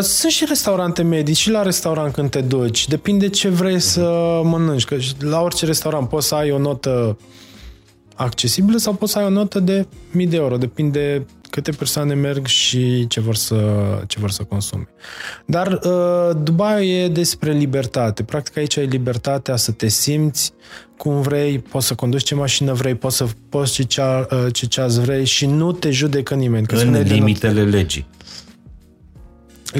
sunt 0.00 0.32
și 0.32 0.44
restaurante 0.48 1.02
medii 1.02 1.34
și 1.34 1.50
la 1.50 1.62
restaurant 1.62 2.12
când 2.12 2.30
te 2.30 2.40
duci. 2.40 2.88
Depinde 2.88 3.28
ce 3.28 3.48
vrei 3.48 3.80
să 3.80 4.40
mănânci. 4.44 4.84
Că 4.84 4.96
la 5.18 5.40
orice 5.40 5.66
restaurant 5.66 6.08
poți 6.08 6.26
să 6.26 6.34
ai 6.34 6.50
o 6.50 6.58
notă 6.58 7.18
accesibilă 8.14 8.78
sau 8.78 8.92
poți 8.92 9.12
să 9.12 9.18
ai 9.18 9.24
o 9.24 9.28
notă 9.28 9.60
de 9.60 9.86
mii 10.10 10.26
de 10.26 10.36
euro. 10.36 10.56
Depinde 10.56 11.26
câte 11.50 11.70
persoane 11.70 12.14
merg 12.14 12.46
și 12.46 13.06
ce 13.06 13.20
vor 13.20 13.34
să, 13.34 13.56
ce 14.06 14.20
vor 14.20 14.30
să 14.30 14.42
consume. 14.42 14.88
Dar 15.46 15.80
uh, 15.84 16.36
Dubai 16.42 16.88
e 16.88 17.08
despre 17.08 17.52
libertate. 17.52 18.22
Practic 18.22 18.56
aici 18.56 18.76
ai 18.76 18.86
libertatea 18.86 19.56
să 19.56 19.72
te 19.72 19.88
simți 19.88 20.52
cum 20.96 21.20
vrei, 21.20 21.58
poți 21.58 21.86
să 21.86 21.94
conduci 21.94 22.22
ce 22.22 22.34
mașină 22.34 22.72
vrei, 22.72 22.94
poți 22.94 23.16
să 23.16 23.26
poți 23.48 23.72
ce, 23.72 23.82
cea, 23.82 24.26
uh, 24.30 24.46
ce 24.52 24.66
ceas 24.66 24.98
vrei 24.98 25.24
și 25.24 25.46
nu 25.46 25.72
te 25.72 25.90
judecă 25.90 26.34
nimeni. 26.34 26.66
Că 26.66 26.76
în 26.76 27.02
limitele 27.02 27.62
not... 27.62 27.72
legii. 27.72 28.06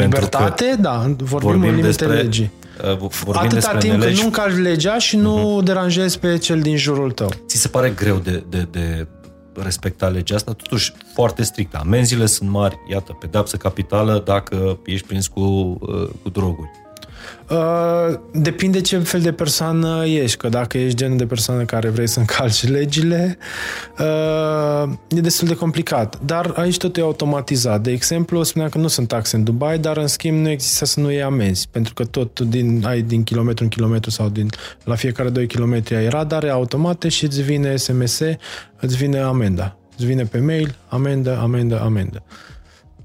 Libertate, 0.03 0.77
da, 0.81 0.97
vorbim, 0.99 1.27
vorbim 1.27 1.63
în 1.63 1.69
limite 1.69 1.87
despre, 1.87 2.07
legii. 2.07 2.51
Uh, 2.83 2.97
vorbim 3.25 3.43
Atâta 3.43 3.77
timp 3.77 4.01
când 4.01 4.17
nu 4.17 4.25
încalci 4.25 4.57
legea 4.57 4.99
și 4.99 5.17
nu 5.17 5.61
uh-huh. 5.61 5.65
deranjezi 5.65 6.19
pe 6.19 6.39
cel 6.39 6.61
din 6.61 6.77
jurul 6.77 7.11
tău. 7.11 7.33
Ți 7.47 7.57
se 7.57 7.69
pare 7.69 7.91
greu 7.91 8.17
de, 8.17 8.45
de, 8.49 8.69
de 8.71 9.07
respecta 9.63 10.09
legea 10.09 10.35
asta? 10.35 10.53
Totuși, 10.53 10.93
foarte 11.15 11.43
strictă. 11.43 11.79
Amenziile 11.81 12.27
sunt 12.27 12.51
mari, 12.51 12.77
iată, 12.91 13.17
pedapsă 13.21 13.57
capitală 13.57 14.23
dacă 14.25 14.79
ești 14.85 15.07
prins 15.07 15.27
cu, 15.27 15.41
uh, 15.41 16.09
cu 16.23 16.29
droguri. 16.29 16.71
Uh, 17.51 18.19
depinde 18.33 18.81
ce 18.81 18.99
fel 18.99 19.21
de 19.21 19.33
persoană 19.33 20.05
ești, 20.07 20.37
că 20.37 20.49
dacă 20.49 20.79
ești 20.79 20.97
genul 20.97 21.17
de 21.17 21.27
persoană 21.27 21.65
care 21.65 21.89
vrei 21.89 22.07
să 22.07 22.19
încalci 22.19 22.69
legile, 22.69 23.39
uh, 23.99 24.93
e 25.09 25.21
destul 25.21 25.49
de 25.49 25.55
complicat. 25.55 26.19
Dar 26.25 26.53
aici 26.57 26.77
totul 26.77 27.03
e 27.03 27.07
automatizat. 27.07 27.81
De 27.81 27.91
exemplu, 27.91 28.43
spuneam 28.43 28.71
că 28.71 28.79
nu 28.79 28.89
sunt 28.89 29.09
taxe 29.09 29.37
în 29.37 29.45
Dubai, 29.45 29.79
dar 29.79 29.97
în 29.97 30.07
schimb 30.07 30.39
nu 30.39 30.49
există 30.49 30.85
să 30.85 31.01
nu 31.01 31.11
iei 31.11 31.23
amenzi, 31.23 31.69
pentru 31.71 31.95
că 31.95 32.05
tot 32.05 32.41
din, 32.41 32.83
ai 32.87 33.03
din 33.03 33.23
kilometru 33.23 33.65
în 33.65 33.71
kilometru 33.71 34.11
sau 34.11 34.29
din, 34.29 34.51
la 34.85 34.95
fiecare 34.95 35.29
2 35.29 35.47
km 35.47 35.83
ai 35.91 36.09
radare 36.09 36.51
automate 36.51 37.09
și 37.09 37.25
îți 37.25 37.43
vine 37.43 37.77
SMS, 37.77 38.21
îți 38.81 38.97
vine 38.97 39.19
amenda. 39.19 39.77
Îți 39.97 40.07
vine 40.07 40.25
pe 40.25 40.39
mail, 40.39 40.77
amendă, 40.89 41.39
amendă, 41.39 41.81
amendă. 41.81 42.23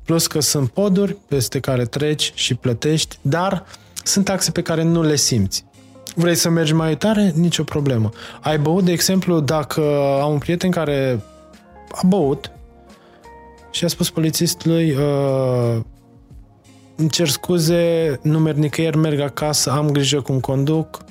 Plus 0.05 0.27
că 0.27 0.39
sunt 0.39 0.69
poduri 0.69 1.15
peste 1.27 1.59
care 1.59 1.85
treci 1.85 2.31
și 2.35 2.55
plătești, 2.55 3.17
dar 3.21 3.65
sunt 4.03 4.25
taxe 4.25 4.51
pe 4.51 4.61
care 4.61 4.83
nu 4.83 5.01
le 5.03 5.15
simți. 5.15 5.65
Vrei 6.15 6.35
să 6.35 6.49
mergi 6.49 6.73
mai 6.73 6.97
tare? 6.97 7.33
Nicio 7.35 7.63
problemă. 7.63 8.09
Ai 8.41 8.59
băut, 8.59 8.83
de 8.83 8.91
exemplu, 8.91 9.39
dacă 9.39 9.81
am 10.21 10.31
un 10.31 10.37
prieten 10.37 10.71
care 10.71 11.23
a 11.91 12.01
băut 12.07 12.51
și 13.71 13.85
a 13.85 13.87
spus 13.87 14.09
polițistului 14.09 14.91
uh, 14.91 15.81
îmi 16.95 17.09
cer 17.09 17.27
scuze, 17.27 18.19
nu 18.21 18.39
merg 18.39 18.57
nicăieri, 18.57 18.97
merg 18.97 19.19
acasă, 19.19 19.71
am 19.71 19.89
grijă 19.89 20.21
cum 20.21 20.39
conduc, 20.39 21.03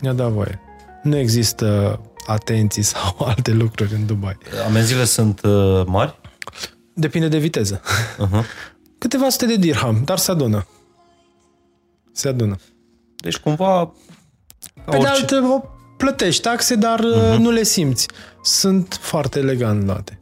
mi-a 0.00 0.12
dat 0.12 0.30
voie. 0.30 0.60
Nu 1.02 1.16
există 1.16 2.00
atenții 2.26 2.82
sau 2.92 3.16
alte 3.18 3.52
lucruri 3.52 3.94
în 3.94 4.06
Dubai. 4.06 4.38
Amenziile 4.66 5.04
sunt 5.04 5.40
uh, 5.44 5.82
mari? 5.86 6.18
Depinde 6.94 7.28
de 7.28 7.38
viteză. 7.38 7.80
Uh-huh. 7.80 8.44
Câteva 8.98 9.28
sute 9.28 9.46
de 9.46 9.56
dirham, 9.56 10.02
dar 10.04 10.18
se 10.18 10.30
adună. 10.30 10.66
Se 12.20 12.28
adună. 12.28 12.56
Deci 13.16 13.36
cumva... 13.36 13.92
Pe 14.84 14.96
de 14.98 15.06
altă, 15.06 15.64
plătești 15.96 16.42
taxe, 16.42 16.74
dar 16.74 16.98
uh-huh. 17.00 17.36
nu 17.38 17.50
le 17.50 17.62
simți. 17.62 18.08
Sunt 18.42 18.98
foarte 19.00 19.38
elegant 19.38 19.84
luate. 19.84 20.18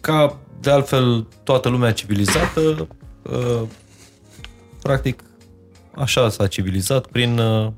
Ca 0.00 0.38
de 0.60 0.70
altfel 0.70 1.26
toată 1.42 1.68
lumea 1.68 1.92
civilizată, 1.92 2.88
uh, 3.22 3.62
practic 4.82 5.22
așa 5.94 6.28
s-a 6.28 6.46
civilizat 6.46 7.06
prin 7.06 7.38
uh, 7.38 7.72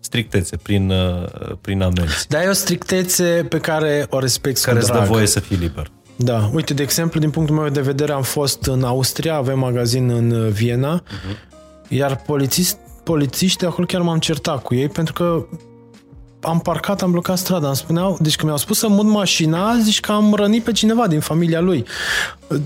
strictețe, 0.00 0.56
prin, 0.56 0.90
uh, 0.90 1.28
prin 1.60 1.82
amenzi. 1.82 2.28
Dar 2.28 2.42
e 2.42 2.48
o 2.48 2.52
strictețe 2.52 3.46
pe 3.48 3.58
care 3.58 4.06
o 4.10 4.18
respect 4.18 4.60
Care 4.60 4.78
îți 4.78 4.92
dă 4.92 5.04
voie 5.06 5.26
să 5.26 5.40
fii 5.40 5.56
liber. 5.56 5.90
Da, 6.16 6.50
uite, 6.54 6.74
de 6.74 6.82
exemplu, 6.82 7.20
din 7.20 7.30
punctul 7.30 7.56
meu 7.56 7.68
de 7.68 7.80
vedere, 7.80 8.12
am 8.12 8.22
fost 8.22 8.62
în 8.62 8.84
Austria, 8.84 9.34
avem 9.34 9.58
magazin 9.58 10.10
în 10.10 10.50
Viena, 10.50 11.02
uh-huh. 11.02 11.88
iar 11.88 12.16
polițist, 12.16 12.78
polițiștii 13.02 13.66
acolo 13.66 13.86
chiar 13.86 14.00
m-am 14.00 14.18
certat 14.18 14.62
cu 14.62 14.74
ei 14.74 14.88
pentru 14.88 15.12
că 15.12 15.46
am 16.40 16.60
parcat, 16.60 17.02
am 17.02 17.10
blocat 17.10 17.38
strada, 17.38 17.66
îmi 17.66 17.76
spuneau, 17.76 18.18
deci 18.20 18.36
că 18.36 18.44
mi-au 18.44 18.56
spus 18.56 18.78
să 18.78 18.88
mut 18.88 19.06
mașina, 19.06 19.78
zici 19.82 20.00
că 20.00 20.12
am 20.12 20.34
rănit 20.34 20.64
pe 20.64 20.72
cineva 20.72 21.06
din 21.06 21.20
familia 21.20 21.60
lui. 21.60 21.84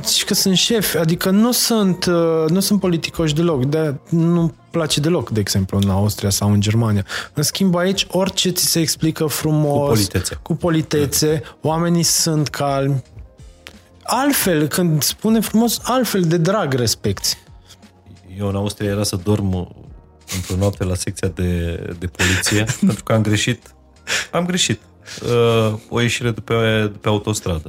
Zici 0.04 0.24
că 0.24 0.34
sunt 0.34 0.56
șef, 0.56 0.94
adică 1.00 1.30
nu 1.30 1.52
sunt, 1.52 2.04
uh, 2.04 2.44
nu 2.48 2.60
sunt 2.60 2.80
politicoși 2.80 3.34
deloc, 3.34 3.64
de 3.64 3.94
nu 4.08 4.54
place 4.70 5.00
deloc, 5.00 5.30
de 5.30 5.40
exemplu, 5.40 5.78
în 5.82 5.90
Austria 5.90 6.30
sau 6.30 6.52
în 6.52 6.60
Germania. 6.60 7.04
În 7.34 7.42
schimb, 7.42 7.76
aici, 7.76 8.06
orice 8.10 8.50
ți 8.50 8.66
se 8.66 8.80
explică 8.80 9.26
frumos, 9.26 9.80
cu 9.80 9.86
politețe, 9.86 10.38
cu 10.42 10.54
politețe 10.54 11.42
oamenii 11.60 12.02
sunt 12.02 12.48
calmi, 12.48 13.02
altfel, 14.10 14.66
când 14.66 15.02
spune 15.02 15.40
frumos, 15.40 15.80
altfel 15.82 16.22
de 16.22 16.36
drag 16.36 16.72
respecti. 16.72 17.36
Eu 18.38 18.48
în 18.48 18.56
Austria 18.56 18.90
era 18.90 19.02
să 19.02 19.16
dorm 19.16 19.76
într-o 20.36 20.56
noapte 20.56 20.84
la 20.84 20.94
secția 20.94 21.28
de, 21.28 21.74
de 21.98 22.06
poliție, 22.06 22.64
pentru 22.86 23.04
că 23.04 23.12
am 23.12 23.22
greșit. 23.22 23.74
Am 24.30 24.46
greșit. 24.46 24.80
Uh, 25.22 25.74
o 25.88 26.00
ieșire 26.00 26.30
de 26.30 26.40
pe, 26.40 26.54
de 26.92 26.98
pe 27.00 27.08
autostradă. 27.08 27.68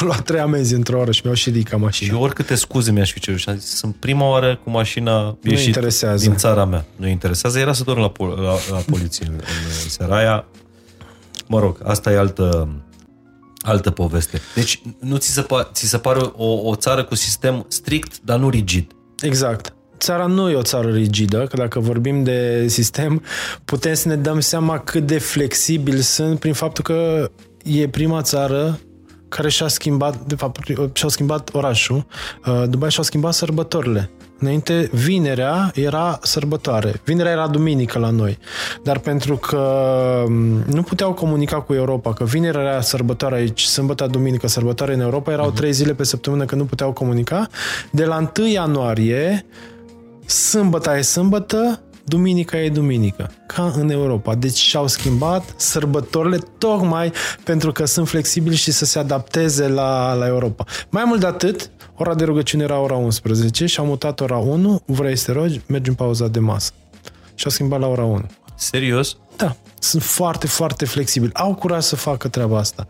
Am 0.00 0.06
luat 0.06 0.22
trei 0.22 0.40
amenzi 0.40 0.74
într-o 0.74 0.98
oră 0.98 1.10
și 1.10 1.20
mi-au 1.24 1.36
și 1.36 1.50
ridicat 1.50 1.80
mașina. 1.80 2.14
Și 2.14 2.20
oricâte 2.22 2.54
scuze 2.54 2.92
mi-aș 2.92 3.12
fi 3.12 3.20
cerut. 3.20 3.40
Și 3.40 3.48
am 3.48 3.56
zis, 3.56 3.76
sunt 3.76 3.96
prima 3.96 4.28
oară 4.28 4.60
cu 4.64 4.70
mașina 4.70 5.38
ieșit 5.42 5.66
interesează. 5.66 6.24
din 6.24 6.36
țara 6.36 6.64
mea. 6.64 6.84
Nu 6.96 7.06
interesează. 7.06 7.58
Era 7.58 7.72
să 7.72 7.84
dorm 7.84 8.00
la, 8.00 8.12
la, 8.18 8.54
la 8.70 8.76
poliție 8.90 9.26
în, 9.26 9.34
în 9.82 9.88
seara 9.88 10.16
aia. 10.16 10.44
Mă 11.46 11.58
rog, 11.60 11.80
asta 11.84 12.12
e 12.12 12.18
altă, 12.18 12.68
altă 13.60 13.90
poveste. 13.90 14.40
Deci 14.54 14.82
nu 14.98 15.16
ți 15.16 15.30
se, 15.32 15.40
pa, 15.42 15.70
ți 15.72 15.88
se 15.88 15.98
pare 15.98 16.20
o, 16.36 16.68
o 16.68 16.74
țară 16.74 17.04
cu 17.04 17.14
sistem 17.14 17.64
strict, 17.68 18.20
dar 18.22 18.38
nu 18.38 18.48
rigid. 18.48 18.90
Exact 19.22 19.74
țara 20.00 20.26
nu 20.26 20.50
e 20.50 20.54
o 20.54 20.62
țară 20.62 20.90
rigidă, 20.90 21.46
că 21.46 21.56
dacă 21.56 21.80
vorbim 21.80 22.22
de 22.24 22.68
sistem, 22.68 23.22
putem 23.64 23.94
să 23.94 24.08
ne 24.08 24.16
dăm 24.16 24.40
seama 24.40 24.78
cât 24.78 25.06
de 25.06 25.18
flexibil 25.18 25.98
sunt 25.98 26.38
prin 26.38 26.52
faptul 26.52 26.84
că 26.84 27.30
e 27.64 27.88
prima 27.88 28.22
țară 28.22 28.78
care 29.28 29.48
și-a 29.48 29.68
schimbat, 29.68 30.20
de 30.20 30.34
fapt, 30.34 30.58
și-a 30.92 31.08
schimbat 31.08 31.54
orașul. 31.54 32.06
Uh, 32.46 32.62
Dubai 32.68 32.90
și-a 32.90 33.02
schimbat 33.02 33.34
sărbătorile. 33.34 34.10
Înainte, 34.40 34.88
vinerea 34.92 35.70
era 35.74 36.18
sărbătoare. 36.22 37.00
Vinerea 37.04 37.32
era 37.32 37.48
duminică 37.48 37.98
la 37.98 38.10
noi. 38.10 38.38
Dar 38.82 38.98
pentru 38.98 39.36
că 39.36 39.56
um, 40.26 40.34
nu 40.66 40.82
puteau 40.82 41.12
comunica 41.12 41.60
cu 41.60 41.74
Europa, 41.74 42.12
că 42.12 42.24
vinerea 42.24 42.60
era 42.60 42.80
sărbătoare 42.80 43.34
aici, 43.34 43.62
sâmbătă, 43.62 44.06
duminică, 44.06 44.48
sărbătoare 44.48 44.94
în 44.94 45.00
Europa, 45.00 45.32
erau 45.32 45.50
uh-huh. 45.50 45.54
trei 45.54 45.72
zile 45.72 45.94
pe 45.94 46.04
săptămână 46.04 46.44
că 46.44 46.54
nu 46.54 46.64
puteau 46.64 46.92
comunica, 46.92 47.48
de 47.90 48.04
la 48.04 48.30
1 48.38 48.46
ianuarie 48.48 49.46
sâmbătă 50.26 50.96
e 50.96 51.00
sâmbătă, 51.00 51.80
duminica 52.04 52.58
e 52.58 52.68
duminică, 52.68 53.30
ca 53.46 53.72
în 53.76 53.90
Europa. 53.90 54.34
Deci 54.34 54.56
și-au 54.56 54.86
schimbat 54.86 55.54
sărbătorile 55.56 56.38
tocmai 56.58 57.12
pentru 57.44 57.72
că 57.72 57.84
sunt 57.84 58.08
flexibili 58.08 58.56
și 58.56 58.72
să 58.72 58.84
se 58.84 58.98
adapteze 58.98 59.68
la, 59.68 60.14
la 60.14 60.26
Europa. 60.26 60.64
Mai 60.88 61.02
mult 61.06 61.20
de 61.20 61.26
atât, 61.26 61.70
ora 62.00 62.14
de 62.14 62.24
rugăciune 62.24 62.62
era 62.62 62.78
ora 62.78 62.94
11 62.94 63.66
și 63.66 63.78
au 63.78 63.86
mutat 63.86 64.20
ora 64.20 64.36
1, 64.36 64.82
vrei 64.86 65.16
să 65.16 65.32
te 65.32 65.38
rogi, 65.38 65.60
mergi 65.66 65.88
în 65.88 65.94
pauza 65.94 66.28
de 66.28 66.38
masă. 66.38 66.72
Și 67.34 67.44
au 67.44 67.50
schimbat 67.50 67.80
la 67.80 67.86
ora 67.86 68.04
1. 68.04 68.26
Serios? 68.54 69.16
Da, 69.36 69.56
sunt 69.78 70.02
foarte, 70.02 70.46
foarte 70.46 70.84
flexibili. 70.84 71.32
Au 71.34 71.54
curaj 71.54 71.82
să 71.82 71.96
facă 71.96 72.28
treaba 72.28 72.58
asta. 72.58 72.88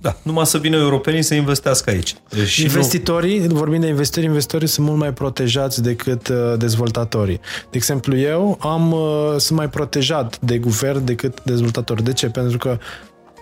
Da, 0.00 0.16
numai 0.22 0.46
să 0.46 0.58
vină 0.58 0.76
europenii 0.76 1.22
să 1.22 1.34
investească 1.34 1.90
aici. 1.90 2.14
Deci 2.28 2.56
Investitorii, 2.56 3.38
nu... 3.38 3.54
vorbind 3.54 3.82
de 3.82 3.88
investitori, 3.88 4.26
investitorii 4.26 4.68
sunt 4.68 4.86
mult 4.86 4.98
mai 4.98 5.12
protejați 5.12 5.82
decât 5.82 6.28
uh, 6.28 6.54
dezvoltatorii. 6.56 7.40
De 7.70 7.76
exemplu, 7.76 8.16
eu 8.16 8.58
am, 8.60 8.92
uh, 8.92 9.34
sunt 9.36 9.58
mai 9.58 9.68
protejat 9.68 10.40
de 10.40 10.58
guvern 10.58 11.04
decât 11.04 11.42
dezvoltatori. 11.42 12.02
De 12.02 12.12
ce? 12.12 12.26
Pentru 12.28 12.58
că 12.58 12.78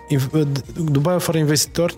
uh, 0.09 0.41
Dubai 0.91 1.19
fără 1.19 1.37
investitori 1.37 1.97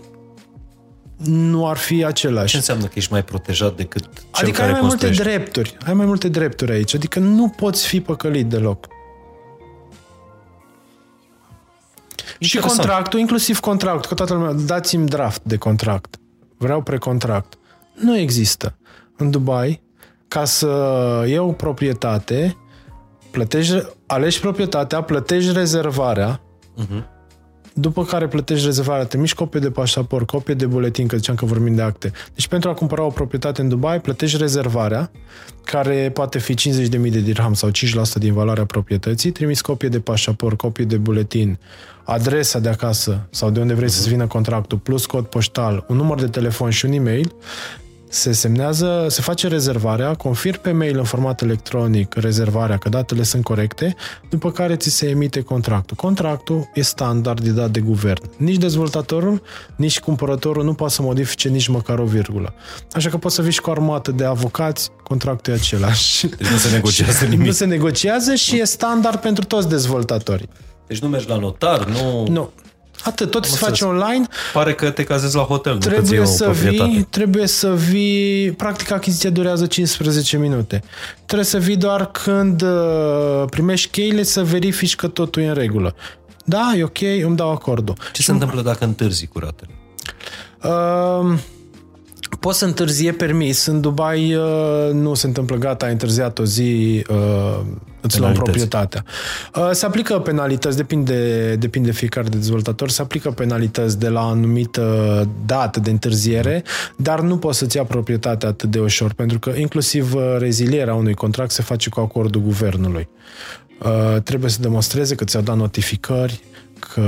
nu 1.16 1.68
ar 1.68 1.76
fi 1.76 2.04
același. 2.04 2.50
Ce 2.50 2.56
înseamnă 2.56 2.84
că 2.84 2.92
ești 2.94 3.12
mai 3.12 3.24
protejat 3.24 3.76
decât 3.76 4.02
cel 4.02 4.24
Adică 4.30 4.56
care 4.56 4.66
ai 4.66 4.72
mai 4.72 4.88
construiește? 4.88 5.22
multe 5.22 5.38
drepturi. 5.38 5.76
Ai 5.86 5.94
mai 5.94 6.06
multe 6.06 6.28
drepturi 6.28 6.72
aici. 6.72 6.94
Adică 6.94 7.18
nu 7.18 7.48
poți 7.48 7.86
fi 7.86 8.00
păcălit 8.00 8.46
deloc. 8.46 8.86
Și 12.38 12.58
contractul, 12.58 13.18
inclusiv 13.18 13.60
contractul, 13.60 14.08
că 14.08 14.14
toată 14.14 14.34
lumea, 14.34 14.52
dați-mi 14.52 15.08
draft 15.08 15.42
de 15.42 15.56
contract. 15.56 16.16
Vreau 16.56 16.82
precontract. 16.82 17.58
Nu 17.94 18.18
există. 18.18 18.76
În 19.16 19.30
Dubai, 19.30 19.82
ca 20.28 20.44
să 20.44 20.66
iau 21.28 21.52
proprietate, 21.52 22.56
plătești, 23.30 23.82
alegi 24.06 24.40
proprietatea, 24.40 25.02
plătești 25.02 25.52
rezervarea, 25.52 26.40
uh-huh 26.82 27.14
după 27.78 28.04
care 28.04 28.28
plătești 28.28 28.64
rezervarea, 28.64 29.04
trimiși 29.04 29.34
copie 29.34 29.60
de 29.60 29.70
pașaport, 29.70 30.26
copie 30.26 30.54
de 30.54 30.66
buletin, 30.66 31.06
că 31.06 31.16
ziceam 31.16 31.36
că 31.36 31.44
vorbim 31.44 31.74
de 31.74 31.82
acte. 31.82 32.12
Deci 32.34 32.48
pentru 32.48 32.68
a 32.68 32.74
cumpăra 32.74 33.02
o 33.02 33.08
proprietate 33.08 33.60
în 33.60 33.68
Dubai, 33.68 34.00
plătești 34.00 34.36
rezervarea, 34.36 35.10
care 35.64 36.10
poate 36.14 36.38
fi 36.38 36.54
50.000 36.54 36.88
de 36.88 37.20
dirham 37.20 37.54
sau 37.54 37.70
5% 37.70 37.72
din 38.18 38.32
valoarea 38.32 38.64
proprietății, 38.64 39.30
trimiți 39.30 39.62
copie 39.62 39.88
de 39.88 40.00
pașaport, 40.00 40.56
copie 40.56 40.84
de 40.84 40.96
buletin, 40.96 41.58
adresa 42.04 42.58
de 42.58 42.68
acasă 42.68 43.26
sau 43.30 43.50
de 43.50 43.60
unde 43.60 43.74
vrei 43.74 43.88
uh-huh. 43.88 43.92
să-ți 43.92 44.08
vină 44.08 44.26
contractul, 44.26 44.78
plus 44.78 45.06
cod 45.06 45.26
poștal, 45.26 45.84
un 45.88 45.96
număr 45.96 46.20
de 46.20 46.26
telefon 46.26 46.70
și 46.70 46.84
un 46.84 46.92
e-mail, 46.92 47.34
se 48.16 48.32
semnează, 48.32 49.06
se 49.08 49.22
face 49.22 49.48
rezervarea, 49.48 50.14
confirm 50.14 50.60
pe 50.60 50.72
mail 50.72 50.98
în 50.98 51.04
format 51.04 51.42
electronic 51.42 52.14
rezervarea, 52.14 52.76
că 52.76 52.88
datele 52.88 53.22
sunt 53.22 53.44
corecte, 53.44 53.94
după 54.30 54.50
care 54.50 54.76
ți 54.76 54.90
se 54.90 55.08
emite 55.08 55.40
contractul. 55.40 55.96
Contractul 55.96 56.70
e 56.74 56.82
standard 56.82 57.40
de 57.40 57.50
dat 57.50 57.70
de 57.70 57.80
guvern. 57.80 58.30
Nici 58.36 58.56
dezvoltatorul, 58.56 59.42
nici 59.76 60.00
cumpărătorul 60.00 60.64
nu 60.64 60.74
poate 60.74 60.92
să 60.92 61.02
modifice 61.02 61.48
nici 61.48 61.68
măcar 61.68 61.98
o 61.98 62.04
virgulă. 62.04 62.54
Așa 62.92 63.08
că 63.08 63.16
poți 63.16 63.34
să 63.34 63.42
vii 63.42 63.52
și 63.52 63.60
cu 63.60 63.70
armată 63.70 64.10
de 64.10 64.24
avocați, 64.24 64.90
contractul 65.02 65.52
e 65.52 65.56
același. 65.56 66.26
Deci 66.38 66.48
nu 66.48 66.56
se 66.56 66.70
negociază 66.70 67.24
nimic. 67.24 67.46
Nu 67.46 67.52
se 67.52 67.64
negociază 67.64 68.34
și 68.34 68.60
e 68.60 68.64
standard 68.64 69.20
pentru 69.20 69.44
toți 69.44 69.68
dezvoltatorii. 69.68 70.48
Deci 70.86 70.98
nu 70.98 71.08
mergi 71.08 71.28
la 71.28 71.36
notar, 71.36 71.84
nu... 71.84 72.26
Nu. 72.28 72.50
Atât, 73.06 73.30
tot 73.30 73.44
se 73.44 73.56
face 73.56 73.84
online. 73.84 74.26
Pare 74.52 74.74
că 74.74 74.90
te 74.90 75.04
cazezi 75.04 75.36
la 75.36 75.42
hotel, 75.42 75.78
trebuie 75.78 76.18
nu 76.18 76.24
că 76.24 76.30
să 76.30 76.50
vii, 76.50 77.06
Trebuie 77.10 77.46
să 77.46 77.74
vii, 77.74 78.50
practic 78.50 78.90
achiziția 78.90 79.30
durează 79.30 79.66
15 79.66 80.36
minute. 80.36 80.82
Trebuie 81.24 81.46
să 81.46 81.58
vii 81.58 81.76
doar 81.76 82.10
când 82.10 82.62
uh, 82.62 83.44
primești 83.50 83.90
cheile 83.90 84.22
să 84.22 84.44
verifici 84.44 84.96
că 84.96 85.08
totul 85.08 85.42
e 85.42 85.46
în 85.46 85.54
regulă. 85.54 85.94
Da, 86.44 86.72
e 86.76 86.82
ok, 86.82 87.00
îmi 87.24 87.36
dau 87.36 87.50
acordul. 87.50 87.94
Ce 88.12 88.22
se 88.22 88.30
întâmplă 88.30 88.62
dacă 88.62 88.84
întârzi 88.84 89.26
cu 89.26 89.38
ratele? 89.38 89.70
Uh, 90.62 91.38
Poți 92.40 92.58
să 92.58 92.64
întârzie 92.64 93.12
permis. 93.12 93.66
În 93.66 93.80
Dubai 93.80 94.34
uh, 94.34 94.92
nu 94.92 95.14
se 95.14 95.26
întâmplă 95.26 95.56
gata, 95.56 95.86
ai 95.86 95.92
întârziat 95.92 96.38
o 96.38 96.44
zi, 96.44 97.02
uh, 97.08 97.60
îți 98.00 98.20
luăm 98.20 98.32
proprietatea. 98.32 99.04
Uh, 99.54 99.70
se 99.72 99.86
aplică 99.86 100.18
penalități, 100.18 100.76
depinde, 100.76 101.54
depinde 101.54 101.92
fiecare 101.92 102.28
de 102.28 102.36
dezvoltator, 102.36 102.88
se 102.88 103.02
aplică 103.02 103.30
penalități 103.30 103.98
de 103.98 104.08
la 104.08 104.20
anumită 104.20 105.28
dată 105.46 105.80
de 105.80 105.90
întârziere, 105.90 106.64
dar 106.96 107.20
nu 107.20 107.36
poți 107.36 107.58
să-ți 107.58 107.76
ia 107.76 107.84
proprietatea 107.84 108.48
atât 108.48 108.70
de 108.70 108.78
ușor, 108.78 109.12
pentru 109.12 109.38
că 109.38 109.52
inclusiv 109.56 110.14
uh, 110.14 110.36
rezilierea 110.38 110.94
unui 110.94 111.14
contract 111.14 111.50
se 111.50 111.62
face 111.62 111.88
cu 111.88 112.00
acordul 112.00 112.40
guvernului. 112.40 113.08
Uh, 113.82 114.22
trebuie 114.22 114.50
să 114.50 114.60
demonstreze 114.60 115.14
că 115.14 115.24
ți-au 115.24 115.42
dat 115.42 115.56
notificări, 115.56 116.40
că 116.78 117.02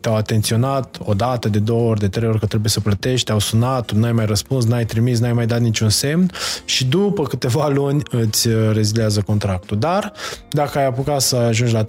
te-au 0.00 0.16
atenționat 0.16 0.98
o 1.04 1.14
dată, 1.14 1.48
de 1.48 1.58
două 1.58 1.90
ori, 1.90 2.00
de 2.00 2.08
trei 2.08 2.28
ori 2.28 2.38
că 2.38 2.46
trebuie 2.46 2.70
să 2.70 2.80
plătești, 2.80 3.26
te-au 3.26 3.38
sunat, 3.38 3.84
tu 3.84 3.98
n-ai 3.98 4.12
mai 4.12 4.26
răspuns, 4.26 4.64
n-ai 4.64 4.84
trimis, 4.84 5.20
n-ai 5.20 5.32
mai 5.32 5.46
dat 5.46 5.60
niciun 5.60 5.88
semn 5.88 6.30
și 6.64 6.84
după 6.84 7.22
câteva 7.22 7.68
luni 7.78 8.02
îți 8.10 8.48
rezilează 8.72 9.20
contractul. 9.20 9.78
Dar 9.78 10.12
dacă 10.50 10.78
ai 10.78 10.86
apucat 10.86 11.20
să 11.20 11.36
ajungi 11.36 11.72
la 11.72 11.84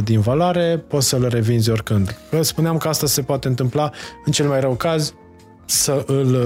34% 0.00 0.04
din 0.04 0.20
valoare, 0.20 0.84
poți 0.88 1.08
să-l 1.08 1.28
revinzi 1.28 1.70
oricând. 1.70 2.18
Că 2.30 2.42
spuneam 2.42 2.76
că 2.76 2.88
asta 2.88 3.06
se 3.06 3.22
poate 3.22 3.48
întâmpla 3.48 3.90
în 4.24 4.32
cel 4.32 4.48
mai 4.48 4.60
rău 4.60 4.74
caz 4.74 5.14
să 5.64 6.04
îl, 6.06 6.36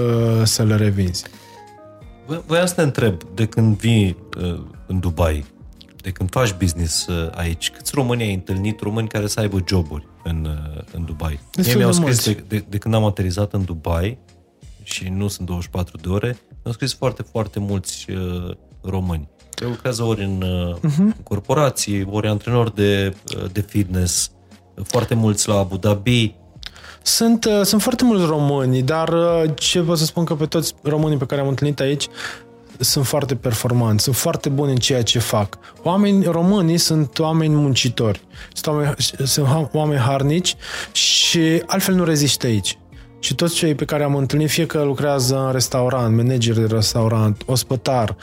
să-l 0.45 0.77
revinzi. 0.77 1.23
Voiam 2.45 2.65
să 2.65 2.73
te 2.73 2.81
întreb, 2.81 3.23
de 3.33 3.45
când 3.45 3.77
vii 3.77 4.17
uh, 4.37 4.59
în 4.87 4.99
Dubai, 4.99 5.45
de 6.01 6.11
când 6.11 6.29
faci 6.29 6.53
business 6.53 7.07
uh, 7.07 7.29
aici, 7.35 7.71
câți 7.71 7.91
români 7.95 8.23
ai 8.23 8.33
întâlnit, 8.33 8.79
români 8.79 9.07
care 9.07 9.27
să 9.27 9.39
aibă 9.39 9.63
joburi 9.67 10.07
în, 10.23 10.45
uh, 10.45 10.81
în 10.93 11.05
Dubai? 11.05 11.39
Destul 11.51 11.77
mi-au 11.77 11.89
de 11.89 11.95
scris 11.95 12.25
mulți. 12.25 12.43
de, 12.47 12.57
de, 12.57 12.65
de 12.69 12.77
când 12.77 12.93
am 12.93 13.03
aterizat 13.03 13.53
în 13.53 13.65
Dubai 13.65 14.17
și 14.83 15.09
nu 15.09 15.27
sunt 15.27 15.47
24 15.47 15.97
de 15.97 16.09
ore, 16.09 16.37
mi-au 16.49 16.73
scris 16.73 16.93
foarte, 16.93 17.21
foarte 17.21 17.59
mulți 17.59 18.11
uh, 18.11 18.55
români. 18.81 19.29
Care 19.49 19.69
lucrează 19.69 20.03
ori 20.03 20.23
în 20.23 20.41
uh, 20.41 20.75
uh-huh. 20.77 21.23
corporații, 21.23 22.07
ori 22.09 22.27
antrenori 22.27 22.75
de, 22.75 23.15
uh, 23.37 23.51
de 23.51 23.61
fitness, 23.61 24.31
foarte 24.83 25.13
mulți 25.13 25.47
la 25.47 25.57
Abu 25.57 25.77
Dhabi. 25.77 26.35
Sunt, 27.01 27.45
uh, 27.45 27.61
sunt 27.63 27.81
foarte 27.81 28.03
mulți 28.03 28.25
români, 28.25 28.81
dar 28.81 29.09
uh, 29.09 29.43
ce 29.55 29.79
pot 29.79 29.97
să 29.97 30.05
spun 30.05 30.25
că 30.25 30.35
pe 30.35 30.45
toți 30.45 30.73
românii 30.81 31.17
pe 31.17 31.25
care 31.25 31.41
am 31.41 31.47
întâlnit 31.47 31.79
aici 31.79 32.07
sunt 32.81 33.05
foarte 33.05 33.35
performanți, 33.35 34.03
sunt 34.03 34.15
foarte 34.15 34.49
buni 34.49 34.71
în 34.71 34.77
ceea 34.77 35.01
ce 35.03 35.19
fac. 35.19 35.57
Oameni 35.83 36.23
românii 36.25 36.77
sunt 36.77 37.19
oameni 37.19 37.53
muncitori, 37.55 38.21
sunt 38.53 38.67
oameni, 38.75 38.95
sunt 39.23 39.47
ha- 39.47 39.69
oameni 39.73 39.99
harnici 40.01 40.55
și 40.91 41.63
altfel 41.65 41.95
nu 41.95 42.03
rezistă 42.03 42.45
aici. 42.45 42.77
Și 43.19 43.35
toți 43.35 43.55
cei 43.55 43.75
pe 43.75 43.85
care 43.85 44.03
am 44.03 44.15
întâlnit, 44.15 44.49
fie 44.49 44.65
că 44.65 44.83
lucrează 44.83 45.45
în 45.45 45.51
restaurant, 45.51 46.15
manager 46.15 46.53
de 46.55 46.65
restaurant, 46.75 47.41
ospătar, 47.45 48.15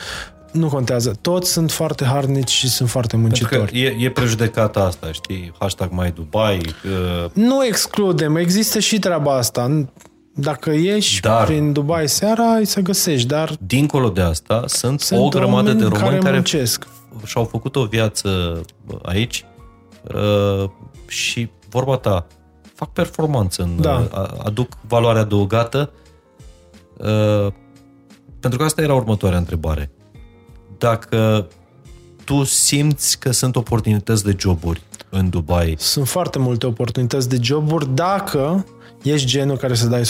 nu 0.53 0.69
contează. 0.69 1.19
Toți 1.21 1.53
sunt 1.53 1.71
foarte 1.71 2.05
harnici 2.05 2.51
și 2.51 2.69
sunt 2.69 2.89
foarte 2.89 3.17
Pentru 3.17 3.47
că 3.49 3.57
muncitori. 3.57 3.85
e, 3.85 4.05
e 4.05 4.11
prejudecata 4.11 4.81
asta, 4.81 5.13
știi? 5.13 5.53
Hashtag 5.59 5.91
mai 5.93 6.11
Dubai. 6.11 6.61
Uh, 6.85 7.31
Nu 7.33 7.65
excludem, 7.67 8.37
există 8.37 8.79
și 8.79 8.99
treaba 8.99 9.37
asta. 9.37 9.85
Dacă 10.41 10.71
ieși 10.71 11.21
Dar- 11.21 11.45
prin 11.47 11.73
Dubai 11.73 12.09
seara, 12.09 12.45
îi 12.57 12.65
să 12.65 12.81
găsești, 12.81 13.27
dar 13.27 13.57
dincolo 13.61 14.09
de 14.09 14.21
asta, 14.21 14.63
sunt, 14.67 15.01
sunt 15.01 15.21
o 15.21 15.29
grămadă 15.29 15.73
de 15.73 15.83
români 15.85 16.01
care, 16.03 16.19
care 16.19 16.35
muncesc. 16.35 16.87
și-au 17.25 17.45
făcut 17.45 17.77
o 17.77 17.85
viață 17.85 18.61
aici 19.03 19.45
uh, 20.15 20.71
și, 21.07 21.51
vorba 21.69 21.97
ta, 21.97 22.27
fac 22.75 22.93
performanță, 22.93 23.63
în, 23.63 23.81
Da. 23.81 24.09
a- 24.13 24.35
aduc 24.45 24.69
valoare 24.89 25.19
adăugată. 25.19 25.91
Uh, 26.99 27.53
pentru 28.41 28.59
că 28.59 28.65
asta 28.65 28.83
era 28.83 28.95
următoarea 28.95 29.39
întrebare. 29.39 29.91
Dacă 30.79 31.49
tu 32.25 32.45
simți 32.45 33.19
că 33.19 33.31
sunt 33.31 33.57
oportunități 33.57 34.25
de 34.25 34.35
joburi 34.39 34.83
în 35.11 35.29
Dubai, 35.31 35.75
Sunt 35.79 36.09
foarte 36.09 36.39
multe 36.39 36.67
oportunități 36.67 37.29
de 37.29 37.39
joburi 37.41 37.95
dacă 37.95 38.67
ești 39.03 39.27
genul 39.27 39.57
care 39.57 39.75
să 39.75 39.87
dai 39.87 40.03
100%. 40.03 40.07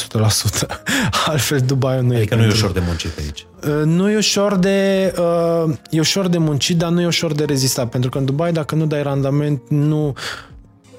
Altfel 1.26 1.60
Dubai 1.66 2.02
nu 2.02 2.12
e 2.12 2.16
adică 2.16 2.34
nu 2.34 2.40
e 2.42 2.44
pentru- 2.46 2.64
ușor 2.64 2.72
de 2.72 2.82
muncit 2.86 3.18
aici. 3.18 3.46
Uh, 3.66 3.84
Nu 3.84 4.10
e 4.10 4.16
ușor 4.16 4.56
de 4.56 5.12
uh, 5.18 5.74
e 5.90 5.98
ușor 5.98 6.28
de 6.28 6.38
muncit, 6.38 6.76
dar 6.76 6.90
nu 6.90 7.00
e 7.00 7.06
ușor 7.06 7.32
de 7.32 7.44
rezistat, 7.44 7.88
pentru 7.88 8.10
că 8.10 8.18
în 8.18 8.24
Dubai 8.24 8.52
dacă 8.52 8.74
nu 8.74 8.86
dai 8.86 9.02
randament, 9.02 9.62
nu 9.68 10.14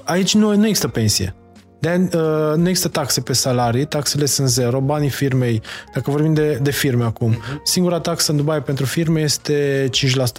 aici 0.03 0.33
nu, 0.33 0.55
nu 0.55 0.65
există 0.67 0.87
pensie. 0.87 1.35
De, 1.79 2.09
uh, 2.13 2.55
nu 2.55 2.67
există 2.67 2.87
taxe 2.87 3.21
pe 3.21 3.33
salarii, 3.33 3.85
taxele 3.85 4.25
sunt 4.25 4.47
zero, 4.47 4.79
banii 4.79 5.09
firmei, 5.09 5.61
dacă 5.93 6.11
vorbim 6.11 6.33
de, 6.33 6.59
de 6.61 6.71
firme 6.71 7.03
acum, 7.03 7.37
singura 7.63 7.99
taxă 7.99 8.31
în 8.31 8.37
Dubai 8.37 8.63
pentru 8.63 8.85
firme 8.85 9.21
este 9.21 9.89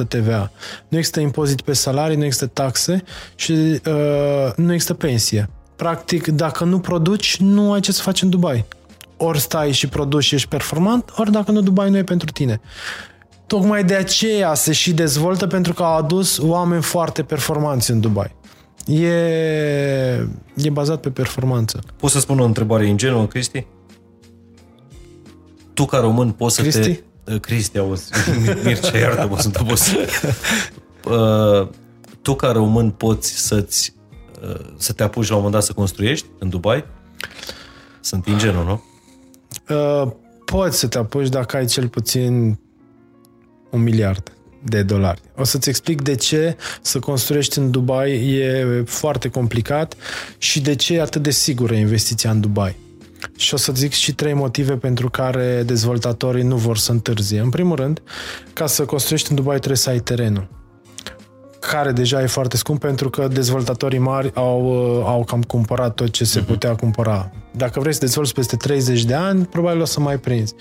5% 0.05 0.09
TVA. 0.09 0.51
Nu 0.89 0.99
există 0.99 1.21
impozit 1.21 1.61
pe 1.61 1.73
salarii, 1.73 2.17
nu 2.17 2.25
există 2.25 2.47
taxe 2.47 3.03
și 3.35 3.53
uh, 3.53 4.53
nu 4.57 4.73
există 4.73 4.95
pensie. 4.95 5.49
Practic, 5.77 6.27
dacă 6.27 6.65
nu 6.65 6.79
produci, 6.79 7.37
nu 7.37 7.73
ai 7.73 7.81
ce 7.81 7.93
să 7.93 8.03
faci 8.03 8.23
în 8.23 8.31
Dubai. 8.31 8.65
Ori 9.17 9.39
stai 9.39 9.73
și 9.73 9.89
produci 9.89 10.25
și 10.25 10.35
ești 10.35 10.49
performant, 10.49 11.12
ori 11.17 11.33
dacă 11.33 11.51
nu, 11.51 11.61
Dubai 11.61 11.91
nu 11.91 11.97
e 11.97 12.03
pentru 12.03 12.31
tine. 12.31 12.61
Tocmai 13.47 13.85
de 13.85 13.95
aceea 13.95 14.55
se 14.55 14.73
și 14.73 14.93
dezvoltă 14.93 15.47
pentru 15.47 15.73
că 15.73 15.83
au 15.83 15.97
adus 15.97 16.39
oameni 16.39 16.83
foarte 16.83 17.23
performanți 17.23 17.91
în 17.91 18.01
Dubai. 18.01 18.39
E, 18.91 20.29
e 20.55 20.71
bazat 20.71 21.01
pe 21.01 21.11
performanță. 21.11 21.81
Pot 21.97 22.11
să 22.11 22.21
spun 22.21 22.39
o 22.39 22.45
întrebare 22.45 22.87
ingenuă, 22.87 23.27
Cristi? 23.27 23.67
Tu, 25.75 25.85
ca 25.85 25.99
român, 25.99 26.31
poți 26.31 26.55
să 26.55 26.61
Cristi? 26.61 26.95
te... 27.25 27.33
Uh, 27.33 27.41
Cristi, 27.41 27.79
auzi. 27.79 28.11
Mircea, 28.65 28.99
iartă-mă, 28.99 29.39
sunt 29.41 29.61
obosit. 29.61 29.97
Uh, 31.05 31.69
tu, 32.23 32.35
ca 32.35 32.51
român, 32.51 32.91
poți 32.91 33.47
să-ți, 33.47 33.95
uh, 34.43 34.61
să 34.77 34.93
te 34.93 35.03
apuci 35.03 35.29
la 35.29 35.35
un 35.35 35.43
moment 35.43 35.55
dat 35.55 35.62
să 35.62 35.73
construiești 35.73 36.27
în 36.39 36.49
Dubai? 36.49 36.85
Sunt 38.01 38.27
ingenu, 38.27 38.62
nu? 38.62 38.83
Uh, 39.77 40.12
poți 40.45 40.79
să 40.79 40.89
te 40.89 40.99
apuci 40.99 41.29
dacă 41.29 41.57
ai 41.57 41.67
cel 41.67 41.89
puțin 41.89 42.59
un 43.71 43.83
miliard 43.83 44.33
de 44.62 44.82
dolari. 44.82 45.20
O 45.37 45.45
să-ți 45.45 45.69
explic 45.69 46.03
de 46.03 46.15
ce 46.15 46.57
să 46.81 46.99
construiești 46.99 47.59
în 47.59 47.70
Dubai 47.70 48.28
e 48.28 48.82
foarte 48.87 49.28
complicat 49.28 49.95
și 50.39 50.61
de 50.61 50.74
ce 50.74 50.95
e 50.95 51.01
atât 51.01 51.23
de 51.23 51.31
sigură 51.31 51.74
investiția 51.74 52.31
în 52.31 52.41
Dubai. 52.41 52.77
Și 53.37 53.55
o 53.55 53.57
să 53.57 53.73
zic 53.74 53.93
și 53.93 54.15
trei 54.15 54.35
motive 54.35 54.77
pentru 54.77 55.11
care 55.11 55.62
dezvoltatorii 55.66 56.43
nu 56.43 56.57
vor 56.57 56.77
să 56.77 56.93
întârzie. 56.93 57.41
În 57.41 57.51
primul 57.51 57.77
rând, 57.77 58.03
ca 58.53 58.66
să 58.66 58.85
construiești 58.85 59.31
în 59.31 59.37
Dubai 59.37 59.57
trebuie 59.57 59.77
să 59.77 59.91
ai 59.91 59.99
terenul 59.99 60.60
care 61.61 61.93
deja 61.93 62.23
e 62.23 62.27
foarte 62.27 62.57
scump 62.57 62.81
pentru 62.81 63.11
că 63.11 63.28
dezvoltatorii 63.28 63.99
mari 63.99 64.31
au, 64.35 64.65
uh, 64.65 65.05
au 65.07 65.24
cam 65.24 65.43
cumpărat 65.43 65.95
tot 65.95 66.11
ce 66.11 66.24
se 66.24 66.41
putea 66.41 66.74
cumpăra. 66.74 67.31
Dacă 67.57 67.81
vrei 67.81 67.93
să 67.93 67.99
dezvolți 68.01 68.35
peste 68.35 68.57
30 68.57 69.05
de 69.05 69.15
ani, 69.15 69.45
probabil 69.45 69.81
o 69.81 69.85
să 69.85 70.01
mai 70.01 70.19
prinzi. 70.19 70.55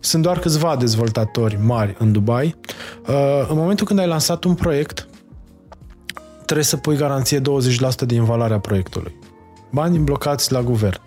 Sunt 0.00 0.22
doar 0.22 0.38
câțiva 0.38 0.76
dezvoltatori 0.76 1.58
mari 1.62 1.94
în 1.98 2.12
Dubai. 2.12 2.56
Uh, 3.08 3.46
În 3.48 3.56
momentul 3.56 3.86
când 3.86 3.98
ai 3.98 4.06
lansat 4.06 4.44
un 4.44 4.54
proiect, 4.54 5.08
trebuie 6.44 6.64
să 6.64 6.76
pui 6.76 6.96
garanție 6.96 7.40
20% 7.40 7.42
din 8.06 8.24
valoarea 8.24 8.58
proiectului. 8.58 9.16
Bani 9.70 9.98
blocați 9.98 10.52
la 10.52 10.62
guvern. 10.62 11.00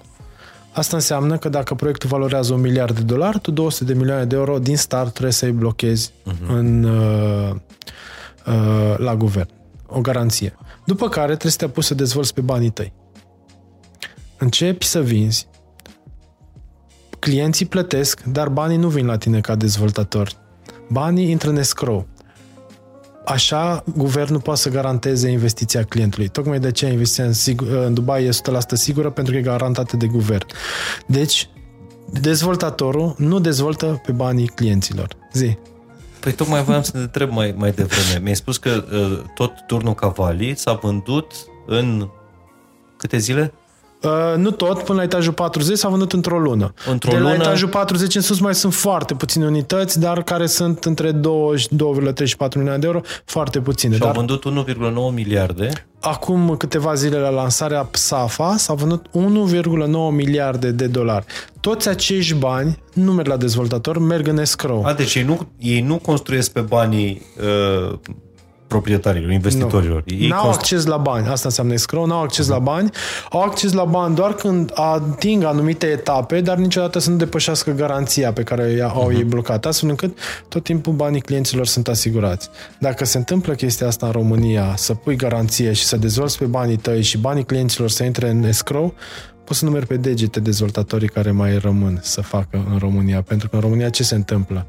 Asta 0.72 0.96
înseamnă 0.96 1.38
că 1.38 1.50
dacă 1.50 1.74
proiectul 1.74 2.10
valorează 2.10 2.54
un 2.54 2.62
miliard 2.62 2.96
de 2.96 3.02
dolari, 3.02 3.40
tu 3.40 3.52
200 3.52 3.84
de 3.84 3.94
milioane 3.94 4.26
de 4.26 4.36
euro 4.36 4.60
din 4.60 4.78
start 4.78 5.12
trebuie 5.12 5.32
să-i 5.32 5.52
blochezi 5.52 6.12
uh-huh. 6.12 6.48
în, 6.48 6.84
uh, 6.84 7.50
uh, 7.50 7.56
la 8.98 9.16
guvern. 9.16 9.50
O 9.88 10.02
garanție. 10.02 10.58
După 10.86 11.10
care 11.10 11.28
trebuie 11.28 11.52
să 11.52 11.58
te 11.58 11.66
apuci 11.66 11.84
să 11.84 11.94
dezvolți 11.94 12.34
pe 12.34 12.42
banii 12.42 12.70
tăi. 12.70 12.94
Începi 14.38 14.86
să 14.86 15.02
vinzi, 15.02 15.48
clienții 17.20 17.66
plătesc, 17.66 18.24
dar 18.24 18.50
banii 18.50 18.78
nu 18.78 18.88
vin 18.88 19.06
la 19.06 19.18
tine 19.18 19.40
ca 19.40 19.56
dezvoltator. 19.56 20.32
Banii 20.90 21.30
intră 21.30 21.50
în 21.50 21.58
escrow. 21.58 22.08
Așa, 23.26 23.84
guvernul 23.96 24.42
poate 24.42 24.60
să 24.60 24.70
garanteze 24.70 25.30
investiția 25.30 25.84
clientului. 25.84 26.28
Tocmai 26.28 26.60
de 26.60 26.68
aceea 26.68 26.92
investiția 26.92 27.26
în, 27.26 27.34
sigur, 27.34 27.68
în 27.68 27.94
Dubai 27.94 28.24
e 28.24 28.30
100% 28.30 28.34
sigură 28.74 29.10
pentru 29.10 29.34
că 29.34 29.40
e 29.40 29.42
garantată 29.42 29.98
de 29.98 30.08
guvern. 30.08 30.46
Deci, 31.08 31.50
dezvoltatorul 32.22 33.16
nu 33.18 33.40
dezvoltă 33.40 34.02
pe 34.06 34.12
banii 34.12 34.48
clienților. 34.48 35.08
Zi. 35.34 35.58
Păi 36.20 36.32
tocmai 36.32 36.64
voiam 36.64 36.82
să 36.82 36.92
te 36.92 36.98
întreb 36.98 37.32
mai, 37.32 37.54
mai 37.58 37.72
devreme. 37.72 38.20
Mi-ai 38.22 38.36
spus 38.36 38.58
că 38.58 38.84
uh, 38.92 39.20
tot 39.36 39.52
turnul 39.68 39.94
Cavalli 39.94 40.54
s-a 40.56 40.74
vândut 40.74 41.32
în 41.66 42.10
câte 42.98 43.18
zile? 43.18 43.54
Uh, 44.02 44.38
nu 44.38 44.52
tot, 44.52 44.84
până 44.84 44.98
la 44.98 45.04
etajul 45.04 45.34
40 45.34 45.78
s-a 45.78 45.90
vândut 45.90 46.14
într-o 46.14 46.40
lună. 46.40 46.74
Într-o 46.92 47.12
de 47.12 47.18
la 47.18 47.22
lună? 47.22 47.44
etajul 47.44 47.70
40 47.70 48.16
în 48.16 48.22
sus 48.22 48.40
mai 48.40 48.56
sunt 48.56 48.74
foarte 48.74 49.14
puține 49.14 49.46
unități, 49.46 50.00
dar 50.00 50.24
care 50.24 50.46
sunt 50.46 50.84
între 50.84 51.12
2 51.12 51.58
și 51.58 51.68
2,3 51.68 52.24
și 52.24 52.38
4 52.38 52.58
milioane 52.58 52.82
de 52.82 52.88
euro, 52.88 53.02
foarte 53.26 53.62
puține. 53.62 53.96
Și 53.96 54.02
au 54.02 54.08
Dar 54.08 54.16
vândut 54.16 54.66
1,9 54.68 55.14
miliarde. 55.14 55.87
Acum 56.08 56.56
câteva 56.58 56.94
zile 56.94 57.18
la 57.18 57.30
lansarea 57.30 57.84
PSAFA 57.84 58.56
s-a 58.58 58.74
vândut 58.74 59.06
1,9 59.08 59.92
miliarde 60.12 60.72
de 60.72 60.88
dolari. 60.88 61.26
Toți 61.60 61.90
acești 61.90 62.34
bani 62.34 62.84
nu 62.94 63.12
merg 63.12 63.28
la 63.28 63.38
dezvoltator, 63.38 63.98
merg 63.98 64.28
în 64.28 64.38
escrow. 64.38 64.86
A, 64.86 64.94
deci 64.94 65.16
ei 65.16 65.24
nu, 65.24 65.48
ei 65.60 65.82
nu 65.82 65.98
construiesc 65.98 66.52
pe 66.52 66.62
banii 66.62 67.22
uh, 67.92 68.00
proprietarilor, 68.68 69.32
investitorilor. 69.32 70.04
Ei 70.06 70.28
N-au 70.28 70.44
constru- 70.44 70.60
acces 70.60 70.86
la 70.86 70.98
bani, 70.98 71.28
asta 71.28 71.48
înseamnă 71.48 71.74
escrow, 71.74 72.06
n-au 72.06 72.22
acces 72.22 72.48
la 72.48 72.60
bani, 72.60 72.90
au 73.30 73.42
acces 73.42 73.74
la 73.74 73.84
bani 73.86 74.16
doar 74.16 74.34
când 74.34 74.72
ating 74.74 75.44
anumite 75.44 75.86
etape, 75.88 76.42
dar 76.42 76.58
niciodată 76.58 77.00
să 77.00 77.10
nu 77.10 77.16
depășească 77.16 77.72
garanția 77.72 78.34
pe 78.34 78.44
care 78.44 78.90
au 78.94 79.14
ei 79.14 79.24
blocat, 79.24 79.66
astfel 79.66 79.90
încât 79.90 80.18
tot 80.48 80.64
timpul 80.64 80.94
banii 80.94 81.22
clienților 81.22 81.66
sunt 81.66 81.88
asigurați. 81.88 82.50
Dacă 82.80 83.06
se 83.06 83.18
întâmplă 83.18 83.54
chestia 83.54 83.88
asta 83.88 84.06
în 84.06 84.12
România, 84.12 84.74
să 84.76 84.94
pui 84.94 85.16
garanție 85.16 85.74
și 85.74 85.84
să 85.84 85.98
dezvolți 85.98 86.38
pe 86.38 86.46
banii 86.46 86.78
tăi 86.78 87.02
și 87.02 87.18
banii 87.18 87.46
clienților 87.46 87.90
să 87.90 88.04
intre 88.04 88.30
în 88.30 88.44
escrow, 88.44 88.94
poți 89.44 89.60
să 89.60 89.66
numeri 89.66 89.86
pe 89.86 89.96
degete 89.98 90.40
dezvoltatorii 90.40 91.10
care 91.10 91.32
mai 91.32 91.58
rămân 91.58 92.00
să 92.02 92.22
facă 92.22 92.66
în 92.72 92.78
România, 92.78 93.22
pentru 93.22 93.50
că 93.50 93.56
în 93.56 93.62
România 93.62 93.90
ce 93.90 94.04
se 94.04 94.16
întâmplă? 94.16 94.66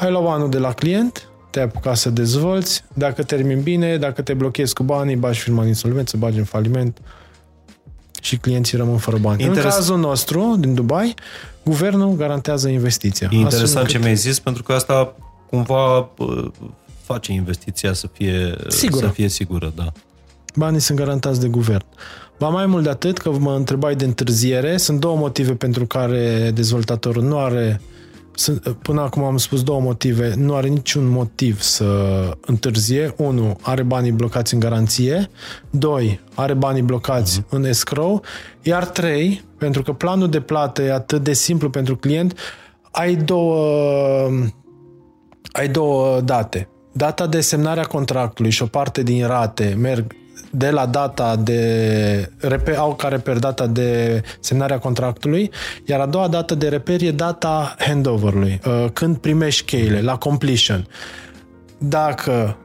ai 0.00 0.10
luat 0.10 0.24
banul 0.24 0.50
de 0.50 0.58
la 0.58 0.72
client, 0.72 1.29
te-ai 1.50 1.64
apucat 1.64 1.96
să 1.96 2.10
dezvolți, 2.10 2.84
dacă 2.94 3.22
termin 3.22 3.62
bine, 3.62 3.96
dacă 3.96 4.22
te 4.22 4.34
blochezi 4.34 4.74
cu 4.74 4.82
banii, 4.82 5.16
bagi 5.16 5.38
firma 5.40 5.62
în 5.62 5.68
insolvență, 5.68 6.16
bagi 6.16 6.38
în 6.38 6.44
faliment 6.44 6.98
și 8.20 8.36
clienții 8.36 8.76
rămân 8.76 8.96
fără 8.96 9.16
bani. 9.16 9.42
Interes- 9.42 9.64
În 9.64 9.70
cazul 9.70 9.98
nostru, 9.98 10.56
din 10.58 10.74
Dubai, 10.74 11.14
guvernul 11.64 12.16
garantează 12.16 12.68
investiția. 12.68 13.28
E 13.32 13.36
interesant 13.36 13.64
Astfel 13.66 13.86
ce 13.86 13.98
mi-ai 13.98 14.16
zis, 14.16 14.38
pentru 14.38 14.62
că 14.62 14.72
asta 14.72 15.14
cumva 15.50 16.10
bă, 16.16 16.50
face 17.02 17.32
investiția 17.32 17.92
să 17.92 18.06
fie 18.12 18.54
Sigură. 18.68 19.06
Să 19.06 19.12
fie 19.12 19.28
sigură 19.28 19.72
da. 19.76 19.92
Banii 20.54 20.80
sunt 20.80 20.98
garantați 20.98 21.40
de 21.40 21.48
guvern. 21.48 21.84
Ba 22.38 22.48
mai 22.48 22.66
mult 22.66 22.82
de 22.82 22.88
atât, 22.88 23.18
că 23.18 23.30
mă 23.30 23.54
întrebai 23.54 23.94
de 23.94 24.04
întârziere, 24.04 24.76
sunt 24.76 25.00
două 25.00 25.16
motive 25.16 25.52
pentru 25.52 25.86
care 25.86 26.50
dezvoltatorul 26.54 27.22
nu 27.22 27.38
are, 27.38 27.80
sunt, 28.40 28.76
până 28.82 29.00
acum 29.00 29.22
am 29.22 29.36
spus 29.36 29.62
două 29.62 29.80
motive, 29.80 30.34
nu 30.36 30.54
are 30.54 30.68
niciun 30.68 31.08
motiv 31.08 31.60
să 31.60 31.86
întârzie. 32.40 33.14
Unu, 33.16 33.58
are 33.62 33.82
banii 33.82 34.12
blocați 34.12 34.54
în 34.54 34.60
garanție. 34.60 35.30
Doi, 35.70 36.20
are 36.34 36.54
banii 36.54 36.82
blocați 36.82 37.40
uh-huh. 37.40 37.48
în 37.48 37.64
escrow. 37.64 38.22
Iar 38.62 38.86
trei, 38.86 39.44
pentru 39.58 39.82
că 39.82 39.92
planul 39.92 40.28
de 40.28 40.40
plată 40.40 40.82
e 40.82 40.92
atât 40.92 41.22
de 41.22 41.32
simplu 41.32 41.70
pentru 41.70 41.96
client, 41.96 42.38
ai 42.90 43.14
două, 43.14 44.28
ai 45.52 45.68
două 45.68 46.20
date. 46.20 46.68
Data 46.92 47.26
de 47.26 47.40
semnare 47.40 47.80
a 47.80 47.86
contractului 47.86 48.50
și 48.50 48.62
o 48.62 48.66
parte 48.66 49.02
din 49.02 49.26
rate 49.26 49.76
merg 49.78 50.14
de 50.50 50.70
la 50.70 50.86
data 50.86 51.36
de 51.36 52.30
reper, 52.38 52.76
au 52.76 52.94
ca 52.94 53.08
reper 53.08 53.38
data 53.38 53.66
de 53.66 54.22
semnare 54.40 54.74
a 54.74 54.78
contractului, 54.78 55.50
iar 55.84 56.00
a 56.00 56.06
doua 56.06 56.28
dată 56.28 56.54
de 56.54 56.68
reper 56.68 57.02
e 57.02 57.10
data 57.10 57.74
handover-ului, 57.78 58.60
uh, 58.66 58.86
când 58.92 59.16
primești 59.16 59.64
cheile, 59.64 60.00
la 60.00 60.16
completion. 60.16 60.86
Dacă 61.78 62.56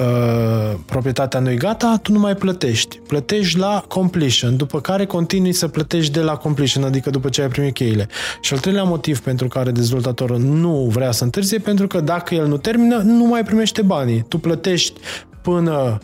uh, 0.00 0.78
proprietatea 0.86 1.40
nu 1.40 1.50
e 1.50 1.54
gata, 1.54 1.98
tu 2.02 2.12
nu 2.12 2.18
mai 2.18 2.34
plătești. 2.34 2.98
Plătești 2.98 3.58
la 3.58 3.84
completion, 3.88 4.56
după 4.56 4.80
care 4.80 5.06
continui 5.06 5.52
să 5.52 5.68
plătești 5.68 6.12
de 6.12 6.20
la 6.20 6.36
completion, 6.36 6.84
adică 6.84 7.10
după 7.10 7.28
ce 7.28 7.42
ai 7.42 7.48
primit 7.48 7.74
cheile. 7.74 8.08
Și 8.40 8.52
al 8.52 8.58
treilea 8.58 8.84
motiv 8.84 9.20
pentru 9.20 9.48
care 9.48 9.70
dezvoltatorul 9.70 10.38
nu 10.38 10.88
vrea 10.92 11.10
să 11.10 11.24
întârzie, 11.24 11.58
pentru 11.58 11.86
că 11.86 12.00
dacă 12.00 12.34
el 12.34 12.46
nu 12.46 12.56
termină, 12.56 12.96
nu 12.96 13.24
mai 13.24 13.42
primește 13.42 13.82
banii. 13.82 14.24
Tu 14.28 14.38
plătești 14.38 15.00
până 15.44 15.98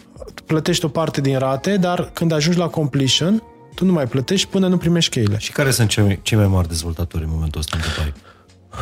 plătești 0.47 0.85
o 0.85 0.89
parte 0.89 1.21
din 1.21 1.39
rate, 1.39 1.77
dar 1.77 2.11
când 2.13 2.33
ajungi 2.33 2.59
la 2.59 2.67
completion, 2.67 3.43
tu 3.75 3.85
nu 3.85 3.93
mai 3.93 4.07
plătești 4.07 4.49
până 4.49 4.69
nu 4.69 4.77
primești 4.77 5.11
cheile. 5.11 5.39
Și 5.39 5.53
care 5.53 5.71
sunt 5.71 5.89
cei, 5.89 6.19
cei 6.23 6.39
mai 6.39 6.47
mari 6.47 6.69
dezvoltatori 6.69 7.25
în 7.25 7.31
momentul 7.33 7.61
ăsta 7.61 7.77
în 7.77 7.83
Dubai? 7.95 8.13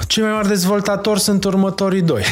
Cei 0.06 0.22
mai 0.22 0.32
mari 0.32 0.48
dezvoltatori 0.48 1.20
sunt 1.20 1.44
următorii 1.44 2.02
doi. 2.02 2.22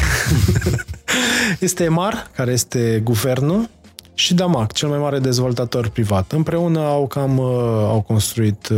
este 1.59 1.83
EMAR, 1.83 2.31
care 2.35 2.51
este 2.51 3.01
guvernul, 3.03 3.69
și 4.17 4.33
Damac, 4.33 4.71
cel 4.71 4.89
mai 4.89 4.97
mare 4.97 5.19
dezvoltator 5.19 5.87
privat. 5.89 6.31
Împreună 6.31 6.79
au 6.79 7.07
cam 7.07 7.37
uh, 7.37 7.45
au 7.87 8.03
construit 8.07 8.67
uh, 8.67 8.77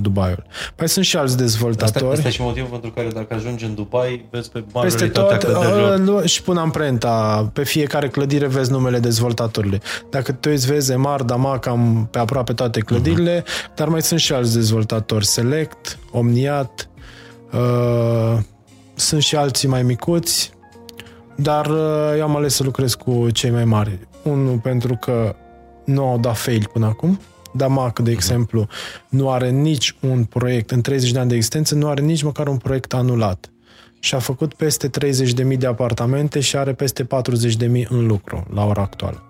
Dubaiul. 0.00 0.44
Mai 0.78 0.88
sunt 0.88 1.04
și 1.04 1.16
alți 1.16 1.36
dezvoltatori. 1.36 2.04
Asta, 2.04 2.12
asta 2.12 2.28
e 2.28 2.30
și 2.30 2.42
motivul 2.42 2.68
pentru 2.68 2.90
care 2.90 3.08
dacă 3.08 3.34
ajungi 3.34 3.64
în 3.64 3.74
Dubai, 3.74 4.24
vezi 4.30 4.50
pe 4.50 4.64
Peste 4.80 5.04
majoritatea 5.04 5.36
tot, 5.36 5.62
clădirilor. 5.62 6.22
uh, 6.22 6.28
și 6.28 6.42
pun 6.42 6.56
amprenta. 6.56 7.50
Pe 7.52 7.64
fiecare 7.64 8.08
clădire 8.08 8.46
vezi 8.46 8.70
numele 8.70 8.98
dezvoltatorului. 8.98 9.80
Dacă 10.10 10.32
te 10.32 10.48
uiți, 10.48 10.66
vezi 10.66 10.92
Emar, 10.92 11.22
Damac, 11.22 11.66
am 11.66 12.08
pe 12.10 12.18
aproape 12.18 12.52
toate 12.52 12.80
clădirile, 12.80 13.40
uh-huh. 13.42 13.74
dar 13.74 13.88
mai 13.88 14.02
sunt 14.02 14.20
și 14.20 14.32
alți 14.32 14.54
dezvoltatori. 14.54 15.26
Select, 15.26 15.98
Omniat, 16.10 16.88
uh, 17.52 18.38
sunt 18.94 19.22
și 19.22 19.36
alții 19.36 19.68
mai 19.68 19.82
micuți, 19.82 20.52
dar 21.36 21.66
uh, 21.66 22.14
eu 22.16 22.22
am 22.22 22.36
ales 22.36 22.54
să 22.54 22.62
lucrez 22.62 22.94
cu 22.94 23.30
cei 23.30 23.50
mai 23.50 23.64
mari. 23.64 24.08
Unul 24.22 24.58
pentru 24.58 24.96
că 24.96 25.36
nu 25.84 26.08
au 26.08 26.18
dat 26.18 26.36
fail 26.36 26.68
până 26.72 26.86
acum. 26.86 27.20
Damac, 27.52 27.98
de 27.98 28.10
exemplu, 28.10 28.66
nu 29.08 29.30
are 29.30 29.50
nici 29.50 29.96
un 30.00 30.24
proiect, 30.24 30.70
în 30.70 30.80
30 30.80 31.10
de 31.10 31.18
ani 31.18 31.28
de 31.28 31.34
existență, 31.34 31.74
nu 31.74 31.88
are 31.88 32.02
nici 32.02 32.22
măcar 32.22 32.48
un 32.48 32.56
proiect 32.56 32.94
anulat. 32.94 33.50
Și 33.98 34.14
a 34.14 34.18
făcut 34.18 34.54
peste 34.54 34.90
30.000 35.52 35.58
de 35.58 35.66
apartamente 35.66 36.40
și 36.40 36.56
are 36.56 36.72
peste 36.72 37.06
40.000 37.06 37.86
în 37.88 38.06
lucru 38.06 38.46
la 38.54 38.64
ora 38.64 38.82
actuală. 38.82 39.22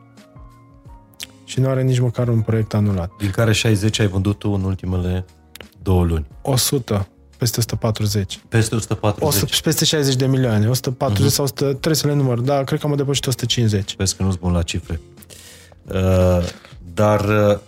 Și 1.45 1.61
nu 1.61 1.69
are 1.69 1.83
nici 1.83 1.99
măcar 1.99 2.29
un 2.29 2.41
proiect 2.41 2.75
anulat. 2.75 3.11
Din 3.19 3.31
care 3.31 3.53
60 3.53 3.99
ai 3.99 4.07
vândut 4.07 4.39
tu 4.39 4.51
în 4.51 4.63
ultimele 4.63 5.25
două 5.83 6.05
luni. 6.05 6.27
100, 6.43 7.09
peste 7.41 7.61
140. 7.61 8.41
Peste 8.49 8.75
140. 8.75 9.35
100, 9.35 9.57
peste 9.63 9.85
60 9.85 10.15
de 10.15 10.27
milioane. 10.27 10.69
140 10.69 11.27
uh-huh. 11.27 11.35
sau 11.35 11.45
100, 11.45 11.65
trebuie 11.65 11.95
să 11.95 12.07
le 12.07 12.15
număr. 12.15 12.39
Da, 12.39 12.65
cred 12.65 12.81
că 12.81 12.87
am 12.87 12.97
depășit 12.97 13.27
150. 13.27 13.97
Vezi 13.97 14.17
că 14.17 14.23
nu-s 14.23 14.37
bun 14.37 14.53
la 14.53 14.63
cifre. 14.63 15.01
Uh, 15.85 16.45
dar 16.95 17.21
uh, 17.21 17.59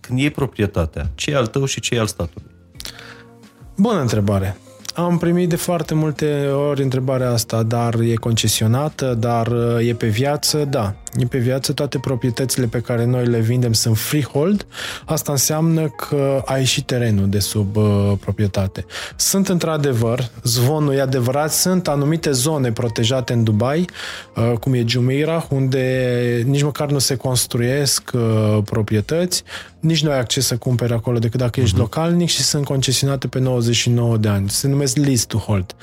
când 0.00 0.18
iei 0.18 0.30
proprietatea, 0.30 1.10
ce 1.14 1.30
e 1.30 1.36
al 1.36 1.46
tău 1.46 1.64
și 1.64 1.80
ce 1.80 1.94
e 1.94 1.98
al 1.98 2.06
statului? 2.06 2.50
Bună 3.76 4.00
întrebare. 4.00 4.56
Am 4.94 5.18
primit 5.18 5.48
de 5.48 5.56
foarte 5.56 5.94
multe 5.94 6.46
ori 6.46 6.82
întrebarea 6.82 7.30
asta, 7.30 7.62
dar 7.62 7.94
e 7.94 8.14
concesionată, 8.14 9.14
dar 9.14 9.52
e 9.80 9.94
pe 9.94 10.08
viață, 10.08 10.64
da. 10.64 10.94
E 11.16 11.24
pe 11.24 11.38
viață, 11.38 11.72
toate 11.72 11.98
proprietățile 11.98 12.66
pe 12.66 12.80
care 12.80 13.04
noi 13.04 13.26
le 13.26 13.38
vindem 13.38 13.72
sunt 13.72 13.98
freehold. 13.98 14.66
Asta 15.04 15.32
înseamnă 15.32 15.88
că 15.88 16.42
ai 16.44 16.64
și 16.64 16.84
terenul 16.84 17.28
de 17.28 17.38
sub 17.38 17.76
uh, 17.76 18.12
proprietate. 18.20 18.84
Sunt 19.16 19.48
într-adevăr, 19.48 20.30
zvonul 20.42 20.94
e 20.94 21.00
adevărat, 21.00 21.52
sunt 21.52 21.88
anumite 21.88 22.30
zone 22.30 22.72
protejate 22.72 23.32
în 23.32 23.44
Dubai, 23.44 23.84
uh, 24.36 24.52
cum 24.60 24.74
e 24.74 24.84
Jumeirah, 24.86 25.44
unde 25.48 26.42
nici 26.46 26.62
măcar 26.62 26.90
nu 26.90 26.98
se 26.98 27.16
construiesc 27.16 28.10
uh, 28.14 28.58
proprietăți, 28.64 29.42
nici 29.80 30.02
nu 30.02 30.10
ai 30.10 30.18
acces 30.18 30.46
să 30.46 30.56
cumperi 30.56 30.92
acolo 30.92 31.18
decât 31.18 31.40
dacă 31.40 31.60
ești 31.60 31.74
uh-huh. 31.74 31.78
localnic 31.78 32.28
și 32.28 32.42
sunt 32.42 32.64
concesionate 32.64 33.26
pe 33.26 33.38
99 33.38 34.16
de 34.16 34.28
ani. 34.28 34.50
Se 34.50 34.68
numesc 34.68 34.96
lease 34.96 35.24
to 35.26 35.38
hold. 35.38 35.74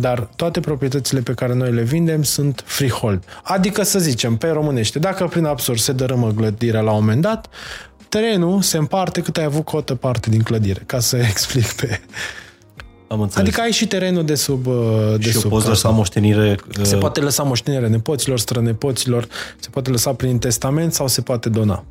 Dar 0.00 0.28
toate 0.36 0.60
proprietățile 0.60 1.20
pe 1.20 1.32
care 1.32 1.54
noi 1.54 1.72
le 1.72 1.82
vindem 1.82 2.22
sunt 2.22 2.62
freehold. 2.66 3.24
Adică 3.42 3.82
să 3.82 3.98
zicem, 3.98 4.36
pe 4.36 4.48
românește, 4.48 4.98
dacă 4.98 5.24
prin 5.24 5.44
absurd 5.44 5.78
se 5.78 5.92
dărâmă 5.92 6.32
clădirea 6.32 6.80
la 6.80 6.90
un 6.90 6.98
moment 7.00 7.22
dat, 7.22 7.48
terenul 8.08 8.62
se 8.62 8.76
împarte 8.76 9.20
cât 9.20 9.36
ai 9.36 9.44
avut 9.44 9.64
cotă 9.64 9.94
parte 9.94 10.30
din 10.30 10.42
clădire, 10.42 10.82
ca 10.86 11.00
să 11.00 11.16
explic 11.30 11.72
pe... 11.72 12.00
Am 13.08 13.20
înțeles. 13.20 13.46
Adică 13.46 13.60
ai 13.60 13.70
și 13.70 13.86
terenul 13.86 14.24
de 14.24 14.34
sub 14.34 14.66
de 15.16 15.30
și 15.30 15.32
sub 15.32 15.50
poți 15.50 15.66
casă. 15.66 15.68
lăsa 15.68 15.88
moștenire... 15.88 16.56
Se 16.82 16.96
poate 16.96 17.20
lăsa 17.20 17.42
moștenire 17.42 17.88
nepoților, 17.88 18.38
strănepoților, 18.38 19.26
se 19.58 19.68
poate 19.70 19.90
lăsa 19.90 20.12
prin 20.14 20.38
testament 20.38 20.92
sau 20.92 21.08
se 21.08 21.20
poate 21.20 21.48
dona. 21.48 21.84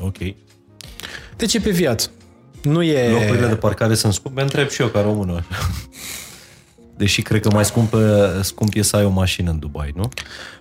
Ok. 0.00 0.16
Deci 1.36 1.54
e 1.54 1.60
pe 1.60 1.70
viață. 1.70 2.10
Nu 2.62 2.82
e... 2.82 3.10
Locurile 3.10 3.46
de 3.46 3.54
parcare 3.54 3.94
sunt 3.94 4.12
scumpe? 4.12 4.42
Întreb 4.42 4.68
și 4.68 4.82
eu 4.82 4.88
ca 4.88 5.00
română. 5.00 5.44
Deși 6.96 7.22
cred 7.22 7.40
că 7.40 7.48
mai 7.52 7.64
scump, 7.64 7.94
scump 8.40 8.74
e 8.74 8.82
să 8.82 8.96
ai 8.96 9.04
o 9.04 9.08
mașină 9.10 9.50
în 9.50 9.58
Dubai, 9.58 9.92
nu? 9.96 10.08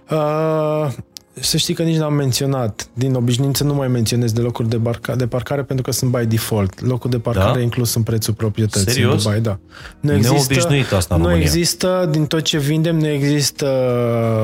Uh, 0.09 0.91
să 1.39 1.57
știi 1.57 1.73
că 1.73 1.83
nici 1.83 1.97
n-am 1.97 2.13
menționat. 2.13 2.87
Din 2.93 3.13
obișnuință 3.15 3.63
nu 3.63 3.73
mai 3.73 3.87
menționez 3.87 4.31
de 4.31 4.41
locuri 4.41 4.69
de, 4.69 4.77
barca, 4.77 5.15
de 5.15 5.27
parcare 5.27 5.63
pentru 5.63 5.85
că 5.85 5.91
sunt 5.91 6.11
by 6.11 6.25
default. 6.25 6.81
Locul 6.81 7.09
de 7.09 7.19
parcare 7.19 7.53
Da? 7.53 7.59
inclus 7.59 7.95
în 7.95 8.03
prețul 8.03 8.33
proprietății 8.33 8.91
Serios? 8.91 9.11
în 9.11 9.17
Dubai, 9.17 9.39
da. 9.39 9.57
Nu 9.99 10.17
Neobișnuit 10.17 10.91
asta 10.91 11.15
în 11.15 11.21
Nu 11.21 11.27
România. 11.27 11.45
există, 11.47 12.07
din 12.11 12.25
tot 12.25 12.41
ce 12.41 12.57
vindem, 12.57 12.97
nu 12.99 13.07
există 13.07 13.65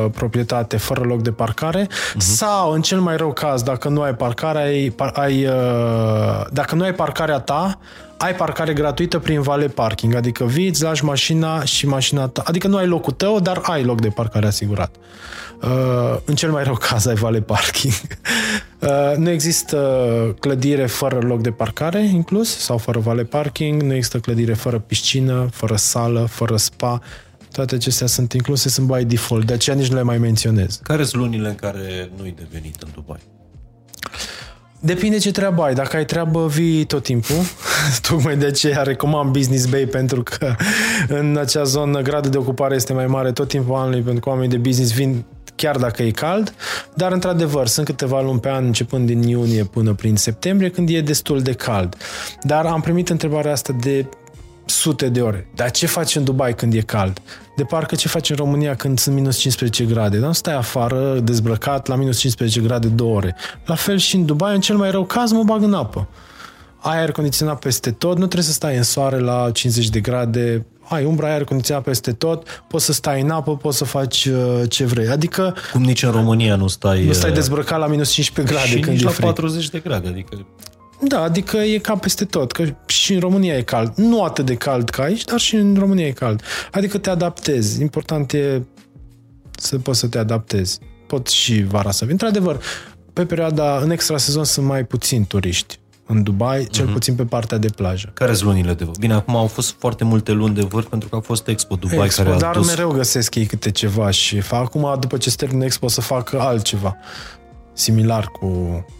uh, 0.06 0.12
proprietate 0.16 0.78
fără 0.78 1.02
loc 1.02 1.22
de 1.22 1.32
parcare 1.32 1.88
Mhm. 1.90 2.18
uh-huh. 2.18 2.26
sau, 2.26 2.72
în 2.72 2.82
cel 2.82 3.00
mai 3.00 3.18
rău 3.18 3.34
caz, 3.34 3.62
dacă 3.64 3.90
nu 3.90 4.02
ai 4.02 4.16
parcare, 4.16 4.62
ai, 4.62 4.90
par- 4.90 5.14
ai, 5.16 5.46
uh, 5.46 6.46
dacă 6.52 6.76
nu 6.76 6.84
ai 6.84 6.94
parcarea 6.94 7.40
ta, 7.40 7.80
ai 8.22 8.36
parcare 8.36 8.74
gratuită 8.74 9.20
prin 9.20 9.42
vale 9.42 9.68
parking, 9.68 10.16
adică 10.16 10.46
vii, 10.46 10.68
îți 10.68 10.84
lași 10.84 11.04
mașina 11.04 11.64
și 11.64 11.88
mașina 11.88 12.28
ta, 12.28 12.44
adică 12.46 12.68
nu 12.68 12.78
ai 12.78 12.88
locul 12.88 13.14
tău, 13.14 13.40
dar 13.40 13.60
ai 13.64 13.84
loc 13.84 14.02
de 14.02 14.08
parcare 14.08 14.48
asigurat. 14.48 14.96
Uh, 15.62 16.18
în 16.26 16.36
cel 16.36 16.52
mai 16.52 16.64
rău 16.64 16.74
caz 16.74 17.06
ai 17.06 17.16
vale 17.16 17.42
parking. 17.42 17.94
Uh, 18.82 19.16
nu 19.18 19.30
există 19.30 19.78
clădire 20.40 20.86
fără 20.86 21.20
loc 21.20 21.42
de 21.42 21.52
parcare 21.52 22.04
inclus 22.06 22.58
sau 22.58 22.78
fără 22.78 23.00
vale 23.00 23.24
parking, 23.24 23.82
nu 23.82 23.94
există 23.94 24.18
clădire 24.18 24.54
fără 24.54 24.80
piscină, 24.80 25.50
fără 25.52 25.76
sală, 25.76 26.28
fără 26.30 26.58
spa. 26.58 27.02
Toate 27.52 27.76
acestea 27.76 28.08
sunt 28.08 28.34
incluse, 28.34 28.70
sunt 28.70 28.88
by 28.88 29.04
default, 29.06 29.46
de 29.46 29.54
aceea 29.54 29.76
nici 29.76 29.88
nu 29.88 29.96
le 29.96 30.02
mai 30.02 30.18
menționez. 30.18 30.80
Care 30.84 31.04
sunt 31.04 31.22
lunile 31.22 31.48
în 31.48 31.56
care 31.56 32.12
nu-i 32.18 32.34
de 32.38 32.48
venit 32.52 32.82
în 32.82 32.90
Dubai? 32.94 33.20
Depinde 34.84 35.18
ce 35.18 35.32
treabă 35.32 35.64
ai. 35.64 35.74
Dacă 35.74 35.98
ai 35.98 36.06
treabă, 36.06 36.48
vii 36.48 36.86
tot 36.86 37.04
timpul. 37.04 37.36
Tocmai 38.10 38.38
de 38.38 38.46
aceea 38.46 38.82
recomand 38.82 39.32
Business 39.32 39.66
Bay 39.66 39.86
pentru 39.86 40.24
că 40.24 40.56
în 41.08 41.38
acea 41.40 41.64
zonă 41.64 42.02
gradul 42.02 42.32
de 42.32 42.38
ocupare 42.38 42.76
este 42.76 42.94
mai 42.94 43.08
mare 43.08 43.32
tot 43.32 43.48
timpul 43.48 43.76
anului 43.76 44.02
pentru 44.02 44.22
că 44.22 44.30
oamenii 44.30 44.50
de 44.50 44.58
business 44.58 44.94
vin 44.94 45.26
chiar 45.56 45.78
dacă 45.78 46.04
e 46.04 46.12
cald, 46.12 46.54
dar 46.94 47.12
într-adevăr 47.12 47.68
sunt 47.68 47.86
câteva 47.86 48.22
luni 48.22 48.40
pe 48.40 48.50
an 48.50 48.66
începând 48.66 49.08
din 49.08 49.22
iunie 49.22 49.64
până 49.64 49.94
prin 49.94 50.16
septembrie 50.16 50.70
când 50.70 50.90
e 50.90 51.02
destul 51.02 51.42
de 51.42 51.54
cald. 51.54 51.96
Dar 52.44 52.66
am 52.66 52.82
primit 52.82 53.10
întrebarea 53.10 53.52
asta 53.52 53.76
de 53.82 54.06
sute 54.72 55.10
de 55.10 55.22
ore. 55.22 55.48
Dar 55.56 55.72
ce 55.72 55.86
faci 55.86 56.16
în 56.16 56.24
Dubai 56.24 56.56
când 56.56 56.74
e 56.74 56.82
cald? 56.82 57.22
De 57.56 57.64
parcă 57.64 57.96
ce 57.96 58.08
faci 58.08 58.30
în 58.30 58.36
România 58.36 58.76
când 58.76 59.00
sunt 59.00 59.16
minus 59.16 59.38
15 59.38 59.84
grade. 59.94 60.18
Dar 60.18 60.28
nu 60.28 60.34
stai 60.34 60.56
afară 60.56 61.20
dezbrăcat 61.20 61.88
la 61.88 61.96
minus 61.96 62.20
15 62.20 62.62
grade 62.62 62.88
două 62.88 63.16
ore. 63.16 63.36
La 63.66 63.76
fel 63.76 63.98
și 63.98 64.16
în 64.16 64.26
Dubai, 64.26 64.54
în 64.54 64.62
cel 64.62 64.76
mai 64.76 64.92
rău 64.92 65.06
caz, 65.06 65.32
mă 65.32 65.44
bag 65.44 65.64
în 65.64 65.74
apă. 65.74 66.08
ai 66.80 66.98
aer 66.98 67.12
condiționat 67.12 67.60
peste 67.60 67.92
tot, 67.92 68.18
nu 68.18 68.26
trebuie 68.26 68.44
să 68.44 68.52
stai 68.52 68.78
în 68.78 68.84
soare 68.84 69.20
la 69.20 69.50
50 69.54 69.90
de 69.90 70.00
grade, 70.00 70.66
ai 70.88 71.06
umbra, 71.06 71.28
ai 71.28 71.34
aer 71.34 71.44
condiționat 71.44 71.84
peste 71.84 72.12
tot, 72.12 72.64
poți 72.68 72.86
să 72.86 72.94
stai 72.94 73.22
în 73.22 73.30
apă, 73.30 73.56
poți 73.56 73.78
să 73.78 73.86
faci 73.86 74.26
uh, 74.26 74.62
ce 74.70 74.86
vrei. 74.86 75.08
Adică... 75.08 75.56
Cum 75.72 75.82
nici 75.82 76.04
în 76.04 76.12
România 76.12 76.56
nu 76.56 76.68
stai... 76.68 77.06
Nu 77.06 77.14
stai 77.14 77.32
dezbrăcat 77.32 77.80
la 77.80 77.88
minus 77.88 78.12
15 78.12 78.54
grade 78.54 78.70
și 78.70 78.80
când 78.80 78.96
nici 78.96 79.02
e 79.02 79.06
la 79.06 79.12
frig. 79.12 79.26
40 79.26 79.70
de 79.70 79.80
grade, 79.80 80.08
adică... 80.08 80.46
Da, 81.08 81.22
adică 81.22 81.58
e 81.58 81.78
ca 81.78 81.96
peste 81.96 82.26
tot, 82.26 82.52
că 82.52 82.64
și 82.86 83.14
în 83.14 83.20
România 83.20 83.58
e 83.58 83.62
cald. 83.62 83.94
Nu 83.96 84.24
atât 84.24 84.46
de 84.46 84.56
cald 84.56 84.90
ca 84.90 85.04
aici, 85.04 85.24
dar 85.24 85.40
și 85.40 85.56
în 85.56 85.76
România 85.80 86.06
e 86.08 86.12
cald. 86.12 86.42
Adică 86.72 86.98
te 86.98 87.10
adaptezi. 87.10 87.82
Important 87.82 88.34
e 88.34 88.62
să 89.58 89.78
poți 89.78 90.00
să 90.00 90.08
te 90.08 90.18
adaptezi. 90.18 90.80
Pot 91.08 91.28
și 91.28 91.64
vara 91.64 91.92
să 91.92 92.02
vin. 92.04 92.12
Într-adevăr, 92.12 92.60
pe 93.14 93.26
perioada, 93.26 93.78
în 93.78 93.92
extra 93.92 94.18
sezon 94.18 94.44
sunt 94.44 94.66
mai 94.66 94.84
puțini 94.84 95.26
turiști 95.26 95.80
în 96.06 96.24
Dubai, 96.24 96.68
cel 96.72 96.84
Mhm. 96.84 96.94
puțin 96.94 97.16
pe 97.16 97.24
partea 97.24 97.58
de 97.58 97.68
plajă. 97.76 98.12
Care 98.14 98.34
sunt 98.34 98.50
lunile 98.50 98.74
de 98.74 98.84
vârf? 98.84 98.98
Bine, 98.98 99.14
acum 99.14 99.36
au 99.36 99.48
fost 99.48 99.76
foarte 99.80 100.04
multe 100.04 100.32
luni 100.32 100.56
de 100.56 100.62
vârf 100.62 100.86
pentru 100.88 101.10
că 101.10 101.16
a 101.16 101.20
fost 101.20 101.48
Expo 101.48 101.76
Dubai 101.76 102.06
Expo, 102.06 102.24
care 102.24 102.36
a 102.36 102.40
dar 102.40 102.56
dus... 102.56 102.68
mereu 102.68 102.92
găsesc 102.92 103.36
ei 103.36 103.46
câte 103.46 103.72
ceva 103.72 104.10
și 104.10 104.40
fac 104.40 104.62
acum, 104.62 104.98
după 105.00 105.18
ce 105.18 105.30
se 105.30 105.36
termină 105.36 105.66
Expo, 105.66 105.88
să 105.88 106.02
facă 106.02 106.40
altceva 106.40 106.98
similar 107.74 108.26
cu, 108.26 108.48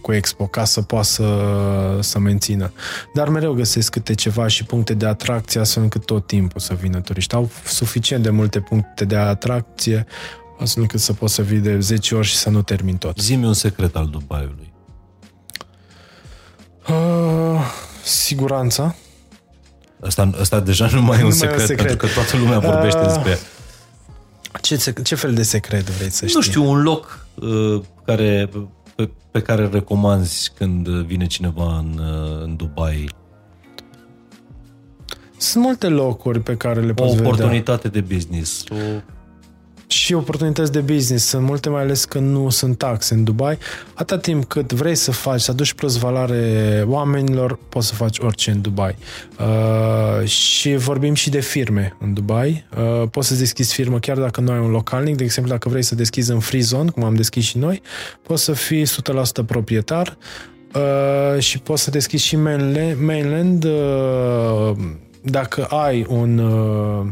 cu 0.02 0.14
Expo, 0.14 0.48
ca 0.48 0.64
să 0.66 0.82
poată 0.82 1.08
să, 1.08 1.98
să 2.00 2.20
mențină. 2.20 2.72
Dar 3.14 3.30
mereu 3.30 3.54
găsesc 3.54 3.92
câte 3.92 4.14
ceva 4.14 4.48
și 4.48 4.64
puncte 4.64 4.94
de 4.94 5.06
atracție, 5.06 5.60
astfel 5.60 5.84
încât 5.84 6.06
tot 6.06 6.28
timpul 6.28 6.60
să 6.62 6.74
vină 6.74 7.00
turiști. 7.02 7.36
Au 7.36 7.50
suficient 7.66 8.24
de 8.24 8.30
multe 8.30 8.60
puncte 8.60 9.06
de 9.06 9.16
atracție, 9.16 10.06
astfel 10.60 10.82
încât 10.82 11.00
să 11.00 11.14
poți 11.14 11.34
să 11.34 11.42
vii 11.42 11.60
de 11.60 11.80
10 11.80 12.16
ori 12.16 12.28
și 12.28 12.36
să 12.36 12.50
nu 12.50 12.62
termin 12.62 12.98
tot. 12.98 13.20
Zi-mi 13.20 13.46
un 13.46 13.54
secret 13.54 13.96
al 13.96 14.08
Dubaiului. 14.08 14.74
Uh, 16.90 17.62
siguranța. 18.04 18.96
Asta, 20.06 20.30
asta 20.40 20.60
deja 20.60 20.90
nu 20.92 21.02
mai 21.02 21.20
e 21.20 21.24
un 21.24 21.30
Nu 21.30 21.36
mai 21.40 21.48
e 21.48 21.52
un 21.52 21.58
secret, 21.58 21.60
secret. 21.60 21.88
pentru 21.88 22.08
că 22.08 22.14
toată 22.14 22.38
lumea 22.38 22.60
vorbește 22.60 23.00
Ah, 23.00 23.06
despre 23.06 23.30
ea. 23.30 23.38
Ce, 24.62 24.76
sec- 24.78 25.04
ce 25.04 25.16
fel 25.16 25.34
de 25.34 25.44
secret 25.44 25.90
vrei 25.90 26.10
să 26.10 26.26
știi? 26.26 26.36
Nu 26.36 26.42
știu, 26.42 26.70
un 26.70 26.82
loc 26.82 27.26
uh, 27.36 27.82
care, 28.06 28.50
pe, 28.96 29.10
pe 29.32 29.42
care 29.42 29.62
îl 29.64 29.70
recomanzi 29.72 30.52
când 30.58 30.88
vine 30.88 31.26
cineva 31.28 31.78
în, 31.78 31.98
uh, 32.00 32.44
în 32.44 32.56
Dubai. 32.56 33.10
Sunt 35.38 35.64
multe 35.64 35.88
locuri 35.88 36.40
pe 36.40 36.56
care 36.58 36.82
le 36.82 36.90
O 36.92 36.94
poți 36.94 37.16
vedea. 37.16 37.28
oportunitate 37.30 37.88
de 37.88 38.02
business. 38.02 38.64
O, 38.70 38.76
și 39.92 40.14
oportunități 40.14 40.72
de 40.72 40.80
business. 40.80 41.26
Sunt 41.26 41.44
multe, 41.44 41.70
mai 41.70 41.82
ales 41.82 42.06
că 42.06 42.20
nu 42.20 42.50
sunt 42.50 42.78
taxe 42.78 43.14
în 43.14 43.24
Dubai. 43.24 43.58
Atâta 43.94 44.20
timp 44.20 44.44
cât 44.44 44.72
vrei 44.72 44.96
să 44.96 45.12
faci, 45.12 45.42
să 45.42 45.52
aduci 45.52 45.74
plus 45.74 45.98
valoare 45.98 46.84
oamenilor, 46.88 47.60
poți 47.70 47.88
să 47.88 47.94
faci 47.94 48.20
orice 48.20 48.52
în 48.52 48.62
Dubai. 48.62 48.96
Uh, 49.40 50.28
și 50.28 50.76
vorbim 50.76 51.14
și 51.14 51.30
de 51.30 51.40
firme 51.40 51.96
în 52.00 52.14
Dubai. 52.14 52.66
Uh, 52.78 53.08
poți 53.12 53.28
să 53.28 53.34
deschizi 53.34 53.74
firmă 53.74 54.00
chiar 54.00 54.18
dacă 54.18 54.42
nu 54.42 54.52
ai 54.52 54.60
un 54.60 54.70
localnic. 54.70 55.16
De 55.16 55.24
exemplu, 55.24 55.52
dacă 55.52 55.70
vrei 55.70 55.84
să 55.84 55.96
deschizi 55.96 56.32
în 56.32 56.40
free 56.40 56.62
zone, 56.62 56.90
cum 56.90 57.04
am 57.04 57.16
deschis 57.16 57.44
și 57.44 57.58
noi, 57.58 57.82
poți 58.22 58.44
să 58.44 58.54
fii 58.54 58.84
100% 58.86 58.88
proprietar 59.46 60.18
uh, 60.74 61.40
și 61.40 61.60
poți 61.60 61.84
să 61.84 61.90
deschizi 61.90 62.26
și 62.26 62.36
mainland, 62.36 62.98
mainland 63.06 63.64
uh, 63.64 64.72
dacă 65.22 65.64
ai 65.64 66.06
un... 66.10 66.38
Uh, 66.38 67.06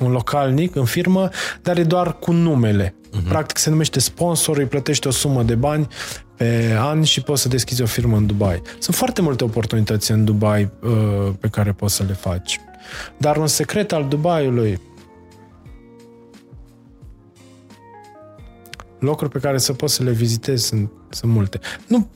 un 0.00 0.10
localnic 0.10 0.76
în 0.76 0.84
firmă, 0.84 1.28
dar 1.62 1.78
e 1.78 1.82
doar 1.82 2.18
cu 2.18 2.32
numele. 2.32 2.94
Uh-huh. 2.94 3.28
Practic 3.28 3.56
se 3.56 3.70
numește 3.70 4.00
sponsor, 4.00 4.56
îi 4.56 4.66
plătești 4.66 5.06
o 5.06 5.10
sumă 5.10 5.42
de 5.42 5.54
bani 5.54 5.88
pe 6.36 6.76
an 6.78 7.02
și 7.02 7.22
poți 7.22 7.42
să 7.42 7.48
deschizi 7.48 7.82
o 7.82 7.86
firmă 7.86 8.16
în 8.16 8.26
Dubai. 8.26 8.62
Sunt 8.78 8.96
foarte 8.96 9.22
multe 9.22 9.44
oportunități 9.44 10.10
în 10.10 10.24
Dubai 10.24 10.70
uh, 10.82 11.32
pe 11.40 11.48
care 11.48 11.72
poți 11.72 11.94
să 11.94 12.02
le 12.02 12.12
faci. 12.12 12.60
Dar 13.16 13.36
un 13.36 13.46
secret 13.46 13.92
al 13.92 14.08
Dubaiului 14.08 14.80
locuri 18.98 19.30
pe 19.30 19.38
care 19.38 19.58
să 19.58 19.72
poți 19.72 19.94
să 19.94 20.02
le 20.02 20.10
vizitezi 20.10 20.66
sunt, 20.66 20.90
sunt 21.08 21.32
multe. 21.32 21.60
Nu 21.86 22.08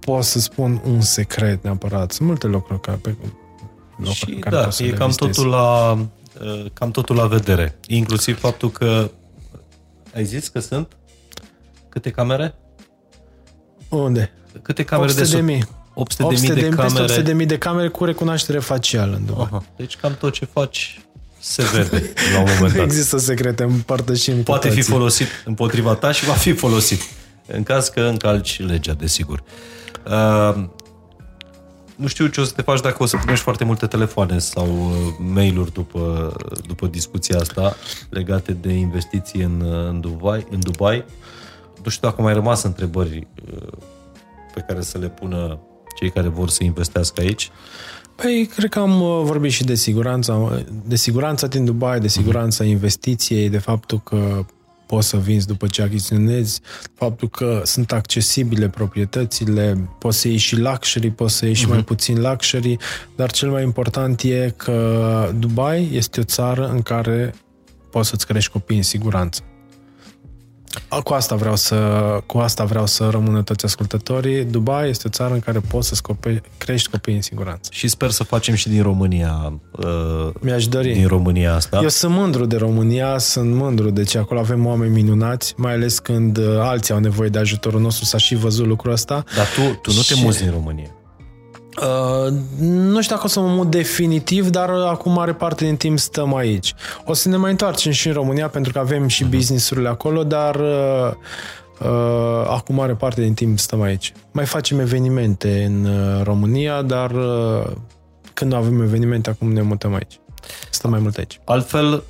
pot 0.00 0.24
să 0.24 0.38
spun 0.38 0.82
un 0.84 1.00
secret 1.00 1.62
neapărat. 1.62 2.12
Sunt 2.12 2.28
multe 2.28 2.46
locuri 2.46 2.80
care, 2.80 2.98
pe, 3.02 3.14
locuri 3.96 4.14
și 4.14 4.26
pe 4.26 4.38
care 4.38 4.56
da, 4.56 4.62
poți 4.62 4.76
să 4.76 4.82
e 4.82 4.90
le 4.90 4.96
cam 4.96 5.06
vizitezi. 5.06 5.36
totul, 5.36 5.50
la, 5.50 5.90
uh, 5.92 6.00
cam 6.72 6.90
totul 6.90 7.16
la 7.16 7.26
vedere. 7.26 7.78
Inclusiv 7.86 8.38
faptul 8.38 8.70
că 8.70 9.10
ai 10.14 10.24
zis 10.24 10.48
că 10.48 10.60
sunt 10.60 10.92
câte 11.88 12.10
camere? 12.10 12.54
Unde? 13.88 14.32
Câte 14.62 14.84
camere 14.84 15.10
800 15.10 15.30
de 15.30 15.36
sub- 15.36 15.46
mii. 15.48 15.64
800 15.94 16.22
800 16.24 16.54
de 16.54 16.60
de, 16.60 16.66
mii 16.66 16.70
de 16.76 16.82
peste 16.82 16.92
800 16.92 17.06
camere. 17.12 17.26
de 17.26 17.32
mii 17.36 17.46
de 17.46 17.58
camere 17.58 17.88
cu 17.88 18.04
recunoaștere 18.04 18.58
facială 18.58 19.16
în 19.16 19.24
Dubai. 19.26 19.44
Aha. 19.50 19.64
Deci 19.76 19.96
cam 19.96 20.14
tot 20.18 20.32
ce 20.32 20.44
faci 20.44 21.00
se 21.38 21.62
vede 21.72 22.12
la 22.32 22.38
un 22.38 22.44
moment 22.54 22.72
Nu 22.72 22.76
dat. 22.78 22.84
există 22.90 23.18
secrete, 23.18 23.62
împărtășim 23.62 24.36
cu 24.36 24.42
Poate 24.42 24.68
fi 24.68 24.74
toții. 24.74 24.92
folosit 24.92 25.26
împotriva 25.44 25.94
ta 25.94 26.12
și 26.12 26.24
va 26.24 26.32
fi 26.32 26.52
folosit. 26.52 27.00
În 27.46 27.62
caz 27.62 27.88
că 27.88 28.00
încalci 28.00 28.60
legea, 28.60 28.92
desigur. 28.92 29.42
Uh, 30.06 30.64
nu 31.96 32.06
știu 32.06 32.26
ce 32.26 32.40
o 32.40 32.44
să 32.44 32.52
te 32.52 32.62
faci 32.62 32.80
dacă 32.80 33.02
o 33.02 33.06
să 33.06 33.16
primești 33.16 33.44
foarte 33.44 33.64
multe 33.64 33.86
telefoane 33.86 34.38
sau 34.38 34.66
uh, 34.66 35.14
mail-uri 35.18 35.72
după, 35.72 36.32
după 36.66 36.86
discuția 36.86 37.38
asta 37.38 37.76
legate 38.08 38.52
de 38.52 38.72
investiții 38.72 39.42
în, 39.42 39.60
uh, 39.60 39.88
în, 39.88 40.00
Dubai, 40.00 40.46
în 40.50 40.60
Dubai. 40.60 41.04
Nu 41.84 41.90
știu 41.90 42.08
dacă 42.08 42.20
au 42.20 42.24
mai 42.24 42.34
rămas 42.34 42.62
întrebări 42.62 43.26
uh, 43.52 43.72
pe 44.54 44.64
care 44.66 44.80
să 44.80 44.98
le 44.98 45.08
pună 45.08 45.58
cei 45.98 46.10
care 46.10 46.28
vor 46.28 46.48
să 46.48 46.64
investească 46.64 47.20
aici. 47.20 47.50
Păi, 48.14 48.48
cred 48.54 48.70
că 48.70 48.78
am 48.78 49.00
uh, 49.00 49.20
vorbit 49.24 49.50
și 49.50 49.64
de 49.64 49.74
siguranța, 49.74 50.64
de 50.84 50.96
siguranța 50.96 51.46
din 51.46 51.64
Dubai, 51.64 52.00
de 52.00 52.08
siguranța 52.08 52.64
investiției, 52.64 53.48
de 53.48 53.58
faptul 53.58 54.00
că 54.00 54.44
poți 54.92 55.08
să 55.08 55.16
vinzi 55.16 55.46
după 55.46 55.66
ce 55.66 55.82
achiziționezi, 55.82 56.60
faptul 56.94 57.28
că 57.28 57.60
sunt 57.64 57.92
accesibile 57.92 58.68
proprietățile, 58.68 59.88
poți 59.98 60.18
să 60.18 60.28
iei 60.28 60.36
și 60.36 60.56
luxury, 60.56 61.10
poți 61.10 61.36
să 61.36 61.44
iei 61.44 61.54
și 61.54 61.68
mai 61.68 61.84
puțin 61.84 62.20
luxury, 62.20 62.76
dar 63.16 63.30
cel 63.30 63.50
mai 63.50 63.62
important 63.62 64.20
e 64.20 64.54
că 64.56 65.32
Dubai 65.38 65.90
este 65.92 66.20
o 66.20 66.22
țară 66.22 66.68
în 66.68 66.82
care 66.82 67.34
poți 67.90 68.08
să-ți 68.08 68.26
crești 68.26 68.50
copii 68.50 68.76
în 68.76 68.82
siguranță. 68.82 69.42
A, 70.88 71.00
Cu 71.00 71.12
asta 71.12 71.34
vreau 71.34 71.56
să, 71.56 71.76
cu 72.26 72.38
asta 72.38 72.64
vreau 72.64 72.86
să 72.86 73.08
rămână 73.10 73.42
toți 73.42 73.64
ascultătorii. 73.64 74.44
Dubai 74.44 74.88
este 74.88 75.06
o 75.06 75.10
țară 75.10 75.34
în 75.34 75.40
care 75.40 75.60
poți 75.68 75.88
să 75.88 75.94
crești 76.58 76.90
copii 76.90 77.14
în 77.14 77.22
siguranță. 77.22 77.70
Și 77.72 77.88
sper 77.88 78.10
să 78.10 78.24
facem 78.24 78.54
și 78.54 78.68
din 78.68 78.82
România 78.82 79.52
uh, 79.70 80.28
Mi-aș 80.40 80.66
dori. 80.66 80.92
din 80.92 81.06
România 81.06 81.54
asta. 81.54 81.78
Eu 81.82 81.88
sunt 81.88 82.12
mândru 82.14 82.44
de 82.46 82.56
România, 82.56 83.18
sunt 83.18 83.54
mândru 83.54 83.90
de 83.90 84.02
ce 84.02 84.18
acolo 84.18 84.40
avem 84.40 84.66
oameni 84.66 84.92
minunați, 84.94 85.54
mai 85.56 85.72
ales 85.72 85.98
când 85.98 86.36
uh, 86.38 86.44
alții 86.58 86.94
au 86.94 87.00
nevoie 87.00 87.28
de 87.28 87.38
ajutorul 87.38 87.80
nostru, 87.80 88.04
s-a 88.04 88.18
și 88.18 88.34
văzut 88.34 88.66
lucrul 88.66 88.92
ăsta. 88.92 89.24
Dar 89.36 89.46
tu, 89.46 89.60
tu 89.82 89.90
nu 89.92 90.00
te 90.00 90.14
Și- 90.14 90.22
muți 90.22 90.38
din 90.42 90.50
România. 90.50 90.90
Uh, 91.80 92.32
nu 92.58 93.02
știu 93.02 93.14
dacă 93.14 93.26
o 93.26 93.30
să 93.30 93.40
mă 93.40 93.46
mut 93.46 93.70
definitiv, 93.70 94.48
dar 94.48 94.68
uh, 94.68 94.86
acum 94.86 95.12
mare 95.12 95.32
parte 95.32 95.64
din 95.64 95.76
timp 95.76 95.98
stăm 95.98 96.34
aici. 96.34 96.74
O 97.04 97.12
să 97.12 97.28
ne 97.28 97.36
mai 97.36 97.50
întoarcem 97.50 97.92
și 97.92 98.06
în 98.06 98.12
România 98.12 98.48
pentru 98.48 98.72
că 98.72 98.78
avem 98.78 99.06
și 99.06 99.24
business-urile 99.24 99.88
acolo, 99.88 100.24
dar 100.24 100.54
uh, 100.54 101.10
uh, 101.80 102.46
acum 102.48 102.74
mare 102.74 102.94
parte 102.94 103.20
din 103.20 103.34
timp 103.34 103.58
stăm 103.58 103.80
aici. 103.80 104.12
Mai 104.32 104.44
facem 104.44 104.80
evenimente 104.80 105.64
în 105.64 105.84
uh, 105.84 106.22
România, 106.22 106.82
dar 106.82 107.10
uh, 107.10 107.70
când 108.34 108.50
nu 108.50 108.56
avem 108.56 108.82
evenimente, 108.82 109.30
acum 109.30 109.52
ne 109.52 109.62
mutăm 109.62 109.94
aici. 109.94 110.20
Stăm 110.70 110.90
mai 110.90 111.00
mult 111.00 111.16
aici. 111.16 111.40
Altfel, 111.44 112.02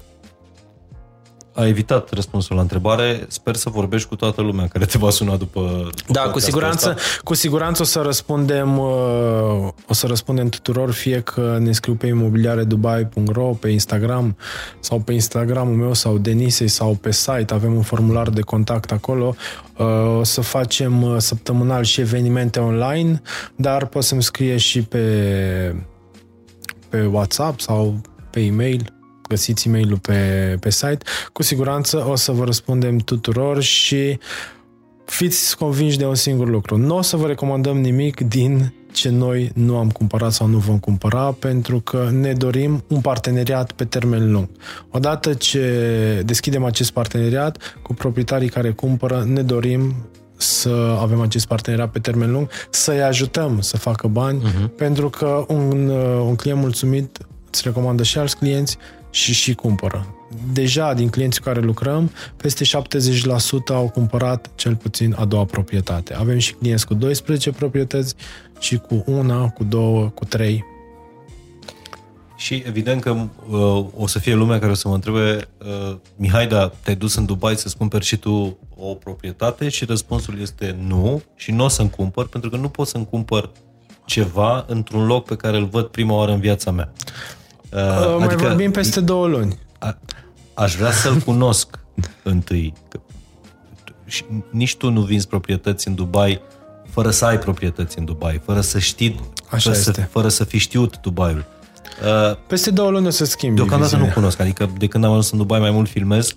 a 1.55 1.67
evitat 1.67 2.11
răspunsul 2.13 2.57
la 2.57 2.63
întrebare. 2.63 3.25
Sper 3.29 3.55
să 3.55 3.71
vorbești 3.71 4.09
cu 4.09 4.17
toată 4.17 4.41
lumea 4.41 4.67
care 4.67 4.85
te 4.85 4.99
va 4.99 5.11
suna 5.11 5.37
după, 5.37 5.61
după 5.61 6.13
Da, 6.13 6.21
cu 6.21 6.27
podcastul 6.27 6.41
siguranță, 6.41 6.89
ăsta. 6.89 7.21
cu 7.25 7.35
siguranță 7.35 7.83
o 7.83 7.85
să 7.85 8.01
răspundem 8.01 8.79
uh, 8.79 9.69
o 9.89 9.93
să 9.95 10.07
răspundem 10.07 10.49
tuturor, 10.49 10.91
fie 10.91 11.21
că 11.21 11.59
ne 11.61 11.73
scriu 11.73 11.95
pe 11.95 12.07
imobiliaredubai.ro, 12.07 13.45
pe 13.61 13.69
Instagram 13.69 14.37
sau 14.81 14.99
pe 14.99 15.13
Instagramul 15.13 15.75
meu 15.75 15.95
sau 15.95 16.19
Denisei 16.19 16.69
sau 16.69 16.95
pe 16.95 17.13
site, 17.13 17.55
avem 17.55 17.75
un 17.75 17.83
formular 17.83 18.29
de 18.29 18.41
contact 18.41 18.93
acolo. 18.93 19.35
Uh, 19.77 19.87
O 20.19 20.25
să 20.25 20.41
facem 20.41 21.03
uh, 21.03 21.15
săptămânal 21.19 21.83
și 21.85 22.01
evenimente 22.01 22.59
online, 22.59 23.23
dar 23.57 23.87
poți 23.87 24.09
să-mi 24.09 24.23
scrie 24.23 24.57
și 24.57 24.83
pe 24.83 25.77
pe 26.89 27.07
WhatsApp 27.07 27.61
sau 27.61 28.01
pe 28.31 28.41
e-mail 28.41 28.93
găsiți 29.29 29.69
e-mailul 29.69 29.99
pe, 29.99 30.57
pe 30.61 30.71
site. 30.71 30.99
Cu 31.33 31.43
siguranță 31.43 32.07
o 32.09 32.15
să 32.17 32.33
vă 32.33 32.45
răspundem 32.45 32.97
tuturor 32.97 33.63
și 33.63 34.19
fiți 35.05 35.57
convinși 35.57 35.99
de 35.99 36.07
un 36.07 36.15
singur 36.15 36.49
lucru. 36.49 36.77
Nu 36.77 36.97
o 36.97 37.03
să 37.03 37.17
vă 37.17 37.27
recomandăm 37.27 37.81
nimic 37.81 38.21
din 38.21 38.73
ce 38.93 39.09
noi 39.09 39.51
nu 39.55 39.77
am 39.77 39.91
cumpărat 39.91 40.33
sau 40.33 40.47
nu 40.47 40.59
vom 40.59 40.79
cumpăra, 40.79 41.37
pentru 41.39 41.81
că 41.81 42.09
ne 42.13 42.33
dorim 42.33 42.85
un 42.89 43.01
parteneriat 43.01 43.73
pe 43.73 43.85
termen 43.85 44.33
lung. 44.33 44.49
Odată 44.91 45.35
ce 45.35 46.23
deschidem 46.25 46.65
acest 46.65 46.91
parteneriat 46.91 47.79
cu 47.83 47.95
proprietarii 47.95 48.49
care 48.49 48.71
cumpără, 48.71 49.25
ne 49.27 49.43
dorim 49.43 49.95
să 50.37 50.97
avem 51.01 51.21
acest 51.21 51.47
parteneriat 51.47 51.91
pe 51.91 51.99
termen 51.99 52.33
lung, 52.33 52.49
să-i 52.71 53.03
ajutăm 53.03 53.61
să 53.61 53.77
facă 53.77 54.07
bani, 54.07 54.43
uh-huh. 54.43 54.77
pentru 54.77 55.11
că 55.11 55.45
un, 55.49 55.89
uh, 55.89 56.25
un 56.27 56.37
client 56.37 56.61
mulțumit 56.61 57.19
îți 57.51 57.63
recomandă 57.65 58.03
și 58.03 58.19
alți 58.19 58.37
clienți 58.37 58.77
și 59.13 59.33
și 59.33 59.55
cumpără. 59.55 60.07
Deja 60.53 60.95
din 60.95 61.09
clienții 61.09 61.41
cu 61.41 61.47
care 61.47 61.61
lucrăm, 61.61 62.11
peste 62.37 62.65
70% 62.65 62.69
au 63.69 63.89
cumpărat 63.89 64.51
cel 64.55 64.77
puțin 64.77 65.15
a 65.19 65.25
doua 65.25 65.45
proprietate. 65.45 66.15
Avem 66.15 66.39
și 66.39 66.55
clienți 66.55 66.87
cu 66.87 66.95
12 66.95 67.51
proprietăți 67.51 68.15
și 68.59 68.77
cu 68.77 69.05
una, 69.07 69.49
cu 69.49 69.65
două, 69.65 70.09
cu 70.09 70.25
trei. 70.25 70.65
Și 72.37 72.63
evident 72.67 73.01
că 73.01 73.11
uh, 73.11 73.85
o 73.97 74.07
să 74.07 74.19
fie 74.19 74.35
lumea 74.35 74.59
care 74.59 74.71
o 74.71 74.75
să 74.75 74.89
mă 74.89 74.95
întrebe 74.95 75.49
uh, 75.59 75.97
Mihai, 76.17 76.47
da, 76.47 76.73
te-ai 76.83 76.97
dus 76.97 77.15
în 77.15 77.25
Dubai 77.25 77.57
să-ți 77.57 77.77
cumperi 77.77 78.05
și 78.05 78.17
tu 78.17 78.59
o 78.77 78.95
proprietate? 78.95 79.69
Și 79.69 79.85
răspunsul 79.85 80.41
este 80.41 80.77
nu 80.87 81.23
și 81.37 81.51
nu 81.51 81.65
o 81.65 81.69
să-mi 81.69 81.91
cumpăr, 81.91 82.27
pentru 82.27 82.51
că 82.51 82.57
nu 82.57 82.69
pot 82.69 82.87
să-mi 82.87 83.07
cumpăr 83.07 83.51
ceva 84.05 84.65
într-un 84.69 85.07
loc 85.07 85.25
pe 85.25 85.37
care 85.37 85.57
îl 85.57 85.65
văd 85.65 85.87
prima 85.87 86.15
oară 86.15 86.33
în 86.33 86.41
viața 86.41 86.71
mea. 86.71 86.93
Uh, 87.73 87.79
uh, 87.81 88.15
mai 88.19 88.27
adică, 88.27 88.47
vorbim 88.47 88.71
peste 88.71 89.01
două 89.01 89.27
luni. 89.27 89.59
A, 89.79 89.99
aș 90.55 90.75
vrea 90.77 90.91
să-l 90.93 91.15
cunosc 91.17 91.79
întâi. 92.23 92.73
Că, 92.89 93.01
și 94.07 94.25
nici 94.51 94.77
tu 94.77 94.91
nu 94.91 95.01
vinzi 95.01 95.27
proprietăți 95.29 95.89
în 95.89 95.95
Dubai 95.95 96.41
fără 96.91 97.11
să 97.11 97.25
ai 97.25 97.39
proprietăți 97.39 97.99
în 97.99 98.05
Dubai, 98.05 98.41
fără 98.45 98.61
să 98.61 98.79
știi, 98.79 99.21
Așa 99.51 99.71
fără, 99.71 99.77
este. 99.77 99.93
să, 99.93 100.01
fără 100.11 100.29
să 100.29 100.45
fi 100.45 100.59
știut 100.59 101.01
Dubaiul. 101.01 101.45
Uh, 102.05 102.37
Peste 102.47 102.71
două 102.71 102.91
luni 102.91 103.07
o 103.07 103.11
să 103.11 103.25
schimbi 103.25 103.55
Deocamdată 103.57 103.83
viziunea. 103.91 104.09
nu 104.09 104.15
cunosc, 104.15 104.41
adică 104.41 104.71
de 104.79 104.87
când 104.87 105.05
am 105.05 105.11
ajuns 105.11 105.31
în 105.31 105.39
Dubai 105.39 105.61
mai 105.61 105.71
mult 105.71 105.89
filmez, 105.89 106.37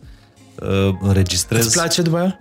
uh, 0.60 0.95
înregistrez. 1.02 1.66
Îți 1.66 1.76
place 1.76 2.02
Dubai? 2.02 2.38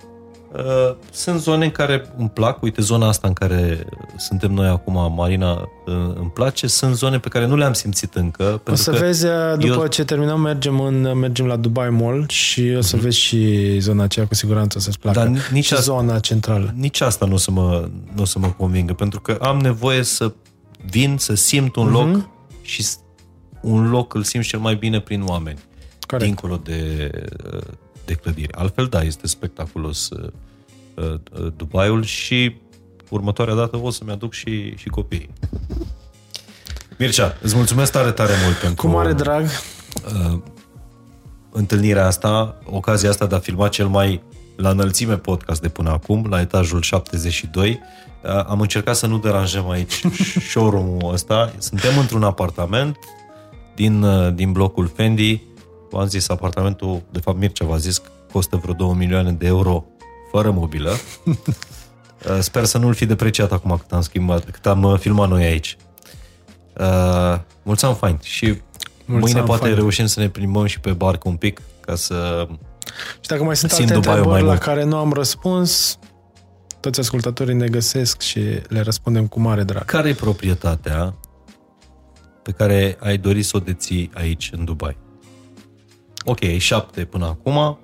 Uh, 0.57 0.95
sunt 1.11 1.41
zone 1.41 1.65
în 1.65 1.71
care 1.71 2.07
îmi 2.19 2.29
plac, 2.29 2.63
uite 2.63 2.83
zona 2.83 3.09
asta 3.09 3.27
în 3.29 3.33
care 3.33 3.87
suntem 4.17 4.53
noi 4.53 4.67
acum, 4.69 5.13
Marina, 5.17 5.53
uh, 5.53 5.95
îmi 6.15 6.31
place, 6.35 6.67
sunt 6.67 6.95
zone 6.97 7.19
pe 7.19 7.29
care 7.29 7.47
nu 7.47 7.57
le-am 7.57 7.73
simțit 7.73 8.15
încă. 8.15 8.43
O 8.55 8.57
pentru 8.57 8.83
să 8.83 8.91
că 8.91 8.97
vezi, 8.99 9.27
după 9.59 9.81
eu- 9.81 9.87
ce 9.87 10.05
terminăm, 10.05 10.41
mergem, 10.41 10.81
în, 10.81 11.19
mergem 11.19 11.47
la 11.47 11.57
Dubai 11.57 11.91
Mall 11.91 12.29
și 12.29 12.75
o 12.77 12.81
să 12.81 12.97
vezi 12.97 13.19
și 13.19 13.79
zona 13.79 14.03
aceea 14.03 14.27
cu 14.27 14.35
siguranță 14.35 14.79
o 14.79 14.81
să-ți 14.81 14.99
placă. 14.99 15.19
Dar 15.19 15.29
nici 15.53 15.65
și 15.65 15.73
asta- 15.73 15.85
zona 15.85 16.19
centrală. 16.19 16.73
nici 16.77 17.01
asta 17.01 17.27
nu 17.27 17.35
o 17.35 17.37
să 17.37 17.51
mă, 17.51 17.89
nu 18.15 18.23
o 18.23 18.25
să 18.25 18.39
mă 18.39 18.47
convingă, 18.57 18.93
pentru 18.93 19.21
că 19.21 19.39
am 19.41 19.59
nevoie 19.59 20.03
să 20.03 20.33
vin, 20.87 21.17
să 21.19 21.35
simt 21.35 21.77
un 21.77 21.91
loc 21.91 22.29
și 22.63 22.83
s- 22.83 22.99
un 23.61 23.91
loc 23.91 24.15
îl 24.15 24.23
simt 24.23 24.45
cel 24.45 24.59
mai 24.59 24.75
bine 24.75 25.01
prin 25.01 25.23
oameni, 25.27 25.59
Corect. 26.07 26.27
dincolo 26.27 26.61
de, 26.65 27.11
de 28.05 28.15
clădiri. 28.15 28.53
Altfel, 28.53 28.87
da, 28.87 29.03
este 29.03 29.27
spectaculos 29.27 30.09
uh, 30.11 30.31
uh, 30.95 31.53
Dubaiul 31.57 32.05
și 32.05 32.57
următoarea 33.11 33.55
dată 33.55 33.77
o 33.77 33.91
să-mi 33.91 34.11
aduc 34.11 34.33
și, 34.33 34.77
și 34.77 34.89
copiii. 34.89 35.31
Mircea, 36.99 37.37
îți 37.43 37.57
mulțumesc 37.57 37.93
tare, 37.93 38.11
tare 38.11 38.33
mult 38.45 38.57
pentru 38.57 38.87
Cu 38.87 38.93
mare 38.93 39.13
drag. 39.13 39.47
întâlnirea 41.53 42.07
asta, 42.07 42.59
ocazia 42.65 43.09
asta 43.09 43.27
de 43.27 43.35
a 43.35 43.39
filma 43.39 43.69
cel 43.69 43.87
mai 43.87 44.23
la 44.57 44.71
înălțime 44.71 45.17
podcast 45.17 45.61
de 45.61 45.69
până 45.69 45.91
acum, 45.91 46.27
la 46.29 46.41
etajul 46.41 46.83
72. 46.83 47.81
Uh, 48.23 48.45
Am 48.47 48.61
încercat 48.61 48.97
să 48.97 49.07
nu 49.07 49.19
deranjăm 49.19 49.69
aici 49.69 50.03
showroom-ul 50.51 51.13
ăsta. 51.13 51.53
Suntem 51.59 51.99
într-un 51.99 52.23
apartament 52.23 52.97
din, 53.75 54.03
uh, 54.03 54.35
din 54.35 54.53
blocul 54.53 54.91
Fendi. 54.95 55.43
V-am 55.95 56.07
zis, 56.07 56.29
apartamentul, 56.29 57.03
de 57.11 57.19
fapt 57.19 57.39
Mircea 57.39 57.67
v-a 57.67 57.77
zis, 57.77 57.99
că 57.99 58.09
costă 58.33 58.57
vreo 58.57 58.75
2 58.75 58.95
milioane 58.97 59.33
de 59.33 59.47
euro 59.47 59.85
fără 60.31 60.51
mobilă. 60.51 60.93
Uh, 62.31 62.39
Sper 62.41 62.65
să 62.65 62.79
nu-l 62.79 62.95
fi 62.95 63.07
depreciat 63.07 63.53
acum 63.53 63.77
cât 63.77 63.93
am 63.93 64.01
schimbat, 64.01 64.51
cât 64.51 64.67
am 64.67 64.83
uh, 64.83 64.99
filmat 64.99 65.29
noi 65.29 65.45
aici. 65.45 65.77
Uh, 66.81 67.39
mulți 67.63 67.85
ani 67.85 67.95
fain 67.95 68.19
și 68.23 68.61
mâine 69.05 69.39
ani 69.39 69.47
poate 69.47 69.63
fain. 69.63 69.75
reușim 69.75 70.07
să 70.07 70.21
ne 70.21 70.29
plimbăm 70.29 70.67
și 70.67 70.81
pe 70.81 70.93
barcă 70.93 71.29
un 71.29 71.37
pic 71.37 71.61
ca 71.81 71.95
să... 71.95 72.49
Și 73.21 73.29
dacă 73.29 73.45
mai 73.45 73.57
sunt 73.57 73.71
Simt 73.71 73.91
alte 73.91 74.01
Dubaiul 74.01 74.17
întrebări 74.17 74.43
mai 74.43 74.53
la 74.53 74.55
mult. 74.55 74.61
care 74.61 74.85
nu 74.85 74.97
am 74.97 75.13
răspuns, 75.13 75.99
toți 76.81 77.01
ascultătorii 77.01 77.55
ne 77.55 77.69
găsesc 77.69 78.21
și 78.21 78.41
le 78.69 78.81
răspundem 78.81 79.27
cu 79.27 79.41
mare 79.41 79.63
drag. 79.63 79.85
Care 79.85 80.09
e 80.09 80.15
proprietatea 80.15 81.15
pe 82.43 82.51
care 82.51 82.97
ai 83.01 83.17
dorit 83.17 83.45
să 83.45 83.57
o 83.57 83.61
deții 83.61 84.11
aici, 84.15 84.51
în 84.53 84.65
Dubai? 84.65 84.97
Ok, 86.25 86.43
ai 86.43 86.59
șapte 86.59 87.05
până 87.05 87.25
acum, 87.25 87.79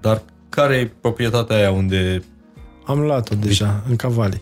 dar 0.00 0.22
care 0.48 0.76
e 0.76 0.92
proprietatea 1.00 1.56
aia 1.56 1.70
unde 1.70 2.22
Am 2.90 3.00
luat-o 3.00 3.34
deja, 3.34 3.82
în 3.88 3.96
Cavali. 3.96 4.40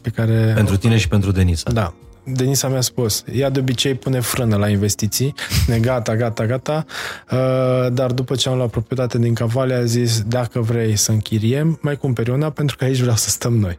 Pe 0.00 0.10
care... 0.10 0.52
pentru 0.54 0.76
tine 0.76 0.96
și 0.96 1.08
pentru 1.08 1.30
Denisa? 1.30 1.70
Da. 1.70 1.94
Denisa 2.24 2.68
mi-a 2.68 2.80
spus, 2.80 3.24
ea 3.32 3.50
de 3.50 3.60
obicei 3.60 3.94
pune 3.94 4.20
frână 4.20 4.56
la 4.56 4.68
investiții, 4.68 5.34
ne 5.68 5.78
gata, 5.78 6.16
gata, 6.16 6.46
gata, 6.46 6.84
uh, 7.30 7.92
dar 7.92 8.12
după 8.12 8.34
ce 8.34 8.48
am 8.48 8.56
luat 8.56 8.70
proprietate 8.70 9.18
din 9.18 9.34
Cavali 9.34 9.72
a 9.72 9.84
zis, 9.84 10.22
dacă 10.22 10.60
vrei 10.60 10.96
să 10.96 11.12
închiriem, 11.12 11.78
mai 11.82 11.96
cumperi 11.96 12.30
una 12.30 12.50
pentru 12.50 12.76
că 12.76 12.84
aici 12.84 13.00
vreau 13.00 13.16
să 13.16 13.28
stăm 13.28 13.56
noi. 13.56 13.78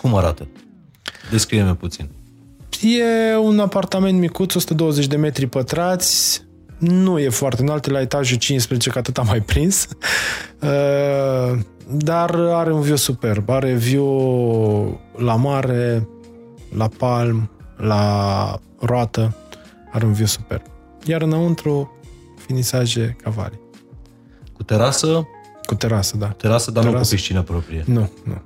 Cum 0.00 0.14
arată? 0.14 0.48
Descrie-mi 1.30 1.76
puțin. 1.76 2.10
E 2.82 3.36
un 3.36 3.58
apartament 3.58 4.18
micuț, 4.18 4.54
120 4.54 5.06
de 5.06 5.16
metri 5.16 5.46
pătrați, 5.46 6.42
nu 6.78 7.18
e 7.18 7.28
foarte 7.28 7.62
înalt, 7.62 7.86
e 7.86 7.90
la 7.90 8.00
etajul 8.00 8.36
15, 8.38 8.90
că 8.90 8.98
atât 8.98 9.18
am 9.18 9.26
mai 9.26 9.40
prins, 9.40 9.88
Uh, 10.62 11.58
dar 11.90 12.34
are 12.34 12.72
un 12.72 12.80
view 12.80 12.96
superb, 12.96 13.48
are 13.50 13.72
view 13.74 15.00
la 15.16 15.34
mare, 15.36 16.08
la 16.76 16.88
palm, 16.98 17.50
la 17.76 18.58
roată, 18.80 19.36
are 19.92 20.04
un 20.06 20.12
view 20.12 20.26
superb. 20.26 20.62
Iar 21.04 21.22
înăuntru, 21.22 21.96
finisaje 22.46 23.16
cavali, 23.22 23.60
Cu 24.52 24.62
terasă, 24.62 25.26
cu 25.66 25.74
terasă, 25.74 26.16
da. 26.16 26.26
terasă, 26.26 26.70
dar 26.70 26.82
nu 26.82 26.88
cu 26.88 26.94
Terasă. 26.94 27.14
piscină 27.14 27.42
proprie. 27.42 27.82
Nu, 27.86 28.10
nu. 28.24 28.40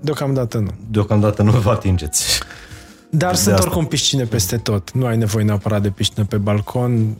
Deocamdată 0.00 0.58
nu. 0.58 0.70
Deocamdată 0.90 1.42
nu 1.42 1.50
vă 1.50 1.70
atingeți. 1.70 2.40
Dar 3.10 3.30
De 3.30 3.36
sunt 3.36 3.54
asta. 3.54 3.66
oricum 3.66 3.86
piscine 3.86 4.24
peste 4.24 4.56
tot. 4.56 4.90
Nu 4.92 5.06
ai 5.06 5.16
nevoie 5.16 5.44
neapărat 5.44 5.82
de 5.82 5.90
piscină 5.90 6.24
pe 6.24 6.36
balcon. 6.36 7.18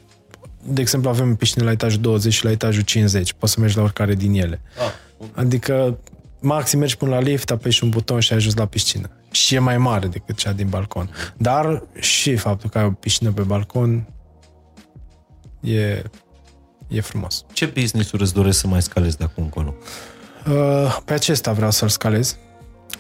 De 0.69 0.81
exemplu, 0.81 1.09
avem 1.11 1.35
piscine 1.37 1.65
la 1.65 1.71
etajul 1.71 2.01
20 2.01 2.33
și 2.33 2.45
la 2.45 2.51
etajul 2.51 2.83
50. 2.83 3.33
Poți 3.33 3.53
să 3.53 3.61
mergi 3.61 3.77
la 3.77 3.83
oricare 3.83 4.15
din 4.15 4.35
ele. 4.35 4.61
Ah, 4.79 5.29
Adică, 5.35 5.99
maxim 6.41 6.79
mergi 6.79 6.97
până 6.97 7.11
la 7.11 7.21
lift, 7.21 7.51
apeși 7.51 7.85
un 7.85 7.91
buton 7.91 8.21
și 8.21 8.33
ai 8.33 8.39
ajuns 8.39 8.55
la 8.55 8.67
piscină. 8.67 9.11
Și 9.31 9.55
e 9.55 9.59
mai 9.59 9.79
mare 9.79 10.07
decât 10.07 10.37
cea 10.37 10.53
din 10.53 10.69
balcon. 10.69 11.11
Dar 11.37 11.83
și 12.01 12.37
faptul 12.37 12.71
că 12.71 12.79
ai 12.79 12.85
o 12.85 12.91
piscină 12.91 13.31
pe 13.33 13.43
balcon 13.43 14.07
e, 15.61 16.03
e 16.89 17.01
frumos. 17.01 17.45
ce 17.53 17.67
business-uri 17.67 18.23
îți 18.23 18.35
doresc 18.35 18.59
să 18.59 18.67
mai 18.67 18.83
scalezi 18.83 19.17
de 19.17 19.25
acum 19.25 19.43
încolo? 19.45 19.75
Uh, 20.51 20.99
Pe 21.05 21.13
acesta 21.13 21.53
vreau 21.53 21.71
să-l 21.71 21.89
scalez, 21.89 22.37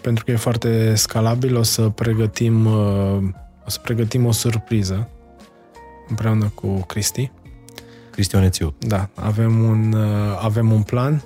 pentru 0.01 0.25
că 0.25 0.31
e 0.31 0.37
foarte 0.37 0.95
scalabil. 0.95 1.57
O 1.57 1.63
să 1.63 1.83
pregătim, 1.83 2.67
uh, 2.67 3.19
o, 3.65 3.71
să 3.71 3.79
pregătim 3.83 4.27
o 4.27 4.33
surpriză 4.33 5.09
împreună 6.09 6.53
cu 6.55 6.69
Cristi. 6.69 7.31
Cristionețiu. 8.11 8.75
Da, 8.79 9.09
avem 9.15 9.63
un, 9.63 9.93
uh, 9.93 10.39
avem 10.43 10.73
un 10.73 10.83
plan, 10.83 11.25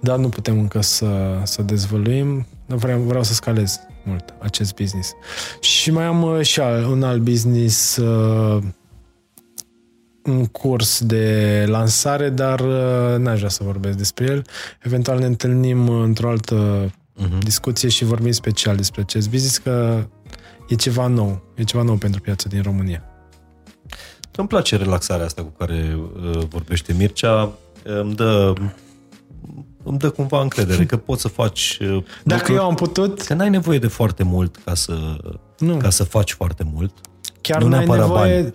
dar 0.00 0.18
nu 0.18 0.28
putem 0.28 0.58
încă 0.58 0.80
să, 0.80 1.40
să 1.42 1.62
dezvăluim. 1.62 2.46
Vreau, 2.66 3.00
vreau 3.00 3.22
să 3.22 3.34
scalez 3.34 3.80
mult 4.04 4.34
acest 4.38 4.74
business. 4.74 5.12
Și 5.60 5.90
mai 5.90 6.04
am 6.04 6.22
uh, 6.22 6.40
și 6.40 6.60
al, 6.60 6.84
un 6.84 7.02
alt 7.02 7.20
business, 7.20 7.96
uh, 7.96 8.62
un 10.22 10.46
curs 10.46 11.04
de 11.04 11.64
lansare, 11.68 12.28
dar 12.28 12.60
uh, 12.60 13.18
n-aș 13.18 13.36
vrea 13.36 13.48
să 13.48 13.64
vorbesc 13.64 13.96
despre 13.96 14.24
el. 14.24 14.46
Eventual 14.82 15.18
ne 15.18 15.26
întâlnim 15.26 15.88
într-o 15.88 16.28
altă 16.28 16.90
Mhm. 17.16 17.38
discuție 17.38 17.88
și 17.88 18.04
vorbim 18.04 18.32
special 18.32 18.76
despre 18.76 19.00
acest 19.00 19.30
business, 19.30 19.58
că 19.58 20.06
e 20.68 20.74
ceva 20.74 21.06
nou. 21.06 21.42
E 21.54 21.62
ceva 21.64 21.82
nou 21.82 21.96
pentru 21.96 22.20
piața 22.20 22.48
din 22.48 22.62
România. 22.62 23.02
Îmi 24.36 24.48
place 24.48 24.76
relaxarea 24.76 25.24
asta 25.24 25.42
cu 25.42 25.48
care 25.58 25.98
uh, 26.22 26.38
vorbește 26.48 26.92
Mircea. 26.92 27.52
Îmi 27.82 28.14
dă, 28.14 28.52
îmi 29.82 29.98
dă 29.98 30.10
cumva 30.10 30.40
încredere 30.40 30.86
că 30.86 30.96
poți 30.96 31.20
să 31.20 31.28
faci 31.28 31.78
uh, 31.82 32.04
Dacă 32.24 32.40
lucruri- 32.40 32.56
eu 32.58 32.64
am 32.64 32.74
putut, 32.74 33.22
Că 33.22 33.34
n-ai 33.34 33.50
nevoie 33.50 33.78
de 33.78 33.86
foarte 33.86 34.22
mult 34.22 34.56
ca 34.64 34.74
să, 34.74 35.16
nu. 35.58 35.76
ca 35.76 35.90
să 35.90 36.04
faci 36.04 36.32
foarte 36.32 36.64
mult. 36.74 36.92
Chiar 37.40 37.62
Nu 37.62 37.68
nu 37.68 37.76
ai 37.76 37.84
neapărat 37.86 38.08
nevoie... 38.08 38.40
bani. 38.42 38.54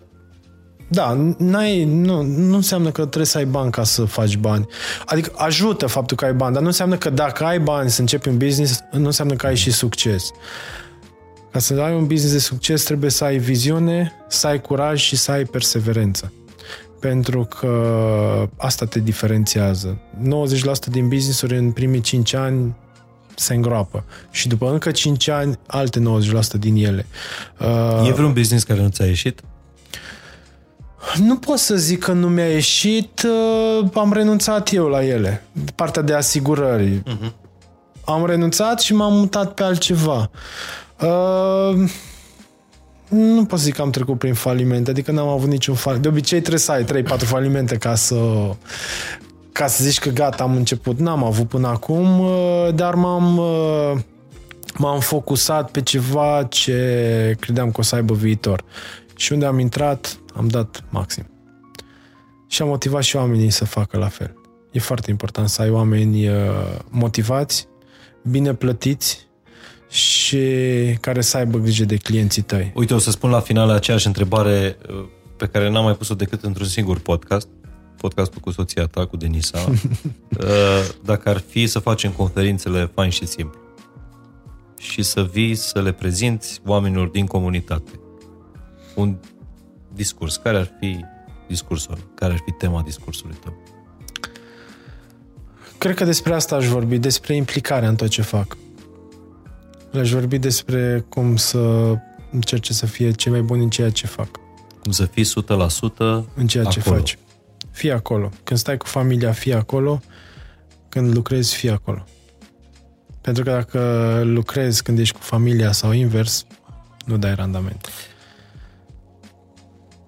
Da, 0.88 1.34
n-ai, 1.38 1.84
nu, 1.84 2.22
nu 2.22 2.56
înseamnă 2.56 2.90
că 2.90 3.02
trebuie 3.02 3.26
să 3.26 3.38
ai 3.38 3.46
bani 3.46 3.72
ca 3.72 3.84
să 3.84 4.06
faci 4.06 4.38
bani. 4.38 4.68
Adică 5.06 5.32
ajută 5.36 5.88
faptul 5.88 6.18
că 6.18 6.26
ai 6.26 6.34
bani, 6.34 6.54
dar 6.54 6.62
nu 6.62 6.68
înseamnă 6.68 6.98
că 6.98 7.10
dacă 7.10 7.44
ai 7.44 7.60
bani 7.60 7.90
să 7.90 8.02
începi 8.02 8.28
un 8.28 8.38
business, 8.38 8.80
nu 8.92 9.06
înseamnă 9.06 9.34
că 9.34 9.46
ai 9.46 9.56
și 9.56 9.72
succes. 9.72 10.32
Ca 11.52 11.60
să 11.60 11.74
ai 11.74 11.94
un 11.94 12.08
business 12.08 12.32
de 12.34 12.40
succes 12.40 12.84
trebuie 12.84 13.10
să 13.10 13.24
ai 13.24 13.38
viziune, 13.38 14.12
să 14.28 14.48
ai 14.48 14.62
curaj 14.62 15.02
și 15.02 15.16
să 15.16 15.32
ai 15.32 15.44
perseverență. 15.46 16.32
pentru 17.00 17.44
că 17.60 18.50
asta 18.58 18.86
te 18.86 19.00
diferențiază. 19.00 19.98
90% 20.24 20.28
din 20.92 21.08
business-uri 21.08 21.58
în 21.58 21.72
primii 21.72 22.02
5 22.02 22.34
ani 22.34 22.76
se 23.36 23.54
îngroapă 23.54 24.04
și 24.32 24.48
după 24.48 24.72
încă 24.72 24.92
5 24.92 25.28
ani 25.28 25.60
alte 25.68 26.00
90% 26.00 26.60
din 26.60 26.76
ele. 26.76 27.06
Uh, 27.60 28.08
e 28.08 28.12
vreun 28.12 28.34
business 28.34 28.64
care 28.64 28.82
nu 28.82 28.88
ți-a 28.90 29.06
ieșit? 29.06 29.42
Nu 31.16 31.38
pot 31.38 31.58
să 31.58 31.76
zic 31.76 32.04
că 32.04 32.12
nu 32.12 32.28
mi-a 32.28 32.48
ieșit, 32.48 33.26
uh, 33.26 33.90
am 33.94 34.14
renunțat 34.14 34.74
eu 34.74 34.88
la 34.88 35.06
ele. 35.06 35.44
Partea 35.76 36.02
de 36.02 36.14
asigurări. 36.14 37.02
Uh-huh. 37.02 37.32
Am 38.06 38.26
renunțat 38.26 38.80
și 38.80 38.94
m-am 38.94 39.14
mutat 39.14 39.54
pe 39.54 39.64
altceva. 39.64 40.30
Uh, 41.02 41.90
nu 43.10 43.46
pot 43.46 43.60
să 43.60 43.66
zic 43.66 43.76
că 43.76 43.82
am 43.82 43.90
trecut 43.90 44.18
prin 44.18 44.34
falimente, 44.34 44.90
adică 44.90 45.12
n-am 45.12 45.28
avut 45.28 45.50
niciun 45.50 45.76
faliment. 45.76 46.04
De 46.04 46.10
obicei 46.10 46.40
trebuie 46.40 46.60
să 46.60 46.72
ai 46.72 46.84
3-4 46.84 47.06
falimente 47.18 47.78
ca 47.78 47.96
să 47.96 48.16
ca 49.52 49.68
să 49.68 49.84
zici 49.84 50.00
că 50.00 50.10
gata, 50.10 50.44
am 50.44 50.56
început. 50.56 51.00
N-am 51.00 51.24
avut 51.24 51.48
până 51.48 51.68
acum, 51.68 52.20
uh, 52.20 52.68
dar 52.76 52.96
m-am 52.96 53.38
uh, 53.38 53.94
m-am 54.78 55.00
focusat 55.00 55.72
pe 55.72 55.82
ceva 55.82 56.46
ce 56.50 57.36
credeam 57.40 57.72
că 57.72 57.80
o 57.80 57.84
să 57.84 57.96
aibă 57.96 58.14
viitor. 58.14 58.64
Și 59.16 59.34
unde 59.34 59.46
am 59.46 59.60
intrat, 59.60 60.20
am 60.38 60.48
dat 60.48 60.84
maxim. 60.90 61.30
Și 62.48 62.62
am 62.62 62.68
motivat 62.68 63.04
și 63.04 63.16
oamenii 63.16 63.50
să 63.50 63.66
facă 63.66 63.98
la 63.98 64.08
fel. 64.08 64.34
E 64.72 64.80
foarte 64.80 65.12
important 65.12 65.50
să 65.50 65.62
ai 65.62 65.70
oameni 65.70 66.28
uh, 66.28 66.36
motivați, 66.90 67.68
bine 68.30 68.54
plătiți 68.54 69.28
și 69.90 70.40
care 71.02 71.22
să 71.22 71.38
aibă 71.38 71.58
grijă 71.58 71.86
de 71.86 71.96
clienții 71.96 72.42
tăi. 72.42 72.72
Uite, 72.76 72.94
o 72.94 72.98
să 72.98 73.12
spun 73.12 73.30
la 73.30 73.40
final 73.40 73.70
aceeași 73.70 74.08
întrebare 74.08 74.78
uh, 74.90 75.06
pe 75.38 75.46
care 75.48 75.70
n-am 75.70 75.84
mai 75.84 75.96
pus-o 75.96 76.16
decât 76.16 76.44
într-un 76.44 76.68
singur 76.68 77.00
podcast, 77.00 77.48
podcastul 77.98 78.42
cu 78.42 78.52
soția 78.52 78.86
ta, 78.86 79.06
cu 79.06 79.18
Denisa. 79.18 79.60
Uh, 80.38 80.44
dacă 81.04 81.30
ar 81.30 81.38
fi 81.38 81.68
să 81.68 81.80
facem 81.80 82.12
conferințele 82.12 82.92
fain 82.94 83.10
și 83.10 83.26
simplu 83.26 83.60
și 84.78 85.04
să 85.04 85.24
vii 85.32 85.56
să 85.56 85.82
le 85.82 85.92
prezinți 85.92 86.62
oamenilor 86.66 87.08
din 87.08 87.26
comunitate. 87.26 87.92
Un 88.96 89.16
discurs. 89.98 90.36
Care 90.36 90.58
ar 90.58 90.72
fi 90.80 91.06
discursul? 91.48 92.12
Care 92.16 92.34
ar 92.34 92.40
fi 92.46 92.52
tema 92.52 92.82
discursului 92.82 93.36
tău? 93.44 93.54
Cred 95.78 95.96
că 95.96 96.04
despre 96.04 96.34
asta 96.34 96.56
aș 96.56 96.68
vorbi, 96.68 96.98
despre 96.98 97.36
implicarea 97.36 97.90
în 97.90 97.96
tot 97.96 98.08
ce 98.08 98.22
fac. 98.22 98.58
Aș 99.94 100.12
vorbi 100.12 100.38
despre 100.38 101.06
cum 101.10 101.36
să 101.36 101.94
încerce 102.32 102.74
să 102.74 102.86
fie 102.86 103.12
cei 103.12 103.32
mai 103.32 103.42
buni 103.42 103.64
în 103.64 103.70
ceea 103.70 103.90
ce 103.90 104.08
fac. 104.08 104.30
Cum 104.84 104.92
să 104.92 105.06
fii 105.06 105.26
100% 105.26 105.28
în 106.36 106.48
ceea 106.48 106.64
ce 106.64 106.80
acolo. 106.80 106.96
faci. 106.96 107.18
Fii 107.72 107.92
acolo. 107.92 108.32
Când 108.44 108.60
stai 108.60 108.78
cu 108.78 108.86
familia, 108.86 109.32
fii 109.32 109.54
acolo. 109.54 110.02
Când 110.90 111.14
lucrezi, 111.16 111.56
fii 111.56 111.70
acolo. 111.70 112.06
Pentru 113.22 113.44
că 113.44 113.52
dacă 113.52 114.22
lucrezi 114.24 114.84
când 114.84 115.00
ești 115.00 115.16
cu 115.16 115.22
familia 115.22 115.72
sau 115.72 115.92
invers, 115.92 116.46
nu 117.06 117.18
dai 117.18 117.36
randament. 117.36 117.90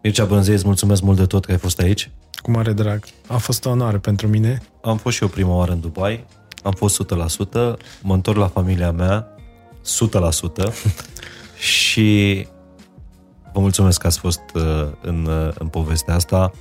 Mircea 0.04 0.26
Brânzei, 0.26 0.54
îți 0.54 0.66
mulțumesc 0.66 1.02
mult 1.02 1.18
de 1.18 1.26
tot 1.26 1.46
că 1.46 1.52
ai 1.52 1.58
fost 1.58 1.80
aici. 1.80 2.12
Cu 2.42 2.52
mare 2.52 2.74
drag. 2.74 3.04
A 3.28 3.38
fost 3.38 3.66
o 3.66 3.70
onoare 3.70 3.98
pentru 3.98 4.28
mine. 4.28 4.62
Am 4.82 4.98
fost 4.98 5.16
și 5.16 5.24
eu 5.24 5.30
prima 5.30 5.56
oară 5.56 5.72
în 5.72 5.80
Dubai. 5.80 6.26
Am 6.64 6.72
fost 6.72 7.06
100%. 7.06 7.08
Mă 8.02 8.14
întorc 8.14 8.38
la 8.38 8.48
familia 8.48 8.92
mea 8.92 9.28
100% 10.70 10.74
și 11.72 12.48
vă 13.54 13.60
mulțumesc 13.60 14.00
că 14.00 14.08
ați 14.08 14.20
fost 14.20 14.42
uh, 14.54 14.88
în, 15.02 15.26
uh, 15.26 15.52
în 15.58 15.68
povestea 15.68 16.16
asta. 16.16 16.52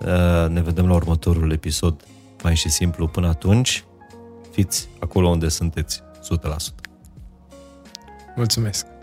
Uh, 0.00 0.48
ne 0.48 0.60
vedem 0.60 0.86
la 0.86 0.94
următorul 0.94 1.52
episod 1.52 2.04
mai 2.42 2.56
și 2.56 2.68
simplu. 2.68 3.06
Până 3.06 3.28
atunci, 3.28 3.84
fiți 4.50 4.88
acolo 4.98 5.28
unde 5.28 5.48
sunteți 5.48 6.02
100%. 6.02 6.04
Mulțumesc! 8.36 8.97